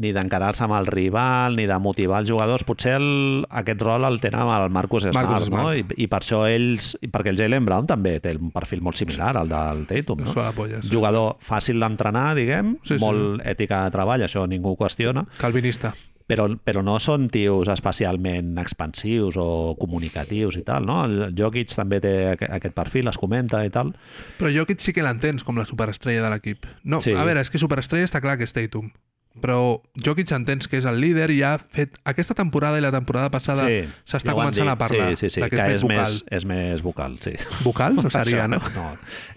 ni 0.00 0.12
d'encarar-se 0.16 0.64
amb 0.64 0.76
el 0.78 0.86
rival, 0.88 1.56
ni 1.58 1.66
de 1.68 1.76
motivar 1.82 2.22
els 2.22 2.30
jugadors. 2.30 2.64
Potser 2.64 2.94
el, 2.96 3.44
aquest 3.50 3.82
rol 3.84 4.06
el 4.08 4.20
tenen 4.24 4.48
el 4.48 4.70
Marcus 4.72 5.08
Smart, 5.10 5.28
Marcus 5.34 5.50
no? 5.50 5.66
I, 5.74 5.82
Smart. 5.82 5.94
I 6.00 6.06
per 6.08 6.20
això 6.22 6.42
ells... 6.48 6.94
Perquè 7.12 7.34
el 7.34 7.40
Jalen 7.40 7.66
Brown 7.68 7.86
també 7.90 8.16
té 8.24 8.36
un 8.38 8.50
perfil 8.54 8.80
molt 8.80 8.96
similar 8.96 9.34
al 9.36 9.48
del 9.52 9.84
Tatum, 9.90 10.24
No? 10.24 10.32
polla. 10.56 10.80
sí. 10.82 10.88
Jugador 10.94 11.36
fàcil 11.44 11.80
d'entrenar, 11.82 12.34
diguem, 12.38 12.76
Sí, 12.84 12.94
sí. 12.96 13.00
molt 13.02 13.42
ètica 13.44 13.84
de 13.84 13.90
treball, 13.98 14.22
això 14.24 14.46
ningú 14.48 14.76
qüestiona, 14.80 15.26
Calvinista. 15.38 15.92
Però, 16.28 16.44
però 16.60 16.82
no 16.84 16.98
són 17.00 17.26
tios 17.32 17.68
especialment 17.72 18.52
expansius 18.60 19.38
o 19.40 19.74
comunicatius 19.80 20.58
i 20.60 20.62
tal, 20.66 20.84
no? 20.86 21.00
El 21.08 21.32
Jokic 21.38 21.72
també 21.74 21.98
té 22.04 22.14
aqu- 22.34 22.50
aquest 22.52 22.74
perfil, 22.76 23.08
es 23.08 23.16
comenta 23.18 23.64
i 23.64 23.70
tal. 23.72 23.94
Però 24.38 24.52
Jokic 24.52 24.78
sí 24.84 24.92
que 24.92 25.02
l'entens 25.02 25.42
com 25.42 25.56
la 25.56 25.64
superestrella 25.66 26.22
de 26.26 26.30
l'equip. 26.36 26.66
No, 26.84 27.00
Sí. 27.00 27.12
a 27.16 27.24
veure, 27.24 27.40
és 27.40 27.48
que 27.50 27.58
superestrella 27.58 28.04
està 28.04 28.20
clar 28.20 28.36
que 28.36 28.44
és 28.44 28.52
Tatum. 28.52 28.90
Però 29.38 29.80
Jokic 29.94 30.32
entens 30.34 30.66
que 30.66 30.78
és 30.80 30.84
el 30.84 30.96
líder 31.00 31.30
i 31.30 31.42
ha 31.46 31.58
fet... 31.58 31.96
Aquesta 32.04 32.34
temporada 32.34 32.76
i 32.76 32.82
la 32.82 32.90
temporada 32.90 33.30
passada 33.30 33.68
s'està 33.68 34.32
ja 34.32 34.32
han 34.32 34.36
començant 34.40 34.68
a 34.72 34.76
parlar 34.80 35.12
sí, 35.16 35.28
sí, 35.28 35.30
sí, 35.30 35.40
que, 35.44 35.50
que 35.54 35.66
és 35.76 35.84
més 35.84 35.84
vocal. 35.84 35.98
més, 36.00 36.24
és 36.40 36.44
més 36.44 36.82
vocal, 36.82 37.18
sí. 37.22 37.34
Vocal? 37.62 37.94
No 37.94 38.10
seria, 38.10 38.48
no? 38.50 38.58
no? 38.74 38.88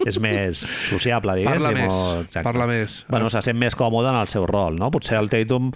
És 0.04 0.18
més 0.18 0.58
sociable, 0.90 1.36
diguéssim. 1.38 1.62
Parla 1.62 1.72
més, 1.78 1.92
o- 1.94 2.20
exacte. 2.24 2.42
parla 2.42 2.66
més. 2.66 3.04
Bueno, 3.08 3.30
se 3.30 3.42
sent 3.46 3.56
més 3.62 3.76
còmode 3.78 4.10
en 4.10 4.18
el 4.24 4.28
seu 4.28 4.44
rol, 4.50 4.74
no? 4.76 4.90
Potser 4.90 5.18
el 5.20 5.30
Tatum, 5.30 5.70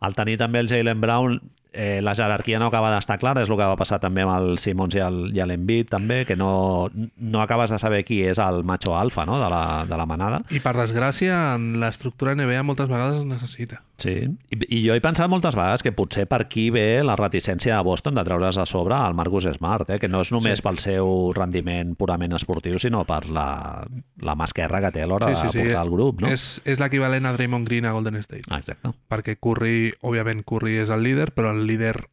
al 0.00 0.16
tenir 0.16 0.36
també 0.40 0.62
el 0.62 0.68
Jalen 0.70 1.00
Brown, 1.00 1.40
eh, 1.72 2.00
la 2.02 2.14
jerarquia 2.14 2.58
no 2.58 2.66
acaba 2.70 2.90
d'estar 2.94 3.18
clara, 3.18 3.42
és 3.42 3.50
el 3.50 3.56
que 3.58 3.66
va 3.68 3.76
passar 3.78 4.00
també 4.02 4.22
amb 4.24 4.34
el 4.36 4.58
Simons 4.58 4.94
i 4.96 5.00
l'Embiid 5.46 5.90
també, 5.90 6.24
que 6.26 6.36
no, 6.36 6.90
no 7.16 7.42
acabes 7.42 7.70
de 7.70 7.78
saber 7.78 8.04
qui 8.04 8.22
és 8.26 8.38
el 8.42 8.64
macho 8.64 8.96
alfa 8.98 9.26
no? 9.26 9.38
de, 9.42 9.48
la, 9.52 9.84
de 9.88 9.96
la 9.96 10.06
manada. 10.06 10.42
I 10.50 10.60
per 10.64 10.74
desgràcia, 10.78 11.54
en 11.56 11.78
l'estructura 11.80 12.34
NBA 12.34 12.62
moltes 12.66 12.88
vegades 12.90 13.20
es 13.20 13.28
necessita. 13.28 13.82
Sí, 14.00 14.14
I, 14.48 14.56
i 14.72 14.78
jo 14.80 14.94
he 14.96 15.00
pensat 15.04 15.28
moltes 15.28 15.52
vegades 15.54 15.82
que 15.84 15.92
potser 15.92 16.22
per 16.26 16.38
aquí 16.46 16.70
ve 16.72 17.02
la 17.04 17.18
reticència 17.20 17.74
de 17.76 17.84
Boston 17.84 18.14
de 18.16 18.22
treure's 18.24 18.56
a 18.56 18.64
sobre 18.64 18.96
el 18.96 19.12
Marcus 19.14 19.44
Smart, 19.58 19.90
eh? 19.92 19.98
que 20.00 20.08
no 20.08 20.22
és 20.24 20.30
només 20.32 20.58
Sí. 20.60 20.64
pel 20.64 20.78
seu 20.80 21.10
rendiment 21.36 21.92
purament 22.00 22.32
esportiu, 22.32 22.78
sinó 22.80 23.04
per 23.04 23.26
la, 23.28 23.84
la 24.24 24.34
mà 24.40 24.46
esquerra 24.48 24.80
que 24.80 24.90
té 24.96 25.02
a 25.04 25.06
l'hora 25.06 25.28
Sí, 25.34 25.36
sí, 25.42 25.50
sí. 25.52 25.58
de 25.58 25.64
portar 25.68 25.84
el 25.84 25.90
grup. 25.92 26.22
No? 26.24 26.28
És, 26.32 26.62
és 26.64 26.80
l'equivalent 26.80 27.28
a 27.28 27.34
Draymond 27.36 27.68
Green 27.68 27.84
a 27.84 27.92
Golden 27.92 28.16
State. 28.24 28.48
Ah, 28.48 28.58
exacte. 28.62 28.88
Perquè 29.12 29.36
Curry, 29.36 29.92
òbviament 30.00 30.40
Curry 30.48 30.78
és 30.80 30.88
el 30.88 31.04
líder, 31.04 31.28
però 31.36 31.52
el 31.52 31.59
el 31.60 31.66
líder 31.68 32.06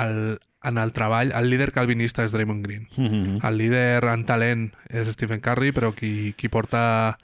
el, 0.00 0.38
en 0.64 0.78
el 0.78 0.92
treball, 0.96 1.32
el 1.36 1.50
líder 1.52 1.70
calvinista 1.74 2.24
és 2.24 2.32
Draymond 2.34 2.64
Green. 2.66 2.86
Mhm. 2.96 3.40
El 3.46 3.58
líder 3.60 4.04
en 4.14 4.24
talent 4.26 4.70
és 4.88 5.10
Stephen 5.14 5.42
Curry, 5.44 5.74
però 5.76 5.92
qui, 5.94 6.32
qui 6.38 6.48
porta 6.48 7.18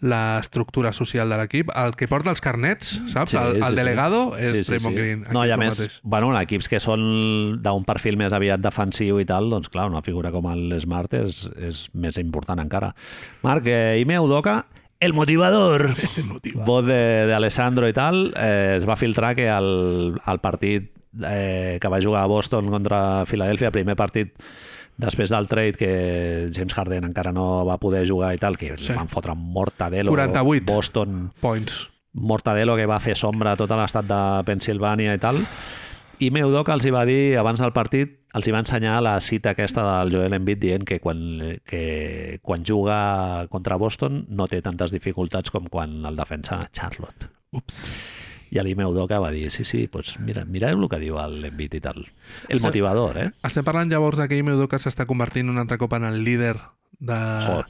l'estructura 0.00 0.94
social 0.96 1.28
de 1.28 1.36
l'equip, 1.36 1.70
el 1.76 1.92
que 1.96 2.06
porta 2.08 2.32
els 2.32 2.40
carnets, 2.40 2.94
saps? 3.12 3.34
Sí, 3.34 3.36
el, 3.36 3.58
sí, 3.58 3.60
el 3.60 3.74
sí. 3.74 3.76
delegado 3.76 4.20
és 4.38 4.48
Sí, 4.48 4.64
sí, 4.64 4.70
Draymond 4.72 4.96
sí. 4.96 5.02
Green. 5.02 5.24
No, 5.30 5.42
i 5.44 5.50
a 5.50 5.54
és 5.54 5.58
el 5.58 5.60
més, 5.60 5.78
mateix. 5.82 5.98
bueno, 6.02 6.30
en 6.32 6.40
equips 6.40 6.70
que 6.72 6.80
són 6.80 7.02
d'un 7.62 7.84
perfil 7.84 8.16
més 8.20 8.32
aviat 8.32 8.62
defensiu 8.64 9.20
i 9.20 9.26
tal, 9.28 9.50
doncs 9.52 9.68
clar, 9.68 9.90
una 9.92 10.00
figura 10.02 10.32
com 10.32 10.48
el 10.52 10.72
Smart 10.80 11.12
és, 11.20 11.42
és 11.60 11.86
més 11.92 12.16
important 12.16 12.60
encara. 12.64 12.94
Marc, 13.44 13.68
eh, 13.68 13.98
Ime 14.00 14.18
Udoka, 14.24 14.62
el 15.00 15.12
motivador. 15.12 15.90
Voz 16.64 16.86
de, 16.86 17.26
de 17.28 17.34
Alessandro 17.36 17.88
i 17.88 17.92
tal, 17.92 18.32
eh, 18.36 18.78
es 18.80 18.88
va 18.88 18.96
filtrar 18.96 19.34
que 19.36 19.48
el, 19.52 20.16
el 20.26 20.40
partit 20.40 20.90
eh, 21.26 21.78
que 21.80 21.88
va 21.88 22.00
jugar 22.02 22.22
a 22.22 22.30
Boston 22.30 22.70
contra 22.70 23.24
Filadèlfia, 23.26 23.70
primer 23.74 23.96
partit 23.96 24.34
després 25.00 25.30
del 25.32 25.48
trade 25.48 25.78
que 25.80 26.50
James 26.52 26.74
Harden 26.76 27.06
encara 27.08 27.32
no 27.32 27.64
va 27.64 27.78
poder 27.80 28.04
jugar 28.08 28.34
i 28.34 28.38
tal, 28.38 28.56
que 28.60 28.74
Sí. 28.76 28.92
van 28.92 29.08
fotre 29.08 29.34
mortadelo 29.34 30.10
48. 30.12 30.66
Boston 30.72 31.32
Points. 31.40 31.88
Mortadelo 32.12 32.76
que 32.76 32.86
va 32.86 32.98
fer 33.00 33.14
sombra 33.16 33.52
a 33.52 33.56
tot 33.56 33.70
l'estat 33.70 34.04
de 34.04 34.20
Pensilvània 34.44 35.14
i 35.14 35.18
tal. 35.22 35.38
I 36.20 36.28
Meudoka 36.30 36.74
els 36.74 36.84
hi 36.84 36.90
va 36.90 37.06
dir, 37.06 37.38
abans 37.38 37.60
del 37.62 37.72
partit, 37.72 38.18
els 38.34 38.46
hi 38.46 38.52
va 38.52 38.58
ensenyar 38.60 39.00
la 39.02 39.14
cita 39.24 39.54
aquesta 39.54 39.82
del 40.02 40.12
Joel 40.12 40.34
Embiid 40.36 40.58
dient 40.60 40.84
que 40.84 40.98
quan, 41.00 41.60
que 41.64 42.38
quan 42.42 42.62
juga 42.66 43.46
contra 43.48 43.76
Boston 43.80 44.26
no 44.28 44.46
té 44.50 44.60
tantes 44.60 44.92
dificultats 44.92 45.50
com 45.50 45.66
quan 45.72 46.04
el 46.04 46.16
defensa 46.18 46.60
Charlotte. 46.72 47.30
Ups. 47.56 47.80
I 48.50 48.58
l'Ime 48.64 48.86
Udoka 48.86 49.20
va 49.22 49.30
dir, 49.30 49.50
sí, 49.54 49.64
sí, 49.64 49.84
pues 49.86 50.16
mira, 50.18 50.44
mireu 50.44 50.78
el 50.80 50.88
que 50.90 50.98
diu 50.98 51.18
l'Embiid 51.18 51.76
i 51.78 51.80
tal. 51.84 52.00
El 52.48 52.58
Està- 52.58 52.66
motivador, 52.66 53.18
eh? 53.22 53.28
Estem 53.46 53.64
parlant 53.66 53.90
llavors 53.92 54.18
que 54.26 54.38
Ime 54.38 54.56
Udoka 54.56 54.80
s'està 54.82 55.06
convertint 55.06 55.48
un 55.52 55.58
altre 55.62 55.78
cop 55.78 55.94
en 55.98 56.08
el 56.08 56.24
líder 56.26 56.56
de... 56.98 57.20
Joder. 57.46 57.68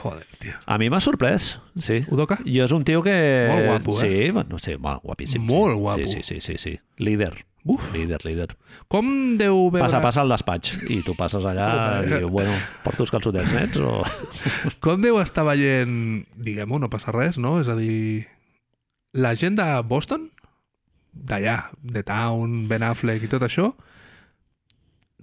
Joder, 0.00 0.26
tio. 0.40 0.54
A 0.64 0.78
mi 0.78 0.88
m'ha 0.88 1.00
sorprès, 1.04 1.58
sí. 1.76 1.98
Udoka? 2.08 2.38
Jo 2.46 2.64
és 2.64 2.72
un 2.72 2.86
tio 2.86 3.02
que... 3.04 3.16
Molt 3.50 3.66
guapo, 3.66 3.96
eh? 3.98 4.00
Sí, 4.00 4.30
bueno, 4.30 4.58
sí, 4.62 4.76
molt 4.80 5.02
guapíssim. 5.04 5.42
Molt 5.44 5.74
sí. 5.74 5.80
guapo. 5.82 6.06
Sí, 6.06 6.22
sí, 6.22 6.22
sí, 6.22 6.40
sí, 6.40 6.56
sí. 6.62 6.78
Líder. 6.96 7.42
Uf. 7.66 7.82
Líder, 7.92 8.22
líder. 8.24 8.54
Com 8.88 9.36
deu 9.40 9.66
veure... 9.74 9.82
Passa, 9.82 9.98
passa 10.00 10.22
al 10.22 10.30
despatx 10.30 10.76
i 10.94 11.00
tu 11.04 11.16
passes 11.18 11.44
allà 11.44 11.66
i 12.06 12.12
diu, 12.12 12.30
bueno, 12.30 12.54
porto 12.86 13.02
els 13.02 13.10
calçotets 13.12 13.50
nets 13.52 13.82
o... 13.82 13.98
Com 14.84 15.02
deu 15.02 15.18
estar 15.20 15.44
veient, 15.48 16.22
diguem-ho, 16.38 16.78
no 16.80 16.88
passa 16.92 17.10
res, 17.12 17.40
no? 17.42 17.56
És 17.60 17.68
a 17.68 17.74
dir, 17.76 18.28
la 19.16 19.34
gent 19.34 19.56
de 19.58 19.66
Boston, 19.88 20.28
d'allà, 21.16 21.70
de 21.82 22.02
Town, 22.04 22.66
Ben 22.68 22.84
Affleck 22.84 23.24
i 23.24 23.28
tot 23.32 23.42
això, 23.46 23.72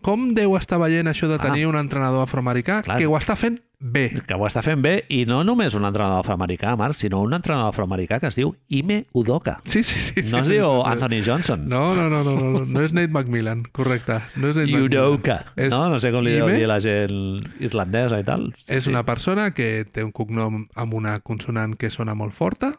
com 0.04 0.26
deu 0.36 0.58
estar 0.60 0.82
veient 0.82 1.08
això 1.08 1.30
de 1.32 1.38
tenir 1.40 1.64
Ah. 1.64 1.70
un 1.70 1.78
entrenador 1.80 2.24
afroamericà 2.26 2.82
Clar. 2.84 2.98
que 3.00 3.06
ho 3.08 3.16
està 3.16 3.38
fent 3.38 3.62
bé? 3.80 4.10
que 4.28 4.34
ho 4.34 4.46
està 4.48 4.62
fent 4.62 4.82
bé 4.82 5.06
i 5.10 5.26
no 5.26 5.44
només 5.46 5.74
un 5.76 5.86
entrenador 5.86 6.20
afroamericà, 6.20 6.76
Marc, 6.76 6.96
sinó 6.96 7.22
un 7.22 7.34
entrenador 7.34 7.70
afroamericà 7.70 8.20
que 8.20 8.28
es 8.28 8.36
diu 8.36 8.54
Ime 8.68 9.06
Udoka. 9.14 9.62
Sí, 9.64 9.82
sí, 9.84 9.96
sí. 10.02 10.22
sí 10.24 10.32
No 10.32 10.40
es 10.40 10.48
sí, 10.48 10.54
diu 10.54 10.66
sí, 10.66 10.82
sí. 10.84 10.90
Anthony 10.92 11.22
Johnson. 11.26 11.70
No, 11.70 11.96
no, 11.96 12.10
no, 12.10 12.22
no, 12.24 12.36
no, 12.36 12.50
no, 12.60 12.66
no 12.66 12.82
és 12.82 12.92
Nate 12.92 13.08
McMillan, 13.14 13.64
correcte. 13.72 14.20
No 14.36 14.50
és 14.50 14.58
Nate 14.58 14.82
Udoka. 14.82 15.46
És 15.56 15.70
No? 15.70 15.88
no 15.90 16.00
sé 16.02 16.12
com 16.12 16.24
li 16.24 16.32
deu 16.34 16.50
Ime. 16.50 16.58
dir 16.60 16.68
la 16.68 16.80
gent 16.82 17.44
irlandesa 17.62 18.20
i 18.20 18.24
tal. 18.26 18.54
És 18.68 18.88
una 18.88 19.04
persona 19.06 19.52
que 19.52 19.86
té 19.90 20.04
un 20.04 20.12
cognom 20.12 20.66
amb 20.76 20.94
una 20.94 21.20
consonant 21.22 21.76
que 21.78 21.90
sona 21.90 22.14
molt 22.14 22.34
forta 22.34 22.76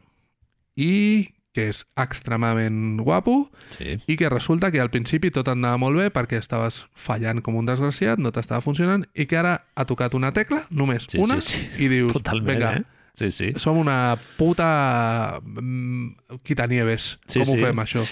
i 0.77 1.31
que 1.55 1.69
és 1.71 1.85
extremadament 1.95 2.99
guapo 3.01 3.51
Sí. 3.77 3.97
i 4.11 4.17
que 4.19 4.29
resulta 4.29 4.73
que 4.73 4.81
al 4.83 4.91
principi 4.91 5.31
tot 5.31 5.47
anava 5.49 5.79
molt 5.79 5.97
bé 6.01 6.09
perquè 6.11 6.41
estaves 6.41 6.81
fallant 6.99 7.43
com 7.47 7.55
un 7.55 7.67
desgraciat, 7.69 8.19
no 8.19 8.33
t'estava 8.35 8.61
funcionant 8.61 9.05
i 9.15 9.27
que 9.31 9.39
ara 9.39 9.61
ha 9.77 9.85
tocat 9.87 10.15
una 10.19 10.33
tecla, 10.33 10.65
només 10.71 11.07
Sí, 11.09 11.19
una, 11.23 11.41
sí, 11.41 11.61
sí. 11.63 11.85
i 11.85 11.89
dius, 11.89 12.13
Totalment, 12.13 12.49
vinga, 12.59 12.73
eh? 12.79 12.85
Sí, 13.15 13.31
sí. 13.31 13.53
som 13.63 13.79
una 13.79 14.17
puta 14.37 15.39
mm, 15.45 16.41
quitanieves. 16.43 17.21
Sí, 17.29 17.39
Com 17.39 17.47
sí. 17.47 17.63
ho 17.63 17.67
fem, 17.69 17.77
això? 17.79 18.03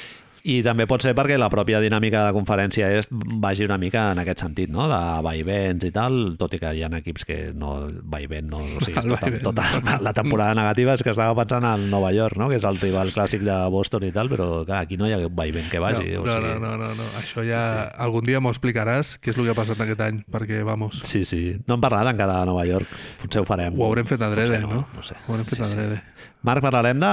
I 0.42 0.56
també 0.66 0.88
pot 0.90 1.04
ser 1.04 1.12
perquè 1.14 1.36
la 1.38 1.48
pròpia 1.52 1.78
dinàmica 1.82 2.24
de 2.26 2.34
conferència 2.34 2.88
est 2.96 3.12
vagi 3.12 3.66
una 3.66 3.78
mica 3.78 4.08
en 4.10 4.20
aquest 4.22 4.42
sentit, 4.42 4.72
no? 4.74 4.88
de 4.90 4.98
vaivents 5.22 5.86
i 5.86 5.92
tal, 5.94 6.16
tot 6.38 6.56
i 6.56 6.60
que 6.62 6.72
hi 6.74 6.82
ha 6.82 6.90
equips 6.98 7.26
que 7.28 7.36
no 7.54 7.74
vaivent, 8.10 8.48
no, 8.50 8.62
o 8.62 8.82
sigui, 8.82 9.04
tota, 9.06 9.30
tota 9.44 9.98
la 10.02 10.14
temporada 10.16 10.56
negativa 10.58 10.96
és 10.98 11.04
que 11.06 11.14
estava 11.14 11.36
pensant 11.38 11.66
al 11.68 11.86
Nova 11.92 12.10
York, 12.14 12.40
no? 12.42 12.50
que 12.50 12.58
és 12.58 12.66
el 12.66 12.80
rival 12.82 13.12
clàssic 13.14 13.44
de 13.46 13.58
Boston 13.70 14.08
i 14.08 14.12
tal, 14.14 14.30
però 14.32 14.48
clar, 14.66 14.82
aquí 14.82 14.98
no 14.98 15.06
hi 15.06 15.14
ha 15.14 15.20
vaivent 15.30 15.70
que 15.70 15.82
vagi. 15.82 16.10
no, 16.16 16.24
o 16.24 16.26
no, 16.26 16.36
sigui... 16.40 16.58
no, 16.58 16.74
no, 16.74 16.74
no, 16.80 16.90
no, 16.98 17.08
això 17.22 17.46
ja... 17.46 17.62
Sí, 17.62 17.78
sí. 17.78 17.88
Algun 18.02 18.26
dia 18.26 18.42
m'ho 18.42 18.50
explicaràs 18.50 19.16
què 19.22 19.30
és 19.30 19.38
el 19.38 19.46
que 19.46 19.54
ha 19.54 19.58
passat 19.58 19.86
aquest 19.86 20.02
any, 20.02 20.22
perquè, 20.32 20.64
vamos, 20.66 20.98
Sí, 21.06 21.22
sí. 21.28 21.42
No 21.68 21.76
hem 21.76 21.84
parlat 21.84 22.10
encara 22.12 22.40
de 22.40 22.50
Nova 22.50 22.66
York. 22.66 22.90
Potser 23.22 23.42
ho 23.42 23.46
farem. 23.48 23.78
ho 23.78 23.86
haurem 23.86 24.08
fet 24.08 24.22
adrede, 24.24 24.58
Potser 24.58 24.68
no? 24.68 24.84
No 24.96 25.06
sé. 25.06 25.18
Ho 25.26 25.34
haurem 25.34 25.46
fet 25.46 25.62
Sí, 25.62 25.70
sí. 25.70 26.31
Marc, 26.42 26.60
parlarem 26.62 26.98
de 26.98 27.10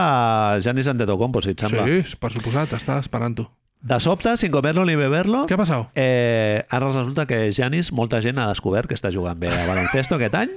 Giannis 0.62 0.88
Antetokounmpo, 0.88 1.42
si 1.42 1.52
et 1.54 1.60
sembla. 1.62 1.86
Sí, 1.86 2.18
per 2.20 2.32
suposat, 2.34 2.74
estava 2.74 3.00
esperant-ho. 3.04 3.50
De 3.82 3.98
sobte, 4.04 4.34
sin 4.38 4.52
comerlo 4.52 4.84
ni 4.86 4.96
beberlo, 5.00 5.46
Què 5.48 5.56
ha 5.56 5.60
passat? 5.62 5.94
Eh, 5.96 6.66
ara 6.70 6.90
resulta 6.92 7.26
que 7.26 7.52
Janis, 7.56 7.94
molta 7.96 8.20
gent 8.22 8.38
ha 8.42 8.50
descobert 8.50 8.90
que 8.90 8.96
està 8.98 9.12
jugant 9.14 9.40
bé 9.40 9.48
a 9.54 9.62
baloncesto 9.70 10.18
aquest 10.18 10.36
any 10.36 10.50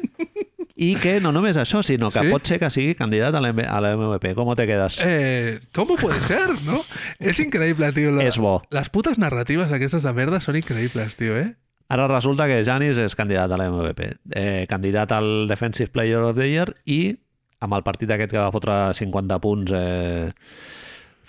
i 0.74 0.96
que 0.98 1.20
no 1.22 1.30
només 1.30 1.56
això, 1.60 1.84
sinó 1.86 2.10
que 2.10 2.18
Sí? 2.24 2.30
pot 2.32 2.44
ser 2.48 2.58
que 2.58 2.70
sigui 2.74 2.96
candidat 2.98 3.36
a 3.36 3.40
l'M- 3.44 3.62
a 3.68 3.78
l'MVP. 3.80 4.34
Com 4.34 4.50
te 4.58 4.66
quedes? 4.66 4.98
Eh, 5.04 5.60
¿Cómo 5.72 5.94
puede 5.94 6.18
ser, 6.20 6.48
no? 6.66 6.80
Es 7.20 7.38
increíble, 7.38 7.92
tío. 7.92 8.10
La- 8.10 8.24
És 8.24 8.38
bo. 8.38 8.64
Las 8.70 8.90
putas 8.90 9.18
narrativas 9.18 9.70
aquestes 9.70 10.02
de 10.02 10.12
merda 10.12 10.40
són 10.40 10.56
increïbles, 10.56 11.14
tio, 11.14 11.36
eh? 11.38 11.54
Ara 11.88 12.08
resulta 12.08 12.46
que 12.48 12.64
Janis 12.64 12.96
és 12.98 13.14
candidat 13.14 13.52
a 13.52 13.56
l'MVP. 13.56 14.16
Eh, 14.34 14.66
candidat 14.68 15.12
al 15.12 15.46
Defensive 15.46 15.90
Player 15.92 16.18
of 16.24 16.34
the 16.36 16.48
Year 16.50 16.74
i 16.86 17.18
amb 17.62 17.78
el 17.78 17.84
partit 17.86 18.10
aquest 18.10 18.34
que 18.34 18.40
va 18.40 18.52
fotre 18.54 18.76
50 18.98 19.38
punts 19.42 19.72
eh, 19.76 20.28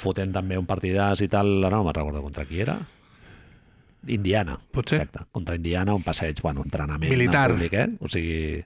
fotent 0.04 0.34
també 0.34 0.58
un 0.60 0.68
partidàs 0.70 1.22
i 1.24 1.30
tal, 1.32 1.56
ara 1.64 1.78
no 1.78 1.88
me'n 1.88 1.96
recordo 1.96 2.24
contra 2.26 2.46
qui 2.50 2.64
era. 2.66 2.78
Indiana. 4.12 4.58
Pot 4.72 4.90
ser. 4.90 5.02
Exacte. 5.02 5.28
Contra 5.32 5.56
Indiana, 5.56 5.96
un 5.96 6.04
passeig, 6.04 6.42
bueno, 6.44 6.66
entrenament 6.66 7.12
Militar. 7.14 7.52
públic, 7.54 7.74
eh? 7.74 7.90
O 8.02 8.12
sigui... 8.12 8.64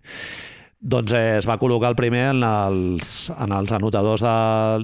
Doncs 0.77 1.09
eh, 1.17 1.37
es 1.39 1.47
va 1.49 1.55
col·locar 1.57 1.89
el 1.89 1.97
primer 1.97 2.27
en 2.35 2.43
els, 2.45 3.31
en 3.33 3.53
els 3.55 3.71
anotadors 3.73 4.21
de, 4.21 4.33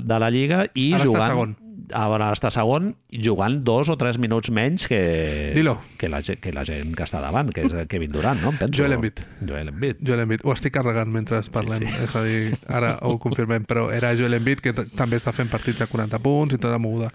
de 0.02 0.18
la 0.20 0.30
Lliga 0.34 0.64
i 0.74 0.88
Ara 0.98 1.06
jugant... 1.06 1.30
segon. 1.30 1.54
Ara 1.94 2.32
està 2.34 2.50
segon, 2.54 2.92
jugant 3.12 3.60
dos 3.66 3.90
o 3.90 3.96
tres 3.98 4.18
minuts 4.22 4.52
menys 4.54 4.86
que, 4.88 5.52
Dilo. 5.56 5.80
que, 5.98 6.10
la, 6.10 6.22
que 6.22 6.52
la 6.54 6.64
gent 6.68 6.94
que 6.96 7.04
està 7.06 7.22
davant, 7.22 7.50
que 7.54 7.66
és 7.66 7.74
Kevin 7.90 8.12
Durant, 8.14 8.40
no? 8.42 8.52
Em 8.54 8.60
penso. 8.62 8.78
Joel 8.82 8.94
Embiid. 8.98 9.24
Joel 9.42 9.72
Embiid. 9.74 9.98
Joel 10.06 10.26
Embiid. 10.26 10.44
Ho 10.46 10.54
estic 10.54 10.74
carregant 10.78 11.10
mentre 11.12 11.42
parlem. 11.54 11.82
sí. 11.84 11.90
És 12.06 12.16
a 12.16 12.24
dir, 12.24 12.54
ara 12.68 12.98
ho 13.02 13.18
confirmem, 13.22 13.66
però 13.66 13.88
era 13.94 14.14
Joel 14.18 14.38
Embiid 14.40 14.62
que 14.64 14.74
també 14.74 15.18
està 15.18 15.34
fent 15.34 15.50
partits 15.52 15.82
de 15.82 15.88
40 15.90 16.20
punts 16.24 16.54
i 16.56 16.62
tota 16.62 16.78
moguda. 16.82 17.12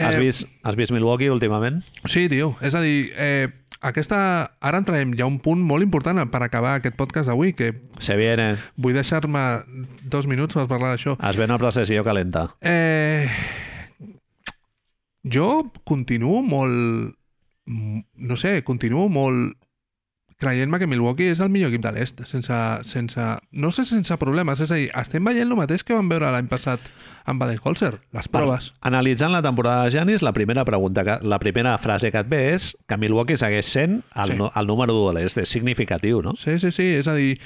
Has, 0.00 0.16
vist, 0.16 0.46
has 0.64 0.76
vist 0.78 0.92
Milwaukee 0.94 1.28
últimament? 1.28 1.82
Sí, 2.08 2.28
tio. 2.32 2.54
És 2.64 2.72
a 2.74 2.80
dir, 2.80 3.10
eh, 3.20 3.48
aquesta... 3.84 4.50
Ara 4.64 4.78
entrarem 4.80 5.12
ja 5.18 5.26
a 5.26 5.28
un 5.28 5.36
punt 5.44 5.60
molt 5.60 5.84
important 5.84 6.22
per 6.32 6.40
acabar 6.46 6.78
aquest 6.78 6.96
podcast 6.96 7.28
d'avui, 7.28 7.52
que 7.52 7.74
Se 8.00 8.16
viene. 8.16 8.54
vull 8.80 8.96
deixar-me 8.96 9.42
dos 10.08 10.26
minuts 10.30 10.56
per 10.56 10.64
parlar 10.70 10.94
d'això. 10.94 11.18
Es 11.20 11.36
ve 11.36 11.44
una 11.44 11.58
processió 11.60 12.02
calenta. 12.06 12.46
Eh, 12.62 13.28
jo 15.24 15.70
continuo 15.84 16.42
molt... 16.42 17.16
m- 17.66 18.04
No 18.16 18.36
sé, 18.36 18.62
continuo 18.64 19.08
molt 19.08 19.56
creient-me 20.40 20.78
que 20.80 20.86
Milwaukee 20.88 21.28
és 21.34 21.40
el 21.44 21.50
millor 21.52 21.68
equip 21.68 21.82
de 21.84 21.90
l'est, 21.92 22.22
sense, 22.24 22.56
sense... 22.88 23.24
No 23.52 23.68
sé 23.76 23.84
sense 23.84 24.16
problemes, 24.16 24.62
és 24.64 24.70
a 24.72 24.78
dir, 24.78 24.86
estem 24.96 25.26
veient 25.28 25.44
el 25.44 25.58
mateix 25.58 25.82
que 25.84 25.92
vam 25.92 26.08
veure 26.08 26.30
l'any 26.32 26.46
passat 26.48 26.80
amb 27.28 27.42
Baden-Holzer, 27.44 27.98
les 28.16 28.28
proves. 28.32 28.70
Analitzant 28.80 29.34
la 29.34 29.42
temporada 29.44 29.84
de 29.84 29.90
Giannis, 29.92 30.22
la 30.24 30.32
primera 30.32 30.64
pregunta, 30.64 31.04
que, 31.04 31.18
la 31.28 31.38
primera 31.38 31.74
frase 31.76 32.08
que 32.10 32.22
et 32.24 32.30
ve 32.32 32.40
és 32.54 32.70
que 32.88 32.96
Milwaukee 32.96 33.36
segueix 33.36 33.68
sent 33.68 33.98
el, 34.16 34.32
Sí. 34.32 34.38
no, 34.40 34.48
el 34.56 34.66
número 34.66 34.96
1 35.02 35.12
de 35.12 35.18
l'est. 35.20 35.42
És 35.44 35.52
significatiu, 35.52 36.22
no? 36.24 36.32
Sí, 36.40 36.56
sí, 36.58 36.72
sí, 36.72 36.88
és 37.02 37.06
a 37.08 37.14
dir, 37.20 37.36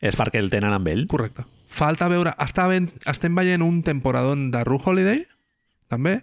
És 0.00 0.16
perquè 0.16 0.38
el 0.40 0.48
tenen 0.48 0.72
amb 0.72 0.88
ell. 0.88 1.04
correcte. 1.06 1.44
Falta 1.68 2.08
veure... 2.08 2.32
Està 2.40 2.64
ben, 2.70 2.88
estem 3.04 3.34
veient 3.36 3.60
un 3.60 3.82
temporadón 3.84 4.48
de 4.54 4.64
Ru 4.64 4.80
Holiday, 4.82 5.26
també, 5.92 6.22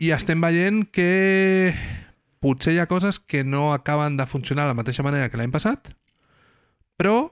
i 0.00 0.10
estem 0.16 0.40
veient 0.40 0.86
que 0.96 1.74
potser 2.40 2.72
hi 2.72 2.78
ha 2.80 2.88
coses 2.88 3.20
que 3.20 3.44
no 3.44 3.74
acaben 3.74 4.16
de 4.16 4.26
funcionar 4.26 4.64
de 4.64 4.72
la 4.72 4.78
mateixa 4.78 5.04
manera 5.04 5.28
que 5.28 5.36
l'any 5.36 5.52
passat, 5.52 5.92
però 6.96 7.30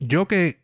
jo 0.00 0.26
que... 0.28 0.60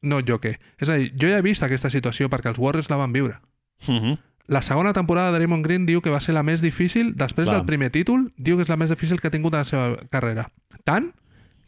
No, 0.00 0.20
jo 0.24 0.38
que... 0.40 0.56
És 0.78 0.88
a 0.88 0.96
dir, 0.96 1.10
jo 1.18 1.28
ja 1.28 1.40
he 1.40 1.44
vist 1.44 1.64
aquesta 1.64 1.90
situació 1.92 2.30
perquè 2.32 2.48
els 2.52 2.60
Warriors 2.62 2.88
la 2.88 3.00
van 3.00 3.12
viure. 3.12 3.40
Uh 3.86 3.98
-huh. 4.00 4.18
La 4.48 4.62
segona 4.62 4.94
temporada 4.94 5.30
de 5.30 5.36
Draymond 5.36 5.64
Green 5.64 5.84
diu 5.84 6.00
que 6.00 6.10
va 6.10 6.20
ser 6.20 6.32
la 6.32 6.42
més 6.42 6.62
difícil, 6.62 7.14
després 7.14 7.44
Clar. 7.44 7.56
del 7.56 7.66
primer 7.66 7.90
títol, 7.90 8.32
diu 8.38 8.56
que 8.56 8.62
és 8.62 8.68
la 8.68 8.76
més 8.76 8.88
difícil 8.88 9.20
que 9.20 9.28
ha 9.28 9.30
tingut 9.30 9.52
a 9.54 9.58
la 9.58 9.64
seva 9.64 9.96
carrera. 10.08 10.50
Tant 10.84 11.12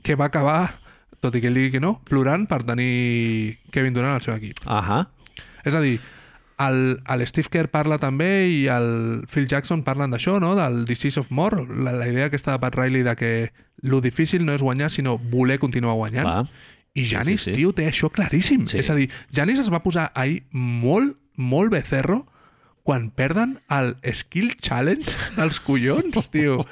que 0.03 0.15
va 0.15 0.25
acabar, 0.25 0.79
tot 1.21 1.35
i 1.35 1.41
que 1.41 1.49
ell 1.49 1.55
digui 1.55 1.73
que 1.73 1.81
no, 1.81 2.01
plorant 2.05 2.47
per 2.47 2.63
tenir 2.63 3.59
Kevin 3.71 3.93
Durant 3.93 4.15
al 4.15 4.23
seu 4.23 4.35
equip. 4.35 4.57
Ahà. 4.65 5.11
És 5.63 5.75
a 5.75 5.81
dir, 5.81 6.01
el, 6.61 7.01
el 7.09 7.27
Steve 7.27 7.49
Kerr 7.51 7.71
parla 7.73 7.99
també 8.03 8.49
i 8.53 8.61
el 8.73 9.25
Phil 9.31 9.49
Jackson 9.49 9.85
parlen 9.87 10.13
d'això, 10.13 10.39
no? 10.43 10.55
del 10.59 10.85
Disease 10.89 11.21
of 11.21 11.31
More, 11.31 11.65
la, 11.69 11.95
la 11.97 12.09
idea 12.11 12.29
aquesta 12.31 12.53
de 12.55 12.63
Pat 12.63 12.77
Riley 12.79 13.07
de 13.07 13.17
que 13.17 13.33
lo 13.83 14.01
difícil 14.05 14.45
no 14.45 14.53
és 14.53 14.63
guanyar, 14.63 14.91
sinó 14.93 15.17
voler 15.19 15.59
continuar 15.59 15.97
guanyant. 15.97 16.27
Clar. 16.27 16.45
I 16.93 17.07
Janis, 17.07 17.45
sí, 17.45 17.53
sí. 17.53 17.57
tio, 17.61 17.71
té 17.73 17.87
això 17.87 18.11
claríssim. 18.11 18.67
Sí. 18.67 18.81
És 18.83 18.91
a 18.91 18.97
dir, 18.99 19.09
Janis 19.33 19.61
es 19.63 19.71
va 19.73 19.83
posar 19.85 20.11
ahir 20.19 20.43
molt, 20.51 21.17
molt 21.39 21.71
becerro 21.73 22.25
quan 22.83 23.11
perden 23.15 23.59
el 23.71 23.93
Skill 24.17 24.57
Challenge 24.59 25.13
dels 25.37 25.61
collons, 25.63 26.17
tio. 26.35 26.65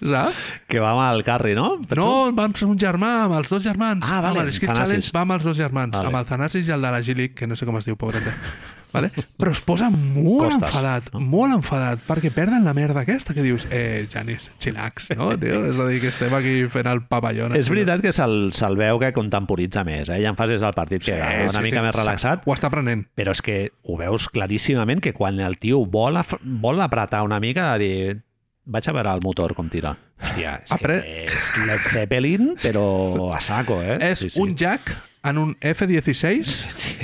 Saps? 0.00 0.40
Que 0.66 0.80
va 0.82 0.94
amb 0.96 1.04
el 1.06 1.22
Carri, 1.26 1.54
no? 1.54 1.76
Per 1.86 2.00
No, 2.00 2.32
vam 2.34 2.56
ser 2.58 2.66
un 2.66 2.80
germà, 2.80 3.12
amb 3.28 3.38
els 3.38 3.52
dos 3.52 3.62
germans. 3.62 4.02
Ah, 4.08 4.20
vale, 4.24 4.40
amb 4.40 4.48
el 4.48 4.56
Skill. 4.56 4.72
Challenge 4.74 5.14
va 5.14 5.22
amb 5.22 5.36
els 5.38 5.46
dos 5.46 5.56
germans, 5.60 5.94
Vale. 5.94 6.10
amb 6.10 6.18
el 6.18 6.26
Thanasis 6.32 6.66
i 6.68 6.74
el 6.74 6.82
de 6.82 6.94
la 6.96 7.02
Gilic, 7.04 7.36
que 7.38 7.46
no 7.46 7.54
sé 7.60 7.68
com 7.68 7.78
es 7.78 7.86
diu, 7.86 7.96
pobreta. 8.00 8.34
Vale? 8.94 9.10
Però 9.36 9.50
es 9.50 9.60
posa 9.60 9.88
molt 9.90 10.44
Costes, 10.46 10.68
enfadat, 10.70 11.08
no? 11.12 11.20
molt 11.20 11.52
enfadat, 11.56 11.98
perquè 12.06 12.30
perden 12.32 12.62
la 12.64 12.72
merda 12.76 13.02
aquesta 13.02 13.34
que 13.34 13.42
dius, 13.42 13.66
eh, 13.74 14.06
Janis, 14.12 14.46
chillax, 14.62 15.10
no, 15.18 15.32
tio? 15.38 15.64
És 15.66 15.80
a 15.82 15.88
dir, 15.90 16.00
que 16.00 16.12
estem 16.12 16.32
aquí 16.38 16.54
fent 16.70 16.86
el 16.86 17.02
papallona. 17.10 17.58
És 17.58 17.68
veritat 17.72 18.00
que 18.04 18.12
se'l 18.14 18.52
se 18.54 18.70
veeu 18.78 19.00
que 19.02 19.12
contemporitza 19.12 19.82
més, 19.84 20.08
eh? 20.08 20.20
Hi 20.22 20.28
ha 20.30 20.34
fases 20.38 20.62
del 20.62 20.72
partit 20.78 21.02
que 21.04 21.18
va 21.18 21.32
una 21.50 21.60
mica 21.66 21.82
més 21.82 21.94
relaxat, 21.98 22.46
Ho 22.46 22.54
està 22.54 22.70
aprenent. 22.70 23.04
però 23.18 23.34
és 23.34 23.42
que 23.42 23.58
ho 23.82 23.96
veus 23.98 24.28
claríssimament 24.30 25.00
que 25.02 25.12
quan 25.12 25.40
el 25.40 25.58
tio 25.58 25.84
vol, 25.84 26.16
vol 26.44 26.80
apretar 26.80 27.24
una 27.26 27.40
mica 27.40 27.72
de 27.74 27.78
dir 27.84 28.22
vaig 28.64 28.86
a 28.88 28.92
veure 28.96 29.10
el 29.12 29.20
motor 29.22 29.52
com 29.58 29.66
tira. 29.68 29.96
Hòstia, 30.22 30.54
és 30.64 30.70
Apre- 30.72 31.02
que 31.02 31.24
és 31.34 31.50
Led 31.66 31.80
Zeppelin, 31.90 32.54
però 32.62 33.34
a 33.34 33.40
saco, 33.44 33.82
eh? 33.82 33.98
És 34.12 34.36
un 34.40 34.54
Jack 34.56 34.94
en 35.24 35.38
un 35.38 35.56
F-16 35.60 36.44
Sí. 36.70 36.94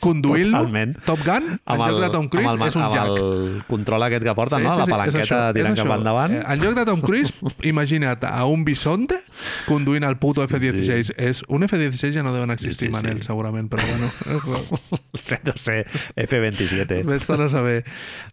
Conduint-lo, 0.00 0.58
Totalment. 0.58 0.96
Top 1.06 1.20
Gun, 1.24 1.60
en 1.66 1.78
lloc 1.82 2.00
de 2.00 2.10
Tom 2.10 2.28
Cruise, 2.28 2.52
el, 2.52 2.62
és 2.66 2.76
un 2.76 2.82
Jack. 2.92 3.06
el 3.06 3.62
control 3.68 4.02
aquest 4.06 4.24
que 4.24 4.34
porta, 4.34 4.58
no? 4.58 4.76
la 4.76 4.84
és 4.84 4.90
palanqueta 4.90 5.22
això, 5.24 5.40
tirant 5.56 5.76
cap 5.78 5.92
endavant. 5.96 6.34
Eh, 6.36 6.42
en 6.54 6.62
lloc 6.64 6.74
de 6.78 6.84
Tom 6.88 7.00
Cruise, 7.04 7.34
imagina't 7.72 8.24
a 8.28 8.44
un 8.50 8.64
bisonte 8.64 9.20
conduint 9.66 10.04
el 10.04 10.16
puto 10.18 10.42
F-16. 10.44 11.14
És, 11.16 11.42
un 11.48 11.62
F-16 11.68 12.12
ja 12.18 12.22
no 12.26 12.34
deuen 12.34 12.50
existir, 12.50 12.88
Sí, 12.88 12.92
sí, 12.92 12.92
sí. 12.92 12.94
Manel, 12.96 13.22
segurament, 13.22 13.70
però 13.70 13.82
bueno. 13.86 14.10
Sí, 15.16 15.34
no 15.44 15.52
sé, 15.56 15.86
F27. 16.14 17.02
Vés 17.04 17.30
a 17.30 17.48
saber. 17.48 17.84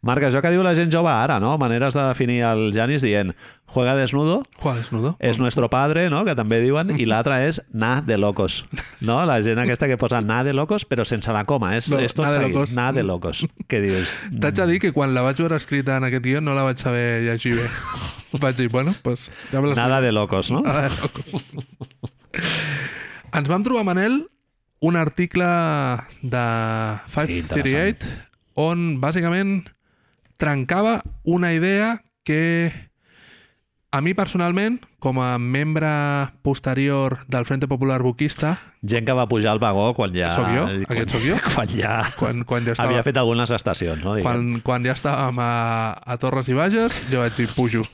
Marc, 0.01 0.23
això 0.27 0.41
que 0.43 0.51
diu 0.51 0.63
la 0.65 0.75
gent 0.75 0.91
jove 0.91 1.11
ara, 1.11 1.39
no? 1.39 1.55
Maneres 1.57 1.95
de 1.95 2.03
definir 2.09 2.41
el 2.43 2.71
Janis 2.75 3.01
dient 3.05 3.33
juega 3.73 3.95
desnudo, 3.95 4.43
Juega 4.59 4.77
desnudo. 4.79 5.15
és 5.19 5.39
nuestro 5.39 5.69
padre, 5.69 6.09
no? 6.09 6.23
que 6.25 6.35
també 6.35 6.59
diuen, 6.61 6.91
i 6.99 7.07
l'altra 7.09 7.39
és 7.47 7.61
na 7.73 8.01
de 8.05 8.17
locos. 8.17 8.65
No? 9.01 9.23
La 9.25 9.41
gent 9.41 9.57
aquesta 9.63 9.87
que 9.89 9.97
posa 9.97 10.21
na 10.21 10.43
de 10.43 10.53
locos, 10.53 10.85
però 10.85 11.05
sense 11.07 11.31
la 11.33 11.42
coma. 11.45 11.75
És, 11.77 11.89
No, 11.91 11.99
és 11.99 12.13
tot 12.13 12.25
na 12.25 12.31
de 12.31 12.39
seguit. 12.39 12.55
locos. 12.55 12.71
Na 12.77 12.91
de 12.91 13.03
locos. 13.03 13.43
Què 13.67 13.81
dius? 13.83 14.15
T'haig 14.41 14.55
de 14.55 14.67
dir 14.71 14.79
que 14.83 14.91
quan 14.95 15.13
la 15.13 15.21
vaig 15.25 15.37
veure 15.41 15.55
escrita 15.59 15.97
en 15.97 16.07
aquest 16.09 16.23
guió 16.25 16.41
no 16.41 16.55
la 16.55 16.63
vaig 16.67 16.77
saber 16.81 17.21
llegir 17.23 17.55
bé. 17.59 17.67
vaig 18.43 18.55
dir, 18.57 18.69
bueno, 18.69 18.95
pues, 19.03 19.29
ja 19.51 19.61
me 19.61 19.73
Nada 19.75 20.01
de 20.01 20.11
locos, 20.11 20.51
no? 20.51 20.61
Nada 20.61 20.89
de 20.89 20.95
locos. 21.01 21.33
Ens 23.33 23.49
vam 23.49 23.63
trobar, 23.65 23.83
Manel, 23.85 24.27
un 24.83 24.95
article 24.99 25.45
de 26.21 26.43
538 27.13 28.05
on 28.59 28.99
bàsicament 29.01 29.63
trencava 30.37 31.01
una 31.23 31.53
idea 31.55 32.03
que 32.23 32.71
a 33.93 33.99
mi 34.01 34.15
personalment, 34.17 34.79
com 34.97 35.19
a 35.21 35.37
membre 35.37 35.89
posterior 36.41 37.19
del 37.29 37.45
Frente 37.45 37.67
Popular 37.69 38.01
Buquista, 38.01 38.55
Gent 38.81 39.05
que 39.07 39.13
va 39.15 39.27
pujar 39.29 39.51
al 39.53 39.59
vagó 39.61 39.93
quan 39.95 40.11
ja... 40.15 40.31
Soc 40.33 40.47
jo? 40.51 40.63
quan- 40.65 40.81
Aquest 40.89 41.13
sóc 41.13 41.21
jo? 41.23 41.37
Quan 41.55 41.69
ja... 41.69 41.91
quan, 42.19 42.41
quan 42.43 42.65
ja 42.65 42.73
estava... 42.73 42.89
Havia 42.89 43.03
fet 43.05 43.19
algunes 43.21 43.53
estacions, 43.53 44.01
no? 44.03 44.15
Diguem. 44.17 44.25
quan, 44.25 44.61
quan 44.65 44.83
ja 44.89 44.95
estàvem 44.97 45.39
a, 45.39 45.51
a 46.03 46.17
Torres 46.19 46.49
i 46.51 46.57
Bages, 46.57 46.97
jo 47.11 47.21
vaig 47.21 47.37
dir, 47.37 47.47
pujo. 47.55 47.85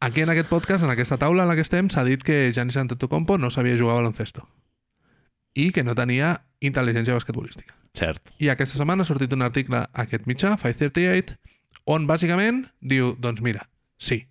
Aquí 0.00 0.22
en 0.24 0.30
aquest 0.32 0.48
podcast, 0.48 0.86
en 0.86 0.94
aquesta 0.94 1.18
taula 1.20 1.42
en 1.44 1.50
la 1.52 1.58
que 1.58 1.66
estem, 1.66 1.90
s'ha 1.92 2.06
dit 2.06 2.22
que 2.24 2.38
Giannis 2.54 2.78
Antetokounmpo 2.80 3.36
no 3.36 3.50
sabia 3.50 3.76
jugar 3.76 3.98
a 3.98 4.00
baloncesto 4.00 4.46
i 5.58 5.68
que 5.74 5.82
no 5.84 5.92
tenia 5.98 6.36
intel·ligència 6.62 7.12
basquetbolística. 7.18 7.74
Cert. 7.98 8.30
I 8.38 8.48
aquesta 8.54 8.78
setmana 8.78 9.02
ha 9.02 9.10
sortit 9.10 9.34
un 9.34 9.42
article 9.42 9.82
a 9.82 10.04
aquest 10.06 10.24
mitjà, 10.30 10.54
538, 10.62 11.34
on 11.90 12.06
bàsicament 12.08 12.68
diu, 12.80 13.16
doncs 13.18 13.42
mira, 13.44 13.66
sí, 13.98 14.22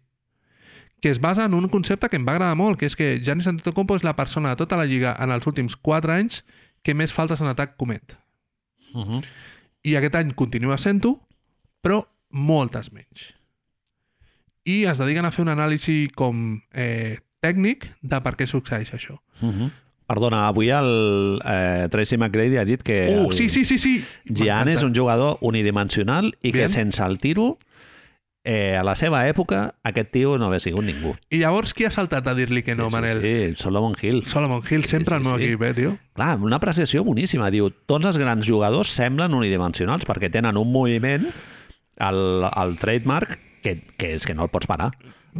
que 1.01 1.09
es 1.09 1.19
basa 1.21 1.45
en 1.45 1.53
un 1.53 1.67
concepte 1.69 2.09
que 2.09 2.17
em 2.19 2.25
va 2.27 2.35
agradar 2.35 2.57
molt, 2.59 2.79
que 2.79 2.87
és 2.89 2.95
que 2.95 3.19
Giannis 3.23 3.47
Antetokounmpo 3.47 3.95
és 3.95 4.03
la 4.03 4.15
persona 4.15 4.51
de 4.53 4.59
tota 4.59 4.77
la 4.77 4.85
lliga 4.85 5.15
en 5.19 5.31
els 5.31 5.47
últims 5.47 5.75
4 5.75 6.13
anys 6.13 6.43
que 6.83 6.95
més 6.95 7.13
faltes 7.15 7.41
en 7.41 7.47
atac 7.47 7.77
comet. 7.77 8.17
Uh 8.93 9.05
-huh. 9.05 9.23
I 9.83 9.95
aquest 9.95 10.15
any 10.15 10.33
continua 10.33 10.77
sent-ho, 10.77 11.19
però 11.81 12.05
moltes 12.29 12.91
menys. 12.91 13.33
I 14.65 14.85
es 14.85 14.97
dediquen 14.97 15.25
a 15.25 15.31
fer 15.31 15.43
un 15.43 15.49
anàlisi 15.49 16.09
com 16.13 16.61
eh, 16.73 17.17
tècnic 17.41 17.87
de 18.01 18.21
per 18.21 18.35
què 18.35 18.45
succeeix 18.45 18.93
això. 18.93 19.19
Uh 19.41 19.49
-huh. 19.49 19.71
Perdona, 20.09 20.47
avui 20.47 20.71
el 20.73 21.39
eh, 21.45 21.87
Tracy 21.91 22.17
McGrady 22.17 22.57
ha 22.57 22.65
dit 22.65 22.81
que 22.81 23.13
el 23.13 23.31
sí, 23.31 23.47
sí, 23.47 23.63
sí, 23.63 23.77
sí! 23.77 24.03
Gian 24.25 24.67
és 24.67 24.81
un 24.81 24.95
jugador 24.95 25.37
unidimensional 25.41 26.35
i 26.41 26.51
que 26.51 26.65
Bien. 26.65 26.69
sense 26.69 27.03
el 27.05 27.19
tiro 27.19 27.57
eh, 28.43 28.75
a 28.79 28.83
la 28.87 28.95
seva 28.95 29.25
època 29.29 29.75
aquest 29.83 30.11
tio 30.13 30.37
no 30.39 30.47
hauria 30.47 30.61
sigut 30.63 30.85
ningú. 30.87 31.15
I 31.29 31.41
llavors 31.43 31.73
qui 31.75 31.85
ha 31.85 31.91
saltat 31.91 32.27
a 32.27 32.35
dir-li 32.37 32.63
que 32.63 32.75
no, 32.75 32.89
sí, 32.89 32.95
Manel? 32.95 33.21
Sí, 33.21 33.33
sí, 33.55 33.63
Solomon 33.63 33.95
Hill. 34.01 34.23
Solomon 34.25 34.63
Hill, 34.63 34.85
sempre 34.85 35.15
Sí, 35.15 35.21
el 35.21 35.27
meu 35.27 35.37
sí. 35.37 35.49
equip, 35.49 35.63
eh, 35.67 35.73
tio? 35.73 35.97
Clar, 36.15 36.37
una 36.39 36.57
apreciació 36.57 37.03
boníssima. 37.03 37.51
Diu, 37.51 37.69
tots 37.69 38.05
els 38.09 38.17
grans 38.17 38.47
jugadors 38.47 38.91
semblen 38.95 39.35
unidimensionals 39.37 40.07
perquè 40.07 40.31
tenen 40.31 40.57
un 40.57 40.71
moviment, 40.71 41.29
el, 41.99 42.19
el 42.49 42.75
trademark, 42.79 43.37
que, 43.61 43.81
que 43.99 44.13
és 44.15 44.25
que 44.25 44.33
no 44.35 44.47
el 44.47 44.53
pots 44.53 44.69
parar. 44.69 44.91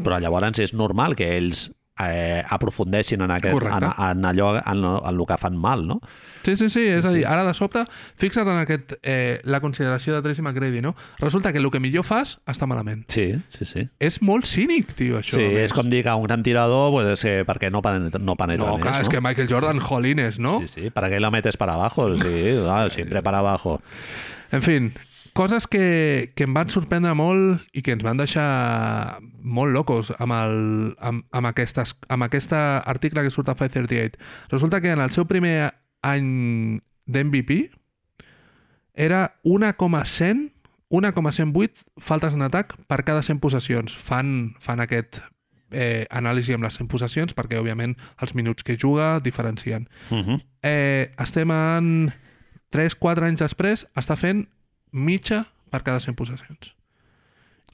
Però 0.04 0.20
llavors 0.22 0.60
és 0.62 0.76
normal 0.78 1.16
que 1.18 1.32
ells 1.38 1.70
eh, 2.00 2.44
aprofundeixin 2.48 3.22
en, 3.22 3.32
aquest, 3.32 3.54
Correcte. 3.54 3.86
en, 3.86 4.18
en 4.20 4.26
allò 4.26 4.56
en, 4.58 4.84
en 4.86 5.20
el 5.20 5.26
que 5.28 5.38
fan 5.38 5.58
mal, 5.58 5.86
no? 5.88 6.00
Sí, 6.44 6.56
sí, 6.56 6.70
sí, 6.70 6.80
és 6.88 7.04
a 7.04 7.10
Sí. 7.10 7.18
dir, 7.18 7.26
ara 7.28 7.44
de 7.44 7.54
sobte, 7.54 7.84
fixa't 8.18 8.48
en 8.48 8.60
aquest, 8.62 8.94
eh, 9.04 9.42
la 9.44 9.60
consideració 9.60 10.16
de 10.16 10.22
Tracy 10.22 10.42
McGrady, 10.42 10.82
no? 10.82 10.96
Resulta 11.20 11.52
que 11.52 11.60
el 11.60 11.70
que 11.70 11.80
millor 11.82 12.06
fas 12.06 12.40
està 12.48 12.66
malament. 12.66 13.04
Sí, 13.12 13.34
sí, 13.48 13.66
sí. 13.66 13.90
És 14.00 14.22
molt 14.22 14.46
cínic, 14.46 14.94
tio, 14.96 15.20
això. 15.20 15.36
sí, 15.36 15.44
a 15.44 15.64
és 15.66 15.74
com 15.74 15.90
dir 15.90 16.04
que 16.04 16.14
un 16.16 16.24
gran 16.24 16.42
tirador, 16.44 16.92
pues, 16.92 17.08
és 17.18 17.22
que 17.22 17.46
perquè 17.46 17.70
no 17.72 17.82
penetra, 17.82 18.20
no 18.24 18.36
penetra 18.40 18.66
No, 18.66 18.78
més, 18.78 18.82
clar, 18.84 18.96
no? 18.96 19.02
és 19.02 19.10
que 19.10 19.22
Michael 19.22 19.50
Jordan, 19.52 19.80
jolines, 19.80 20.40
no? 20.40 20.60
Sí, 20.62 20.68
sí, 20.68 20.90
¿para 20.90 21.10
qué 21.10 21.20
lo 21.20 21.30
metes 21.32 21.58
para 21.58 21.74
abajo? 21.74 22.08
Sí, 22.16 22.22
claro, 22.64 22.90
siempre 22.90 23.22
para 23.22 23.40
abajo. 23.40 23.82
En 24.52 24.64
fin, 24.64 24.94
coses 25.34 25.68
que, 25.68 26.32
que 26.36 26.46
em 26.48 26.54
van 26.54 26.70
sorprendre 26.70 27.14
molt 27.18 27.66
i 27.74 27.84
que 27.86 27.94
ens 27.96 28.04
van 28.06 28.20
deixar 28.20 29.20
molt 29.42 29.74
locos 29.74 30.14
amb, 30.18 30.36
el, 30.36 30.60
amb, 31.00 31.26
amb, 31.32 31.50
aquestes, 31.50 31.96
amb 32.10 32.28
aquest 32.28 32.54
article 32.54 33.24
que 33.26 33.34
surt 33.34 33.50
a 33.50 33.58
538. 33.58 34.20
Resulta 34.52 34.82
que 34.82 34.94
en 34.94 35.02
el 35.04 35.12
seu 35.16 35.28
primer 35.30 35.74
any 36.02 36.80
d'MVP 37.10 37.70
era 38.94 39.36
1,100 39.44 40.50
1,108 40.90 41.86
faltes 42.02 42.34
en 42.34 42.42
atac 42.42 42.74
per 42.90 43.04
cada 43.06 43.22
100 43.22 43.40
possessions. 43.40 43.94
Fan, 43.94 44.56
fan 44.60 44.82
aquest 44.82 45.22
eh, 45.72 46.06
anàlisi 46.10 46.56
amb 46.56 46.66
les 46.66 46.80
100 46.80 46.90
possessions 46.90 47.36
perquè, 47.38 47.60
òbviament, 47.62 47.96
els 48.22 48.34
minuts 48.36 48.66
que 48.66 48.78
juga 48.78 49.20
diferencien. 49.20 49.88
Uh 50.10 50.18
-huh. 50.18 50.42
Eh, 50.64 51.14
estem 51.18 51.52
en 51.52 52.14
3-4 52.72 53.26
anys 53.26 53.40
després, 53.40 53.88
està 53.96 54.16
fent 54.18 54.48
mitja 54.92 55.46
per 55.70 55.84
cada 55.84 56.00
100 56.00 56.16
possessions. 56.18 56.74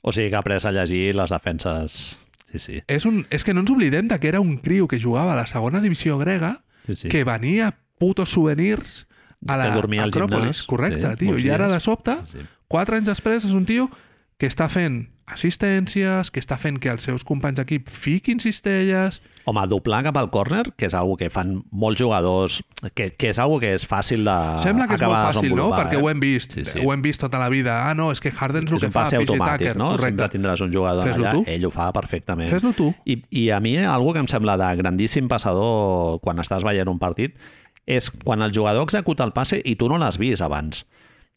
O 0.01 0.11
sigui 0.13 0.29
que 0.29 0.37
ha 0.37 0.43
après 0.43 0.61
a 0.65 0.71
llegir 0.71 1.15
les 1.15 1.31
defenses... 1.33 2.17
Sí, 2.51 2.59
sí. 2.59 2.81
És, 2.87 3.07
un, 3.09 3.25
és 3.33 3.43
que 3.43 3.55
no 3.55 3.63
ens 3.65 3.71
oblidem 3.73 4.07
de 4.07 4.19
que 4.21 4.29
era 4.29 4.39
un 4.39 4.57
criu 4.63 4.87
que 4.87 4.99
jugava 5.01 5.33
a 5.33 5.39
la 5.39 5.47
segona 5.49 5.81
divisió 5.83 6.17
grega, 6.19 6.61
sí, 6.85 6.93
sí. 6.95 7.09
que 7.09 7.25
venia 7.27 7.73
putos 7.99 8.29
souvenirs 8.31 9.07
a 9.47 9.57
la 9.57 9.71
Acròpolis. 9.73 10.63
Correcte, 10.63 11.09
sí, 11.15 11.25
tio. 11.25 11.39
I 11.39 11.49
ara, 11.49 11.67
de 11.67 11.79
sobte, 11.83 12.15
Sí. 12.31 12.45
quatre 12.67 12.97
anys 12.97 13.09
després, 13.09 13.43
és 13.43 13.51
un 13.51 13.65
tio 13.65 13.89
que 14.37 14.47
està 14.47 14.69
fent 14.69 15.07
assistències, 15.25 16.29
que 16.29 16.41
està 16.41 16.57
fent 16.61 16.77
que 16.81 16.91
els 16.93 17.05
seus 17.07 17.23
companys 17.25 17.57
d'equip 17.61 17.89
fiquin 17.89 18.39
cistelles... 18.43 19.21
Home, 19.45 19.61
doblar 19.69 19.99
cap 20.07 20.17
al 20.17 20.31
córner, 20.33 20.63
que 20.77 20.87
és 20.87 20.95
algo 20.97 21.13
que 21.19 21.27
fan 21.33 21.59
molts 21.69 21.99
jugadors, 22.01 22.59
que, 22.97 23.11
que 23.13 23.29
és 23.29 23.39
algo 23.41 23.59
que 23.61 23.75
és 23.77 23.85
fàcil 23.85 24.23
de 24.25 24.35
Sembla 24.63 24.87
que 24.89 24.97
és 24.97 25.03
molt 25.05 25.17
fàcil, 25.17 25.51
no? 25.51 25.67
desenvolupar, 25.67 25.81
Perquè 25.83 25.99
eh? 25.99 26.01
ho 26.01 26.09
hem 26.09 26.23
vist. 26.23 26.55
Sí, 26.57 26.63
sí. 26.69 26.79
Ho 26.81 26.93
hem 26.93 27.03
vist 27.05 27.21
tota 27.21 27.41
la 27.41 27.49
vida. 27.53 27.75
Ah, 27.89 27.93
no, 27.97 28.07
és 28.13 28.21
que 28.21 28.31
Harden 28.33 28.65
és 28.65 28.73
el 28.73 28.81
que 28.81 28.89
un 28.89 28.95
fa, 28.95 29.03
automàtic, 29.05 29.67
Tucker. 29.67 29.75
no? 29.77 29.91
Sempre 29.93 30.15
Correcte. 30.15 30.31
tindràs 30.37 30.65
un 30.65 30.73
jugador 30.73 31.11
allà, 31.13 31.35
tu. 31.37 31.43
ell 31.45 31.69
ho 31.69 31.73
fa 31.73 31.91
perfectament. 31.93 32.49
Fes-lo 32.53 32.73
tu. 32.77 32.89
I, 33.05 33.19
I 33.29 33.45
a 33.53 33.61
mi, 33.61 33.75
algo 33.77 34.15
que 34.17 34.25
em 34.25 34.31
sembla 34.31 34.57
de 34.61 34.71
grandíssim 34.81 35.29
passador 35.29 36.19
quan 36.25 36.41
estàs 36.41 36.65
veient 36.65 36.89
un 36.89 37.01
partit 37.01 37.37
és 37.85 38.09
quan 38.09 38.41
el 38.41 38.53
jugador 38.53 38.85
executa 38.89 39.25
el 39.25 39.33
passe 39.33 39.61
i 39.61 39.75
tu 39.77 39.89
no 39.89 40.01
l'has 40.01 40.17
vist 40.17 40.41
abans. 40.41 40.87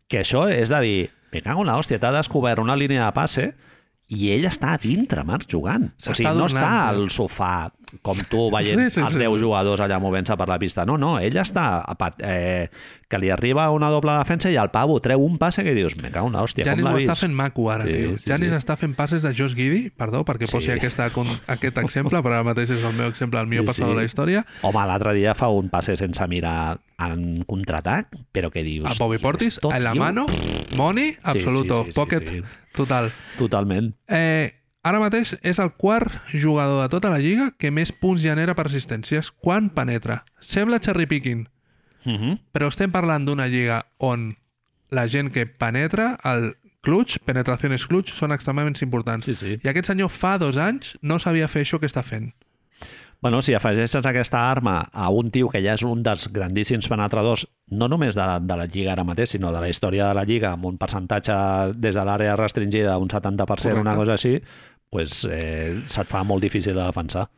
Que 0.09 0.23
això 0.25 0.47
és 0.49 0.73
de 0.73 0.81
dir, 0.81 0.99
me 1.33 1.43
cago 1.45 1.61
en 1.61 1.69
la 1.69 1.77
hòstia, 1.77 2.01
t'ha 2.01 2.13
descobert 2.17 2.61
una 2.63 2.77
línia 2.77 3.05
de 3.05 3.13
passe 3.13 3.51
i 4.09 4.31
ell 4.33 4.47
està 4.49 4.73
a 4.75 4.81
dintre, 4.81 5.25
Marc, 5.29 5.49
jugant. 5.51 5.91
O 6.01 6.15
sigui, 6.17 6.31
no 6.37 6.47
està 6.49 6.65
tio. 6.65 6.87
al 6.95 7.11
sofà 7.13 7.53
com 8.03 8.19
tu 8.29 8.51
veient 8.53 8.75
Sí, 8.77 8.85
sí, 8.85 8.91
sí, 8.91 9.01
sí, 9.01 9.01
els 9.01 9.15
sí. 9.15 9.19
10 9.21 9.41
jugadors 9.43 9.81
allà 9.81 9.99
movent-se 9.99 10.37
per 10.37 10.49
la 10.49 10.59
pista. 10.59 10.85
No, 10.85 10.99
no, 10.99 11.19
ell 11.19 11.37
està... 11.41 11.81
a 11.87 11.95
pat- 11.97 12.21
Eh, 12.23 12.69
que 13.09 13.17
li 13.17 13.31
arriba 13.33 13.71
una 13.73 13.89
doble 13.89 14.13
defensa 14.19 14.51
i 14.53 14.57
el 14.61 14.69
pavo 14.69 14.99
treu 15.01 15.23
un 15.25 15.39
passe 15.41 15.63
que 15.65 15.73
dius, 15.73 15.95
me 15.97 16.11
cago 16.11 16.27
en 16.29 16.35
l'hòstia, 16.37 16.65
com 16.67 16.71
Janis 16.75 16.85
l'ha 16.85 16.91
ho 16.93 16.99
està 16.99 17.15
vist? 17.15 17.23
fent 17.25 17.33
maco 17.35 17.71
ara, 17.73 17.87
Sí, 17.87 17.93
tio. 17.95 18.17
sí, 18.19 18.25
Janis 18.29 18.51
sí. 18.51 18.57
està 18.59 18.77
fent 18.77 18.93
passes 18.95 19.23
de 19.23 19.31
Josh 19.33 19.55
Giddy, 19.57 19.89
perdó, 19.97 20.25
perquè 20.29 20.45
Sí. 20.45 20.53
posi 20.53 20.71
aquesta, 20.75 21.09
con- 21.11 21.31
aquest 21.47 21.79
exemple, 21.79 22.21
però 22.21 22.35
ara 22.37 22.45
mateix 22.45 22.69
és 22.71 22.85
el 22.85 22.93
meu 22.93 23.09
exemple, 23.09 23.41
el 23.41 23.47
millor 23.47 23.65
Sí, 23.65 23.69
passador 23.69 23.89
sí. 23.93 23.95
de 23.97 24.01
la 24.03 24.05
història. 24.07 24.45
Home, 24.61 24.85
l'altre 24.87 25.15
dia 25.15 25.35
fa 25.35 25.49
un 25.49 25.71
passe 25.71 25.97
sense 25.97 26.27
mirar 26.29 26.81
en 26.99 27.45
contraatac, 27.49 28.13
però 28.31 28.51
que 28.53 28.63
dius... 28.63 28.85
A 28.91 28.93
Bobby 28.99 29.17
"Hòstia, 29.17 29.23
Portis, 29.23 29.49
esto, 29.57 29.73
en 29.73 29.85
la 29.85 29.93
tio". 29.93 30.03
mano, 30.03 30.27
money, 30.77 31.17
absoluto, 31.23 31.85
sí, 31.87 31.93
sí, 31.93 31.97
pocket, 31.97 32.29
sí. 32.29 32.43
total. 32.75 33.11
Totalment. 33.39 33.95
Eh, 34.07 34.58
ara 34.89 35.01
mateix 35.03 35.35
és 35.43 35.59
el 35.63 35.71
quart 35.77 36.13
jugador 36.33 36.83
de 36.83 36.89
tota 36.93 37.11
la 37.13 37.19
lliga 37.23 37.51
que 37.59 37.71
més 37.71 37.93
punts 37.93 38.23
genera 38.25 38.55
per 38.59 38.67
assistències 38.67 39.31
quan 39.31 39.69
penetra. 39.71 40.25
Sembla 40.41 40.81
cherry 40.81 41.07
picking, 41.07 41.47
Uh 42.07 42.13
-huh. 42.15 42.39
però 42.55 42.69
estem 42.69 42.91
parlant 42.91 43.27
d'una 43.27 43.47
lliga 43.49 43.85
on 43.99 44.37
la 44.91 45.07
gent 45.09 45.31
que 45.33 45.47
penetra, 45.47 46.17
el 46.25 46.55
clutch, 46.81 47.19
penetracions 47.25 47.87
clutch, 47.87 48.13
són 48.15 48.33
extremadament 48.33 48.81
importants. 48.83 49.27
Sí, 49.27 49.35
sí. 49.35 49.59
I 49.63 49.69
aquest 49.69 49.87
senyor 49.87 50.09
fa 50.09 50.39
dos 50.39 50.57
anys 50.57 50.97
no 51.03 51.19
sabia 51.19 51.49
fer 51.49 51.63
això 51.65 51.79
que 51.79 51.87
està 51.87 52.03
fent. 52.03 52.33
Bueno, 53.21 53.43
si 53.43 53.53
afegeixes 53.53 54.07
aquesta 54.07 54.49
arma 54.49 54.89
a 54.93 55.11
un 55.11 55.33
tio 55.33 55.49
que 55.49 55.61
ja 55.61 55.73
és 55.75 55.83
un 55.83 56.05
dels 56.05 56.29
grandíssims 56.33 56.87
penetradors, 56.89 57.49
no 57.67 57.89
només 57.89 58.15
de, 58.15 58.23
de 58.41 58.57
la 58.57 58.67
Lliga 58.67 58.93
ara 58.93 59.03
mateix, 59.03 59.31
sinó 59.31 59.51
de 59.53 59.61
la 59.61 59.69
història 59.69 60.07
de 60.07 60.15
la 60.15 60.25
Lliga, 60.25 60.53
amb 60.53 60.65
un 60.67 60.79
percentatge 60.79 61.33
des 61.75 61.97
de 61.97 62.05
l'àrea 62.05 62.37
restringida, 62.37 62.97
un 62.97 63.09
70%, 63.09 63.45
Correcte. 63.47 63.81
una 63.81 63.97
cosa 63.97 64.13
així, 64.13 64.41
pues, 64.91 65.25
eh, 65.29 65.81
se't 65.85 66.09
fa 66.09 66.25
molt 66.25 66.43
difícil 66.45 66.75
de 66.75 66.83
defensar. 66.83 67.29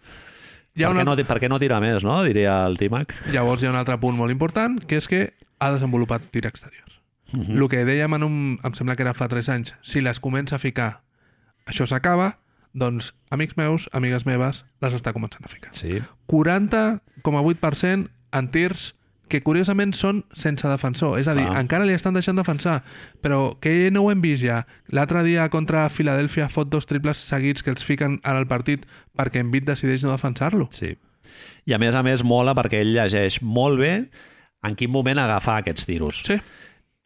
Hi 0.79 0.85
ha 0.85 0.91
per, 0.91 0.95
una... 0.95 1.03
què 1.03 1.09
no, 1.09 1.29
per 1.29 1.39
què 1.43 1.51
no 1.51 1.59
tira 1.63 1.81
més, 1.83 2.05
no? 2.07 2.21
diria 2.25 2.61
el 2.67 2.79
Timac. 2.79 3.15
Llavors 3.35 3.63
hi 3.63 3.69
ha 3.69 3.73
un 3.75 3.81
altre 3.81 3.99
punt 4.03 4.17
molt 4.19 4.33
important, 4.33 4.79
que 4.87 5.01
és 5.01 5.09
que 5.11 5.23
ha 5.59 5.73
desenvolupat 5.75 6.31
tir 6.31 6.47
exteriors. 6.47 7.01
Uh 7.35 7.47
El 7.55 7.69
que 7.71 7.85
dèiem 7.87 8.15
en 8.17 8.27
un... 8.27 8.37
em 8.65 8.75
sembla 8.75 8.97
que 8.99 9.05
era 9.07 9.15
fa 9.15 9.29
3 9.31 9.51
anys, 9.55 9.75
si 9.83 10.01
les 10.03 10.19
comença 10.23 10.57
a 10.57 10.63
ficar, 10.63 11.03
això 11.67 11.87
s'acaba, 11.87 12.39
doncs 12.73 13.13
amics 13.35 13.57
meus, 13.59 13.89
amigues 13.93 14.27
meves, 14.27 14.65
les 14.83 14.95
està 14.95 15.13
començant 15.15 15.45
a 15.45 15.51
ficar. 15.51 15.75
Sí. 15.75 16.01
40,8% 16.31 18.11
en 18.39 18.49
tirs 18.55 18.95
que 19.31 19.43
curiosament 19.47 19.95
són 19.97 20.25
sense 20.37 20.67
defensor. 20.69 21.19
És 21.21 21.29
a 21.31 21.35
dir, 21.39 21.47
Clar. 21.47 21.63
encara 21.63 21.87
li 21.89 21.95
estan 21.97 22.17
deixant 22.17 22.39
defensar, 22.39 22.81
però 23.23 23.57
que 23.63 23.91
no 23.95 24.05
ho 24.05 24.11
hem 24.13 24.21
vist 24.25 24.45
ja. 24.45 24.65
L'altre 24.93 25.23
dia 25.27 25.49
contra 25.53 25.89
Filadèlfia 25.89 26.51
fot 26.53 26.71
dos 26.73 26.91
triples 26.91 27.23
seguits 27.31 27.63
que 27.63 27.73
els 27.73 27.87
fiquen 27.87 28.19
en 28.21 28.37
el 28.37 28.49
partit 28.51 28.85
perquè 29.17 29.45
Embiid 29.45 29.69
decideix 29.71 30.05
no 30.05 30.13
defensar-lo. 30.13 30.69
Sí. 30.75 30.97
I 31.67 31.77
a 31.77 31.79
més 31.79 31.95
a 31.95 32.03
més 32.03 32.25
mola 32.27 32.57
perquè 32.59 32.83
ell 32.83 32.95
llegeix 32.97 33.41
molt 33.43 33.81
bé 33.81 33.95
en 34.67 34.77
quin 34.77 34.91
moment 34.93 35.19
agafar 35.19 35.61
aquests 35.61 35.87
tiros. 35.89 36.23
Sí. 36.27 36.41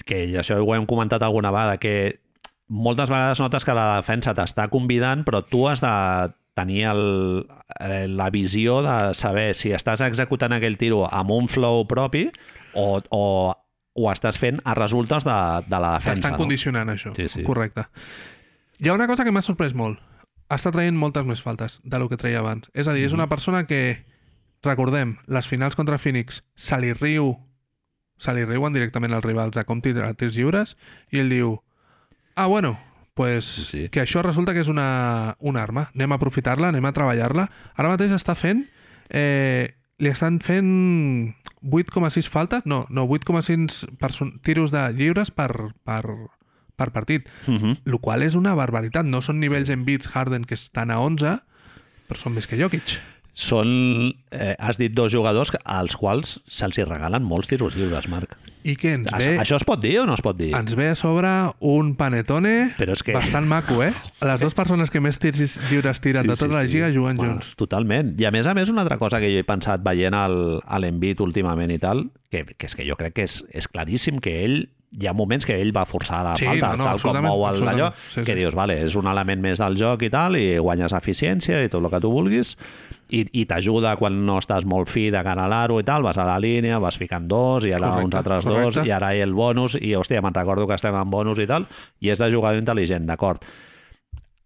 Que 0.04 0.24
això 0.40 0.58
ho 0.60 0.74
hem 0.74 0.86
comentat 0.90 1.22
alguna 1.22 1.52
vegada, 1.54 1.78
que 1.78 2.20
moltes 2.68 3.10
vegades 3.12 3.40
notes 3.40 3.64
que 3.64 3.76
la 3.76 4.00
defensa 4.00 4.34
t'està 4.34 4.68
convidant, 4.72 5.24
però 5.24 5.42
tu 5.46 5.66
has 5.68 5.82
de 5.84 5.92
tenir 6.54 6.84
el, 6.86 7.46
eh, 7.80 8.06
la 8.08 8.30
visió 8.30 8.80
de 8.82 9.14
saber 9.14 9.54
si 9.58 9.72
estàs 9.74 10.00
executant 10.06 10.54
aquell 10.54 10.78
tiro 10.78 11.04
amb 11.10 11.30
un 11.34 11.48
flow 11.50 11.84
propi 11.90 12.28
o, 12.74 13.00
o 13.10 13.24
ho 13.94 14.08
estàs 14.10 14.38
fent 14.38 14.60
a 14.64 14.74
resultes 14.74 15.26
de, 15.26 15.36
de 15.66 15.78
la 15.82 15.92
defensa. 15.98 16.14
T'estan 16.22 16.32
no? 16.38 16.42
condicionant 16.44 16.90
això. 16.94 17.12
Sí, 17.14 17.28
sí. 17.28 17.42
Correcte. 17.46 17.84
Hi 18.78 18.88
ha 18.90 18.94
una 18.96 19.06
cosa 19.06 19.24
que 19.26 19.30
m'ha 19.34 19.42
sorprès 19.42 19.74
molt. 19.74 20.00
Està 20.50 20.70
traient 20.74 20.96
moltes 20.98 21.24
més 21.26 21.40
faltes 21.42 21.80
de 21.84 21.98
lo 21.98 22.08
que 22.10 22.18
treia 22.20 22.40
abans. 22.42 22.70
És 22.74 22.88
a 22.88 22.92
dir, 22.94 23.04
és 23.06 23.12
Mhm. 23.12 23.20
una 23.20 23.28
persona 23.28 23.66
que, 23.66 24.04
recordem, 24.62 25.16
les 25.26 25.46
finals 25.46 25.76
contra 25.76 25.98
Phoenix, 25.98 26.42
se 26.56 26.78
li 26.78 26.92
riu, 26.92 27.36
se 28.18 28.34
li 28.34 28.44
riuen 28.44 28.72
directament 28.72 29.12
als 29.14 29.24
rivals 29.24 29.56
a 29.56 29.64
com 29.64 29.80
tirar 29.82 30.14
tirs 30.14 30.34
lliures 30.36 30.76
i 31.10 31.18
ell 31.18 31.28
diu, 31.30 31.62
ah, 32.36 32.46
bueno, 32.46 32.78
pues 33.14 33.44
Sí, 33.44 33.88
que 33.88 34.02
això 34.02 34.22
resulta 34.22 34.52
que 34.52 34.60
és 34.60 34.68
una, 34.68 35.36
una 35.38 35.62
arma. 35.62 35.88
Anem 35.94 36.12
a 36.12 36.18
aprofitar-la, 36.18 36.68
anem 36.68 36.84
a 36.84 36.92
treballar-la. 36.92 37.48
Ara 37.74 37.88
mateix 37.94 38.12
està 38.12 38.34
fent... 38.34 38.66
Eh, 39.10 39.74
li 40.02 40.10
estan 40.10 40.40
fent 40.42 41.34
8,6 41.62 42.28
faltes? 42.28 42.64
No, 42.66 42.84
no 42.90 43.06
8,6 43.06 43.96
person- 44.00 44.40
tiros 44.42 44.72
de 44.74 44.82
lliures 44.92 45.30
per, 45.30 45.50
per, 45.86 46.02
per 46.74 46.90
partit. 46.90 47.28
Uh 47.46 47.54
-huh. 47.54 47.76
El 47.86 48.00
qual 48.00 48.22
és 48.22 48.34
una 48.34 48.54
barbaritat. 48.54 49.06
No 49.06 49.22
són 49.22 49.38
nivells 49.38 49.70
en 49.70 49.84
bits 49.84 50.08
Harden 50.08 50.44
que 50.44 50.54
estan 50.54 50.90
a 50.90 50.98
11, 51.00 51.38
però 52.08 52.18
són 52.18 52.34
més 52.34 52.46
que 52.46 52.58
Jokic. 52.60 52.98
Són, 53.34 54.14
eh, 54.30 54.54
has 54.62 54.76
dit 54.78 54.92
dos 54.94 55.10
jugadors 55.12 55.50
als 55.64 55.96
quals 55.98 56.36
se'ls 56.46 56.76
regalen 56.86 57.24
molts 57.26 57.48
tiros 57.50 57.74
lliures, 57.74 58.06
Marc. 58.08 58.36
I 58.64 58.76
que 58.80 58.92
ens 58.94 59.10
ve, 59.10 59.32
això 59.42 59.56
es 59.58 59.64
pot 59.66 59.80
dir 59.82 59.98
o 60.00 60.04
no 60.06 60.14
es 60.14 60.22
pot 60.24 60.38
dir? 60.38 60.52
ens 60.56 60.76
ve 60.78 60.86
a 60.92 60.94
sobre 60.96 61.28
un 61.60 61.96
panetone 61.98 62.70
Però 62.78 62.94
és 62.94 63.02
que- 63.02 63.12
bastant 63.12 63.44
maco, 63.50 63.82
eh? 63.82 63.90
Les 64.22 64.40
dues 64.40 64.54
persones 64.54 64.88
que 64.88 65.00
més 65.02 65.18
tirs 65.18 65.58
lliures 65.68 66.00
tiren 66.00 66.26
de 66.26 66.36
tota 66.36 66.54
la 66.54 66.62
lliga 66.64 66.92
juguen 66.94 67.16
Bueno, 67.18 67.32
junts. 67.34 67.56
Totalment. 67.56 68.14
I 68.18 68.24
a 68.24 68.30
més 68.30 68.46
a 68.46 68.54
més, 68.54 68.70
una 68.70 68.82
altra 68.86 68.96
cosa 68.98 69.18
que 69.20 69.28
jo 69.34 69.42
he 69.42 69.44
pensat 69.44 69.82
veient 69.84 70.14
l'Envit 70.14 71.20
últimament 71.20 71.70
i 71.74 71.78
tal, 71.82 72.06
que, 72.30 72.44
que 72.56 72.66
és 72.70 72.74
que 72.78 72.86
jo 72.88 72.96
crec 72.96 73.14
que 73.18 73.26
és, 73.26 73.42
és 73.52 73.66
claríssim 73.68 74.20
que 74.22 74.44
ell 74.44 74.68
hi 74.94 75.08
ha 75.10 75.12
moments 75.12 75.44
que 75.44 75.56
ell 75.60 75.72
va 75.74 75.82
forçar 75.90 76.22
la 76.22 76.36
Sí, 76.38 76.46
falta, 76.46 76.76
no, 76.76 76.84
no, 76.84 76.84
tal 76.94 77.00
com 77.02 77.16
mou 77.20 77.42
el 77.48 77.50
allò, 77.50 77.50
absolutament. 77.50 77.94
Sí, 78.14 78.22
que 78.22 78.32
sí. 78.32 78.38
dius, 78.38 78.54
vale, 78.54 78.76
és 78.84 78.94
un 78.94 79.08
element 79.10 79.42
més 79.42 79.58
del 79.58 79.74
joc 79.76 80.02
i 80.06 80.08
tal, 80.08 80.36
i 80.38 80.56
guanyes 80.56 80.92
eficiència 80.94 81.64
i 81.64 81.68
tot 81.68 81.82
el 81.82 81.90
que 81.90 82.00
tu 82.00 82.12
vulguis, 82.14 82.54
i, 83.08 83.24
i 83.40 83.44
t'ajuda 83.50 83.96
quan 84.00 84.22
no 84.26 84.38
estàs 84.40 84.64
molt 84.68 84.88
fi 84.88 85.08
de 85.12 85.20
cara 85.26 85.44
a 85.44 85.50
l'aro 85.50 85.80
i 85.80 85.84
tal, 85.86 86.04
vas 86.06 86.18
a 86.20 86.26
la 86.28 86.38
línia, 86.42 86.78
vas 86.82 86.96
ficant 87.00 87.28
dos, 87.28 87.66
i 87.68 87.72
ara 87.74 87.90
Correcte, 87.90 88.06
uns 88.08 88.18
altres 88.20 88.48
correcte. 88.48 88.80
dos, 88.80 88.88
i 88.88 88.94
ara 88.94 89.12
hi 89.14 89.22
el 89.24 89.34
bonus, 89.36 89.76
i 89.80 89.94
hòstia, 89.98 90.22
me'n 90.24 90.34
recordo 90.34 90.66
que 90.70 90.76
estem 90.78 90.96
en 90.96 91.10
bonus 91.12 91.40
i 91.42 91.46
tal, 91.50 91.68
i 92.00 92.10
és 92.14 92.22
de 92.22 92.30
jugador 92.32 92.60
intel·ligent, 92.62 93.06
d'acord. 93.08 93.44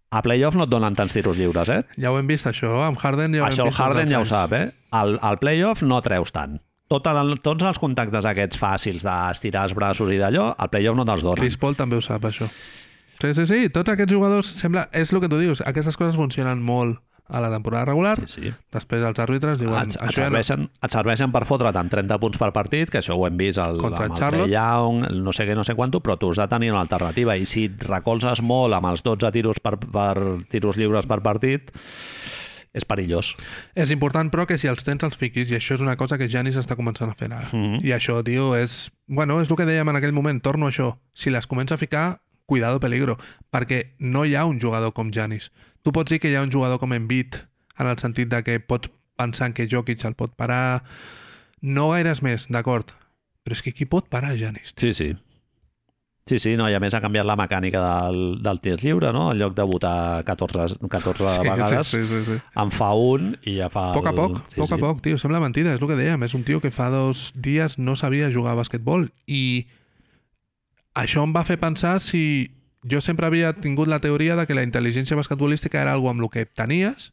A 0.09 0.23
playoff 0.25 0.57
no 0.57 0.65
et 0.65 0.71
donen 0.71 0.95
tants 0.97 1.13
tiros 1.13 1.37
lliures, 1.37 1.69
eh? 1.69 1.83
Ja 2.01 2.09
ho 2.09 2.17
hem 2.17 2.27
vist, 2.27 2.47
això. 2.49 2.79
Amb 2.87 2.97
Harden 2.97 3.35
ja 3.37 3.43
ho 3.43 3.45
Això 3.45 3.61
hem 3.61 3.67
el 3.67 3.69
vist. 3.69 3.81
Harden 3.83 4.07
els 4.07 4.11
ja 4.15 4.21
ho 4.23 4.25
sap, 4.25 4.55
eh? 4.57 4.71
Al, 4.97 5.19
al 5.21 5.37
playoff 5.37 5.83
no 5.85 5.99
treus 6.01 6.33
tant. 6.33 6.57
Tot 6.89 7.05
el, 7.11 7.35
tots 7.45 7.61
els 7.69 7.77
contactes 7.77 8.25
aquests 8.25 8.57
fàcils 8.57 9.05
d'estirar 9.05 9.67
els 9.67 9.75
braços 9.77 10.09
i 10.09 10.17
d'allò, 10.17 10.47
al 10.57 10.71
playoff 10.73 10.97
no 10.97 11.05
te'ls 11.05 11.21
donen. 11.21 11.43
Chris 11.43 11.59
Paul 11.61 11.77
també 11.77 11.99
ho 11.99 12.01
sap, 12.01 12.25
això. 12.25 12.49
Sí, 13.21 13.33
sí, 13.35 13.45
sí. 13.45 13.59
Tots 13.69 13.93
aquests 13.93 14.15
jugadors, 14.15 14.49
sembla... 14.57 14.87
És 14.95 15.13
el 15.13 15.21
que 15.21 15.29
tu 15.29 15.37
dius. 15.37 15.61
Aquestes 15.61 15.99
coses 15.99 16.17
funcionen 16.17 16.63
molt 16.65 16.97
a 17.29 17.39
la 17.39 17.49
temporada 17.51 17.85
regular. 17.85 18.17
Sí, 18.25 18.41
sí. 18.41 18.53
Després 18.73 19.03
els 19.05 19.21
àrbitres 19.21 19.59
diuen... 19.61 19.77
Et, 19.85 19.93
et, 19.93 20.01
ja 20.01 20.09
no... 20.09 20.15
serveixen, 20.17 20.65
et 20.81 20.95
serveixen 20.95 21.33
per 21.35 21.43
fotre't 21.45 21.77
amb 21.77 21.93
30 21.93 22.17
punts 22.21 22.41
per 22.41 22.49
partit, 22.55 22.89
que 22.89 22.99
això 23.03 23.15
ho 23.15 23.27
hem 23.27 23.37
vist 23.37 23.61
el, 23.61 23.77
Contra 23.83 24.07
amb 24.09 24.17
el. 24.17 24.23
Trey 24.23 24.55
Young, 24.55 25.05
no 25.21 25.33
sé 25.35 25.45
què, 25.47 25.55
no 25.57 25.65
sé 25.67 25.77
quanto, 25.77 26.01
però 26.05 26.17
tu 26.19 26.33
has 26.33 26.41
de 26.41 26.49
tenir 26.49 26.73
una 26.73 26.81
alternativa. 26.81 27.37
I 27.37 27.45
si 27.49 27.67
et 27.69 27.85
recolzes 27.85 28.41
molt 28.41 28.75
amb 28.77 28.89
els 28.91 29.05
12 29.05 29.31
tiros, 29.35 29.61
per, 29.63 29.77
per, 29.79 30.15
tiros 30.49 30.79
lliures 30.81 31.07
per 31.09 31.21
partit, 31.25 31.69
és 32.73 32.85
perillós. 32.85 33.33
És 33.77 33.93
important, 33.93 34.29
però, 34.33 34.45
que 34.49 34.57
si 34.61 34.69
els 34.69 34.85
tens 34.85 35.05
els 35.05 35.17
fiquis, 35.19 35.51
i 35.53 35.57
això 35.57 35.77
és 35.77 35.85
una 35.85 35.97
cosa 35.97 36.17
que 36.17 36.29
Janis 36.29 36.57
està 36.59 36.77
començant 36.79 37.13
a 37.13 37.17
fer 37.17 37.29
ara. 37.31 37.47
Mhm. 37.53 37.83
I 37.85 37.93
això, 37.97 38.21
tio, 38.25 38.55
és... 38.57 38.89
Bueno, 39.07 39.39
és 39.41 39.49
el 39.49 39.57
que 39.57 39.69
dèiem 39.69 39.89
en 39.89 39.97
aquell 39.97 40.13
moment, 40.13 40.41
torno 40.41 40.67
a 40.67 40.73
això. 40.73 40.95
Si 41.13 41.29
les 41.33 41.47
comença 41.49 41.75
a 41.75 41.81
ficar, 41.81 42.21
cuidado 42.49 42.79
peligro, 42.81 43.17
perquè 43.53 43.93
no 43.99 44.25
hi 44.25 44.35
ha 44.35 44.45
un 44.49 44.59
jugador 44.61 44.93
com 44.93 45.11
Janis. 45.13 45.51
Tu 45.83 45.91
pots 45.95 46.11
dir 46.11 46.19
que 46.19 46.29
hi 46.31 46.35
ha 46.35 46.43
un 46.43 46.51
jugador 46.51 46.79
com 46.79 46.93
Embiid, 46.93 47.39
en 47.79 47.87
el 47.87 47.97
sentit 48.01 48.29
de 48.31 48.43
que 48.43 48.59
pots 48.59 48.91
pensar 49.19 49.53
que 49.53 49.67
Jokic 49.71 50.03
el 50.05 50.15
pot 50.19 50.35
parar... 50.35 50.83
No 51.61 51.89
gaires 51.91 52.21
més, 52.23 52.45
d'acord. 52.47 52.93
Però 53.43 53.55
és 53.57 53.61
que 53.65 53.73
qui 53.75 53.83
pot 53.89 54.05
parar 54.07 54.35
Janis? 54.39 54.71
Sí, 54.79 54.93
sí. 54.95 55.09
Sí, 56.29 56.37
sí, 56.39 56.51
no, 56.55 56.67
i 56.69 56.75
a 56.77 56.79
més 56.79 56.93
ha 56.93 57.01
canviat 57.01 57.25
la 57.25 57.35
mecànica 57.39 57.79
del, 57.81 58.19
del 58.45 58.59
tir 58.61 58.75
lliure, 58.83 59.09
no? 59.11 59.31
En 59.33 59.39
lloc 59.39 59.55
de 59.57 59.63
votar 59.65 60.21
14, 60.27 60.77
14 60.87 61.39
vegades, 61.43 61.87
Sí, 61.89 62.03
sí, 62.03 62.07
sí, 62.07 62.19
sí. 62.27 62.37
en 62.63 62.71
fa 62.71 62.91
un 62.93 63.31
i 63.49 63.55
ja 63.57 63.67
fa... 63.73 63.87
A 63.91 63.97
poc 63.97 64.07
a 64.07 64.13
el- 64.13 64.19
poc, 64.21 64.37
sí, 64.53 64.59
poc 64.61 64.71
a 64.71 64.75
sí. 64.77 64.81
poc, 64.83 65.01
tio, 65.07 65.17
sembla 65.17 65.41
mentida, 65.41 65.73
és 65.73 65.81
el 65.81 65.89
que 65.89 65.97
dèiem, 65.97 66.23
és 66.27 66.35
un 66.37 66.45
tio 66.45 66.61
que 66.61 66.69
fa 66.71 66.91
dos 66.93 67.31
dies 67.35 67.79
no 67.81 67.95
sabia 67.99 68.29
jugar 68.31 68.53
a 68.53 68.59
basquetbol 68.61 69.07
i 69.25 69.41
això 71.01 71.23
em 71.25 71.33
va 71.35 71.43
fer 71.49 71.57
pensar 71.59 71.97
si 72.05 72.21
jo 72.89 73.01
sempre 73.01 73.27
havia 73.27 73.53
tingut 73.53 73.87
la 73.87 73.99
teoria 74.01 74.35
de 74.35 74.47
que 74.47 74.57
la 74.57 74.63
intel·ligència 74.65 75.17
basquetbolística 75.19 75.81
era 75.81 75.93
algo 75.93 76.09
amb 76.09 76.21
el 76.25 76.29
que 76.33 76.45
tenies 76.45 77.11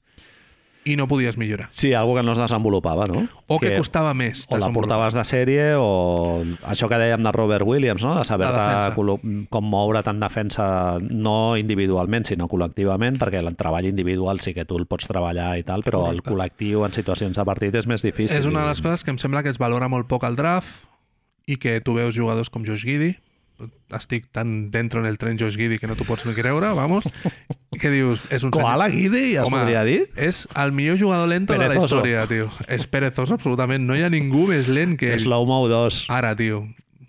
i 0.86 0.94
no 0.94 1.08
podies 1.10 1.34
millorar. 1.36 1.66
Sí, 1.74 1.92
algo 1.98 2.14
que 2.14 2.22
no 2.22 2.30
es 2.30 2.38
desenvolupava, 2.38 3.08
no? 3.10 3.24
O 3.50 3.58
que, 3.58 3.72
costava 3.76 4.12
més. 4.14 4.44
O 4.48 4.56
la 4.56 4.68
portaves 4.70 5.16
de 5.18 5.24
sèrie 5.26 5.64
o 5.82 6.44
això 6.62 6.86
que 6.86 7.00
dèiem 7.00 7.24
de 7.26 7.32
Robert 7.34 7.66
Williams, 7.66 8.04
no? 8.06 8.14
de 8.14 8.92
colo- 8.94 9.18
com 9.50 9.66
moure't 9.66 10.06
en 10.12 10.20
defensa 10.22 10.98
no 11.10 11.56
individualment, 11.58 12.28
sinó 12.30 12.46
col·lectivament, 12.46 13.18
perquè 13.18 13.42
el 13.42 13.50
treball 13.58 13.90
individual 13.90 14.38
sí 14.40 14.54
que 14.54 14.64
tu 14.64 14.78
el 14.78 14.86
pots 14.86 15.10
treballar 15.10 15.56
i 15.58 15.64
tal, 15.66 15.82
però 15.82 16.04
Correcte. 16.04 16.22
el 16.22 16.36
col·lectiu 16.36 16.86
en 16.86 16.94
situacions 16.94 17.36
de 17.36 17.44
partit 17.44 17.74
és 17.74 17.86
més 17.90 18.06
difícil. 18.06 18.38
És 18.38 18.46
una 18.46 18.62
de 18.62 18.68
les 18.68 18.80
coses 18.80 19.02
que 19.02 19.10
em 19.10 19.18
sembla 19.18 19.42
que 19.42 19.50
es 19.50 19.58
valora 19.58 19.88
molt 19.90 20.06
poc 20.06 20.22
al 20.22 20.36
draft 20.38 20.86
i 21.50 21.56
que 21.58 21.80
tu 21.80 21.94
veus 21.98 22.14
jugadors 22.14 22.48
com 22.48 22.62
Josh 22.64 22.86
Giddy, 22.86 23.16
estic 23.96 24.26
tan 24.32 24.70
dentro 24.70 25.00
en 25.00 25.06
el 25.06 25.18
tren 25.18 25.38
Josh 25.38 25.56
Giddy 25.56 25.78
que 25.78 25.86
no 25.86 25.94
t'ho 25.96 26.04
pots 26.04 26.26
ni 26.26 26.34
creure, 26.36 26.72
vamos, 26.76 27.04
que 27.80 27.90
dius, 27.90 28.22
és 28.30 28.42
un 28.44 28.50
Koala 28.52 28.88
Guidi, 28.92 29.36
es 29.36 29.44
Home, 29.46 29.58
podria 29.62 29.84
dir? 29.84 30.08
és 30.16 30.46
el 30.56 30.72
millor 30.72 30.98
jugador 31.00 31.28
lento 31.28 31.52
de 31.54 31.58
la 31.60 31.68
Perezoso. 31.68 31.96
història, 31.96 32.26
tio. 32.26 32.48
És 32.68 32.86
perezoso, 32.86 33.34
absolutament. 33.38 33.86
No 33.86 33.96
hi 33.96 34.02
ha 34.02 34.10
ningú 34.12 34.46
més 34.50 34.68
lent 34.68 34.96
que 35.00 35.14
ell. 35.14 35.20
Slow-mo 35.24 35.62
2. 35.68 36.06
Ara, 36.12 36.34
tio, 36.36 36.66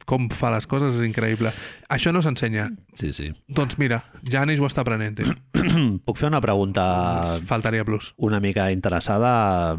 com 0.07 0.29
fa 0.31 0.53
les 0.55 0.67
coses 0.71 0.95
és 0.95 1.03
increïble. 1.03 1.51
Això 1.91 2.13
no 2.15 2.21
s'ensenya. 2.23 2.69
Sí, 2.95 3.11
sí. 3.11 3.33
Doncs 3.51 3.75
mira, 3.77 4.03
Janis 4.23 4.59
ho 4.63 4.67
està 4.69 4.85
aprenent, 4.85 5.17
tio. 5.19 5.33
Puc 6.07 6.15
fer 6.19 6.29
una 6.31 6.39
pregunta 6.39 7.39
Faltaria 7.45 7.83
plus. 7.83 8.13
una 8.17 8.39
mica 8.39 8.69
interessada 8.71 9.73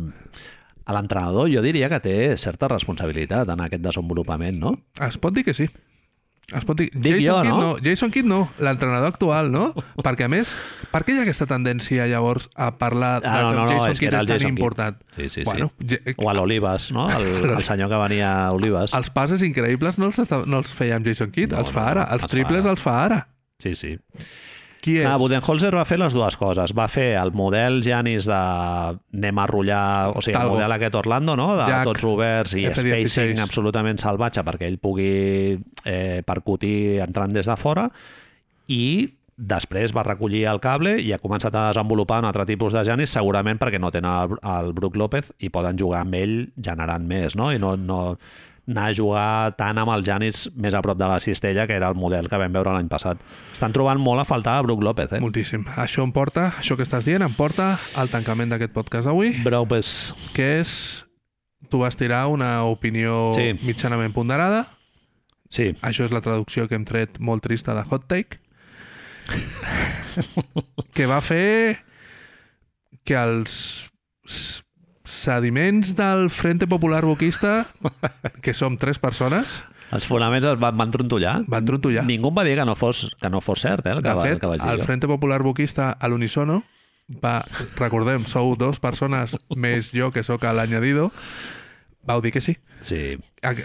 a 0.89 0.95
l'entrenador? 0.97 1.49
Jo 1.53 1.63
diria 1.65 1.89
que 1.93 2.01
té 2.01 2.37
certa 2.41 2.69
responsabilitat 2.69 3.49
en 3.53 3.61
aquest 3.65 3.83
desenvolupament, 3.85 4.59
no? 4.61 4.75
Es 5.05 5.17
pot 5.21 5.33
dir 5.37 5.45
que 5.49 5.55
sí. 5.57 5.69
Es 6.49 6.65
pot 6.65 6.79
dir... 6.81 6.87
Dic 6.95 7.19
Jason 7.19 7.27
jo, 7.27 7.41
Kidd 7.43 7.51
no? 7.51 7.59
no. 7.61 7.73
Jason 7.85 8.11
Kidd 8.11 8.25
no, 8.25 8.39
l'entrenador 8.65 9.11
actual, 9.13 9.51
no? 9.53 9.67
Perquè, 10.01 10.25
a 10.25 10.31
més, 10.33 10.55
per 10.91 11.03
què 11.05 11.13
hi 11.13 11.19
ha 11.21 11.27
aquesta 11.27 11.45
tendència, 11.51 12.07
llavors, 12.09 12.47
a 12.57 12.71
parlar 12.81 13.19
de 13.21 13.29
Ah, 13.29 13.43
no, 13.43 13.51
no, 13.53 13.67
no, 13.67 13.75
Jason 13.75 13.93
és 13.93 14.01
que 14.01 14.07
Kidd 14.07 14.15
és 14.17 14.21
el 14.23 14.27
tan 14.31 14.39
Jason 14.39 14.49
Kidd. 14.55 14.59
important? 14.63 15.03
Sí, 15.13 15.29
sí, 15.29 15.45
bueno, 15.45 15.71
sí. 15.79 15.91
ja- 15.93 16.15
O 16.17 16.31
a 16.31 16.35
l'Olives, 16.39 16.91
no? 16.97 17.05
El, 17.13 17.29
el 17.59 17.65
senyor 17.69 17.91
que 17.93 18.01
venia 18.01 18.31
a 18.47 18.53
Olives. 18.57 18.95
Els 18.97 19.11
passes 19.13 19.45
increïbles 19.45 19.99
no 20.01 20.09
els, 20.09 20.25
no 20.49 20.63
els 20.65 20.73
feia 20.73 20.97
amb 20.97 21.05
Jason 21.07 21.31
Kidd, 21.37 21.53
No, 21.53 21.61
els 21.67 21.71
fa 21.75 21.85
no, 21.85 21.91
ara. 21.93 22.07
no, 22.09 22.15
Els 22.17 22.23
els 22.23 22.31
fa 22.33 22.35
triples 22.39 22.65
ara. 22.65 22.71
els 22.73 22.83
fa 22.89 22.97
ara. 23.05 23.21
Sí, 23.59 23.75
sí. 23.75 23.93
Qui 24.89 24.97
és? 25.03 25.07
Ah, 25.09 25.19
Budenholzer 25.21 25.71
va 25.77 25.85
fer 25.89 25.99
les 26.01 26.15
dues 26.17 26.39
coses. 26.41 26.73
Va 26.77 26.87
fer 26.89 27.11
el 27.21 27.35
model 27.37 27.83
Janis 27.85 28.29
de 28.29 28.39
anem 28.39 29.43
a 29.43 29.47
rotllar, 29.51 29.83
o 30.15 30.23
sigui, 30.25 30.39
Talgo. 30.39 30.55
el 30.55 30.57
model 30.57 30.77
aquest 30.79 30.97
Orlando, 31.03 31.37
no? 31.37 31.51
de 31.59 31.69
Jack, 31.69 31.91
tots 31.91 32.09
oberts 32.09 32.57
i 32.57 32.65
F16. 32.71 33.13
spacing 33.13 33.45
absolutament 33.45 34.01
salvatge 34.01 34.45
perquè 34.47 34.71
ell 34.71 34.81
pugui 34.81 35.13
eh, 35.85 36.25
percutir 36.27 37.03
entrant 37.05 37.35
des 37.37 37.49
de 37.49 37.57
fora 37.61 37.89
i 38.73 38.83
després 39.39 39.93
va 39.95 40.03
recollir 40.03 40.43
el 40.51 40.59
cable 40.59 40.97
i 40.99 41.13
ha 41.15 41.21
començat 41.23 41.55
a 41.55 41.69
desenvolupar 41.69 42.19
un 42.25 42.27
altre 42.27 42.47
tipus 42.49 42.75
de 42.75 42.83
Janis 42.89 43.13
segurament 43.15 43.61
perquè 43.61 43.79
no 43.79 43.93
tenen 43.95 44.11
el, 44.11 44.39
el 44.43 44.73
Brook 44.75 44.99
López 44.99 45.31
i 45.39 45.53
poden 45.55 45.79
jugar 45.79 46.03
amb 46.03 46.17
ell 46.19 46.37
generant 46.57 47.07
més 47.07 47.37
no? 47.39 47.53
i 47.55 47.61
no, 47.63 47.77
no 47.79 48.01
anar 48.69 48.91
a 48.91 48.95
jugar 48.95 49.57
tant 49.57 49.79
amb 49.81 49.91
el 49.95 50.05
Janis 50.05 50.47
més 50.55 50.75
a 50.77 50.83
prop 50.85 50.99
de 51.01 51.07
la 51.09 51.19
cistella 51.25 51.65
que 51.67 51.73
era 51.79 51.89
el 51.89 51.97
model 51.97 52.29
que 52.29 52.37
vam 52.41 52.53
veure 52.53 52.75
l'any 52.77 52.89
passat 52.93 53.19
estan 53.55 53.73
trobant 53.73 53.99
molt 53.99 54.21
a 54.21 54.27
faltar 54.29 54.59
a 54.59 54.63
Brook 54.67 54.83
López 54.85 55.15
eh? 55.17 55.21
Moltíssim. 55.25 55.65
Això 55.81 56.05
em 56.05 56.13
porta, 56.13 56.51
això 56.61 56.77
que 56.77 56.85
estàs 56.85 57.07
dient, 57.09 57.25
em 57.25 57.33
porta 57.35 57.71
al 57.97 58.13
tancament 58.13 58.53
d'aquest 58.53 58.75
podcast 58.77 59.09
d'avui, 59.09 59.33
Brook 59.45 59.69
pues, 59.73 60.13
que 60.37 60.59
és... 60.61 61.05
Tu 61.69 61.77
vas 61.81 61.97
tirar 61.99 62.29
una 62.31 62.63
opinió 62.71 63.33
Sí. 63.35 63.51
mitjanament 63.67 64.13
ponderada. 64.15 64.69
sí, 65.51 65.73
Això 65.83 66.05
és 66.07 66.13
la 66.15 66.21
traducció 66.23 66.69
que 66.69 66.77
hem 66.79 66.85
tret 66.87 67.19
molt 67.19 67.43
trista 67.43 67.75
de 67.75 67.83
Hot 67.91 68.07
Take. 68.07 68.39
que 70.95 71.07
va 71.07 71.21
fer 71.21 71.79
que 73.05 73.17
els 73.19 73.83
sediments 75.09 75.95
del 75.97 76.29
Frente 76.31 76.69
Popular 76.69 77.05
Boquista, 77.05 77.67
que 78.45 78.55
som 78.55 78.77
tres 78.79 79.01
persones, 79.01 79.63
els 79.89 80.05
fonaments 80.05 80.45
es 80.45 80.59
van, 80.61 80.77
van 80.77 80.91
trontollar 80.93 81.39
van 81.49 81.65
trontollar. 81.65 82.03
ningú 82.05 82.29
va 82.37 82.45
dir 82.45 82.59
que 82.59 82.67
no 82.69 82.75
fos, 82.77 83.07
que 83.21 83.31
no 83.33 83.41
fos 83.41 83.65
cert 83.65 83.87
eh, 83.87 83.95
el, 83.97 84.03
que, 84.03 84.11
De 84.11 84.15
va, 84.15 84.27
el 84.27 84.35
fet, 84.35 84.41
que 84.43 84.51
vaig 84.51 84.61
dir 84.61 84.75
el. 84.75 84.83
Frente 84.85 85.09
Popular 85.09 85.41
Boquista 85.43 85.95
a 85.97 86.11
l'Unisono 86.13 86.61
va, 87.25 87.41
recordem, 87.79 88.27
sou 88.29 88.53
dos 88.61 88.83
persones 88.85 89.39
més 89.57 89.89
jo 89.97 90.11
que 90.13 90.25
sóc 90.27 90.45
l'añadido, 90.45 91.09
vau 92.07 92.23
dir 92.25 92.33
que 92.33 92.41
sí. 92.41 92.57
sí. 92.81 93.11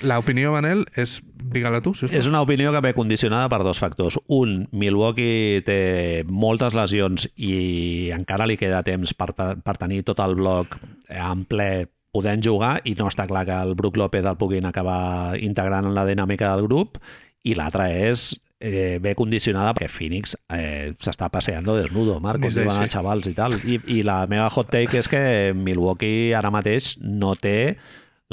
L'opinió, 0.03 0.51
Manel, 0.55 0.85
és... 0.99 1.19
Digue-la 1.53 1.81
tu, 1.84 1.91
sisplau. 1.93 2.18
És 2.18 2.27
una 2.30 2.41
opinió 2.41 2.72
que 2.73 2.81
ve 2.81 2.93
condicionada 2.97 3.49
per 3.51 3.61
dos 3.68 3.80
factors. 3.81 4.18
Un, 4.31 4.64
Milwaukee 4.72 5.61
té 5.68 5.80
moltes 6.26 6.73
lesions 6.73 7.27
i 7.35 8.10
encara 8.15 8.47
li 8.49 8.57
queda 8.57 8.81
temps 8.88 9.14
per, 9.14 9.34
per, 9.38 9.49
per 9.61 9.76
tenir 9.77 10.01
tot 10.07 10.22
el 10.23 10.38
bloc 10.39 10.80
en 11.10 11.43
ple 11.49 11.69
podent 12.14 12.43
jugar 12.45 12.77
i 12.85 12.93
no 12.97 13.10
està 13.10 13.26
clar 13.30 13.43
que 13.49 13.60
el 13.65 13.73
Brook 13.76 13.97
López 13.97 14.26
el 14.26 14.39
puguin 14.39 14.69
acabar 14.69 15.35
integrant 15.41 15.89
en 15.89 15.95
la 15.97 16.05
dinàmica 16.05 16.51
del 16.53 16.68
grup 16.68 16.99
i 17.43 17.55
l'altra 17.57 17.89
és 17.91 18.31
eh, 18.64 18.99
ve 19.01 19.15
condicionada 19.19 19.73
perquè 19.76 19.89
Phoenix 19.91 20.38
eh, 20.53 20.93
s'està 21.03 21.27
passeando 21.34 21.76
desnudo, 21.76 22.19
Marc, 22.23 22.45
com 22.45 22.53
diuen 22.53 22.85
els 22.85 22.93
xavals 22.93 23.27
i 23.27 23.34
tal. 23.35 23.57
I, 23.60 23.81
I 23.97 24.03
la 24.07 24.22
meva 24.31 24.47
hot 24.53 24.72
take 24.72 25.01
és 25.01 25.10
que 25.11 25.23
Milwaukee 25.57 26.31
ara 26.38 26.53
mateix 26.53 26.93
no 27.01 27.34
té 27.35 27.76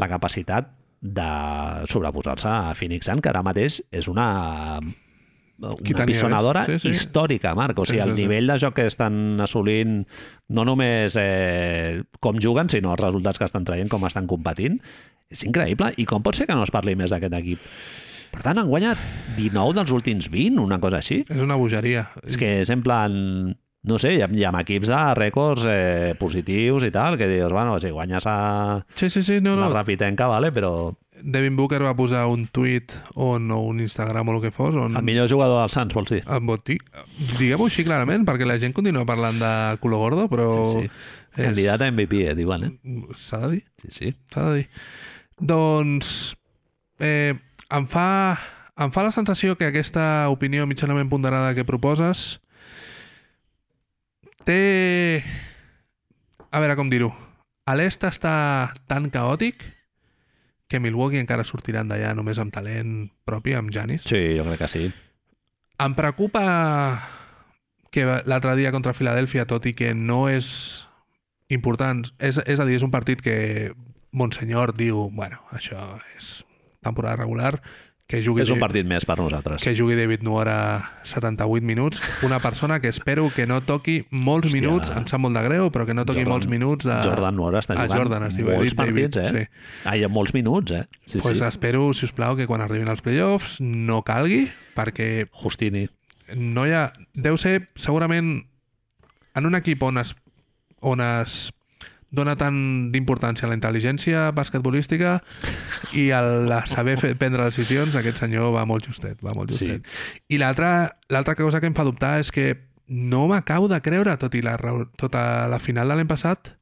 la 0.00 0.08
capacitat 0.10 0.72
de 1.00 1.28
sobreposar-se 1.88 2.48
a 2.50 2.74
Phoenix 2.76 3.06
Sun, 3.08 3.22
que 3.24 3.30
ara 3.30 3.44
mateix 3.46 3.78
és 3.90 4.08
una 4.10 4.80
una 5.60 6.06
pisonadora 6.08 6.62
més? 6.66 6.80
Sí, 6.80 6.88
sí. 6.88 6.96
històrica, 6.96 7.54
Marc. 7.56 7.78
O 7.78 7.84
Sí, 7.84 7.92
sigui, 7.94 8.02
sí, 8.02 8.08
el 8.08 8.16
sí. 8.16 8.22
nivell 8.22 8.48
de 8.48 8.56
joc 8.62 8.74
que 8.78 8.86
estan 8.88 9.40
assolint 9.44 9.98
no 10.56 10.64
només 10.64 11.16
eh, 11.20 12.02
com 12.20 12.38
juguen, 12.40 12.70
sinó 12.72 12.94
els 12.94 13.02
resultats 13.04 13.38
que 13.38 13.44
estan 13.48 13.66
traient, 13.68 13.90
com 13.92 14.04
estan 14.08 14.26
competint, 14.30 14.78
és 15.30 15.44
increïble. 15.44 15.92
I 16.00 16.06
com 16.08 16.24
pot 16.24 16.36
ser 16.38 16.46
que 16.48 16.56
no 16.56 16.64
es 16.64 16.72
parli 16.72 16.96
més 16.96 17.12
d'aquest 17.12 17.36
equip? 17.36 17.60
Per 18.30 18.40
tant, 18.46 18.60
han 18.62 18.70
guanyat 18.70 18.98
19 19.36 19.74
dels 19.80 19.92
últims 19.92 20.30
20, 20.32 20.60
una 20.62 20.78
cosa 20.80 21.00
així. 21.02 21.24
És 21.28 21.40
una 21.42 21.56
bogeria. 21.60 22.08
És 22.24 22.38
que 22.40 22.60
és 22.62 22.70
en 22.72 22.80
plan... 22.86 23.18
No 23.82 23.96
sé, 23.98 24.14
hi 24.14 24.20
ha, 24.20 24.28
hi 24.28 24.42
ha 24.44 24.50
equips 24.60 24.90
de 24.92 24.96
rècords 25.16 25.64
eh, 25.66 26.14
positius 26.20 26.84
i 26.84 26.90
tal, 26.92 27.16
que 27.16 27.26
dius, 27.30 27.50
bueno, 27.52 27.78
si 27.80 27.88
guanyes 27.90 28.26
a 28.28 28.84
Sí, 28.94 29.08
sí, 29.08 29.22
sí, 29.22 29.38
no, 29.40 29.56
la 29.56 29.68
no. 29.68 29.72
Rapitenca, 29.72 30.26
vale, 30.28 30.50
però 30.52 30.92
Devin 31.22 31.56
Booker 31.56 31.82
va 31.84 31.94
posar 31.96 32.26
un 32.28 32.46
tuit 32.52 32.92
on, 33.14 33.50
o 33.50 33.58
un 33.68 33.80
Instagram 33.80 34.28
o 34.28 34.34
el 34.36 34.42
que 34.42 34.50
fos, 34.52 34.74
on 34.76 34.96
el 34.96 35.02
millor 35.04 35.28
jugador 35.32 35.62
dels 35.62 35.72
Suns, 35.76 35.92
vols 35.96 36.10
dir? 36.12 36.20
em 36.28 36.46
pot 36.48 36.64
dir, 36.68 36.78
diguem-ho 37.38 37.66
així 37.70 37.84
clarament, 37.84 38.24
perquè 38.28 38.44
la 38.48 38.58
gent 38.60 38.72
continua 38.76 39.06
parlant 39.08 39.40
de 39.40 39.52
culo 39.80 39.98
gordo, 40.00 40.28
però 40.32 40.50
Sí, 40.64 40.80
sí. 40.80 40.84
és- 41.36 41.46
Candidat 41.46 41.80
a 41.80 41.88
MVP, 41.92 42.26
eh, 42.30 42.34
diuen, 42.34 42.64
eh? 42.64 43.04
s'ha 43.16 43.46
de 43.46 43.50
dir, 43.56 43.64
Sí, 43.82 43.88
sí. 43.90 44.14
s'ha 44.32 44.48
de 44.50 44.56
dir. 44.62 44.68
Doncs 45.40 46.34
eh, 47.00 47.34
em, 47.70 47.86
fa, 47.88 48.38
em 48.76 48.92
fa 48.92 49.02
la 49.06 49.12
sensació 49.12 49.56
que 49.56 49.68
aquesta 49.70 50.28
opinió 50.28 50.66
mitjanament 50.66 51.08
ponderada 51.08 51.54
que 51.54 51.64
proposes 51.64 52.39
té... 54.46 55.22
A 56.50 56.58
veure 56.58 56.74
com 56.78 56.88
dir-ho. 56.90 57.12
A 57.70 57.76
l'est 57.78 58.02
està 58.08 58.72
tan 58.90 59.06
caòtic 59.14 59.62
que 60.70 60.80
Milwaukee 60.82 61.22
encara 61.22 61.46
sortiran 61.46 61.90
d'allà 61.90 62.12
només 62.14 62.38
amb 62.42 62.54
talent 62.54 63.10
propi, 63.26 63.54
amb 63.58 63.70
Janis. 63.74 64.06
Sí, 64.06 64.36
jo 64.38 64.46
crec 64.46 64.62
que 64.62 64.70
sí. 64.70 64.84
Em 65.82 65.94
preocupa 65.98 66.42
que 67.90 68.06
l'altre 68.06 68.54
dia 68.58 68.70
contra 68.74 68.94
Filadèlfia, 68.94 69.48
tot 69.50 69.66
i 69.66 69.74
que 69.74 69.92
no 69.94 70.28
és 70.30 70.50
important, 71.50 72.04
és, 72.22 72.38
és 72.46 72.62
a 72.62 72.66
dir, 72.66 72.78
és 72.78 72.86
un 72.86 72.94
partit 72.94 73.22
que 73.22 73.72
Monsenyor 74.14 74.74
diu, 74.78 75.08
bueno, 75.14 75.42
això 75.54 75.82
és 76.16 76.40
temporada 76.82 77.24
regular, 77.24 77.58
que 78.10 78.18
jugui, 78.26 78.42
És 78.42 78.50
un 78.50 78.58
partit 78.58 78.82
més 78.90 79.04
per 79.06 79.14
nosaltres. 79.20 79.62
que 79.62 79.70
jugui 79.78 79.94
David 79.94 80.24
Nuora 80.26 80.56
78 81.06 81.62
minuts, 81.64 82.00
una 82.26 82.40
persona 82.42 82.80
que 82.82 82.88
espero 82.90 83.28
que 83.30 83.46
no 83.46 83.60
toqui 83.62 84.00
molts 84.10 84.48
Hòstia. 84.48 84.60
minuts, 84.60 84.90
em 84.90 85.06
sap 85.06 85.20
molt 85.22 85.36
de 85.38 85.44
greu, 85.46 85.70
però 85.70 85.86
que 85.86 85.94
no 85.94 86.02
toqui 86.04 86.24
Jordan- 86.24 86.32
molts 86.34 86.48
minuts 86.50 86.84
de... 86.88 86.96
Jordan 87.06 87.36
Nora 87.38 87.60
està 87.62 87.76
a 87.78 87.84
jugant 87.86 88.00
Jordan, 88.00 88.22
he 88.26 88.26
molts 88.26 88.36
dit 88.40 88.50
David, 88.50 88.76
partits, 88.76 89.16
eh? 89.16 89.30
sí. 89.30 89.78
Ah, 89.86 89.94
hi 89.96 90.02
ha 90.02 90.08
molts 90.10 90.34
minuts, 90.34 90.72
eh? 90.74 90.82
Sí, 91.06 91.20
pues 91.22 91.38
sí. 91.38 91.44
espero, 91.46 91.94
si 91.94 92.04
us 92.04 92.12
plau, 92.12 92.34
que 92.36 92.48
quan 92.50 92.60
arribin 92.66 92.88
els 92.90 93.00
playoffs 93.00 93.60
no 93.60 94.02
calgui, 94.02 94.48
perquè 94.74 95.28
Justini. 95.30 95.86
no 96.34 96.66
hi 96.66 96.74
ha... 96.74 96.88
Deu 97.14 97.38
ser, 97.38 97.68
segurament, 97.76 98.40
en 99.38 99.46
un 99.46 99.54
equip 99.54 99.82
on 99.86 99.98
es, 100.02 100.16
on 100.80 101.00
es 101.00 101.52
dona 102.10 102.34
tant 102.36 102.90
d'importància 102.92 103.46
a 103.46 103.50
la 103.50 103.56
intel·ligència 103.56 104.30
basquetbolística 104.34 105.20
i 105.94 106.08
la 106.10 106.64
saber 106.66 106.96
fer, 106.98 107.12
prendre 107.16 107.44
decisions, 107.46 107.94
aquest 107.94 108.18
senyor 108.18 108.50
va 108.56 108.64
molt 108.66 108.86
justet, 108.88 109.20
va 109.22 109.34
molt 109.34 109.50
Sí. 109.52 109.58
justet. 109.58 109.86
I 110.28 110.38
l'altra 110.38 111.34
cosa 111.38 111.60
que 111.60 111.66
em 111.70 111.74
fa 111.74 111.84
dubtar 111.86 112.18
és 112.20 112.30
que 112.32 112.56
no 112.88 113.28
m'acabo 113.28 113.68
de 113.68 113.80
creure, 113.80 114.16
tot 114.18 114.34
i 114.34 114.42
la, 114.42 114.56
tota 114.98 115.46
la 115.48 115.58
final 115.62 115.88
de 115.88 115.94
l'any 115.94 116.08
passat, 116.10 116.56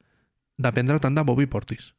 dependre 0.59 1.01
tant 1.01 1.15
de 1.17 1.23
Bobby 1.25 1.47
Portis. 1.47 1.95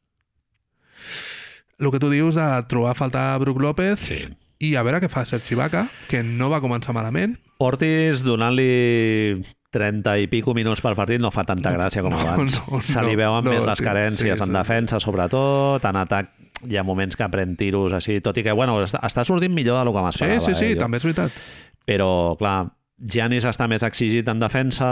El 1.80 1.90
que 1.90 1.98
tu 1.98 2.10
dius 2.10 2.34
de 2.36 2.46
trobar 2.68 2.92
a 2.92 2.94
faltar 2.98 3.38
Brook 3.40 3.58
López 3.60 3.98
Sí. 4.04 4.28
i 4.60 4.74
a 4.76 4.82
veure 4.84 5.00
què 5.00 5.08
fa 5.08 5.24
Sergi 5.26 5.54
Ibaka, 5.56 5.88
que 6.08 6.22
no 6.22 6.50
va 6.50 6.60
començar 6.60 6.92
malament, 6.94 7.38
Portis, 7.58 8.22
donant-li 8.22 9.42
30 9.70 10.16
i 10.18 10.26
pico 10.30 10.54
minuts 10.54 10.82
per 10.82 10.94
partit, 10.98 11.20
no 11.22 11.30
fa 11.30 11.44
tanta 11.46 11.70
gràcia 11.74 12.02
com 12.02 12.10
no, 12.16 12.18
abans. 12.20 12.58
no, 12.70 12.80
Se 12.82 13.02
li 13.06 13.14
no, 13.14 13.22
veuen 13.22 13.44
no, 13.46 13.54
més 13.54 13.64
les 13.66 13.78
sí, 13.78 13.84
carències 13.86 14.36
sí, 14.36 14.42
en 14.42 14.50
sí. 14.50 14.56
defensa, 14.58 15.00
sobretot, 15.00 15.84
en 15.86 15.96
atac 16.02 16.32
hi 16.68 16.76
ha 16.76 16.82
moments 16.84 17.16
que 17.16 17.28
pren 17.32 17.54
tiros 17.56 17.94
així, 17.96 18.18
tot 18.20 18.36
i 18.36 18.42
que, 18.44 18.52
bueno, 18.52 18.74
està, 18.84 19.00
està 19.06 19.24
sortint 19.24 19.54
millor 19.54 19.78
del 19.80 19.94
que 19.94 20.00
Sí, 20.00 20.04
m'esperava. 20.04 20.40
sí, 20.44 20.54
sí, 20.58 20.64
eh, 20.72 20.74
jo. 20.74 20.80
també 20.82 20.98
és 21.00 21.06
veritat. 21.08 21.40
Però, 21.88 22.10
clar, 22.36 22.66
Giannis 23.00 23.46
està 23.48 23.64
més 23.70 23.82
exigit 23.86 24.28
en 24.28 24.42
defensa, 24.42 24.90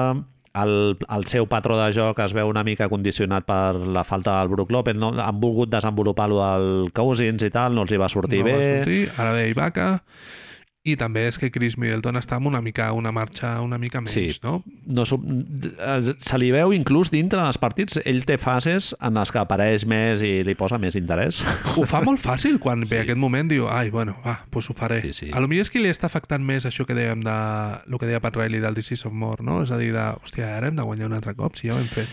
el, 0.58 0.96
el 1.12 1.26
seu 1.28 1.44
patró 1.46 1.76
de 1.76 1.90
joc 1.92 2.18
es 2.24 2.32
veu 2.34 2.48
una 2.48 2.64
mica 2.64 2.88
condicionat 2.88 3.44
per 3.46 3.76
la 3.76 4.02
falta 4.08 4.38
del 4.40 4.48
Brook 4.48 4.72
López, 4.72 4.96
no? 4.96 5.12
han 5.20 5.40
volgut 5.42 5.68
desenvolupar-lo 5.70 6.40
del 6.40 6.90
Cousins 6.96 7.44
i 7.44 7.50
tal, 7.52 7.76
no 7.76 7.84
els 7.84 7.92
hi 7.92 8.00
va 8.00 8.08
sortir 8.08 8.40
no 8.40 8.48
bé. 8.48 8.54
va 8.56 8.78
sortir, 8.78 9.02
ara 9.18 9.34
ve 9.36 9.44
Ibaka. 9.52 9.90
I 10.88 10.96
també 10.96 11.26
és 11.28 11.38
que 11.40 11.50
Chris 11.52 11.76
Middleton 11.78 12.16
està 12.20 12.36
amb 12.38 12.48
una 12.50 12.60
mica 12.64 12.90
una 12.96 13.12
marxa 13.12 13.56
una 13.64 13.78
mica 13.78 14.00
menys, 14.00 14.12
Sí. 14.14 14.40
no? 14.42 14.62
no, 14.86 15.04
eh, 15.04 16.14
se 16.18 16.38
li 16.40 16.50
veu 16.54 16.72
inclús 16.76 17.10
dintre 17.12 17.40
dels 17.42 17.58
partits, 17.60 17.98
ell 18.04 18.24
té 18.28 18.38
fases 18.40 18.94
en 19.04 19.18
les 19.18 19.32
que 19.34 19.40
apareix 19.42 19.84
més 19.88 20.22
i 20.24 20.42
li 20.46 20.54
posa 20.58 20.78
més 20.78 20.96
interès. 20.98 21.42
Ho 21.76 21.84
fa 21.88 22.00
molt 22.04 22.22
fàcil 22.22 22.58
quan 22.62 22.84
ve 22.88 23.02
aquest 23.04 23.18
moment, 23.20 23.50
diu, 23.50 23.68
ai, 23.68 23.90
bueno, 23.94 24.16
va, 24.24 24.38
doncs 24.52 24.70
ho 24.70 24.74
faré. 24.78 25.00
Sí, 25.06 25.12
sí. 25.12 25.30
A 25.32 25.40
lo 25.40 25.48
millor 25.50 25.66
és 25.66 25.70
que 25.74 25.82
li 25.82 25.90
està 25.92 26.08
afectant 26.08 26.44
més 26.44 26.66
això 26.68 26.86
que 26.88 26.96
dèiem 26.96 27.22
de... 27.24 27.36
el 27.88 27.98
que 27.98 28.06
deia 28.08 28.20
Pat 28.24 28.36
Riley 28.40 28.60
del 28.64 28.74
Disease 28.78 29.06
of 29.08 29.14
More, 29.14 29.44
no? 29.44 29.62
És 29.64 29.70
a 29.74 29.78
dir, 29.80 29.92
de, 29.96 30.08
hòstia, 30.22 30.54
ara 30.56 30.68
hem 30.72 30.76
de 30.78 30.86
guanyar 30.88 31.10
un 31.10 31.18
altre 31.18 31.34
cop, 31.38 31.56
si 31.58 31.68
ja 31.68 31.76
ho 31.76 31.78
hem 31.82 31.88
fet. 31.92 32.08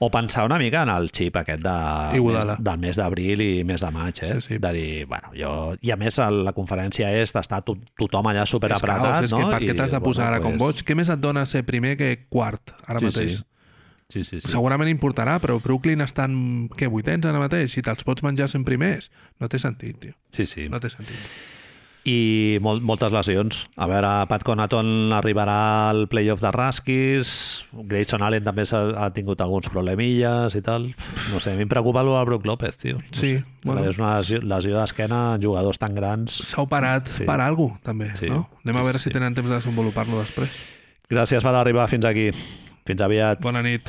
O 0.00 0.10
pensar 0.14 0.44
una 0.46 0.58
mica 0.60 0.84
en 0.84 0.92
el 0.92 1.08
xip 1.10 1.34
aquest 1.40 1.62
de, 1.64 2.20
mes, 2.22 2.46
del 2.62 2.78
mes 2.78 2.98
d'abril 3.00 3.40
i 3.42 3.64
mes 3.66 3.82
de 3.82 3.90
maig, 3.90 4.20
eh? 4.22 4.34
Sí, 4.38 4.44
sí. 4.54 4.58
De 4.62 4.70
dir, 4.76 5.06
bueno, 5.10 5.32
jo... 5.34 5.74
I 5.82 5.90
a 5.90 5.96
més, 5.98 6.20
la 6.22 6.52
conferència 6.54 7.10
est 7.18 7.34
està 7.34 7.58
to 7.66 7.74
tothom 7.98 8.28
allà 8.30 8.44
És 8.46 8.52
superapretat, 8.54 9.02
caos, 9.02 9.26
és 9.26 9.34
no? 9.34 9.40
que 9.42 9.50
per 9.56 9.60
què 9.64 9.74
t'has 9.80 9.96
de 9.96 10.00
posar 10.04 10.28
ara 10.30 10.38
com 10.44 10.54
boig? 10.60 10.84
Què 10.86 10.94
més 10.94 11.10
et 11.10 11.18
dona 11.18 11.42
ser 11.50 11.64
primer 11.66 11.96
que 11.98 12.12
quart, 12.30 12.76
ara 12.86 13.02
Sí, 13.02 13.10
mateix? 13.10 13.36
sí. 13.40 13.44
Sí, 14.08 14.22
sí, 14.24 14.38
sí. 14.40 14.48
Segurament 14.48 14.88
importarà, 14.88 15.34
però 15.42 15.58
Brooklyn 15.60 16.00
estan, 16.00 16.32
què, 16.78 16.86
vuitens 16.88 17.26
ara 17.28 17.42
mateix? 17.42 17.74
Si 17.74 17.82
te'ls 17.84 18.06
pots 18.08 18.22
menjar 18.24 18.46
sent 18.48 18.64
primers, 18.64 19.10
no 19.42 19.50
té 19.52 19.58
sentit, 19.60 19.98
tio. 20.00 20.14
Sí, 20.32 20.46
sí. 20.48 20.64
No 20.72 20.80
té 20.80 20.88
sentit. 20.94 21.18
I 22.04 22.58
mol 22.62 22.80
moltes 22.80 23.12
lesions. 23.12 23.66
A 23.76 23.86
veure, 23.90 24.08
Pat 24.30 24.44
Conaton 24.46 25.12
arribarà 25.12 25.88
al 25.90 26.06
playoff 26.08 26.40
de 26.40 26.50
Raskis, 26.54 27.32
Grayson 27.72 28.22
Allen 28.22 28.44
també 28.46 28.64
ha 28.72 29.10
tingut 29.12 29.40
alguns 29.44 29.68
problemilles 29.68 30.54
i 30.56 30.62
tal. 30.62 30.94
No 31.32 31.40
sé, 31.40 31.52
a 31.52 31.56
mi 31.56 31.66
em 31.66 31.68
preocupa 31.68 32.00
el 32.00 32.08
Brook 32.24 32.46
López, 32.46 32.76
tio. 32.78 32.96
No 32.98 33.04
Sí, 33.12 33.34
sé. 33.38 33.44
bueno. 33.64 33.84
És 33.84 33.98
una 33.98 34.16
lesió, 34.18 34.40
lesió 34.40 34.78
d'esquena 34.78 35.34
en 35.34 35.42
jugadors 35.42 35.78
tan 35.78 35.94
grans. 35.94 36.32
S'ha 36.32 36.62
operat 36.62 37.06
Sí. 37.08 37.24
per 37.24 37.40
alguna 37.40 37.74
cosa, 37.74 37.82
també, 37.84 38.14
Sí. 38.16 38.26
no? 38.30 38.48
Anem 38.64 38.76
a 38.76 38.82
veure 38.82 38.98
sí, 38.98 39.04
si 39.04 39.10
tenen 39.10 39.34
temps 39.34 39.48
de 39.48 39.56
desenvolupar-lo 39.56 40.18
després. 40.20 40.50
Gràcies 41.10 41.42
per 41.42 41.54
arribar 41.54 41.88
fins 41.88 42.04
aquí. 42.04 42.30
Fins 42.86 43.00
aviat. 43.00 43.40
Bona 43.42 43.62
nit. 43.62 43.82